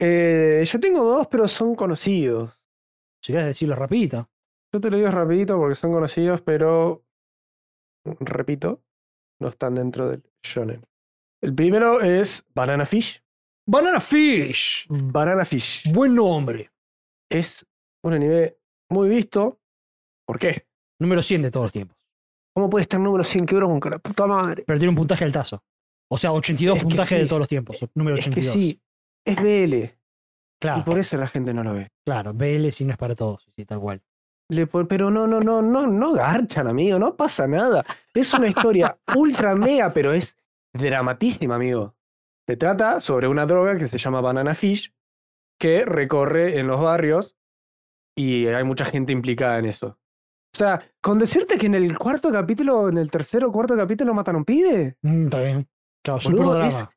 Eh, 0.00 0.62
yo 0.64 0.80
tengo 0.80 1.02
dos, 1.02 1.26
pero 1.28 1.48
son 1.48 1.74
conocidos. 1.74 2.60
Si 3.22 3.32
querés 3.32 3.48
decirlo 3.48 3.74
rapidito. 3.74 4.30
Yo 4.72 4.80
te 4.80 4.90
lo 4.90 4.96
digo 4.96 5.10
rapidito 5.10 5.56
porque 5.56 5.74
son 5.74 5.92
conocidos, 5.92 6.42
pero 6.42 7.04
repito, 8.20 8.82
no 9.40 9.48
están 9.48 9.74
dentro 9.74 10.10
del 10.10 10.22
shonen. 10.42 10.84
El 11.42 11.54
primero 11.54 12.00
es 12.00 12.44
Banana 12.54 12.84
Fish. 12.84 13.22
Banana 13.66 14.00
Fish. 14.00 14.86
Banana 14.88 15.44
Fish 15.44 15.92
Buen 15.92 16.14
nombre. 16.14 16.70
es 17.30 17.66
un 18.02 18.12
anime 18.12 18.56
muy 18.90 19.08
visto. 19.08 19.60
¿Por 20.26 20.38
qué? 20.38 20.66
Número 21.00 21.22
100 21.22 21.42
de 21.42 21.50
todos 21.50 21.64
los 21.64 21.72
tiempos. 21.72 21.96
¿Cómo 22.54 22.68
puede 22.68 22.82
estar 22.82 23.00
número 23.00 23.22
100? 23.24 23.46
¡Qué 23.46 23.54
bronca, 23.54 23.90
la 23.90 23.98
puta 23.98 24.26
madre! 24.26 24.64
Pero 24.66 24.78
tiene 24.78 24.90
un 24.90 24.96
puntaje 24.96 25.24
altazo. 25.24 25.62
O 26.10 26.18
sea, 26.18 26.32
82 26.32 26.76
Es 26.76 26.82
que 26.82 26.88
puntajes 26.88 27.18
de 27.18 27.24
sí. 27.24 27.28
todos 27.28 27.40
los 27.40 27.48
tiempos. 27.48 27.88
Número 27.94 28.16
Es 28.16 28.24
que 28.24 28.30
82. 28.30 28.52
sí, 28.52 28.82
es 29.24 29.36
BL. 29.36 29.94
Claro. 30.60 30.80
Y 30.80 30.82
por 30.82 30.98
eso 30.98 31.16
la 31.16 31.26
gente 31.28 31.54
no 31.54 31.62
lo 31.62 31.74
ve. 31.74 31.92
Claro, 32.04 32.32
BL 32.34 32.70
si 32.70 32.84
no 32.84 32.92
es 32.92 32.98
para 32.98 33.14
todos, 33.14 33.48
sí, 33.54 33.64
tal 33.64 33.78
cual. 33.78 34.02
Le 34.50 34.66
pero 34.66 35.10
no, 35.10 35.26
no, 35.26 35.40
no, 35.40 35.60
no, 35.60 35.86
no 35.86 36.12
garchan, 36.14 36.66
amigo, 36.66 36.98
no 36.98 37.14
pasa 37.14 37.46
nada. 37.46 37.84
Es 38.14 38.32
una 38.32 38.48
historia 38.48 38.98
ultra 39.14 39.54
mega, 39.54 39.92
pero 39.92 40.12
es 40.12 40.36
dramatísima, 40.72 41.56
amigo. 41.56 41.94
Se 42.46 42.56
trata 42.56 43.00
sobre 43.00 43.28
una 43.28 43.44
droga 43.44 43.76
que 43.76 43.88
se 43.88 43.98
llama 43.98 44.22
Banana 44.22 44.54
Fish, 44.54 44.92
que 45.60 45.84
recorre 45.84 46.58
en 46.58 46.66
los 46.66 46.80
barrios 46.80 47.37
y 48.18 48.46
hay 48.48 48.64
mucha 48.64 48.84
gente 48.84 49.12
implicada 49.12 49.58
en 49.58 49.66
eso. 49.66 49.86
O 49.88 50.56
sea, 50.58 50.82
con 51.00 51.18
decirte 51.18 51.56
que 51.58 51.66
en 51.66 51.74
el 51.74 51.96
cuarto 51.96 52.32
capítulo, 52.32 52.88
en 52.88 52.98
el 52.98 53.10
tercero 53.10 53.48
o 53.48 53.52
cuarto 53.52 53.76
capítulo 53.76 54.12
matan 54.14 54.34
a 54.34 54.38
un 54.38 54.44
pibe. 54.44 54.96
Mm, 55.02 55.24
está 55.24 55.40
bien. 55.40 55.68
Claro, 56.02 56.20
super 56.20 56.36
Boludo, 56.38 56.54
drama. 56.54 56.68
es- 56.70 56.88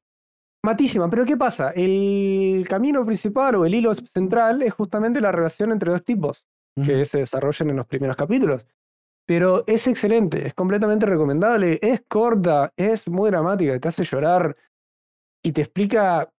Matísima, 0.63 1.09
pero 1.09 1.25
¿qué 1.25 1.35
pasa? 1.37 1.71
El 1.75 2.65
camino 2.69 3.03
principal 3.05 3.55
o 3.55 3.65
el 3.65 3.73
hilo 3.73 3.93
central 3.95 4.61
es 4.61 4.73
justamente 4.73 5.19
la 5.19 5.31
relación 5.31 5.71
entre 5.71 5.91
dos 5.91 6.03
tipos 6.03 6.45
que 6.85 7.03
se 7.03 7.19
desarrollan 7.19 7.71
en 7.71 7.75
los 7.77 7.87
primeros 7.87 8.15
capítulos. 8.15 8.65
Pero 9.27 9.63
es 9.67 9.87
excelente, 9.87 10.47
es 10.47 10.53
completamente 10.53 11.05
recomendable, 11.05 11.79
es 11.81 12.03
corta, 12.07 12.71
es 12.75 13.07
muy 13.07 13.29
dramática, 13.31 13.79
te 13.79 13.87
hace 13.87 14.03
llorar 14.03 14.55
y 15.43 15.51
te 15.51 15.61
explica... 15.61 16.31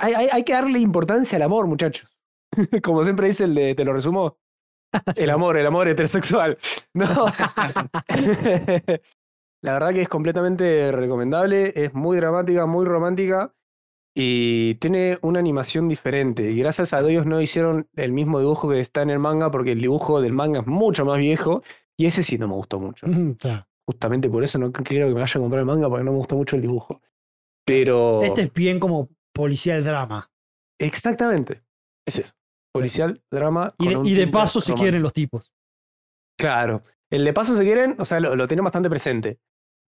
Hay, 0.00 0.14
hay- 0.14 0.28
hay 0.32 0.44
que 0.44 0.52
darle 0.52 0.78
importancia 0.78 1.36
al 1.36 1.42
amor, 1.42 1.66
muchachos. 1.66 2.15
Como 2.82 3.04
siempre 3.04 3.28
dice 3.28 3.44
el 3.44 3.54
de, 3.54 3.74
te 3.74 3.84
lo 3.84 3.92
resumo, 3.92 4.38
Sí. 5.14 5.24
el 5.24 5.30
amor, 5.30 5.56
el 5.56 5.66
amor 5.66 5.88
heterosexual. 5.88 6.58
No. 6.94 7.26
La 9.62 9.72
verdad 9.72 9.92
que 9.92 10.02
es 10.02 10.08
completamente 10.08 10.92
recomendable, 10.92 11.72
es 11.74 11.92
muy 11.94 12.16
dramática, 12.18 12.66
muy 12.66 12.84
romántica 12.84 13.52
y 14.14 14.76
tiene 14.76 15.18
una 15.22 15.40
animación 15.40 15.88
diferente. 15.88 16.50
Y 16.50 16.58
gracias 16.58 16.92
a 16.92 17.02
Dios 17.02 17.26
no 17.26 17.40
hicieron 17.40 17.88
el 17.96 18.12
mismo 18.12 18.38
dibujo 18.38 18.70
que 18.70 18.80
está 18.80 19.02
en 19.02 19.10
el 19.10 19.18
manga 19.18 19.50
porque 19.50 19.72
el 19.72 19.80
dibujo 19.80 20.20
del 20.20 20.32
manga 20.32 20.60
es 20.60 20.66
mucho 20.66 21.04
más 21.04 21.18
viejo 21.18 21.62
y 21.98 22.06
ese 22.06 22.22
sí 22.22 22.38
no 22.38 22.48
me 22.48 22.54
gustó 22.54 22.78
mucho. 22.78 23.06
Claro. 23.38 23.66
Justamente 23.86 24.28
por 24.28 24.44
eso 24.44 24.58
no 24.58 24.72
quiero 24.72 25.08
que 25.08 25.14
me 25.14 25.20
vaya 25.20 25.38
a 25.38 25.40
comprar 25.40 25.60
el 25.60 25.66
manga 25.66 25.88
porque 25.88 26.04
no 26.04 26.12
me 26.12 26.18
gustó 26.18 26.36
mucho 26.36 26.56
el 26.56 26.62
dibujo. 26.62 27.00
Pero... 27.66 28.22
Este 28.22 28.42
es 28.42 28.52
bien 28.52 28.78
como 28.78 29.08
policial 29.34 29.82
drama. 29.84 30.30
Exactamente. 30.78 31.62
Es 32.06 32.18
eso. 32.20 32.34
Policial, 32.78 33.22
drama. 33.30 33.74
Y 33.78 33.88
de, 33.88 34.00
y 34.04 34.14
de 34.14 34.26
paso 34.28 34.60
se 34.60 34.74
quieren 34.74 35.02
los 35.02 35.12
tipos. 35.12 35.52
Claro. 36.38 36.82
El 37.10 37.24
de 37.24 37.32
paso 37.32 37.56
se 37.56 37.62
quieren, 37.64 37.96
o 37.98 38.04
sea, 38.04 38.20
lo, 38.20 38.34
lo 38.36 38.46
tienen 38.46 38.64
bastante 38.64 38.90
presente. 38.90 39.38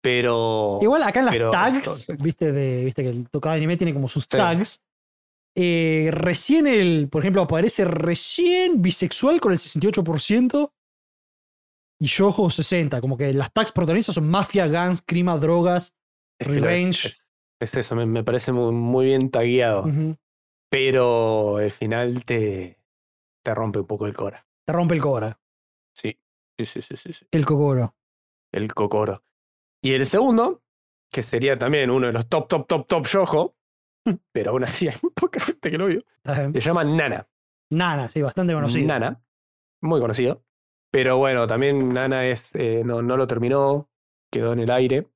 Pero. 0.01 0.79
Igual 0.81 1.03
acá 1.03 1.19
en 1.21 1.27
las 1.27 1.35
pero 1.35 1.51
tags, 1.51 2.09
esto- 2.09 2.15
viste, 2.23 2.53
de, 2.53 2.85
viste 2.85 3.03
que 3.03 3.09
el 3.11 3.29
cada 3.41 3.55
anime 3.57 3.77
tiene 3.77 3.93
como 3.93 4.09
sus 4.09 4.25
Sí. 4.25 4.37
tags. 4.37 4.81
eh, 5.57 6.11
recién 6.13 6.69
el, 6.69 7.09
por 7.09 7.23
ejemplo, 7.23 7.43
aparece 7.43 7.85
recién 7.85 8.81
bisexual 8.81 9.41
con 9.41 9.51
el 9.51 9.59
68% 9.59 10.71
y 12.01 12.07
Yojo 12.07 12.45
60%. 12.49 13.01
Como 13.01 13.17
que 13.17 13.33
las 13.33 13.53
tags 13.53 13.73
protagonistas 13.73 14.15
son 14.15 14.29
mafia, 14.31 14.69
guns, 14.69 15.03
crima, 15.05 15.37
drogas. 15.37 15.93
es 16.41 16.47
Revenge. 16.47 17.09
Es, 17.09 17.29
es 17.61 17.75
eso, 17.77 17.97
me, 17.97 18.07
me 18.07 18.23
parece 18.23 18.53
muy, 18.53 18.71
muy 18.73 19.07
bien 19.07 19.31
tagueado. 19.33 19.85
Pero 20.71 21.61
el 21.61 21.71
final 21.71 22.25
te, 22.25 22.79
te 23.43 23.55
rompe 23.55 23.81
un 23.81 23.87
poco 23.87 24.07
el 24.07 24.15
cora. 24.15 24.47
Te 24.65 24.73
rompe 24.73 24.95
el 24.95 25.01
cobra, 25.01 25.39
Sí. 25.95 26.19
Sí, 26.59 26.67
sí, 26.67 26.83
sí, 26.83 26.97
sí, 26.97 27.13
sí. 27.13 27.27
el 27.31 27.47
cocoro. 27.47 27.95
El 28.53 28.73
cocoro. 28.75 29.23
Y 29.81 29.95
el 29.95 30.07
segundo, 30.07 30.63
que 31.11 31.23
sería 31.23 31.57
también 31.57 31.91
uno 31.91 32.09
de 32.09 32.13
los 32.13 32.29
top, 32.29 32.49
top, 32.49 32.67
top, 32.67 32.87
top 32.87 33.07
yojo, 33.07 33.57
pero 34.33 34.51
aún 34.51 34.65
así 34.65 34.89
hay 34.89 34.97
poca 35.15 35.41
gente 35.41 35.71
que 35.71 35.79
lo 35.79 35.87
vio, 35.87 36.03
se 36.25 36.61
llama 36.61 36.85
Nana. 36.85 37.29
Nana, 37.71 38.09
sí, 38.09 38.23
bastante 38.23 38.55
conocido. 38.55 38.89
Nana, 38.89 39.23
muy 39.83 40.01
conocido. 40.01 40.43
Pero 40.91 41.19
bueno, 41.19 41.47
también 41.47 41.91
Nana 41.91 42.27
es, 42.27 42.55
eh, 42.55 42.83
no, 42.85 43.03
no 43.03 43.17
lo 43.17 43.27
terminó, 43.27 43.89
quedó 44.33 44.53
en 44.53 44.61
el 44.61 44.71
aire, 44.71 45.07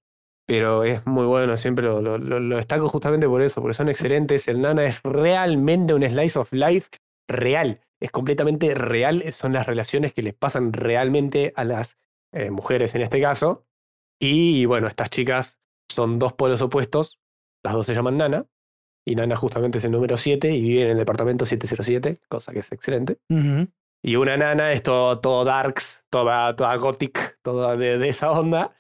pero 0.47 0.85
es 0.85 1.07
muy 1.07 1.25
bueno, 1.27 1.57
siempre 1.57 1.85
lo, 1.85 2.01
lo- 2.03 2.19
lo- 2.19 2.57
destaco 2.57 2.89
justamente 2.89 3.27
por 3.29 3.43
eso, 3.43 3.61
porque 3.61 3.75
son 3.75 3.89
excelentes. 3.89 4.49
El 4.49 4.61
Nana 4.61 4.85
es 4.85 5.01
realmente 5.03 5.95
un 5.95 6.03
slice 6.09 6.39
of 6.39 6.53
life 6.53 6.89
real, 7.29 7.81
es 8.01 8.11
completamente 8.11 8.75
real, 8.75 9.25
son 9.33 9.53
las 9.53 9.67
relaciones 9.67 10.13
que 10.13 10.23
les 10.23 10.35
pasan 10.35 10.73
realmente 10.73 11.53
a 11.57 11.65
las 11.65 11.97
eh, 12.33 12.51
mujeres 12.51 12.95
en 12.95 13.03
este 13.03 13.21
caso. 13.21 13.65
Y 14.21 14.65
bueno, 14.67 14.89
estas 14.89 15.11
chicas 15.11 15.59
son 15.89 16.19
dos 16.19 16.33
polos 16.33 16.63
opuestos, 16.63 17.19
las 17.65 17.75
dos 17.75 17.87
se 17.87 17.95
llaman 17.95 18.17
Nana, 18.19 18.47
y 19.07 19.15
Nana 19.17 19.37
justamente 19.37 19.79
es 19.79 19.85
el 19.85 19.91
número 19.93 20.17
7 20.17 20.51
y 20.53 20.63
vive 20.63 20.83
en 20.83 20.91
el 20.91 20.99
departamento 20.99 21.45
707, 21.45 22.21
cosa 22.29 22.53
que 22.53 22.61
es 22.61 22.71
excelente. 22.73 23.19
Y 24.05 24.17
una 24.17 24.37
nana 24.37 24.73
es 24.73 24.83
todo, 24.83 25.21
todo 25.21 25.45
darks, 25.45 26.05
toda, 26.11 26.57
toda 26.57 26.75
gothic, 26.77 27.39
toda 27.43 27.77
de, 27.77 27.99
de 27.99 28.09
esa 28.09 28.33
onda. 28.33 28.75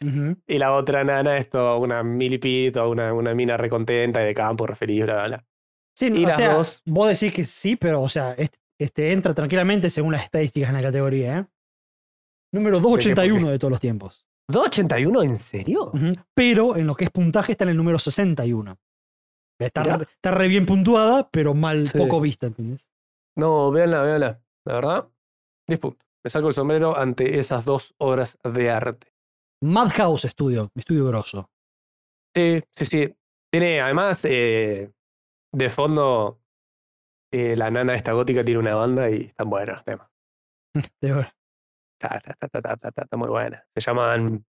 Y 0.48 0.58
la 0.58 0.72
otra 0.74 1.04
nana 1.04 1.38
es 1.38 1.48
toda 1.48 1.76
una 1.76 2.02
millipede, 2.02 2.72
toda 2.72 2.88
una, 2.88 3.12
una 3.14 3.32
mina 3.34 3.56
recontenta 3.56 4.20
y 4.22 4.26
de 4.26 4.34
campo, 4.34 4.66
re 4.66 4.74
feliz, 4.74 5.04
bla, 5.04 5.14
bla, 5.14 5.26
bla. 5.28 5.44
Sí, 5.96 6.08
Y 6.12 6.24
o 6.24 6.28
las 6.28 6.36
sea, 6.36 6.54
dos- 6.54 6.82
vos 6.86 7.08
decís 7.08 7.32
que 7.34 7.44
sí, 7.44 7.76
pero, 7.76 8.02
o 8.02 8.08
sea, 8.08 8.32
este, 8.32 8.58
este 8.80 9.12
entra 9.12 9.32
tranquilamente 9.32 9.90
según 9.90 10.12
las 10.12 10.24
estadísticas 10.24 10.70
en 10.70 10.74
la 10.76 10.82
categoría, 10.82 11.38
¿eh? 11.38 11.46
Número 12.52 12.80
281 12.80 13.48
de 13.50 13.58
todos 13.58 13.70
los 13.70 13.80
tiempos. 13.80 14.26
¿281? 14.50 15.22
¿En 15.24 15.38
serio? 15.38 15.92
Pero 16.34 16.76
en 16.76 16.86
lo 16.86 16.94
que 16.96 17.04
es 17.04 17.10
puntaje 17.10 17.52
está 17.52 17.64
en 17.64 17.70
el 17.70 17.76
número 17.76 17.98
61. 17.98 18.76
Está, 19.60 19.82
re, 19.84 20.04
está 20.04 20.32
re 20.32 20.48
bien 20.48 20.66
puntuada, 20.66 21.28
pero 21.30 21.54
mal, 21.54 21.86
Sí. 21.86 21.96
poco 21.96 22.20
vista, 22.20 22.48
¿entendés? 22.48 22.88
No, 23.36 23.70
véanla, 23.70 24.02
véanla. 24.02 24.40
La 24.64 24.74
verdad, 24.74 25.08
10 25.72 25.80
puntos. 25.80 26.06
Me 26.24 26.30
saco 26.30 26.48
el 26.48 26.54
sombrero 26.54 26.96
ante 26.96 27.38
esas 27.38 27.64
dos 27.64 27.94
obras 27.98 28.38
de 28.44 28.70
arte. 28.70 29.12
Madhouse 29.62 30.22
Studio, 30.28 30.70
estudio 30.74 31.06
grosso. 31.06 31.50
Sí, 32.34 32.62
sí, 32.70 32.84
sí. 32.84 33.16
Tiene, 33.52 33.80
además, 33.80 34.24
eh, 34.24 34.92
de 35.52 35.70
fondo, 35.70 36.40
eh, 37.32 37.56
la 37.56 37.70
nana 37.70 37.94
esta 37.94 38.12
gótica 38.12 38.44
tiene 38.44 38.60
una 38.60 38.74
banda 38.74 39.10
y 39.10 39.24
están 39.26 39.50
buenos 39.50 39.76
los 39.76 39.84
temas. 39.84 40.10
De 41.00 41.12
verdad. 41.12 41.32
Está, 42.00 42.16
está, 42.16 42.30
está, 42.32 42.46
está, 42.46 42.72
está, 42.74 42.88
está, 42.88 43.02
está 43.02 43.16
muy 43.16 43.28
buena. 43.28 43.64
Se 43.74 43.80
llaman. 43.80 44.44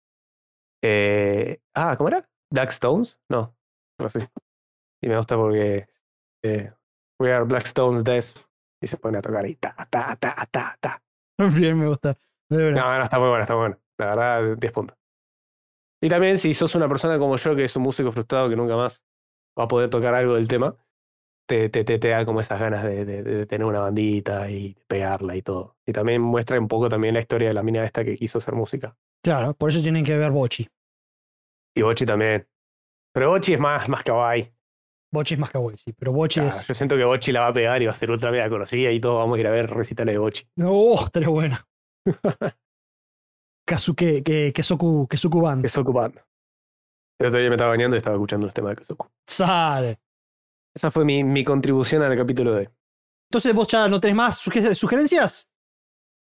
eh, 0.83 1.61
ah, 1.75 1.95
¿cómo 1.97 2.09
era? 2.09 2.29
Black 2.51 2.71
Stones? 2.71 3.19
No, 3.31 3.55
no 3.99 4.09
sé. 4.09 4.29
Y 5.03 5.09
me 5.09 5.17
gusta 5.17 5.37
porque. 5.37 5.87
eh, 6.45 6.73
We 7.21 7.33
are 7.33 7.45
Black 7.45 7.65
Stones 7.67 8.03
Death. 8.05 8.47
Y 8.83 8.87
se 8.87 8.97
pone 8.97 9.19
a 9.19 9.23
tocar 9.23 9.47
y 9.47 9.55
ta, 9.57 9.75
ta, 9.91 10.17
ta, 10.17 10.49
ta, 10.51 10.77
ta. 10.81 11.03
Bien, 11.55 11.79
me 11.79 11.89
gusta. 11.89 12.17
De 12.49 12.57
verdad. 12.57 12.81
No, 12.83 12.99
no, 12.99 13.05
está 13.05 13.19
muy 13.19 13.29
bueno, 13.29 13.43
está 13.43 13.55
muy 13.55 13.61
bueno. 13.63 13.79
La 13.99 14.07
verdad, 14.07 14.57
10 14.59 14.73
puntos. 14.73 14.97
Y 16.01 16.09
también, 16.09 16.39
si 16.39 16.53
sos 16.53 16.75
una 16.75 16.89
persona 16.89 17.19
como 17.19 17.37
yo, 17.37 17.55
que 17.55 17.65
es 17.65 17.77
un 17.77 17.83
músico 17.85 18.11
frustrado 18.11 18.49
que 18.49 18.57
nunca 18.57 18.77
más 18.77 19.03
va 19.59 19.65
a 19.65 19.69
poder 19.69 19.89
tocar 19.91 20.15
algo 20.15 20.35
del 20.35 20.49
tema, 20.49 20.77
te, 21.47 21.69
te, 21.69 21.85
te, 21.85 21.99
te 21.99 22.09
da 22.09 22.25
como 22.25 22.41
esas 22.41 22.61
ganas 22.61 22.85
de, 22.85 23.05
de- 23.05 23.23
de 23.23 23.47
tener 23.47 23.67
una 23.67 23.81
bandita 23.81 24.51
y 24.51 24.77
pegarla 24.89 25.37
y 25.37 25.43
todo. 25.43 25.77
Y 25.87 25.93
también 25.93 26.23
muestra 26.23 26.59
un 26.61 26.69
poco 26.69 26.89
también 26.89 27.15
la 27.15 27.21
historia 27.21 27.49
de 27.49 27.55
la 27.55 27.63
mina 27.63 27.85
esta 27.85 28.05
que 28.05 28.17
quiso 28.17 28.39
hacer 28.39 28.55
música. 28.55 28.97
Claro, 29.23 29.55
por 29.55 29.71
eso 29.71 29.83
tienen 29.83 30.05
que 30.05 30.17
ver 30.17 30.31
Bochi. 30.33 30.69
Y 31.75 31.83
Bochi 31.83 32.05
también. 32.07 32.47
Pero 33.13 33.31
Bochi 33.31 33.55
es 33.55 33.61
más, 33.61 33.89
más 33.89 34.03
kawaii. 34.05 34.53
Bochi 35.13 35.35
es 35.35 35.41
más 35.41 35.51
kawaii, 35.51 35.77
sí, 35.77 35.93
pero 35.93 36.11
Bochi 36.13 36.41
Claro, 36.41 36.49
es. 36.49 36.67
Yo 36.67 36.75
siento 36.75 36.97
que 36.97 37.05
Bochi 37.05 37.33
la 37.33 37.41
va 37.41 37.49
a 37.49 37.53
pegar 37.53 37.83
y 37.83 37.87
va 37.87 37.93
a 37.93 37.95
ser 37.95 38.11
ultra 38.11 38.31
mega 38.31 38.49
conocida 38.49 38.91
y 38.91 39.01
todo. 39.01 39.19
Vamos 39.19 39.37
a 39.37 39.41
ir 39.41 39.47
a 39.47 39.51
ver 39.51 39.69
recitales 39.71 40.15
de 40.15 40.19
Bochi. 40.19 40.45
¡Oh, 40.65 41.01
estaría 41.05 41.29
buena! 41.29 41.67
Kazuke, 43.67 44.23
que, 44.23 44.53
Kesoku, 44.53 45.07
Kesoku 45.09 45.41
Band. 45.41 45.65
Eso 45.65 45.81
ocupando. 45.83 46.21
El 47.21 47.29
otro 47.29 47.39
día 47.41 47.49
me 47.49 47.55
estaba 47.57 47.71
bañando 47.71 47.97
y 47.97 47.99
estaba 47.99 48.17
escuchando 48.17 48.47
los 48.47 48.55
temas 48.55 48.71
de 48.71 48.77
Kesoku. 48.77 49.07
Sale. 49.29 50.01
Esa 50.75 50.91
fue 50.91 51.05
mi, 51.05 51.23
mi 51.23 51.45
contribución 51.45 52.03
al 52.03 52.17
capítulo 52.17 52.53
de 52.53 52.59
hoy. 52.61 52.69
Entonces, 53.31 53.55
vos 53.55 53.69
ya 53.69 53.89
no 53.89 54.01
tenés 54.01 54.17
más 54.17 54.47
suge- 54.47 54.75
sugerencias. 54.75 55.49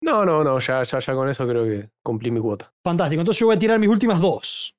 No, 0.02 0.24
no, 0.24 0.42
no, 0.44 0.58
ya, 0.58 0.82
ya, 0.82 0.98
ya 0.98 1.14
con 1.14 1.28
eso 1.28 1.46
creo 1.46 1.64
que 1.64 1.90
cumplí 2.02 2.30
mi 2.30 2.40
cuota. 2.40 2.72
Fantástico. 2.84 3.20
Entonces, 3.20 3.40
yo 3.40 3.46
voy 3.46 3.56
a 3.56 3.58
tirar 3.58 3.78
mis 3.78 3.88
últimas 3.88 4.20
dos. 4.20 4.74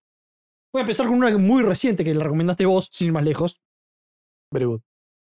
Voy 0.73 0.81
a 0.81 0.84
empezar 0.84 1.07
con 1.07 1.15
una 1.15 1.36
muy 1.38 1.64
reciente 1.64 2.03
que 2.03 2.14
le 2.14 2.23
recomendaste 2.23 2.65
vos, 2.65 2.90
sin 2.91 3.07
ir 3.07 3.14
más 3.14 3.23
lejos, 3.23 3.60
Very 4.51 4.65
good. 4.65 4.81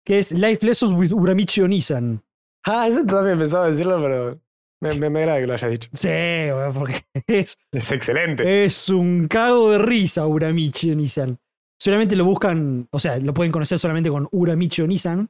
que 0.05 0.19
es 0.19 0.31
Life 0.31 0.65
Lessons 0.65 0.93
with 0.93 1.11
Uramichi 1.13 1.61
Onisan. 1.61 2.23
Ah, 2.65 2.87
eso 2.87 3.03
también 3.05 3.37
pensaba 3.39 3.69
decirlo, 3.69 4.01
pero 4.01 4.39
me, 4.81 4.93
me, 4.95 5.09
me 5.09 5.19
agrada 5.21 5.39
que 5.39 5.47
lo 5.47 5.53
hayas 5.53 5.71
dicho. 5.71 5.89
Sí, 5.93 6.07
bueno, 6.07 6.71
porque 6.73 7.03
es, 7.27 7.57
Es 7.71 7.91
excelente. 7.91 8.65
es 8.65 8.89
un 8.89 9.27
cago 9.27 9.71
de 9.71 9.77
risa 9.79 10.25
Uramichi 10.27 10.91
Onisan. 10.91 11.37
Solamente 11.79 12.15
lo 12.15 12.25
buscan, 12.25 12.87
o 12.91 12.99
sea, 12.99 13.17
lo 13.17 13.33
pueden 13.33 13.51
conocer 13.51 13.79
solamente 13.79 14.09
con 14.09 14.27
Uramichi 14.31 14.83
Onisan, 14.83 15.29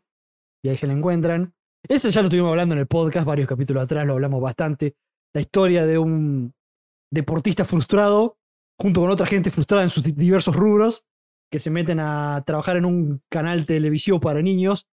y 0.64 0.70
ahí 0.70 0.78
se 0.78 0.88
lo 0.88 0.94
encuentran. 0.94 1.54
Ese 1.88 2.12
ya 2.12 2.22
lo 2.22 2.28
estuvimos 2.28 2.50
hablando 2.52 2.76
en 2.76 2.80
el 2.80 2.88
podcast, 2.88 3.26
varios 3.26 3.48
capítulos 3.48 3.84
atrás, 3.84 4.06
lo 4.06 4.14
hablamos 4.14 4.42
bastante. 4.42 4.96
La 5.34 5.42
historia 5.42 5.86
de 5.86 5.98
un 5.98 6.54
deportista 7.12 7.66
frustrado, 7.66 8.38
junto 8.80 9.02
con 9.02 9.10
otra 9.10 9.26
gente 9.26 9.50
frustrada 9.52 9.84
en 9.84 9.90
sus 9.90 10.04
di- 10.04 10.12
diversos 10.12 10.56
rubros, 10.56 11.06
que 11.52 11.60
se 11.60 11.70
meten 11.70 12.00
a 12.00 12.44
trabajar 12.46 12.78
en 12.78 12.86
un 12.86 13.22
canal 13.30 13.66
televisivo 13.66 14.20
para 14.20 14.42
niños 14.42 14.88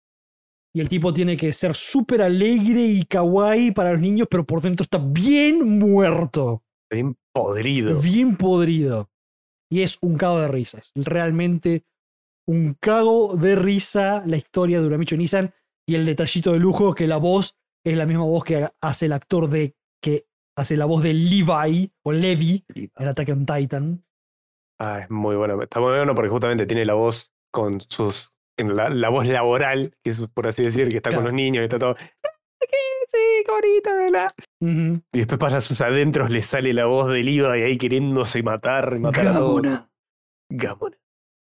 Y 0.74 0.82
el 0.82 0.90
tipo 0.90 1.14
tiene 1.14 1.38
que 1.38 1.54
ser 1.54 1.76
súper 1.76 2.22
alegre 2.22 2.84
y 2.84 3.04
kawaii 3.04 3.72
para 3.72 3.92
los 3.94 4.02
niños, 4.02 4.28
pero 4.30 4.46
por 4.46 4.62
dentro 4.62 4.84
está 4.84 4.98
bien 4.98 5.80
muerto. 5.80 6.64
Bien 6.92 7.16
podrido. 7.34 8.00
Bien 8.00 8.36
podrido. 8.36 9.10
Y 9.70 9.82
es 9.82 9.98
un 10.02 10.18
cago 10.18 10.40
de 10.40 10.48
risas. 10.48 10.92
Realmente 10.96 11.84
un 12.48 12.76
cago 12.80 13.36
de 13.36 13.56
risa 13.56 14.24
la 14.26 14.38
historia 14.38 14.80
de 14.80 14.88
Uramicho 14.88 15.18
Nissan 15.18 15.54
y 15.86 15.96
el 15.96 16.06
detallito 16.06 16.54
de 16.54 16.60
lujo 16.60 16.96
que 16.96 17.08
la 17.08 17.18
voz 17.18 17.56
es 17.86 17.98
la 17.98 18.06
misma 18.06 18.24
voz 18.24 18.44
que 18.44 18.70
hace 18.82 19.06
el 19.06 19.14
actor 19.14 19.50
de 19.50 19.76
que 20.02 20.28
hace 20.56 20.78
la 20.78 20.86
voz 20.86 21.04
de 21.04 21.14
Levi 21.14 21.92
o 22.04 22.12
Levi 22.12 22.66
en 22.76 23.08
Attack 23.08 23.30
on 23.30 23.46
Titan. 23.46 24.07
Ah, 24.80 25.00
es 25.00 25.10
muy 25.10 25.36
bueno. 25.36 25.62
Está 25.62 25.80
muy 25.80 25.90
bueno 25.90 26.14
porque 26.16 26.30
justamente 26.30 26.66
tiene 26.66 26.86
la 26.86 26.94
voz 26.94 27.34
con 27.54 27.80
sus. 27.82 28.34
En 28.60 28.76
la, 28.76 28.90
la 28.90 29.10
voz 29.10 29.26
laboral, 29.28 29.94
que 30.04 30.10
es 30.10 30.20
por 30.34 30.48
así 30.48 30.64
decir, 30.64 30.90
que 30.90 30.98
está 30.98 31.10
Claro. 31.12 31.24
con 31.24 31.26
los 31.26 31.34
niños 31.36 31.62
y 31.62 31.66
está 31.66 31.78
todo. 31.80 31.96
Sí, 33.10 33.18
qué 33.46 33.52
bonito, 33.52 33.90
¿verdad? 33.96 34.32
Y 35.14 35.18
después 35.20 35.40
para 35.40 35.62
sus 35.62 35.80
adentros 35.82 36.30
le 36.30 36.42
sale 36.42 36.74
la 36.74 36.86
voz 36.88 37.08
del 37.08 37.30
IVA 37.30 37.58
y 37.58 37.62
ahí 37.64 37.78
queriéndose 37.78 38.44
matar 38.44 39.00
matar 39.00 39.28
a 39.28 39.34
todos. 39.34 39.62
Gamona. 39.62 39.90
Gamona. 40.52 40.98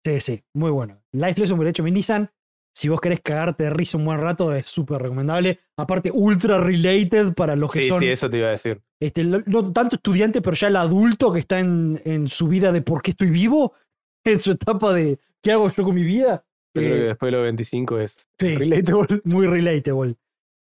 Sí, 0.04 0.20
sí, 0.20 0.44
muy 0.54 0.70
bueno. 0.70 1.02
Life 1.12 1.38
Lesson 1.40 1.58
por 1.58 1.66
hecho 1.66 1.82
mi 1.82 1.90
Nissan. 1.90 2.30
Si 2.74 2.88
vos 2.88 3.00
querés 3.00 3.20
cagarte 3.20 3.64
de 3.64 3.70
risa 3.70 3.98
un 3.98 4.04
buen 4.06 4.18
rato, 4.18 4.54
es 4.54 4.66
súper 4.66 5.02
recomendable. 5.02 5.60
Aparte, 5.76 6.10
ultra 6.12 6.58
related 6.58 7.34
para 7.34 7.54
los 7.54 7.72
que 7.72 7.82
Sí, 7.82 7.88
son 7.88 8.00
sí, 8.00 8.06
eso 8.08 8.30
te 8.30 8.38
iba 8.38 8.48
a 8.48 8.52
decir. 8.52 8.80
este, 9.00 9.24
no 9.24 9.72
tanto 9.72 9.96
estudiante, 9.96 10.40
pero 10.40 10.54
ya 10.56 10.68
el 10.68 10.76
adulto 10.76 11.32
que 11.32 11.38
está 11.40 11.58
en, 11.58 12.00
en 12.04 12.28
su 12.28 12.48
vida 12.48 12.72
de 12.72 12.80
por 12.82 13.02
qué 13.02 13.10
estoy 13.10 13.28
vivo, 13.30 13.74
en 14.24 14.40
su 14.40 14.52
etapa 14.52 14.92
de 14.94 15.18
qué 15.42 15.52
hago 15.52 15.70
yo 15.70 15.84
con 15.84 15.94
mi 15.94 16.02
vida. 16.02 16.44
Yo 16.74 16.80
creo 16.82 16.94
que 16.94 17.00
Eh, 17.02 17.06
después 17.08 17.30
de 17.30 17.36
los 17.36 17.42
25 17.44 17.98
es 17.98 18.28
sí. 18.40 18.56
relatable. 18.56 19.20
muy 19.24 19.46
relatable. 19.46 20.16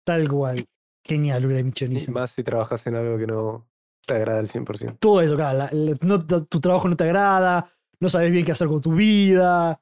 Tal 0.04 0.28
cual. 0.28 0.64
Genial, 1.04 1.46
Uramicho 1.46 1.84
Y 1.86 1.88
Nissan. 1.88 2.14
más 2.14 2.30
si 2.30 2.42
trabajas 2.44 2.86
en 2.86 2.94
algo 2.96 3.16
que 3.18 3.26
no 3.26 3.66
te 4.06 4.14
agrada 4.14 4.38
al 4.38 4.48
100%. 4.48 4.98
Todo 5.00 5.20
eso, 5.22 5.34
claro, 5.36 5.58
la- 5.58 5.70
la- 5.72 5.94
no 6.02 6.18
tu 6.20 6.60
trabajo 6.60 6.88
no 6.88 6.96
te 6.96 7.04
agrada, 7.04 7.68
no 8.00 8.08
sabes 8.08 8.30
bien 8.30 8.44
qué 8.44 8.52
hacer 8.52 8.68
con 8.68 8.80
tu 8.80 8.92
vida, 8.92 9.80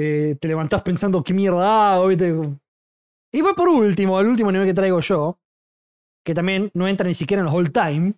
eh, 0.00 0.36
te 0.40 0.48
levantás 0.48 0.82
pensando 0.82 1.22
qué 1.22 1.34
mierda 1.34 1.94
hago, 1.94 2.06
¿viste? 2.08 2.34
Y 3.32 3.42
va 3.42 3.54
por 3.54 3.68
último, 3.68 4.18
el 4.18 4.26
último 4.26 4.50
nivel 4.50 4.66
que 4.66 4.74
traigo 4.74 5.00
yo, 5.00 5.38
que 6.24 6.34
también 6.34 6.70
no 6.74 6.88
entra 6.88 7.06
ni 7.06 7.14
siquiera 7.14 7.40
en 7.40 7.46
los 7.46 7.54
all 7.54 7.70
time, 7.70 8.14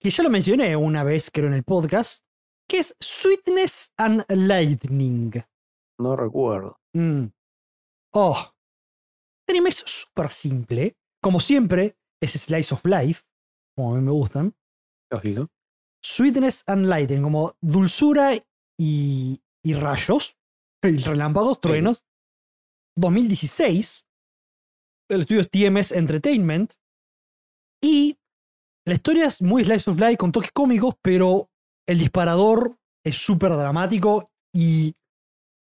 que 0.00 0.10
ya 0.10 0.22
lo 0.22 0.30
mencioné 0.30 0.76
una 0.76 1.04
vez, 1.04 1.30
creo, 1.30 1.48
en 1.48 1.54
el 1.54 1.64
podcast, 1.64 2.24
que 2.68 2.78
es 2.78 2.96
Sweetness 3.00 3.92
and 3.96 4.24
Lightning. 4.28 5.32
No 5.98 6.16
recuerdo. 6.16 6.78
Mm. 6.94 7.26
Oh. 8.14 8.38
Este 9.40 9.52
anime 9.52 9.70
es 9.70 9.82
súper 9.86 10.30
simple. 10.30 10.96
Como 11.22 11.40
siempre, 11.40 11.96
es 12.20 12.32
Slice 12.32 12.74
of 12.74 12.84
Life, 12.84 13.24
como 13.76 13.94
a 13.94 13.98
mí 13.98 14.04
me 14.04 14.12
gustan. 14.12 14.54
Lógico. 15.10 15.48
Sweetness 16.02 16.64
and 16.66 16.86
Lightning, 16.86 17.22
como 17.22 17.54
dulzura 17.60 18.34
y, 18.78 19.40
y 19.62 19.74
rayos, 19.74 20.36
y 20.88 20.96
relámpagos, 20.96 21.60
truenos. 21.60 22.04
2016. 22.96 24.06
El 25.10 25.22
estudio 25.22 25.42
es 25.42 25.50
TMS 25.50 25.92
Entertainment. 25.92 26.72
Y 27.82 28.18
la 28.86 28.94
historia 28.94 29.26
es 29.26 29.42
muy 29.42 29.64
Slice 29.64 29.90
of 29.90 29.98
Life 29.98 30.16
con 30.16 30.32
toques 30.32 30.52
cómicos, 30.52 30.94
pero 31.02 31.50
el 31.86 31.98
disparador 31.98 32.78
es 33.04 33.16
súper 33.16 33.52
dramático 33.52 34.30
y. 34.54 34.94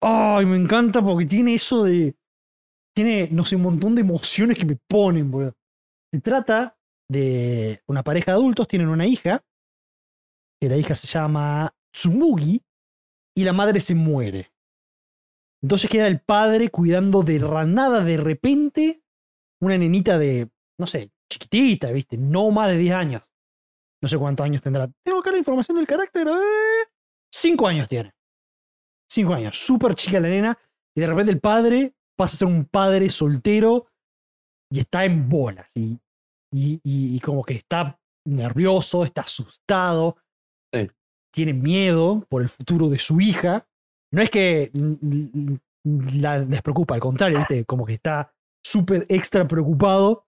¡Ay! 0.01 0.45
me 0.45 0.57
encanta 0.57 1.01
porque 1.01 1.25
tiene 1.25 1.53
eso 1.53 1.83
de. 1.83 2.15
Tiene, 2.95 3.29
no 3.29 3.43
sé, 3.43 3.55
un 3.55 3.63
montón 3.63 3.95
de 3.95 4.01
emociones 4.01 4.57
que 4.57 4.65
me 4.65 4.77
ponen, 4.89 5.29
boludo. 5.29 5.55
Se 6.11 6.21
trata 6.21 6.77
de 7.09 7.83
una 7.87 8.03
pareja 8.03 8.31
de 8.31 8.37
adultos, 8.37 8.67
tienen 8.67 8.89
una 8.89 9.05
hija, 9.05 9.43
que 10.59 10.69
la 10.69 10.77
hija 10.77 10.95
se 10.95 11.07
llama 11.07 11.75
Tsumugi, 11.93 12.61
y 13.35 13.43
la 13.43 13.53
madre 13.53 13.79
se 13.79 13.93
muere. 13.93 14.51
Entonces 15.63 15.89
queda 15.89 16.07
el 16.07 16.21
padre 16.21 16.69
cuidando 16.69 17.23
de 17.23 17.39
ranada 17.39 18.03
de 18.03 18.17
repente 18.17 19.01
una 19.61 19.77
nenita 19.77 20.17
de, 20.17 20.49
no 20.79 20.85
sé, 20.87 21.11
chiquitita, 21.31 21.91
¿viste? 21.91 22.17
No 22.17 22.51
más 22.51 22.69
de 22.69 22.77
10 22.77 22.93
años. 22.95 23.31
No 24.01 24.07
sé 24.07 24.17
cuántos 24.17 24.43
años 24.45 24.61
tendrá. 24.61 24.89
Tengo 25.03 25.19
acá 25.19 25.31
la 25.31 25.39
información 25.39 25.77
del 25.77 25.87
carácter. 25.87 26.27
¿eh? 26.27 26.87
Cinco 27.33 27.67
años 27.67 27.87
tiene. 27.89 28.13
Cinco 29.11 29.33
años. 29.33 29.57
Súper 29.57 29.95
chica 29.95 30.19
la 30.19 30.29
nena. 30.29 30.57
Y 30.95 31.01
de 31.01 31.07
repente 31.07 31.31
el 31.31 31.39
padre 31.39 31.95
pasa 32.15 32.35
a 32.35 32.37
ser 32.37 32.47
un 32.47 32.65
padre 32.65 33.09
soltero 33.09 33.87
y 34.71 34.79
está 34.79 35.05
en 35.05 35.27
bolas. 35.27 35.75
Y, 35.75 35.99
y, 36.53 36.79
y- 36.83 37.15
y 37.15 37.19
como 37.19 37.43
que 37.43 37.55
está 37.55 37.99
nervioso, 38.27 39.03
está 39.03 39.21
asustado. 39.21 40.17
Sí. 40.71 40.87
Tiene 41.33 41.53
miedo 41.53 42.25
por 42.29 42.41
el 42.43 42.49
futuro 42.49 42.89
de 42.89 42.99
su 42.99 43.19
hija. 43.19 43.67
No 44.11 44.21
es 44.21 44.29
que 44.29 44.71
la 45.83 46.39
despreocupa, 46.41 46.95
al 46.95 47.01
contrario, 47.01 47.39
¿viste? 47.39 47.65
Como 47.65 47.85
que 47.85 47.93
está 47.93 48.33
súper 48.63 49.05
extra 49.09 49.47
preocupado 49.47 50.25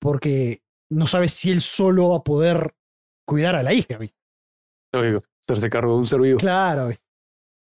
porque 0.00 0.62
no 0.90 1.06
sabe 1.06 1.28
si 1.28 1.50
él 1.50 1.60
solo 1.60 2.10
va 2.10 2.18
a 2.18 2.24
poder 2.24 2.74
cuidar 3.26 3.56
a 3.56 3.62
la 3.62 3.72
hija, 3.72 3.98
¿viste? 3.98 4.18
Lógico. 4.92 5.22
Hacerse 5.46 5.70
cargo 5.70 5.92
de 5.94 5.98
un 5.98 6.06
ser 6.06 6.20
vivo. 6.20 6.38
Claro. 6.38 6.88
¿viste? 6.88 7.04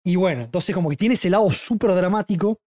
Y 0.04 0.16
bueno, 0.16 0.42
entonces 0.42 0.74
como 0.74 0.88
que 0.88 0.96
tiene 0.96 1.14
ese 1.14 1.30
lado 1.30 1.50
súper 1.50 1.94
dramático 1.94 2.60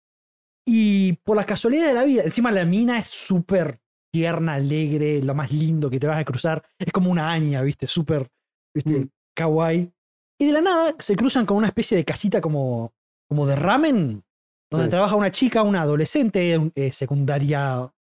y 0.67 1.13
por 1.23 1.37
la 1.37 1.45
casualidad 1.45 1.87
de 1.87 1.93
la 1.93 2.03
vida, 2.03 2.23
encima 2.23 2.51
la 2.51 2.65
mina 2.65 2.99
es 2.99 3.09
súper 3.09 3.79
tierna, 4.11 4.55
alegre, 4.55 5.21
lo 5.23 5.33
más 5.33 5.51
lindo 5.51 5.89
que 5.89 5.99
te 5.99 6.07
vas 6.07 6.19
a 6.19 6.25
cruzar. 6.25 6.63
Es 6.77 6.91
como 6.91 7.11
una 7.11 7.31
aña, 7.31 7.61
¿viste? 7.61 7.87
Súper, 7.87 8.29
¿viste? 8.73 8.99
Mm. 8.99 9.09
Kawaii. 9.35 9.91
Y 10.39 10.45
de 10.45 10.53
la 10.53 10.61
nada 10.61 10.95
se 10.99 11.15
cruzan 11.15 11.45
con 11.45 11.57
una 11.57 11.67
especie 11.67 11.97
de 11.97 12.05
casita 12.05 12.39
como, 12.41 12.93
como 13.27 13.45
de 13.45 13.55
ramen, 13.55 14.23
donde 14.71 14.85
Sí. 14.87 14.91
trabaja 14.91 15.15
una 15.15 15.31
chica, 15.31 15.63
una 15.63 15.81
adolescente 15.81 16.71
eh, 16.75 16.91
secundaria, 16.93 17.91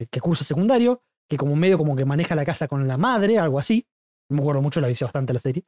eh, 0.00 0.06
que 0.10 0.20
cursa 0.20 0.42
secundario, 0.44 1.02
que 1.30 1.36
como 1.36 1.54
medio 1.56 1.78
como 1.78 1.94
que 1.94 2.04
maneja 2.04 2.34
la 2.34 2.44
casa 2.44 2.66
con 2.68 2.86
la 2.88 2.96
madre, 2.96 3.38
algo 3.38 3.58
así. 3.58 3.86
No 4.30 4.36
me 4.36 4.42
acuerdo 4.42 4.62
mucho, 4.62 4.80
la 4.80 4.88
vi 4.88 4.94
bastante 5.00 5.32
la 5.32 5.38
serie. 5.38 5.64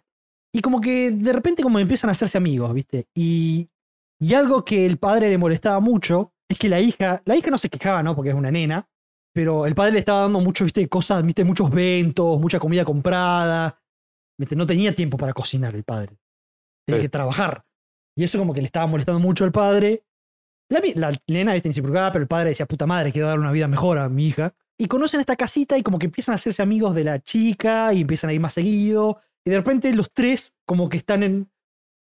Y 0.53 0.61
como 0.63 0.81
que 0.81 1.11
de 1.13 1.33
repente 1.33 1.63
como 1.63 1.79
empiezan 1.79 2.11
a 2.11 2.13
hacerse 2.13 2.39
amigos, 2.39 2.73
¿viste? 2.75 3.07
Y, 3.15 3.69
y 4.21 4.35
algo 4.35 4.65
que 4.65 4.85
el 4.87 4.99
padre 4.99 5.29
le 5.31 5.39
molestaba 5.39 5.79
mucho 5.81 6.33
es 6.49 6.59
que 6.59 6.69
la 6.69 6.81
hija, 6.81 7.23
la 7.25 7.37
hija 7.37 7.51
no 7.51 7.59
se 7.59 7.69
quejaba, 7.71 8.03
¿no? 8.03 8.17
Porque 8.17 8.31
es 8.31 8.35
una 8.37 8.51
nena, 8.51 8.89
pero 9.33 9.65
el 9.67 9.75
padre 9.77 9.93
le 9.93 9.99
estaba 10.01 10.23
dando 10.23 10.41
mucho, 10.41 10.65
¿viste? 10.65 10.89
Cosas, 10.89 11.25
¿viste? 11.25 11.45
Muchos 11.45 11.71
ventos, 11.71 12.41
mucha 12.41 12.59
comida 12.59 12.85
comprada. 12.85 13.80
No 14.57 14.67
tenía 14.67 14.95
tiempo 14.95 15.17
para 15.17 15.33
cocinar 15.33 15.75
el 15.75 15.85
padre. 15.85 16.17
Tenía 16.87 17.01
Sí. 17.01 17.05
que 17.07 17.09
trabajar. 17.11 17.65
Y 18.17 18.25
eso 18.25 18.39
como 18.39 18.53
que 18.55 18.61
le 18.61 18.67
estaba 18.67 18.87
molestando 18.87 19.21
mucho 19.21 19.45
al 19.45 19.53
padre. 19.53 20.03
La, 20.71 20.81
la 20.95 21.19
nena, 21.29 21.55
se 21.55 21.61
preocupaba, 21.83 22.13
pero 22.13 22.23
el 22.23 22.29
padre 22.29 22.51
decía, 22.51 22.67
puta 22.67 22.87
madre, 22.87 23.13
quiero 23.13 23.29
dar 23.29 23.39
una 23.39 23.53
vida 23.53 23.69
mejor 23.69 23.99
a 23.99 24.09
mi 24.09 24.27
hija. 24.29 24.55
Y 24.79 24.87
conocen 24.87 25.21
esta 25.21 25.37
casita 25.37 25.77
y 25.77 25.83
como 25.83 25.99
que 25.99 26.07
empiezan 26.07 26.33
a 26.33 26.37
hacerse 26.37 26.63
amigos 26.63 26.95
de 26.95 27.05
la 27.05 27.19
chica 27.21 27.93
y 27.93 28.01
empiezan 28.03 28.31
a 28.31 28.33
ir 28.33 28.41
más 28.41 28.55
seguido. 28.55 29.21
Y 29.45 29.51
de 29.51 29.57
repente 29.59 29.93
los 29.93 30.11
tres 30.13 30.55
como 30.67 30.89
que 30.89 30.97
están 30.97 31.23
en 31.23 31.51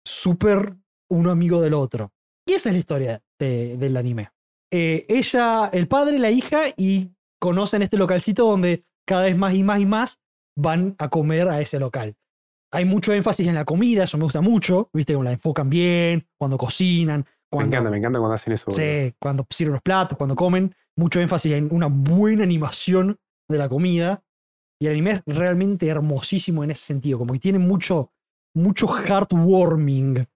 súper 0.06 0.76
uno 1.10 1.30
amigo 1.30 1.60
del 1.60 1.74
otro. 1.74 2.12
Y 2.46 2.52
esa 2.54 2.70
es 2.70 2.74
la 2.74 2.78
historia 2.78 3.22
de- 3.38 3.76
del 3.76 3.96
anime. 3.96 4.30
Eh, 4.72 5.04
ella, 5.08 5.68
el 5.72 5.86
padre, 5.86 6.18
la 6.18 6.30
hija 6.30 6.62
y 6.76 7.10
conocen 7.40 7.82
este 7.82 7.96
localcito 7.98 8.46
donde 8.48 8.84
cada 9.06 9.22
vez 9.24 9.36
más 9.36 9.54
y 9.54 9.62
más 9.62 9.80
y 9.80 9.86
más 9.86 10.18
van 10.56 10.94
a 10.98 11.08
comer 11.08 11.48
a 11.48 11.60
ese 11.60 11.78
local. 11.78 12.16
Hay 12.74 12.84
mucho 12.84 13.12
énfasis 13.12 13.46
en 13.46 13.54
la 13.54 13.64
comida, 13.64 14.04
eso 14.04 14.16
me 14.16 14.24
gusta 14.24 14.40
mucho, 14.40 14.88
viste, 14.92 15.12
como 15.12 15.24
la 15.24 15.32
enfocan 15.32 15.68
bien, 15.68 16.26
cuando 16.38 16.56
cocinan, 16.56 17.20
Me 17.20 17.26
cuando, 17.50 17.76
encanta, 17.76 17.90
me 17.90 17.98
encanta 17.98 18.18
cuando 18.18 18.34
hacen 18.34 18.52
eso. 18.54 18.66
boludo. 18.66 18.80
Sí, 18.82 19.14
cuando 19.20 19.46
sirven 19.50 19.74
los 19.74 19.82
platos, 19.82 20.16
cuando 20.16 20.34
comen, 20.34 20.74
mucho 20.96 21.20
énfasis 21.20 21.52
en 21.52 21.68
una 21.70 21.88
buena 21.88 22.44
animación 22.44 23.18
de 23.50 23.58
la 23.58 23.68
comida. 23.68 24.22
Y 24.80 24.86
el 24.86 24.92
anime 24.92 25.12
es 25.12 25.22
realmente 25.26 25.86
hermosísimo 25.86 26.64
en 26.64 26.70
ese 26.72 26.84
sentido, 26.84 27.18
como 27.18 27.34
que 27.34 27.38
tiene 27.38 27.58
mucho, 27.58 28.10
mucho 28.54 28.86
heartwarming. 28.88 30.26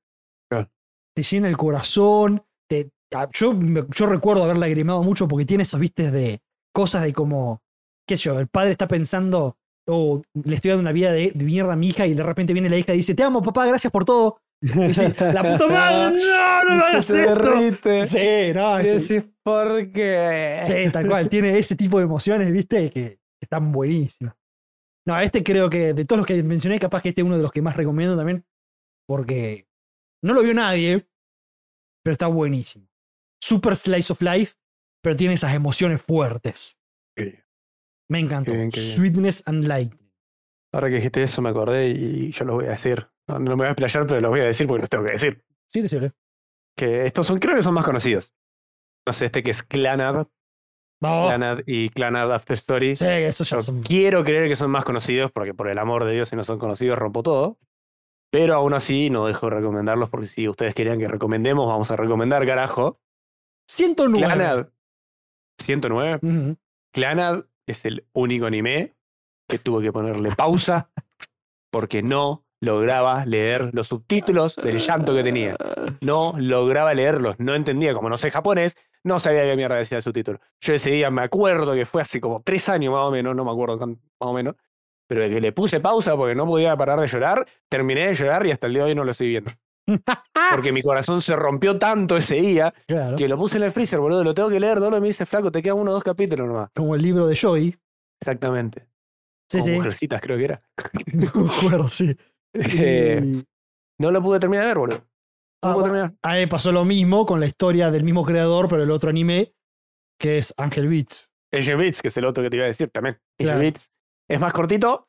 Claro. 0.50 0.70
Te 1.14 1.22
llena 1.22 1.48
el 1.48 1.56
corazón. 1.56 2.44
Te, 2.68 2.90
yo, 3.32 3.54
me- 3.54 3.86
yo 3.90 4.06
recuerdo 4.06 4.44
haber 4.44 4.58
lagrimado 4.58 5.02
mucho 5.02 5.26
porque 5.26 5.46
tiene 5.46 5.62
esos 5.62 5.80
vistes 5.80 6.12
de 6.12 6.42
cosas 6.74 7.02
de 7.02 7.12
como, 7.12 7.62
qué 8.06 8.16
sé 8.16 8.24
yo, 8.24 8.38
el 8.38 8.48
padre 8.48 8.72
está 8.72 8.86
pensando, 8.86 9.56
oh, 9.86 10.22
le 10.44 10.54
estoy 10.54 10.70
dando 10.70 10.82
una 10.82 10.92
vida 10.92 11.12
de, 11.12 11.32
de 11.34 11.44
mierda 11.44 11.72
a 11.72 11.76
mi 11.76 11.88
hija 11.88 12.06
y 12.06 12.14
de 12.14 12.22
repente 12.22 12.52
viene 12.52 12.68
la 12.70 12.76
hija 12.78 12.92
y 12.94 12.98
dice, 12.98 13.14
te 13.14 13.22
amo 13.22 13.42
papá, 13.42 13.66
gracias 13.66 13.92
por 13.92 14.04
todo. 14.04 14.38
Y 14.62 14.68
dice, 14.86 15.14
la 15.32 15.42
puta 15.52 15.66
madre, 15.68 16.18
no, 16.18 16.64
no 16.64 16.76
me 16.76 16.82
hagas 16.82 17.10
esto. 17.10 17.18
derrite. 17.34 18.04
Sí, 18.04 18.52
no, 18.54 18.80
Y 18.80 18.88
este- 18.88 19.14
decís, 19.14 19.30
¿por 19.42 19.92
qué? 19.92 20.58
Sí, 20.62 20.74
tal 20.92 21.06
cual. 21.08 21.28
Tiene 21.28 21.56
ese 21.58 21.76
tipo 21.76 21.98
de 21.98 22.04
emociones, 22.04 22.50
¿viste? 22.50 22.90
Que 22.90 23.18
están 23.40 23.70
buenísimas. 23.70 24.34
No, 25.06 25.20
este 25.20 25.44
creo 25.44 25.70
que 25.70 25.92
de 25.94 26.04
todos 26.04 26.18
los 26.18 26.26
que 26.26 26.42
mencioné, 26.42 26.80
capaz 26.80 27.02
que 27.02 27.10
este 27.10 27.20
es 27.20 27.24
uno 27.26 27.36
de 27.36 27.42
los 27.42 27.52
que 27.52 27.62
más 27.62 27.76
recomiendo 27.76 28.16
también. 28.16 28.44
Porque 29.06 29.68
no 30.24 30.32
lo 30.34 30.42
vio 30.42 30.52
nadie, 30.54 31.06
pero 32.02 32.12
está 32.12 32.26
buenísimo. 32.26 32.88
Super 33.40 33.76
Slice 33.76 34.12
of 34.12 34.22
Life, 34.22 34.54
pero 35.02 35.14
tiene 35.14 35.34
esas 35.34 35.54
emociones 35.54 36.02
fuertes. 36.02 36.80
Me 38.08 38.20
encantó. 38.20 38.52
Qué 38.52 38.58
bien, 38.58 38.70
qué 38.70 38.80
bien. 38.80 38.92
Sweetness 38.92 39.42
and 39.46 39.64
Light. 39.64 39.94
Ahora 40.72 40.88
que 40.88 40.96
dijiste 40.96 41.22
eso 41.22 41.40
me 41.42 41.50
acordé 41.50 41.88
y 41.88 42.30
yo 42.30 42.44
lo 42.44 42.54
voy 42.54 42.66
a 42.66 42.70
decir. 42.70 43.06
No, 43.28 43.38
no 43.38 43.50
me 43.50 43.56
voy 43.56 43.66
a 43.66 43.70
explayar, 43.70 44.06
pero 44.06 44.20
lo 44.20 44.28
voy 44.28 44.40
a 44.40 44.46
decir 44.46 44.66
porque 44.66 44.82
los 44.82 44.90
tengo 44.90 45.04
que 45.04 45.12
decir. 45.12 45.42
Sí, 45.68 45.82
decirle. 45.82 46.12
Que 46.76 47.06
estos 47.06 47.26
son, 47.26 47.38
creo 47.38 47.56
que 47.56 47.62
son 47.62 47.74
más 47.74 47.84
conocidos. 47.84 48.32
No 49.06 49.12
sé, 49.12 49.26
este 49.26 49.42
que 49.42 49.50
es 49.50 49.62
Clanad, 49.62 50.26
Vamos. 51.00 51.28
Clanad 51.28 51.58
y 51.66 51.88
Clanad 51.90 52.32
After 52.32 52.54
Story. 52.54 52.92
Oh. 52.92 52.94
Sí, 52.94 53.06
eso 53.06 53.44
ya 53.44 53.60
son. 53.60 53.82
quiero 53.82 54.24
creer 54.24 54.48
que 54.48 54.56
son 54.56 54.70
más 54.70 54.84
conocidos 54.84 55.30
porque 55.32 55.54
por 55.54 55.68
el 55.68 55.78
amor 55.78 56.04
de 56.04 56.12
Dios, 56.12 56.28
si 56.28 56.36
no 56.36 56.44
son 56.44 56.58
conocidos, 56.58 56.98
rompo 56.98 57.22
todo. 57.22 57.58
Pero 58.30 58.54
aún 58.54 58.74
así 58.74 59.08
no 59.08 59.26
dejo 59.26 59.46
de 59.46 59.56
recomendarlos 59.56 60.10
porque 60.10 60.26
si 60.26 60.48
ustedes 60.48 60.74
querían 60.74 60.98
que 60.98 61.08
recomendemos, 61.08 61.66
vamos 61.66 61.90
a 61.90 61.96
recomendar, 61.96 62.44
carajo. 62.46 63.00
109. 63.68 64.26
Clanad 64.26 64.68
109. 65.58 66.18
Ujú. 66.22 66.56
Clanad 66.92 67.44
es 67.66 67.84
el 67.84 68.04
único 68.12 68.46
anime 68.46 68.94
que 69.48 69.58
tuve 69.58 69.82
que 69.82 69.92
ponerle 69.92 70.30
pausa 70.32 70.90
porque 71.70 72.02
no 72.02 72.44
lograba 72.60 73.24
leer 73.26 73.70
los 73.72 73.88
subtítulos 73.88 74.56
del 74.56 74.78
llanto 74.78 75.14
que 75.14 75.22
tenía. 75.22 75.54
No 76.00 76.34
lograba 76.38 76.94
leerlos, 76.94 77.36
no 77.38 77.54
entendía, 77.54 77.94
como 77.94 78.08
no 78.08 78.16
sé 78.16 78.30
japonés, 78.30 78.76
no 79.04 79.18
sabía 79.18 79.42
qué 79.42 79.56
mierda 79.56 79.76
decía 79.76 79.98
el 79.98 80.02
subtítulo. 80.02 80.40
Yo 80.60 80.74
ese 80.74 80.90
día 80.90 81.10
me 81.10 81.22
acuerdo 81.22 81.74
que 81.74 81.84
fue 81.84 82.02
hace 82.02 82.20
como 82.20 82.42
tres 82.42 82.68
años 82.68 82.92
más 82.92 83.02
o 83.02 83.10
menos, 83.10 83.36
no 83.36 83.44
me 83.44 83.50
acuerdo 83.50 83.78
más 83.86 83.98
o 84.18 84.32
menos, 84.32 84.56
pero 85.06 85.28
que 85.28 85.40
le 85.40 85.52
puse 85.52 85.80
pausa 85.80 86.16
porque 86.16 86.34
no 86.34 86.46
podía 86.46 86.76
parar 86.76 87.00
de 87.00 87.06
llorar, 87.06 87.46
terminé 87.68 88.08
de 88.08 88.14
llorar 88.14 88.46
y 88.46 88.50
hasta 88.50 88.66
el 88.66 88.74
día 88.74 88.84
de 88.84 88.90
hoy 88.90 88.94
no 88.94 89.04
lo 89.04 89.10
estoy 89.12 89.28
viendo. 89.28 89.52
Porque 90.50 90.72
mi 90.72 90.82
corazón 90.82 91.20
se 91.20 91.36
rompió 91.36 91.78
tanto 91.78 92.16
ese 92.16 92.36
día 92.36 92.72
Claro. 92.86 93.16
que 93.16 93.28
lo 93.28 93.36
puse 93.38 93.56
en 93.58 93.64
el 93.64 93.72
freezer, 93.72 93.98
boludo, 94.00 94.24
lo 94.24 94.34
tengo 94.34 94.48
que 94.50 94.60
leer, 94.60 94.80
Dolo 94.80 95.00
me 95.00 95.06
dice, 95.08 95.26
flaco, 95.26 95.50
te 95.52 95.62
quedan 95.62 95.78
uno 95.78 95.90
o 95.90 95.94
dos 95.94 96.04
capítulos 96.04 96.46
nomás. 96.48 96.70
Como 96.74 96.94
el 96.94 97.02
libro 97.02 97.26
de 97.26 97.34
Joy. 97.36 97.78
Exactamente. 98.20 98.88
Sí, 99.50 99.62
sí. 99.62 99.72
Mujercitas 99.72 100.20
creo 100.20 100.36
que 100.38 100.44
era. 100.44 100.62
No 101.12 101.30
me 101.42 101.50
acuerdo, 101.50 101.88
sí. 101.88 102.16
Eh, 102.58 103.42
no 104.00 104.10
lo 104.10 104.22
pude 104.22 104.40
terminar 104.40 104.64
de 104.64 104.68
ver, 104.68 104.78
boludo. 104.78 104.98
No 105.62 105.70
Ah, 105.70 105.74
pude 105.74 105.84
terminar. 105.84 106.14
A 106.22 106.32
mí 106.32 106.38
me 106.40 106.48
pasó 106.48 106.72
lo 106.72 106.84
mismo 106.84 107.26
con 107.26 107.38
la 107.40 107.46
historia 107.46 107.90
del 107.90 108.02
mismo 108.04 108.24
creador, 108.24 108.66
pero 108.68 108.82
el 108.82 108.90
otro 108.90 109.10
anime, 109.10 109.52
que 110.18 110.38
es 110.38 110.54
Angel 110.56 110.88
Beats. 110.88 111.28
Angel 111.52 111.76
Beats, 111.76 112.00
que 112.02 112.08
es 112.08 112.16
el 112.16 112.24
otro 112.24 112.42
que 112.42 112.50
te 112.50 112.56
iba 112.56 112.64
a 112.64 112.68
decir 112.68 112.90
también. 112.90 113.16
Angel 113.38 113.46
Claro. 113.46 113.60
Beats 113.60 113.90
es 114.28 114.40
más 114.40 114.52
cortito, 114.52 115.08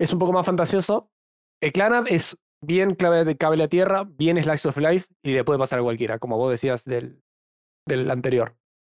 es 0.00 0.12
un 0.12 0.18
poco 0.18 0.32
más 0.32 0.44
fantasioso. 0.44 1.10
El 1.62 1.72
Clanad 1.72 2.06
es 2.08 2.36
bien 2.60 2.94
clave 2.94 3.24
de 3.24 3.36
cable 3.36 3.64
a 3.64 3.68
tierra, 3.68 4.04
bien 4.04 4.42
slice 4.42 4.68
of 4.68 4.76
life 4.78 5.06
y 5.22 5.32
le 5.32 5.44
puede 5.44 5.58
pasar 5.58 5.78
a 5.78 5.82
cualquiera, 5.82 6.18
como 6.18 6.36
vos 6.36 6.50
decías 6.50 6.84
del, 6.84 7.22
del 7.86 8.10
anterior. 8.10 8.54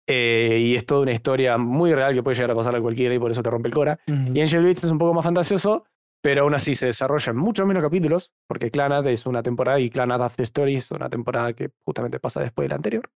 Eh, 0.08 0.60
y 0.62 0.76
es 0.76 0.86
toda 0.86 1.02
una 1.02 1.12
historia 1.12 1.58
muy 1.58 1.94
real 1.94 2.14
que 2.14 2.24
puede 2.24 2.36
llegar 2.36 2.52
a 2.52 2.56
pasar 2.56 2.76
a 2.76 2.82
cualquiera 2.82 3.14
y 3.14 3.20
por 3.20 3.30
eso 3.30 3.44
te 3.44 3.50
rompe 3.50 3.68
el 3.68 3.74
cora. 3.74 4.00
Y 4.08 4.42
Angel 4.42 4.64
Beats 4.64 4.84
es 4.84 4.92
un 4.92 4.98
poco 4.98 5.14
más 5.14 5.24
fantasioso, 5.24 5.86
pero 6.22 6.42
aún 6.42 6.56
así 6.56 6.74
se 6.74 6.88
desarrolla 6.88 7.32
en 7.32 7.38
muchos 7.38 7.68
menos 7.68 7.84
capítulos, 7.84 8.32
porque 8.48 8.72
Clanad 8.72 9.06
es 9.08 9.26
una 9.28 9.44
temporada 9.44 9.80
y 9.80 9.90
Clanad 9.90 10.24
After 10.24 10.44
Story 10.44 10.76
es 10.78 10.90
una 10.90 11.10
temporada 11.10 11.54
que 11.54 11.70
justamente 11.86 12.20
pasa 12.20 12.42
después 12.42 12.66
de 12.66 12.70
la 12.70 12.76
anterior. 12.78 13.10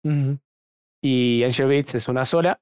Y 1.02 1.44
Angel 1.46 1.68
Beats 1.68 1.96
es 1.96 2.08
una 2.10 2.26
sola 2.26 2.60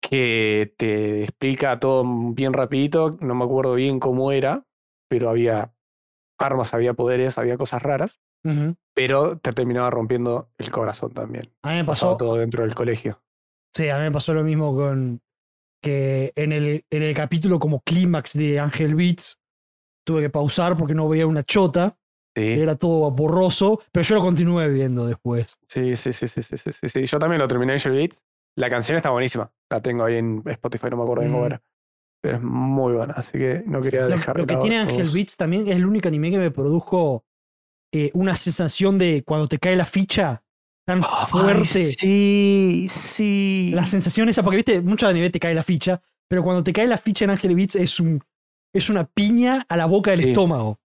que 0.00 0.74
te 0.76 1.24
explica 1.24 1.80
todo 1.80 2.04
bien 2.34 2.52
rapidito, 2.52 3.16
no 3.20 3.34
me 3.34 3.44
acuerdo 3.44 3.74
bien 3.74 3.98
cómo 3.98 4.30
era, 4.30 4.64
pero 5.08 5.30
había 5.30 5.72
armas, 6.38 6.74
había 6.74 6.94
poderes, 6.94 7.38
había 7.38 7.56
cosas 7.56 7.82
raras, 7.82 8.20
pero 8.94 9.38
te 9.38 9.52
terminaba 9.52 9.90
rompiendo 9.90 10.50
el 10.58 10.70
corazón 10.70 11.12
también. 11.12 11.50
A 11.62 11.70
mí 11.70 11.74
me 11.76 11.84
pasó. 11.84 12.16
todo 12.16 12.36
dentro 12.36 12.62
del 12.64 12.74
colegio. 12.74 13.20
Sí, 13.74 13.88
a 13.88 13.96
mí 13.98 14.04
me 14.04 14.12
pasó 14.12 14.32
lo 14.34 14.42
mismo 14.42 14.74
con 14.74 15.20
que 15.82 16.32
en 16.34 16.52
el, 16.52 16.84
en 16.90 17.02
el 17.02 17.14
capítulo 17.14 17.58
como 17.60 17.80
clímax 17.82 18.32
de 18.36 18.58
Angel 18.58 18.94
Beats 18.94 19.38
tuve 20.04 20.22
que 20.22 20.30
pausar 20.30 20.76
porque 20.76 20.94
no 20.94 21.08
veía 21.08 21.26
una 21.26 21.44
chota, 21.44 21.96
Sí, 22.36 22.52
era 22.52 22.76
todo 22.76 23.10
borroso, 23.10 23.80
pero 23.90 24.04
yo 24.04 24.14
lo 24.14 24.20
continué 24.22 24.68
viendo 24.68 25.06
después. 25.06 25.58
sí, 25.68 25.96
sí, 25.96 26.12
sí, 26.12 26.28
sí, 26.28 26.40
sí, 26.42 26.56
sí, 26.56 26.88
sí. 26.88 27.04
Yo 27.04 27.18
también 27.18 27.40
lo 27.40 27.48
terminé 27.48 27.72
Angel 27.72 27.92
Beats. 27.92 28.24
La 28.56 28.70
canción 28.70 28.96
está 28.96 29.10
buenísima. 29.10 29.50
La 29.70 29.80
tengo 29.82 30.04
ahí 30.04 30.16
en 30.16 30.42
Spotify, 30.46 30.86
no 30.90 30.98
me 30.98 31.02
acuerdo 31.02 31.22
bien 31.22 31.32
cómo 31.32 31.42
Mm. 31.44 31.46
era. 31.46 31.62
Pero 32.20 32.36
es 32.38 32.42
muy 32.42 32.94
buena, 32.94 33.14
así 33.16 33.38
que 33.38 33.62
no 33.66 33.80
quería 33.80 34.02
Lo, 34.02 34.08
dejar 34.08 34.36
lo 34.38 34.46
que 34.46 34.54
de 34.56 34.60
tiene 34.60 34.78
Angel 34.78 34.96
todos. 34.98 35.14
Beats 35.14 35.36
también 35.36 35.68
es 35.68 35.76
el 35.76 35.86
único 35.86 36.08
anime 36.08 36.30
que 36.30 36.38
me 36.38 36.50
produjo 36.50 37.24
eh, 37.92 38.10
una 38.14 38.34
sensación 38.36 38.98
de 38.98 39.22
cuando 39.24 39.46
te 39.46 39.58
cae 39.58 39.76
la 39.76 39.84
ficha 39.86 40.42
tan 40.84 41.02
fuerte. 41.02 41.64
sí, 41.84 42.86
sí. 42.88 43.70
La 43.74 43.86
sensación 43.86 44.28
esa, 44.28 44.42
porque 44.42 44.56
viste, 44.56 44.80
muchos 44.80 45.08
anime 45.08 45.30
te 45.30 45.38
cae 45.38 45.54
la 45.54 45.62
ficha, 45.62 46.00
pero 46.28 46.42
cuando 46.42 46.62
te 46.62 46.72
cae 46.72 46.86
la 46.86 46.98
ficha 46.98 47.24
en 47.24 47.30
Angel 47.30 47.54
Beats 47.54 47.76
es 47.76 48.00
un 48.00 48.22
es 48.74 48.90
una 48.90 49.04
piña 49.06 49.64
a 49.68 49.76
la 49.76 49.86
boca 49.86 50.10
del 50.10 50.22
Sí. 50.22 50.28
estómago. 50.28 50.78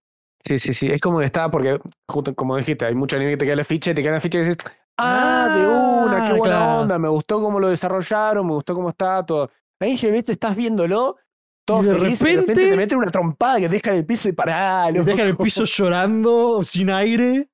Sí, 0.45 0.59
sí, 0.59 0.73
sí. 0.73 0.87
Es 0.87 1.01
como 1.01 1.19
que 1.19 1.25
está, 1.25 1.49
porque, 1.49 1.79
justo 2.07 2.33
como 2.35 2.57
dijiste, 2.57 2.85
hay 2.85 2.95
mucho 2.95 3.15
anime 3.15 3.31
que 3.31 3.37
te 3.37 3.45
cae 3.47 3.55
la 3.55 3.63
ficha 3.63 3.91
y 3.91 3.93
te 3.95 4.03
cae 4.03 4.11
la 4.11 4.19
ficha 4.21 4.37
y 4.37 4.41
dices, 4.41 4.57
ah, 4.97 5.49
de 5.53 5.67
una, 5.67 6.25
qué 6.25 6.33
Ah, 6.33 6.37
buena 6.37 6.55
claro. 6.57 6.81
onda, 6.81 6.99
me 6.99 7.09
gustó 7.09 7.41
cómo 7.41 7.59
lo 7.59 7.69
desarrollaron, 7.69 8.45
me 8.47 8.53
gustó 8.53 8.73
cómo 8.75 8.89
está 8.89 9.25
todo. 9.25 9.49
Angel 9.83 10.11
Beats 10.11 10.29
estás 10.29 10.55
viéndolo, 10.55 11.17
todo 11.65 11.81
Y 11.83 11.85
de 11.87 11.93
feliz, 11.95 12.21
y 12.21 12.25
de 12.25 12.35
repente 12.41 12.69
te 12.69 12.75
meten 12.77 12.97
una 12.97 13.07
trompada 13.11 13.59
que 13.59 13.67
te 13.69 13.75
deja 13.75 13.91
en 13.91 13.97
el 13.97 14.05
piso 14.05 14.29
y 14.29 14.31
pará, 14.33 14.87
Te 14.91 15.01
deja 15.03 15.21
en 15.23 15.27
el 15.29 15.37
piso 15.37 15.63
llorando, 15.65 16.61
sin 16.63 16.89
aire. 16.89 17.49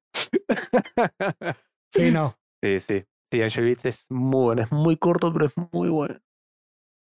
Sí, 1.91 2.11
no. 2.11 2.35
sí, 2.64 2.80
sí. 2.80 3.03
Sí, 3.31 3.41
Angel 3.43 3.65
Beats 3.65 3.85
es 3.85 4.06
muy 4.10 4.41
bueno, 4.45 4.64
es 4.64 4.72
muy 4.72 4.97
corto, 4.97 5.31
pero 5.31 5.45
es 5.45 5.53
muy 5.72 5.89
bueno. 5.89 6.19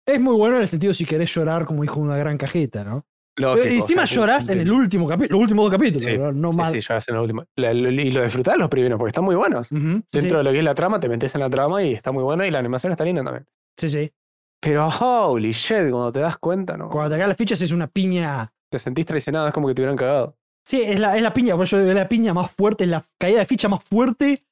Es 0.07 0.19
muy 0.19 0.35
bueno 0.35 0.55
en 0.55 0.63
el 0.63 0.67
sentido 0.67 0.91
si 0.93 1.05
querés 1.05 1.31
llorar 1.33 1.65
como 1.65 1.83
hijo 1.83 1.95
de 1.97 2.01
una 2.01 2.17
gran 2.17 2.37
cajeta, 2.37 2.83
¿no? 2.83 3.05
Lógico, 3.39 3.67
o 3.67 3.69
encima 3.69 4.07
sea, 4.07 4.15
llorás 4.15 4.49
en 4.49 4.61
el 4.61 4.71
último 4.71 5.07
capítulo, 5.07 5.35
los 5.37 5.41
últimos 5.43 5.65
dos 5.65 5.71
capítulos, 5.71 6.05
Sí, 6.05 6.17
¿no? 6.17 6.31
No 6.31 6.51
sí, 6.51 6.57
mal. 6.57 6.71
sí, 6.73 6.79
llorás 6.79 7.07
en 7.09 7.15
el 7.15 7.21
último. 7.21 7.43
La- 7.55 7.71
lo- 7.71 7.91
y 7.91 8.11
lo 8.11 8.23
disfrutás 8.23 8.57
los 8.57 8.67
primeros, 8.67 8.97
porque 8.97 9.09
están 9.09 9.25
muy 9.25 9.35
buenos. 9.35 9.69
Dentro 9.69 10.03
sí. 10.11 10.27
de 10.37 10.43
lo 10.43 10.51
que 10.51 10.57
es 10.57 10.63
la 10.63 10.73
trama, 10.73 10.99
te 10.99 11.07
metes 11.07 11.35
en 11.35 11.41
la 11.41 11.49
trama 11.51 11.83
y 11.83 11.93
está 11.93 12.11
muy 12.11 12.23
bueno 12.23 12.43
y 12.45 12.49
la 12.49 12.57
animación 12.57 12.93
está 12.93 13.03
linda 13.03 13.23
también. 13.23 13.45
Sí, 13.77 13.89
sí. 13.89 14.11
Pero 14.59 14.87
holy 14.87 15.51
shit, 15.51 15.89
cuando 15.91 16.11
te 16.11 16.19
das 16.19 16.37
cuenta, 16.37 16.75
¿no? 16.77 16.89
Cuando 16.89 17.11
te 17.11 17.17
caen 17.17 17.29
las 17.29 17.37
fichas 17.37 17.61
es 17.61 17.71
una 17.71 17.87
piña. 17.87 18.51
Te 18.71 18.79
sentís 18.79 19.05
traicionado, 19.05 19.47
es 19.47 19.53
como 19.53 19.67
que 19.67 19.75
te 19.75 19.81
hubieran 19.81 19.97
cagado. 19.97 20.35
Sí, 20.65 20.81
es 20.81 20.99
la, 20.99 21.15
es 21.15 21.21
la 21.23 21.33
piña, 21.33 21.55
por 21.55 21.63
eso 21.63 21.79
es 21.79 21.95
la 21.95 22.09
piña 22.09 22.33
más 22.33 22.51
fuerte, 22.51 22.83
es 22.83 22.89
la 22.89 23.03
caída 23.17 23.39
de 23.39 23.45
ficha 23.45 23.69
más 23.69 23.83
fuerte 23.83 24.43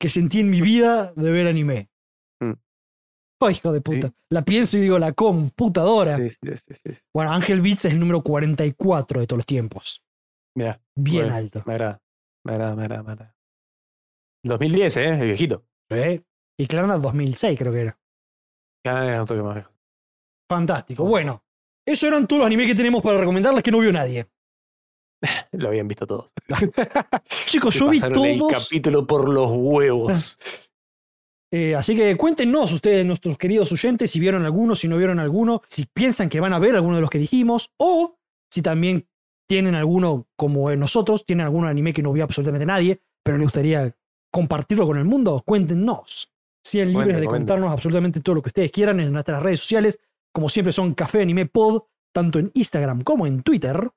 que 0.00 0.08
sentí 0.08 0.40
en 0.40 0.50
mi 0.50 0.60
vida 0.60 1.12
de 1.14 1.30
ver 1.30 1.46
anime. 1.46 1.90
Mm. 2.40 2.54
Oh, 3.42 3.50
hijo 3.50 3.70
de 3.72 3.80
puta. 3.80 4.12
La 4.30 4.42
pienso 4.42 4.78
y 4.78 4.80
digo, 4.80 4.98
la 4.98 5.12
computadora. 5.12 6.16
Sí, 6.16 6.30
sí, 6.30 6.56
sí, 6.56 6.74
sí. 6.74 6.90
Bueno, 7.14 7.32
Ángel 7.32 7.60
Beats 7.60 7.84
es 7.84 7.92
el 7.92 8.00
número 8.00 8.22
44 8.22 9.20
de 9.20 9.26
todos 9.26 9.38
los 9.38 9.46
tiempos. 9.46 10.02
Mira, 10.56 10.80
Bien 10.96 11.24
Bueno. 11.26 11.36
alto. 11.36 11.62
me 11.66 11.74
agrada. 11.74 12.02
Me 12.44 12.52
agrada, 12.54 12.74
me 12.74 12.82
agrada, 12.82 13.02
me 13.02 13.12
agrada. 13.12 13.36
2010, 14.42 14.96
¿eh? 14.96 15.08
El 15.10 15.26
viejito. 15.26 15.64
¿eh? 15.90 16.22
Y 16.58 16.66
Klarna 16.66 16.98
2006 16.98 17.58
creo 17.58 17.72
que 17.72 17.80
era. 17.82 17.98
Toque 18.82 19.42
más 19.42 19.54
viejo. 19.54 19.70
Fantástico. 20.48 21.04
Bueno, 21.04 21.42
esos 21.86 22.08
eran 22.08 22.26
todos 22.26 22.40
los 22.40 22.46
animes 22.46 22.66
que 22.66 22.74
tenemos 22.74 23.02
para 23.02 23.18
recomendarles 23.18 23.62
que 23.62 23.70
no 23.70 23.78
vio 23.78 23.92
nadie. 23.92 24.28
Lo 25.52 25.68
habían 25.68 25.88
visto 25.88 26.06
todos. 26.06 26.30
Chicos, 27.46 27.74
yo 27.74 27.88
vi 27.88 28.00
pasaron 28.00 28.24
el 28.24 28.38
todos. 28.38 28.64
capítulo 28.64 29.06
por 29.06 29.28
los 29.28 29.50
huevos. 29.52 30.38
Eh, 31.52 31.74
así 31.74 31.96
que 31.96 32.16
cuéntenos 32.16 32.72
ustedes, 32.72 33.04
nuestros 33.04 33.36
queridos 33.36 33.72
oyentes, 33.72 34.08
si 34.08 34.20
vieron 34.20 34.44
alguno, 34.44 34.76
si 34.76 34.86
no 34.86 34.96
vieron 34.96 35.18
alguno, 35.18 35.62
si 35.66 35.84
piensan 35.84 36.28
que 36.28 36.38
van 36.38 36.52
a 36.52 36.60
ver 36.60 36.76
alguno 36.76 36.94
de 36.94 37.00
los 37.00 37.10
que 37.10 37.18
dijimos, 37.18 37.72
o 37.76 38.20
si 38.52 38.62
también 38.62 39.08
tienen 39.48 39.74
alguno 39.74 40.28
como 40.36 40.72
nosotros, 40.76 41.26
tienen 41.26 41.46
algún 41.46 41.66
anime 41.66 41.92
que 41.92 42.04
no 42.04 42.12
vio 42.12 42.22
absolutamente 42.22 42.66
nadie, 42.66 43.00
pero 43.24 43.36
les 43.36 43.46
gustaría 43.46 43.92
compartirlo 44.32 44.86
con 44.86 44.96
el 44.98 45.04
mundo, 45.04 45.42
cuéntenos. 45.44 46.32
Sean 46.62 46.88
libres 46.88 47.04
Comenten, 47.04 47.20
de 47.20 47.26
comenten. 47.26 47.46
contarnos 47.46 47.72
absolutamente 47.72 48.20
todo 48.20 48.34
lo 48.36 48.42
que 48.42 48.48
ustedes 48.48 48.70
quieran 48.70 49.00
en 49.00 49.12
nuestras 49.12 49.42
redes 49.42 49.60
sociales, 49.60 49.98
como 50.32 50.48
siempre 50.48 50.72
son 50.72 50.94
Café 50.94 51.22
Anime 51.22 51.46
Pod, 51.46 51.82
tanto 52.12 52.38
en 52.38 52.50
Instagram 52.54 53.02
como 53.02 53.26
en 53.26 53.42
Twitter. 53.42 53.90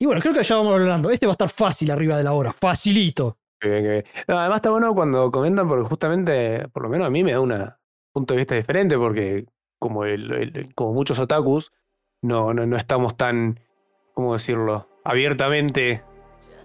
Y 0.00 0.06
bueno, 0.06 0.20
creo 0.20 0.34
que 0.34 0.42
ya 0.42 0.56
vamos 0.56 0.72
hablando. 0.80 1.10
Este 1.10 1.26
va 1.26 1.32
a 1.32 1.34
estar 1.34 1.48
fácil 1.50 1.90
arriba 1.90 2.16
de 2.16 2.24
la 2.24 2.32
hora, 2.32 2.52
facilito. 2.52 3.38
Qué 3.60 3.68
bien, 3.68 3.82
qué 3.84 3.90
bien. 3.90 4.04
No, 4.26 4.38
además 4.38 4.56
está 4.56 4.70
bueno 4.70 4.94
cuando 4.94 5.30
comentan 5.30 5.68
porque 5.68 5.84
justamente, 5.88 6.66
por 6.68 6.82
lo 6.82 6.88
menos 6.88 7.06
a 7.06 7.10
mí 7.10 7.22
me 7.22 7.32
da 7.32 7.40
un 7.40 7.54
punto 8.12 8.34
de 8.34 8.38
vista 8.38 8.54
diferente 8.56 8.96
porque 8.98 9.46
como, 9.78 10.04
el- 10.04 10.72
como 10.74 10.92
muchos 10.94 11.18
otakus, 11.20 11.72
no, 12.22 12.52
no, 12.54 12.66
no 12.66 12.76
estamos 12.76 13.16
tan, 13.16 13.60
¿cómo 14.14 14.32
decirlo? 14.32 14.88
Abiertamente 15.04 16.02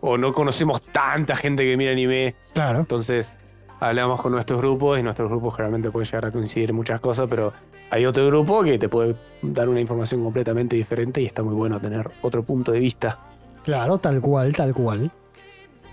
o 0.02 0.18
no 0.18 0.32
conocemos 0.34 0.82
tanta 0.92 1.36
gente 1.36 1.64
que 1.64 1.78
mira 1.78 1.92
anime. 1.92 2.34
Claro. 2.54 2.80
Entonces 2.80 3.38
hablamos 3.80 4.22
con 4.22 4.32
nuestros 4.32 4.60
grupos 4.60 5.00
y 5.00 5.04
nuestros 5.04 5.30
grupos 5.30 5.56
generalmente 5.56 5.92
pueden 5.92 6.06
llegar 6.06 6.26
a 6.26 6.32
coincidir 6.32 6.70
en 6.70 6.76
muchas 6.76 7.00
cosas, 7.00 7.28
pero 7.30 7.54
hay 7.90 8.06
otro 8.06 8.26
grupo 8.28 8.64
que 8.64 8.78
te 8.78 8.90
puede 8.90 9.16
dar 9.42 9.70
una 9.70 9.80
información 9.80 10.24
completamente 10.24 10.76
diferente 10.76 11.22
y 11.22 11.26
está 11.26 11.44
muy 11.44 11.54
bueno 11.54 11.80
tener 11.80 12.10
otro 12.22 12.44
punto 12.44 12.72
de 12.72 12.80
vista. 12.80 13.20
Claro, 13.64 13.98
tal 13.98 14.22
cual, 14.22 14.56
tal 14.56 14.74
cual. 14.74 15.12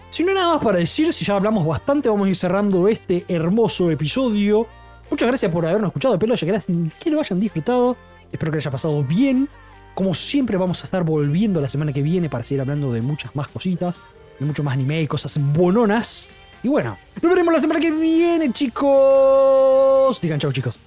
Si 0.08 0.22
no 0.22 0.32
nada 0.32 0.54
más 0.54 0.62
para 0.62 0.78
decir, 0.78 1.12
si 1.12 1.24
ya 1.24 1.36
hablamos 1.36 1.66
bastante, 1.66 2.08
vamos 2.08 2.26
a 2.26 2.30
ir 2.30 2.36
cerrando 2.36 2.88
este 2.88 3.24
hermoso 3.28 3.90
episodio. 3.90 4.66
Muchas 5.10 5.28
gracias 5.28 5.50
por 5.50 5.66
habernos 5.66 5.88
escuchado, 5.88 6.18
Pelo, 6.18 6.34
que 6.36 7.10
lo 7.10 7.20
hayan 7.20 7.40
disfrutado. 7.40 7.96
Espero 8.30 8.50
que 8.52 8.56
lo 8.56 8.60
haya 8.60 8.70
pasado 8.70 9.02
bien. 9.02 9.48
Como 9.94 10.14
siempre, 10.14 10.56
vamos 10.56 10.82
a 10.82 10.86
estar 10.86 11.04
volviendo 11.04 11.60
la 11.60 11.68
semana 11.68 11.92
que 11.92 12.02
viene 12.02 12.28
para 12.28 12.44
seguir 12.44 12.60
hablando 12.60 12.92
de 12.92 13.02
muchas 13.02 13.34
más 13.36 13.48
cositas, 13.48 14.02
de 14.38 14.46
mucho 14.46 14.62
más 14.62 14.74
anime 14.74 15.02
y 15.02 15.06
cosas 15.06 15.38
bononas 15.52 16.30
y 16.64 16.68
bueno, 16.68 16.96
nos 17.20 17.30
veremos 17.30 17.52
la 17.52 17.60
semana 17.60 17.78
que 17.78 17.90
viene, 17.90 18.50
chicos. 18.50 20.18
Digan 20.22 20.40
chau, 20.40 20.50
chicos. 20.50 20.78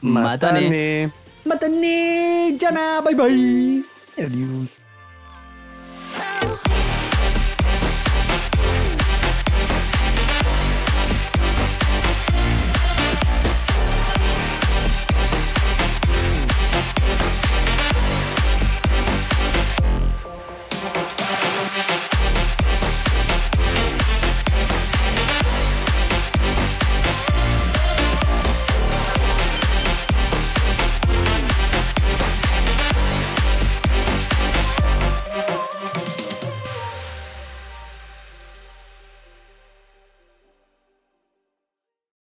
Matane. 0.00 1.12
Matane. 1.44 2.56
Jana. 2.58 3.02
Bye 3.02 3.14
bye. 3.14 3.84
Adiós. 4.16 4.68